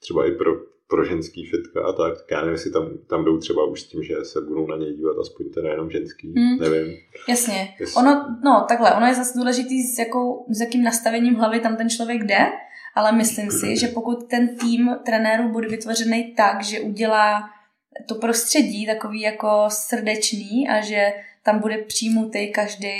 třeba 0.00 0.26
i 0.26 0.32
pro 0.32 0.68
pro 0.88 1.04
ženský 1.04 1.46
fitka 1.46 1.82
a 1.82 1.92
tak, 1.92 2.16
tak 2.16 2.30
já 2.30 2.40
nevím, 2.40 2.52
jestli 2.52 2.70
tam, 2.70 2.90
tam 3.06 3.24
jdou 3.24 3.38
třeba 3.38 3.64
už 3.64 3.80
s 3.80 3.88
tím, 3.88 4.02
že 4.02 4.14
se 4.22 4.40
budou 4.40 4.66
na 4.66 4.76
něj 4.76 4.94
dívat 4.94 5.16
aspoň 5.20 5.50
teda 5.50 5.70
jenom 5.70 5.90
ženský, 5.90 6.32
hmm. 6.36 6.58
nevím. 6.58 6.96
Jasně. 7.28 7.74
Jestli... 7.80 7.98
Ono, 7.98 8.38
no 8.44 8.64
takhle, 8.68 8.94
ono 8.94 9.06
je 9.06 9.14
zase 9.14 9.38
důležitý, 9.38 9.82
s, 9.82 9.98
jakou, 9.98 10.46
s 10.48 10.60
jakým 10.60 10.82
nastavením 10.82 11.34
hlavy 11.34 11.60
tam 11.60 11.76
ten 11.76 11.90
člověk 11.90 12.24
jde, 12.24 12.38
ale 12.98 13.12
myslím 13.12 13.50
si, 13.50 13.76
že 13.76 13.88
pokud 13.88 14.30
ten 14.30 14.56
tým 14.56 14.96
trenérů 15.04 15.48
bude 15.48 15.68
vytvořený 15.68 16.34
tak, 16.34 16.62
že 16.62 16.80
udělá 16.80 17.50
to 18.08 18.14
prostředí 18.14 18.86
takový 18.86 19.20
jako 19.20 19.64
srdečný 19.68 20.68
a 20.68 20.80
že 20.80 21.12
tam 21.42 21.58
bude 21.58 21.78
přijmutý 21.78 22.52
každý, 22.52 22.90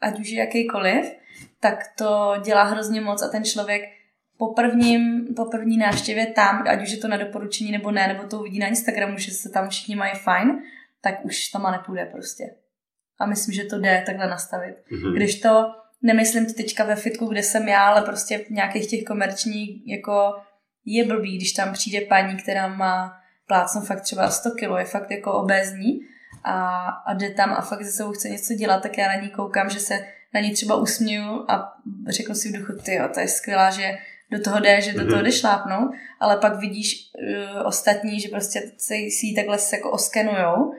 ať 0.00 0.20
už 0.20 0.28
je 0.28 0.38
jakýkoliv, 0.38 1.12
tak 1.60 1.78
to 1.98 2.34
dělá 2.44 2.62
hrozně 2.62 3.00
moc 3.00 3.22
a 3.22 3.28
ten 3.28 3.44
člověk 3.44 3.82
po, 4.38 4.46
prvním, 4.46 5.34
po 5.36 5.44
první 5.44 5.76
návštěvě 5.76 6.26
tam, 6.26 6.64
ať 6.68 6.82
už 6.82 6.90
je 6.90 6.96
to 6.96 7.08
na 7.08 7.16
doporučení 7.16 7.72
nebo 7.72 7.90
ne, 7.90 8.08
nebo 8.08 8.28
to 8.28 8.40
uvidí 8.40 8.58
na 8.58 8.66
Instagramu, 8.66 9.18
že 9.18 9.30
se 9.30 9.48
tam 9.48 9.68
všichni 9.68 9.96
mají 9.96 10.12
fajn, 10.14 10.62
tak 11.00 11.24
už 11.24 11.48
tam 11.48 11.72
nepůjde 11.72 12.08
prostě. 12.12 12.44
A 13.18 13.26
myslím, 13.26 13.54
že 13.54 13.64
to 13.64 13.78
jde 13.78 14.02
takhle 14.06 14.26
nastavit. 14.26 14.74
Mm-hmm. 14.92 15.16
Když 15.16 15.40
to, 15.40 15.64
nemyslím 16.02 16.46
to 16.46 16.52
teďka 16.52 16.84
ve 16.84 16.96
fitku, 16.96 17.26
kde 17.26 17.42
jsem 17.42 17.68
já, 17.68 17.88
ale 17.88 18.02
prostě 18.02 18.38
v 18.38 18.50
nějakých 18.50 18.86
těch 18.86 19.04
komerčních, 19.04 19.86
jako 19.86 20.34
je 20.84 21.04
blbý, 21.04 21.36
když 21.36 21.52
tam 21.52 21.72
přijde 21.72 22.00
paní, 22.00 22.36
která 22.36 22.68
má 22.68 23.12
plácnu 23.46 23.80
fakt 23.80 24.00
třeba 24.00 24.30
100 24.30 24.50
kg, 24.50 24.78
je 24.78 24.84
fakt 24.84 25.10
jako 25.10 25.32
obézní 25.32 26.00
a, 26.44 26.88
a 27.06 27.14
jde 27.14 27.30
tam 27.30 27.52
a 27.52 27.60
fakt 27.60 27.84
ze 27.84 27.92
sebou 27.92 28.12
chce 28.12 28.28
něco 28.28 28.54
dělat, 28.54 28.82
tak 28.82 28.98
já 28.98 29.08
na 29.08 29.22
ní 29.22 29.30
koukám, 29.30 29.70
že 29.70 29.80
se 29.80 30.06
na 30.34 30.40
ní 30.40 30.52
třeba 30.52 30.76
usměju 30.76 31.44
a 31.48 31.72
řeknu 32.08 32.34
si 32.34 32.48
v 32.48 32.58
duchu, 32.58 32.72
ty 32.72 33.00
to 33.14 33.20
je 33.20 33.28
skvělá, 33.28 33.70
že 33.70 33.98
do 34.30 34.42
toho 34.42 34.60
jde, 34.60 34.80
že 34.80 34.92
do 34.92 35.04
toho 35.04 35.16
mhm. 35.16 35.24
jde 35.24 35.32
šlápnout, 35.32 35.90
ale 36.20 36.36
pak 36.36 36.60
vidíš 36.60 36.94
uh, 36.94 37.66
ostatní, 37.66 38.20
že 38.20 38.28
prostě 38.28 38.72
si, 38.78 38.94
si 38.94 39.26
ji 39.26 39.34
takhle 39.34 39.58
se 39.58 39.76
jako 39.76 39.90
oskenujou 39.90 40.72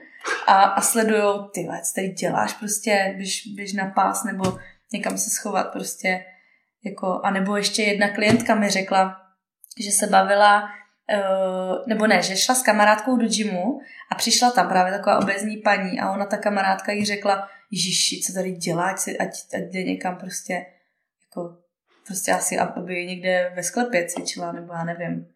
a, 0.46 0.62
a 0.62 0.80
sledujou, 0.80 1.48
ty 1.48 1.68
co 1.84 1.94
tady 1.94 2.08
děláš, 2.08 2.52
prostě 2.54 3.14
běž, 3.16 3.46
běž 3.56 3.72
na 3.72 3.86
pás 3.86 4.24
nebo 4.24 4.58
někam 4.92 5.18
se 5.18 5.30
schovat 5.30 5.72
prostě 5.72 6.24
jako, 6.84 7.20
a 7.24 7.30
nebo 7.30 7.56
ještě 7.56 7.82
jedna 7.82 8.08
klientka 8.08 8.54
mi 8.54 8.70
řekla, 8.70 9.16
že 9.84 9.90
se 9.90 10.06
bavila, 10.06 10.62
uh, 10.62 11.86
nebo 11.86 12.06
ne, 12.06 12.22
že 12.22 12.36
šla 12.36 12.54
s 12.54 12.62
kamarádkou 12.62 13.16
do 13.16 13.28
gymu 13.28 13.80
a 14.12 14.14
přišla 14.14 14.50
tam 14.50 14.68
právě 14.68 14.92
taková 14.92 15.18
obezní 15.18 15.56
paní 15.56 16.00
a 16.00 16.10
ona, 16.10 16.26
ta 16.26 16.36
kamarádka 16.36 16.92
jí 16.92 17.04
řekla, 17.04 17.48
Ježiši, 17.70 18.20
co 18.20 18.32
tady 18.32 18.52
dělá, 18.52 18.90
ať, 18.90 18.98
ať, 19.20 19.28
ať 19.54 19.62
jde 19.62 19.82
někam 19.82 20.16
prostě 20.16 20.66
jako 21.22 21.56
prostě 22.06 22.32
asi, 22.32 22.58
aby 22.58 23.06
někde 23.06 23.52
ve 23.56 23.62
sklepě 23.62 24.06
cvičila, 24.06 24.52
nebo 24.52 24.72
já 24.72 24.84
nevím. 24.84 25.26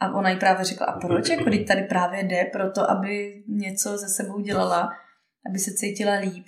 A 0.00 0.14
ona 0.14 0.30
jí 0.30 0.38
právě 0.38 0.64
řekla, 0.64 0.86
a 0.86 1.00
proč, 1.00 1.28
jako 1.28 1.44
tady 1.44 1.82
právě 1.82 2.24
jde, 2.24 2.44
proto, 2.44 2.90
aby 2.90 3.42
něco 3.48 3.98
ze 3.98 4.08
sebou 4.08 4.40
dělala, 4.40 4.92
aby 5.48 5.58
se 5.58 5.74
cítila 5.74 6.14
líp. 6.14 6.46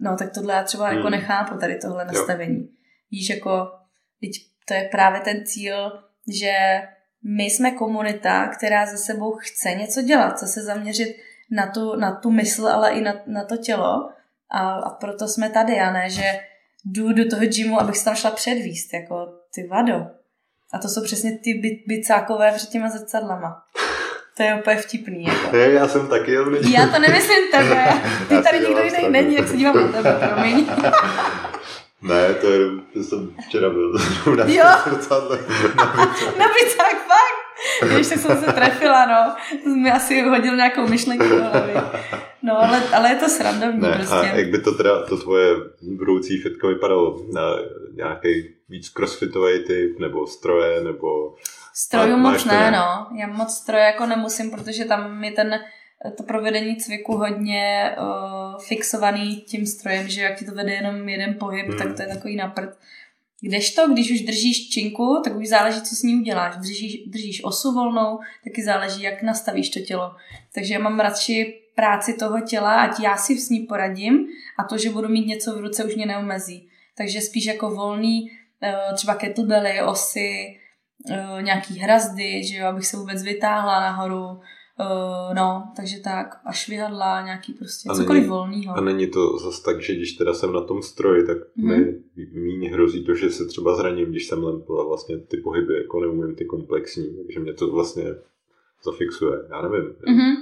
No, 0.00 0.16
tak 0.16 0.34
tohle 0.34 0.54
já 0.54 0.62
třeba 0.62 0.88
jako 0.88 1.02
hmm. 1.02 1.10
nechápu, 1.10 1.58
tady 1.58 1.78
tohle 1.78 2.04
nastavení. 2.04 2.68
Víš, 3.10 3.30
jako, 3.30 3.70
teď 4.20 4.30
to 4.68 4.74
je 4.74 4.88
právě 4.92 5.20
ten 5.20 5.46
cíl, 5.46 5.92
že 6.40 6.52
my 7.24 7.44
jsme 7.44 7.70
komunita, 7.70 8.48
která 8.48 8.86
ze 8.86 8.98
sebou 8.98 9.32
chce 9.32 9.70
něco 9.70 10.02
dělat, 10.02 10.36
chce 10.36 10.46
se 10.46 10.62
zaměřit 10.62 11.16
na 11.50 11.66
tu, 11.66 11.96
na 11.96 12.14
tu 12.14 12.30
mysl, 12.30 12.68
ale 12.68 12.90
i 12.90 13.00
na, 13.00 13.22
na 13.26 13.44
to 13.44 13.56
tělo. 13.56 14.10
A, 14.50 14.72
a 14.72 14.90
proto 14.90 15.28
jsme 15.28 15.50
tady, 15.50 15.80
a 15.80 15.92
ne, 15.92 16.10
že 16.10 16.40
jdu 16.84 17.12
do 17.12 17.28
toho 17.30 17.46
gymu, 17.46 17.80
abych 17.80 17.96
se 17.96 18.04
tam 18.04 18.14
šla 18.14 18.30
předvíst, 18.30 18.94
jako 18.94 19.26
ty 19.54 19.66
vado. 19.66 20.06
A 20.72 20.78
to 20.78 20.88
jsou 20.88 21.04
přesně 21.04 21.38
ty 21.38 21.54
by, 21.54 21.82
bicákové 21.86 22.52
před 22.52 22.70
těma 22.70 22.90
zrcadlama. 22.90 23.62
To 24.36 24.42
je 24.42 24.54
úplně 24.54 24.76
vtipný. 24.76 25.24
Jako. 25.24 25.56
Ne, 25.56 25.58
já 25.58 25.88
jsem 25.88 26.06
taky 26.06 26.30
jenom 26.32 26.54
Já 26.54 26.86
to 26.86 26.98
nemyslím 26.98 27.50
tebe. 27.52 27.86
Ty 28.28 28.42
tady 28.42 28.60
nikdo 28.60 28.82
jiný 28.82 29.08
není, 29.08 29.34
jak 29.34 29.48
se 29.48 29.56
dívám 29.56 29.76
na 29.76 29.88
tebe, 29.88 30.28
promiň. 30.28 30.66
Ne, 32.02 32.34
to 32.34 32.46
je, 32.46 32.58
že 32.94 33.02
jsem 33.02 33.30
včera 33.46 33.70
byl 33.70 33.92
na 34.36 34.44
jo. 34.46 34.64
zrcadle. 34.90 35.38
Na 36.38 36.46
bicák, 36.48 36.96
fakt? 37.06 37.92
Když 37.94 38.08
tak 38.08 38.18
jsem 38.18 38.36
se 38.44 38.52
trefila, 38.52 39.06
no. 39.06 39.34
Jsem 39.62 39.82
mi 39.82 39.90
asi 39.90 40.22
hodil 40.22 40.56
nějakou 40.56 40.88
myšlenku 40.88 41.28
do 41.28 41.36
hlavy. 41.36 41.72
No, 42.42 42.58
ale, 42.58 42.82
ale 42.92 43.08
je 43.08 43.16
to 43.16 43.28
srandovní 43.28 43.80
ne, 43.80 43.92
prostě. 43.92 44.14
A 44.14 44.36
jak 44.36 44.48
by 44.48 44.58
to 44.58 44.72
teda, 44.74 45.02
to 45.02 45.16
tvoje 45.16 45.54
budoucí 45.82 46.38
fitko 46.38 46.68
vypadalo? 46.68 47.22
Na 47.32 47.42
nějaký 47.94 48.48
víc 48.68 48.88
crossfitový 48.88 49.64
typ, 49.64 49.98
nebo 49.98 50.26
stroje, 50.26 50.84
nebo... 50.84 51.34
Strojů 51.78 52.16
moc 52.16 52.44
ne, 52.44 52.70
no. 52.70 53.06
Já 53.18 53.26
moc 53.26 53.54
stroje 53.54 53.84
jako 53.84 54.06
nemusím, 54.06 54.50
protože 54.50 54.84
tam 54.84 55.24
je 55.24 55.30
ten 55.30 55.60
to 56.16 56.22
provedení 56.22 56.76
cviku 56.76 57.16
hodně 57.16 57.96
uh, 57.98 58.60
fixovaný 58.60 59.36
tím 59.36 59.66
strojem, 59.66 60.08
že 60.08 60.22
jak 60.22 60.38
ti 60.38 60.44
to 60.44 60.54
vede 60.54 60.72
jenom 60.72 61.08
jeden 61.08 61.34
pohyb, 61.34 61.66
hmm. 61.66 61.78
tak 61.78 61.96
to 61.96 62.02
je 62.02 62.08
takový 62.08 62.36
naprd. 62.36 62.78
Kdežto, 63.40 63.88
když 63.88 64.10
už 64.10 64.20
držíš 64.20 64.68
činku, 64.68 65.20
tak 65.24 65.36
už 65.36 65.48
záleží, 65.48 65.82
co 65.82 65.96
s 65.96 66.02
ní 66.02 66.14
uděláš. 66.14 66.56
Držíš, 66.56 66.96
držíš 67.06 67.44
osu 67.44 67.72
volnou, 67.72 68.18
taky 68.44 68.64
záleží, 68.64 69.02
jak 69.02 69.22
nastavíš 69.22 69.70
to 69.70 69.80
tělo. 69.80 70.14
Takže 70.54 70.74
já 70.74 70.80
mám 70.80 71.00
radši 71.00 71.60
práci 71.74 72.14
toho 72.14 72.40
těla, 72.40 72.82
ať 72.82 73.00
já 73.00 73.16
si 73.16 73.38
s 73.38 73.50
ní 73.50 73.60
poradím 73.60 74.26
a 74.58 74.64
to, 74.64 74.78
že 74.78 74.90
budu 74.90 75.08
mít 75.08 75.26
něco 75.26 75.56
v 75.56 75.60
ruce, 75.60 75.84
už 75.84 75.94
mě 75.94 76.06
neomezí. 76.06 76.68
Takže 76.96 77.20
spíš 77.20 77.44
jako 77.44 77.70
volný, 77.70 78.30
eh, 78.62 78.94
třeba 78.94 79.14
kettlebelly, 79.14 79.82
osy, 79.82 80.58
eh, 81.10 81.42
nějaký 81.42 81.78
hrazdy, 81.78 82.44
že 82.44 82.56
jo, 82.56 82.66
abych 82.66 82.86
se 82.86 82.96
vůbec 82.96 83.22
vytáhla 83.22 83.80
nahoru, 83.80 84.40
Uh, 84.80 85.34
no, 85.34 85.72
takže 85.76 86.00
tak, 86.00 86.40
a 86.44 86.52
švihadla, 86.52 87.22
nějaký 87.22 87.52
prostě, 87.52 87.88
a 87.88 87.94
cokoliv 87.94 88.20
není, 88.20 88.30
volnýho. 88.30 88.74
A 88.74 88.80
není 88.80 89.06
to 89.06 89.38
zase 89.38 89.62
tak, 89.62 89.82
že 89.82 89.94
když 89.94 90.12
teda 90.12 90.34
jsem 90.34 90.52
na 90.52 90.60
tom 90.60 90.82
stroji, 90.82 91.26
tak 91.26 91.36
mm-hmm. 91.36 92.00
mi 92.16 92.40
méně 92.40 92.70
hrozí 92.70 93.04
to, 93.04 93.14
že 93.14 93.30
se 93.30 93.46
třeba 93.46 93.76
zraním, 93.76 94.10
když 94.10 94.26
jsem 94.26 94.44
lempla 94.44 94.84
vlastně 94.84 95.18
ty 95.18 95.36
pohyby, 95.36 95.74
jako 95.74 96.00
neumím 96.00 96.34
ty 96.36 96.44
komplexní, 96.44 97.16
takže 97.16 97.40
mě 97.40 97.52
to 97.52 97.72
vlastně 97.72 98.04
zafixuje, 98.84 99.38
já 99.50 99.62
nevím. 99.62 99.90
Mm-hmm. 99.90 100.34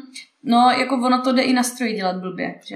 No, 0.42 0.70
jako 0.78 0.94
ono 0.94 1.22
to 1.22 1.32
jde 1.32 1.42
i 1.42 1.52
na 1.52 1.62
stroji 1.62 1.94
dělat 1.94 2.16
blbě, 2.16 2.60
že 2.66 2.74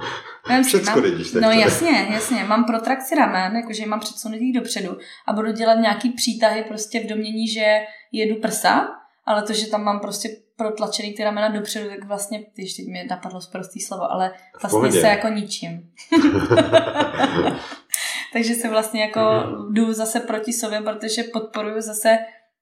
Všecko 0.62 1.00
vidíš, 1.00 1.32
No 1.32 1.50
jasně, 1.50 2.06
jasně, 2.10 2.44
mám 2.44 2.64
protrakci 2.64 3.14
ramen, 3.14 3.56
jakože 3.56 3.86
mám 3.86 4.00
předsunutý 4.00 4.52
dopředu 4.52 4.98
a 5.26 5.32
budu 5.32 5.52
dělat 5.52 5.74
nějaký 5.74 6.10
přítahy 6.10 6.64
prostě 6.68 7.00
v 7.00 7.06
domění, 7.06 7.48
že 7.48 7.78
jedu 8.12 8.40
prsa, 8.40 8.88
ale 9.26 9.42
to, 9.42 9.52
že 9.52 9.66
tam 9.66 9.84
mám 9.84 10.00
prostě 10.00 10.28
protlačený 10.56 11.12
ty 11.12 11.24
ramena 11.24 11.48
dopředu, 11.48 11.88
tak 11.88 12.04
vlastně, 12.04 12.44
když 12.54 12.74
teď 12.74 12.86
mi 12.86 13.06
napadlo 13.10 13.40
prostý 13.52 13.80
slovo, 13.80 14.12
ale 14.12 14.32
vlastně 14.62 15.00
se 15.00 15.06
jako 15.06 15.28
ničím. 15.28 15.90
takže 18.32 18.54
se 18.54 18.68
vlastně 18.68 19.02
jako 19.02 19.20
mm-hmm. 19.20 19.72
jdu 19.72 19.92
zase 19.92 20.20
proti 20.20 20.52
sobě, 20.52 20.80
protože 20.80 21.22
podporuju 21.22 21.80
zase 21.80 22.18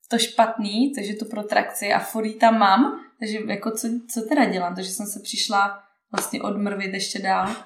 to 0.08 0.18
špatný, 0.18 0.92
takže 0.94 1.14
tu 1.14 1.24
protrakci 1.24 1.92
a 1.92 1.98
furt 1.98 2.32
tam 2.40 2.58
mám, 2.58 3.00
takže 3.18 3.38
jako 3.48 3.70
co, 3.70 3.88
co 4.10 4.22
teda 4.28 4.44
dělám, 4.44 4.74
takže 4.74 4.90
jsem 4.90 5.06
se 5.06 5.20
přišla 5.20 5.82
vlastně 6.14 6.42
odmrvit 6.42 6.94
ještě 6.94 7.18
dál. 7.18 7.56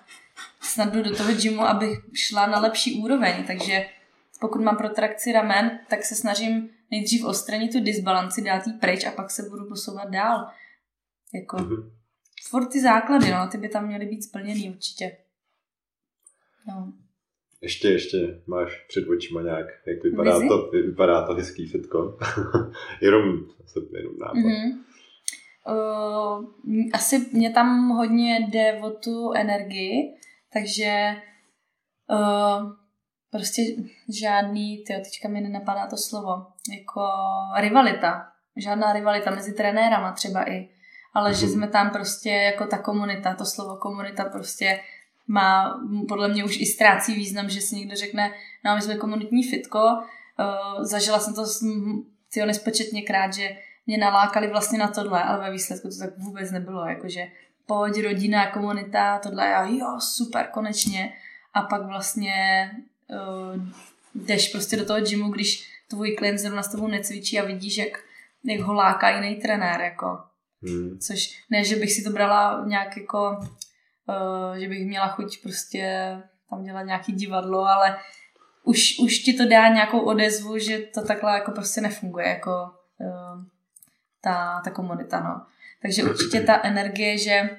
Snad 0.60 0.92
jdu 0.92 1.02
do 1.02 1.16
toho 1.16 1.34
gymu, 1.34 1.62
abych 1.62 1.98
šla 2.14 2.46
na 2.46 2.60
lepší 2.60 3.02
úroveň, 3.02 3.44
takže 3.46 3.86
pokud 4.40 4.60
mám 4.60 4.76
protrakci 4.76 5.32
ramen, 5.32 5.78
tak 5.88 6.04
se 6.04 6.14
snažím 6.14 6.70
nejdřív 6.90 7.24
odstranit 7.24 7.72
tu 7.72 7.80
disbalanci, 7.80 8.42
dát 8.42 8.66
jí 8.66 8.72
pryč 8.72 9.04
a 9.04 9.10
pak 9.10 9.30
se 9.30 9.42
budu 9.42 9.68
posouvat 9.68 10.10
dál. 10.10 10.46
Jako, 11.34 11.56
mm-hmm. 11.56 11.90
furt 12.48 12.66
ty 12.66 12.80
základy, 12.80 13.30
no, 13.30 13.48
ty 13.48 13.58
by 13.58 13.68
tam 13.68 13.86
měly 13.86 14.06
být 14.06 14.22
splněný 14.22 14.70
určitě. 14.70 15.16
No. 16.68 16.92
Ještě, 17.60 17.88
ještě 17.88 18.42
máš 18.46 18.84
před 18.88 19.08
očima 19.08 19.42
nějak, 19.42 19.66
jak 19.86 20.02
vypadá 20.02 20.48
to, 20.48 20.70
vypadá 20.70 21.26
to 21.26 21.34
hezký 21.34 21.66
fitko. 21.66 22.18
jenom, 23.02 23.22
jenom 23.92 24.18
nápad. 24.18 24.36
Mm-hmm. 24.36 24.87
Uh, 25.68 26.44
asi 26.92 27.26
mě 27.32 27.50
tam 27.50 27.88
hodně 27.88 28.36
jde 28.36 28.80
o 28.82 28.90
tu 28.90 29.32
energii, 29.32 30.18
takže 30.52 31.16
uh, 32.10 32.72
prostě 33.30 33.62
žádný, 34.20 34.84
tyjo, 34.86 35.00
teďka 35.00 35.28
mi 35.28 35.40
nenapadá 35.40 35.86
to 35.86 35.96
slovo, 35.96 36.46
jako 36.78 37.02
rivalita. 37.56 38.28
Žádná 38.56 38.92
rivalita 38.92 39.30
mezi 39.30 39.54
trenérama 39.54 40.12
třeba 40.12 40.50
i. 40.50 40.68
Ale 41.14 41.34
že 41.34 41.46
mhm. 41.46 41.52
jsme 41.52 41.68
tam 41.68 41.90
prostě 41.90 42.30
jako 42.30 42.66
ta 42.66 42.78
komunita, 42.78 43.34
to 43.34 43.44
slovo 43.44 43.76
komunita 43.76 44.24
prostě 44.24 44.80
má 45.26 45.80
podle 46.08 46.28
mě 46.28 46.44
už 46.44 46.60
i 46.60 46.66
ztrácí 46.66 47.14
význam, 47.14 47.48
že 47.48 47.60
si 47.60 47.76
někdo 47.76 47.96
řekne, 47.96 48.32
no 48.64 48.74
my 48.74 48.82
jsme 48.82 48.96
komunitní 48.96 49.42
fitko, 49.42 49.78
uh, 49.78 50.84
zažila 50.84 51.18
jsem 51.18 51.34
to 51.34 51.42
tyjo, 52.32 52.46
nespočetněkrát, 52.46 53.34
že 53.34 53.56
mě 53.88 53.98
nalákali 53.98 54.48
vlastně 54.48 54.78
na 54.78 54.88
tohle, 54.88 55.22
ale 55.22 55.44
ve 55.44 55.50
výsledku 55.50 55.88
to 55.88 55.98
tak 55.98 56.18
vůbec 56.18 56.50
nebylo, 56.50 56.86
jakože 56.86 57.26
pojď 57.66 58.02
rodina, 58.02 58.50
komunita, 58.50 59.18
tohle, 59.18 59.54
a 59.54 59.64
jo, 59.64 60.00
super, 60.00 60.48
konečně. 60.52 61.12
A 61.54 61.62
pak 61.62 61.86
vlastně 61.86 62.70
uh, 63.10 63.62
jdeš 64.14 64.48
prostě 64.48 64.76
do 64.76 64.84
toho 64.84 65.00
gymu, 65.00 65.30
když 65.30 65.70
tvůj 65.90 66.10
klient 66.10 66.38
zrovna 66.38 66.62
s 66.62 66.68
tebou 66.68 66.86
necvičí 66.86 67.40
a 67.40 67.44
vidíš, 67.44 67.76
jak, 67.76 67.98
jak 68.44 68.60
ho 68.60 68.72
láká 68.72 69.10
jiný 69.10 69.36
trenér, 69.36 69.80
jako. 69.80 70.18
Hmm. 70.62 70.98
Což 70.98 71.44
ne, 71.50 71.64
že 71.64 71.76
bych 71.76 71.92
si 71.92 72.02
to 72.02 72.10
brala 72.10 72.64
nějak 72.66 72.96
jako, 72.96 73.38
uh, 74.06 74.56
že 74.56 74.68
bych 74.68 74.86
měla 74.86 75.08
chuť 75.08 75.42
prostě 75.42 76.12
tam 76.50 76.64
dělat 76.64 76.82
nějaký 76.82 77.12
divadlo, 77.12 77.64
ale 77.64 77.98
už, 78.64 78.98
už 78.98 79.18
ti 79.18 79.32
to 79.32 79.48
dá 79.48 79.68
nějakou 79.68 80.00
odezvu, 80.00 80.58
že 80.58 80.78
to 80.78 81.06
takhle 81.06 81.34
jako 81.34 81.50
prostě 81.50 81.80
nefunguje, 81.80 82.28
jako 82.28 82.50
uh, 83.00 83.44
ta, 84.28 84.60
ta 84.64 84.70
komunita, 84.70 85.20
no. 85.20 85.46
Takže 85.82 86.04
určitě 86.04 86.40
ta 86.40 86.60
energie, 86.64 87.18
že 87.18 87.50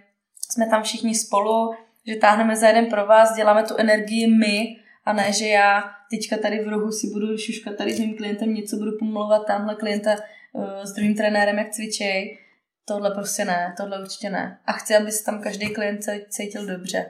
jsme 0.51 0.69
tam 0.69 0.83
všichni 0.83 1.15
spolu, 1.15 1.73
že 2.07 2.15
táhneme 2.15 2.55
za 2.55 2.67
jeden 2.67 2.85
pro 2.85 3.05
vás, 3.05 3.35
děláme 3.35 3.63
tu 3.63 3.77
energii 3.77 4.27
my 4.27 4.75
a 5.05 5.13
ne, 5.13 5.33
že 5.33 5.47
já 5.47 5.91
teďka 6.11 6.37
tady 6.37 6.59
v 6.59 6.67
rohu 6.67 6.91
si 6.91 7.07
budu 7.07 7.37
šuškat 7.37 7.75
tady 7.75 7.93
s 7.93 7.99
mým 7.99 8.17
klientem 8.17 8.53
něco, 8.53 8.75
budu 8.75 8.91
pomlouvat 8.99 9.47
tamhle 9.47 9.75
klienta 9.75 10.11
uh, 10.11 10.83
s 10.83 10.93
druhým 10.93 11.15
trenérem, 11.15 11.57
jak 11.57 11.69
cvičej. 11.69 12.37
Tohle 12.85 13.11
prostě 13.11 13.45
ne, 13.45 13.73
tohle 13.77 14.01
určitě 14.01 14.29
ne. 14.29 14.59
A 14.65 14.71
chci, 14.71 14.95
aby 14.95 15.11
se 15.11 15.25
tam 15.25 15.41
každý 15.41 15.73
klient 15.73 16.01
cítil 16.29 16.65
dobře. 16.65 17.09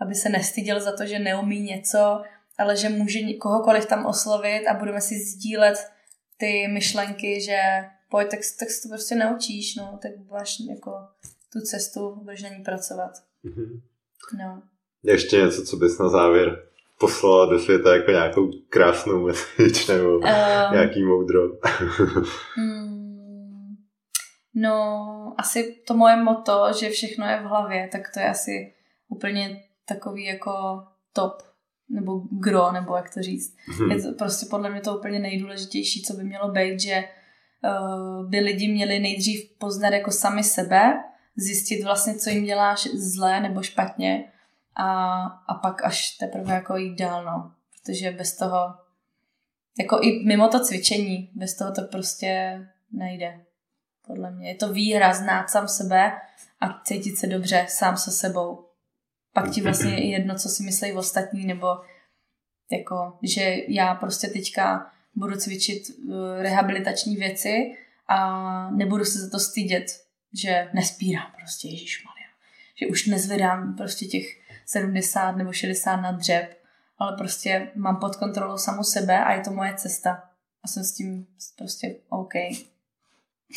Aby 0.00 0.14
se 0.14 0.28
nestyděl 0.28 0.80
za 0.80 0.96
to, 0.96 1.06
že 1.06 1.18
neumí 1.18 1.60
něco, 1.60 2.22
ale 2.58 2.76
že 2.76 2.88
může 2.88 3.32
kohokoliv 3.40 3.86
tam 3.86 4.06
oslovit 4.06 4.66
a 4.66 4.74
budeme 4.74 5.00
si 5.00 5.14
sdílet 5.14 5.90
ty 6.36 6.68
myšlenky, 6.68 7.40
že 7.40 7.58
pojď, 8.10 8.30
tak, 8.30 8.40
tak 8.58 8.70
si 8.70 8.82
to 8.82 8.88
prostě 8.88 9.14
naučíš, 9.14 9.76
no, 9.76 9.98
tak 10.02 10.12
máš 10.30 10.56
jako 10.70 10.90
tu 11.52 11.60
cestu, 11.60 12.14
budeš 12.22 12.42
na 12.42 12.48
ní 12.48 12.64
pracovat. 12.64 13.10
Mm-hmm. 13.44 13.80
No. 14.38 14.62
Ještě 15.02 15.36
něco, 15.36 15.64
co 15.64 15.76
bys 15.76 15.98
na 15.98 16.08
závěr 16.08 16.62
poslala 16.98 17.46
do 17.46 17.58
světa 17.58 17.96
jako 17.96 18.10
nějakou 18.10 18.50
krásnou 18.68 19.26
message 19.26 19.92
nebo 19.92 20.08
um, 20.14 20.22
nějaký 20.72 21.04
moudro? 21.04 21.40
hmm, 22.54 23.76
no, 24.54 25.34
asi 25.38 25.82
to 25.86 25.94
moje 25.94 26.16
moto, 26.16 26.66
že 26.80 26.90
všechno 26.90 27.26
je 27.26 27.40
v 27.40 27.44
hlavě, 27.44 27.88
tak 27.92 28.00
to 28.14 28.20
je 28.20 28.28
asi 28.30 28.74
úplně 29.08 29.62
takový 29.84 30.24
jako 30.24 30.52
top 31.12 31.42
nebo 31.88 32.22
gro, 32.30 32.72
nebo 32.72 32.96
jak 32.96 33.14
to 33.14 33.22
říct. 33.22 33.56
Hmm. 33.66 33.90
Je 33.90 34.02
to 34.02 34.12
prostě 34.12 34.46
podle 34.50 34.70
mě 34.70 34.80
to 34.80 34.98
úplně 34.98 35.18
nejdůležitější, 35.18 36.02
co 36.02 36.12
by 36.14 36.24
mělo 36.24 36.48
být, 36.48 36.80
že 36.80 37.04
by 38.28 38.40
lidi 38.40 38.68
měli 38.68 39.00
nejdřív 39.00 39.50
poznat 39.58 39.92
jako 39.92 40.10
sami 40.10 40.44
sebe, 40.44 41.04
zjistit 41.36 41.84
vlastně, 41.84 42.14
co 42.14 42.30
jim 42.30 42.44
dělá 42.44 42.76
zlé 42.94 43.40
nebo 43.40 43.62
špatně 43.62 44.32
a, 44.74 45.22
a 45.24 45.54
pak 45.54 45.84
až 45.84 46.10
teprve 46.10 46.54
jako 46.54 46.76
jít 46.76 46.96
dál, 46.96 47.24
no. 47.24 47.52
Protože 47.72 48.10
bez 48.10 48.36
toho, 48.36 48.74
jako 49.78 50.00
i 50.02 50.24
mimo 50.26 50.48
to 50.48 50.60
cvičení, 50.60 51.30
bez 51.34 51.56
toho 51.56 51.72
to 51.72 51.82
prostě 51.82 52.60
nejde. 52.92 53.40
Podle 54.06 54.30
mě 54.30 54.48
je 54.48 54.54
to 54.54 54.72
výhra 54.72 55.14
znát 55.14 55.50
sám 55.50 55.68
sebe 55.68 56.12
a 56.60 56.80
cítit 56.84 57.16
se 57.16 57.26
dobře 57.26 57.66
sám 57.68 57.96
se 57.96 58.10
sebou. 58.10 58.66
Pak 59.32 59.50
ti 59.50 59.60
vlastně 59.60 59.90
je 59.90 60.10
jedno, 60.10 60.34
co 60.34 60.48
si 60.48 60.62
myslí 60.62 60.92
ostatní, 60.92 61.46
nebo 61.46 61.66
jako, 62.72 63.18
že 63.22 63.56
já 63.68 63.94
prostě 63.94 64.28
teďka 64.28 64.92
budu 65.14 65.36
cvičit 65.36 65.82
eh, 65.90 66.42
rehabilitační 66.42 67.16
věci 67.16 67.76
a 68.08 68.70
nebudu 68.70 69.04
se 69.04 69.18
za 69.18 69.30
to 69.30 69.38
stydět, 69.38 69.86
že 70.32 70.68
nespírám 70.74 71.32
prostě, 71.38 71.68
Ježíš 71.68 72.04
Že 72.74 72.86
už 72.86 73.06
nezvedám 73.06 73.76
prostě 73.76 74.06
těch 74.06 74.26
70 74.66 75.32
nebo 75.32 75.52
60 75.52 75.96
na 75.96 76.12
dřep, 76.12 76.58
ale 76.98 77.16
prostě 77.16 77.70
mám 77.74 77.96
pod 77.96 78.16
kontrolou 78.16 78.58
samu 78.58 78.84
sebe 78.84 79.24
a 79.24 79.32
je 79.32 79.40
to 79.40 79.50
moje 79.50 79.74
cesta. 79.74 80.22
A 80.62 80.68
jsem 80.68 80.84
s 80.84 80.92
tím 80.92 81.26
prostě 81.58 81.96
OK. 82.08 82.32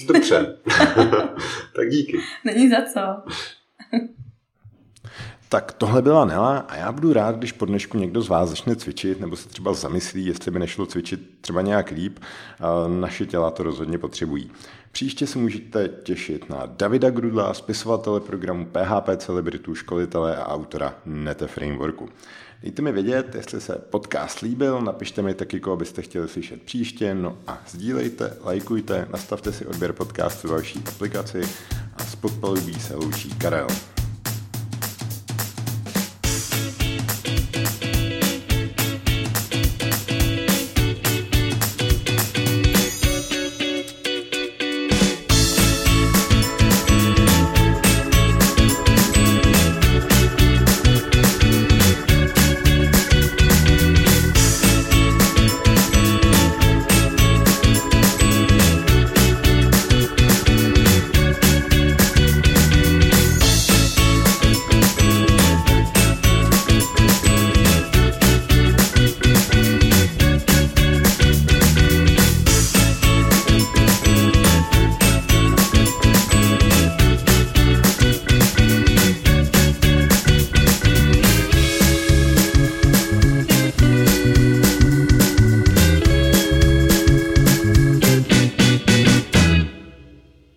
Dobře. 0.07 0.57
tak 1.75 1.89
díky. 1.89 2.17
Není 2.43 2.69
za 2.69 2.81
co. 2.93 2.99
Tak 5.53 5.73
tohle 5.73 6.01
byla 6.01 6.25
Nela 6.25 6.57
a 6.57 6.75
já 6.75 6.91
budu 6.91 7.13
rád, 7.13 7.35
když 7.35 7.51
po 7.51 7.65
dnešku 7.65 7.97
někdo 7.97 8.21
z 8.21 8.29
vás 8.29 8.49
začne 8.49 8.75
cvičit 8.75 9.19
nebo 9.19 9.35
se 9.35 9.49
třeba 9.49 9.73
zamyslí, 9.73 10.25
jestli 10.25 10.51
by 10.51 10.59
nešlo 10.59 10.85
cvičit 10.85 11.29
třeba 11.41 11.61
nějak 11.61 11.91
líp. 11.91 12.19
Naše 12.87 13.25
těla 13.25 13.51
to 13.51 13.63
rozhodně 13.63 13.97
potřebují. 13.97 14.51
Příště 14.91 15.27
se 15.27 15.39
můžete 15.39 15.89
těšit 16.03 16.49
na 16.49 16.65
Davida 16.65 17.09
Grudla, 17.09 17.53
spisovatele 17.53 18.19
programu 18.19 18.65
PHP 18.65 19.09
Celebritu, 19.17 19.75
školitele 19.75 20.35
a 20.35 20.47
autora 20.47 20.95
Nete 21.05 21.47
Frameworku. 21.47 22.09
Dejte 22.61 22.81
mi 22.81 22.91
vědět, 22.91 23.35
jestli 23.35 23.61
se 23.61 23.75
podcast 23.89 24.39
líbil, 24.39 24.81
napište 24.81 25.21
mi 25.21 25.33
taky, 25.33 25.59
koho 25.59 25.77
byste 25.77 26.01
chtěli 26.01 26.27
slyšet 26.27 26.61
příště, 26.61 27.15
no 27.15 27.37
a 27.47 27.61
sdílejte, 27.67 28.37
lajkujte, 28.43 29.07
nastavte 29.11 29.51
si 29.51 29.65
odběr 29.65 29.93
podcastu 29.93 30.47
v 30.47 30.51
vaší 30.51 30.83
aplikaci 30.87 31.41
a 31.97 32.03
s 32.03 32.15
podpalubí 32.15 32.73
se 32.73 32.95
loučí 32.95 33.29
Karel. 33.29 33.67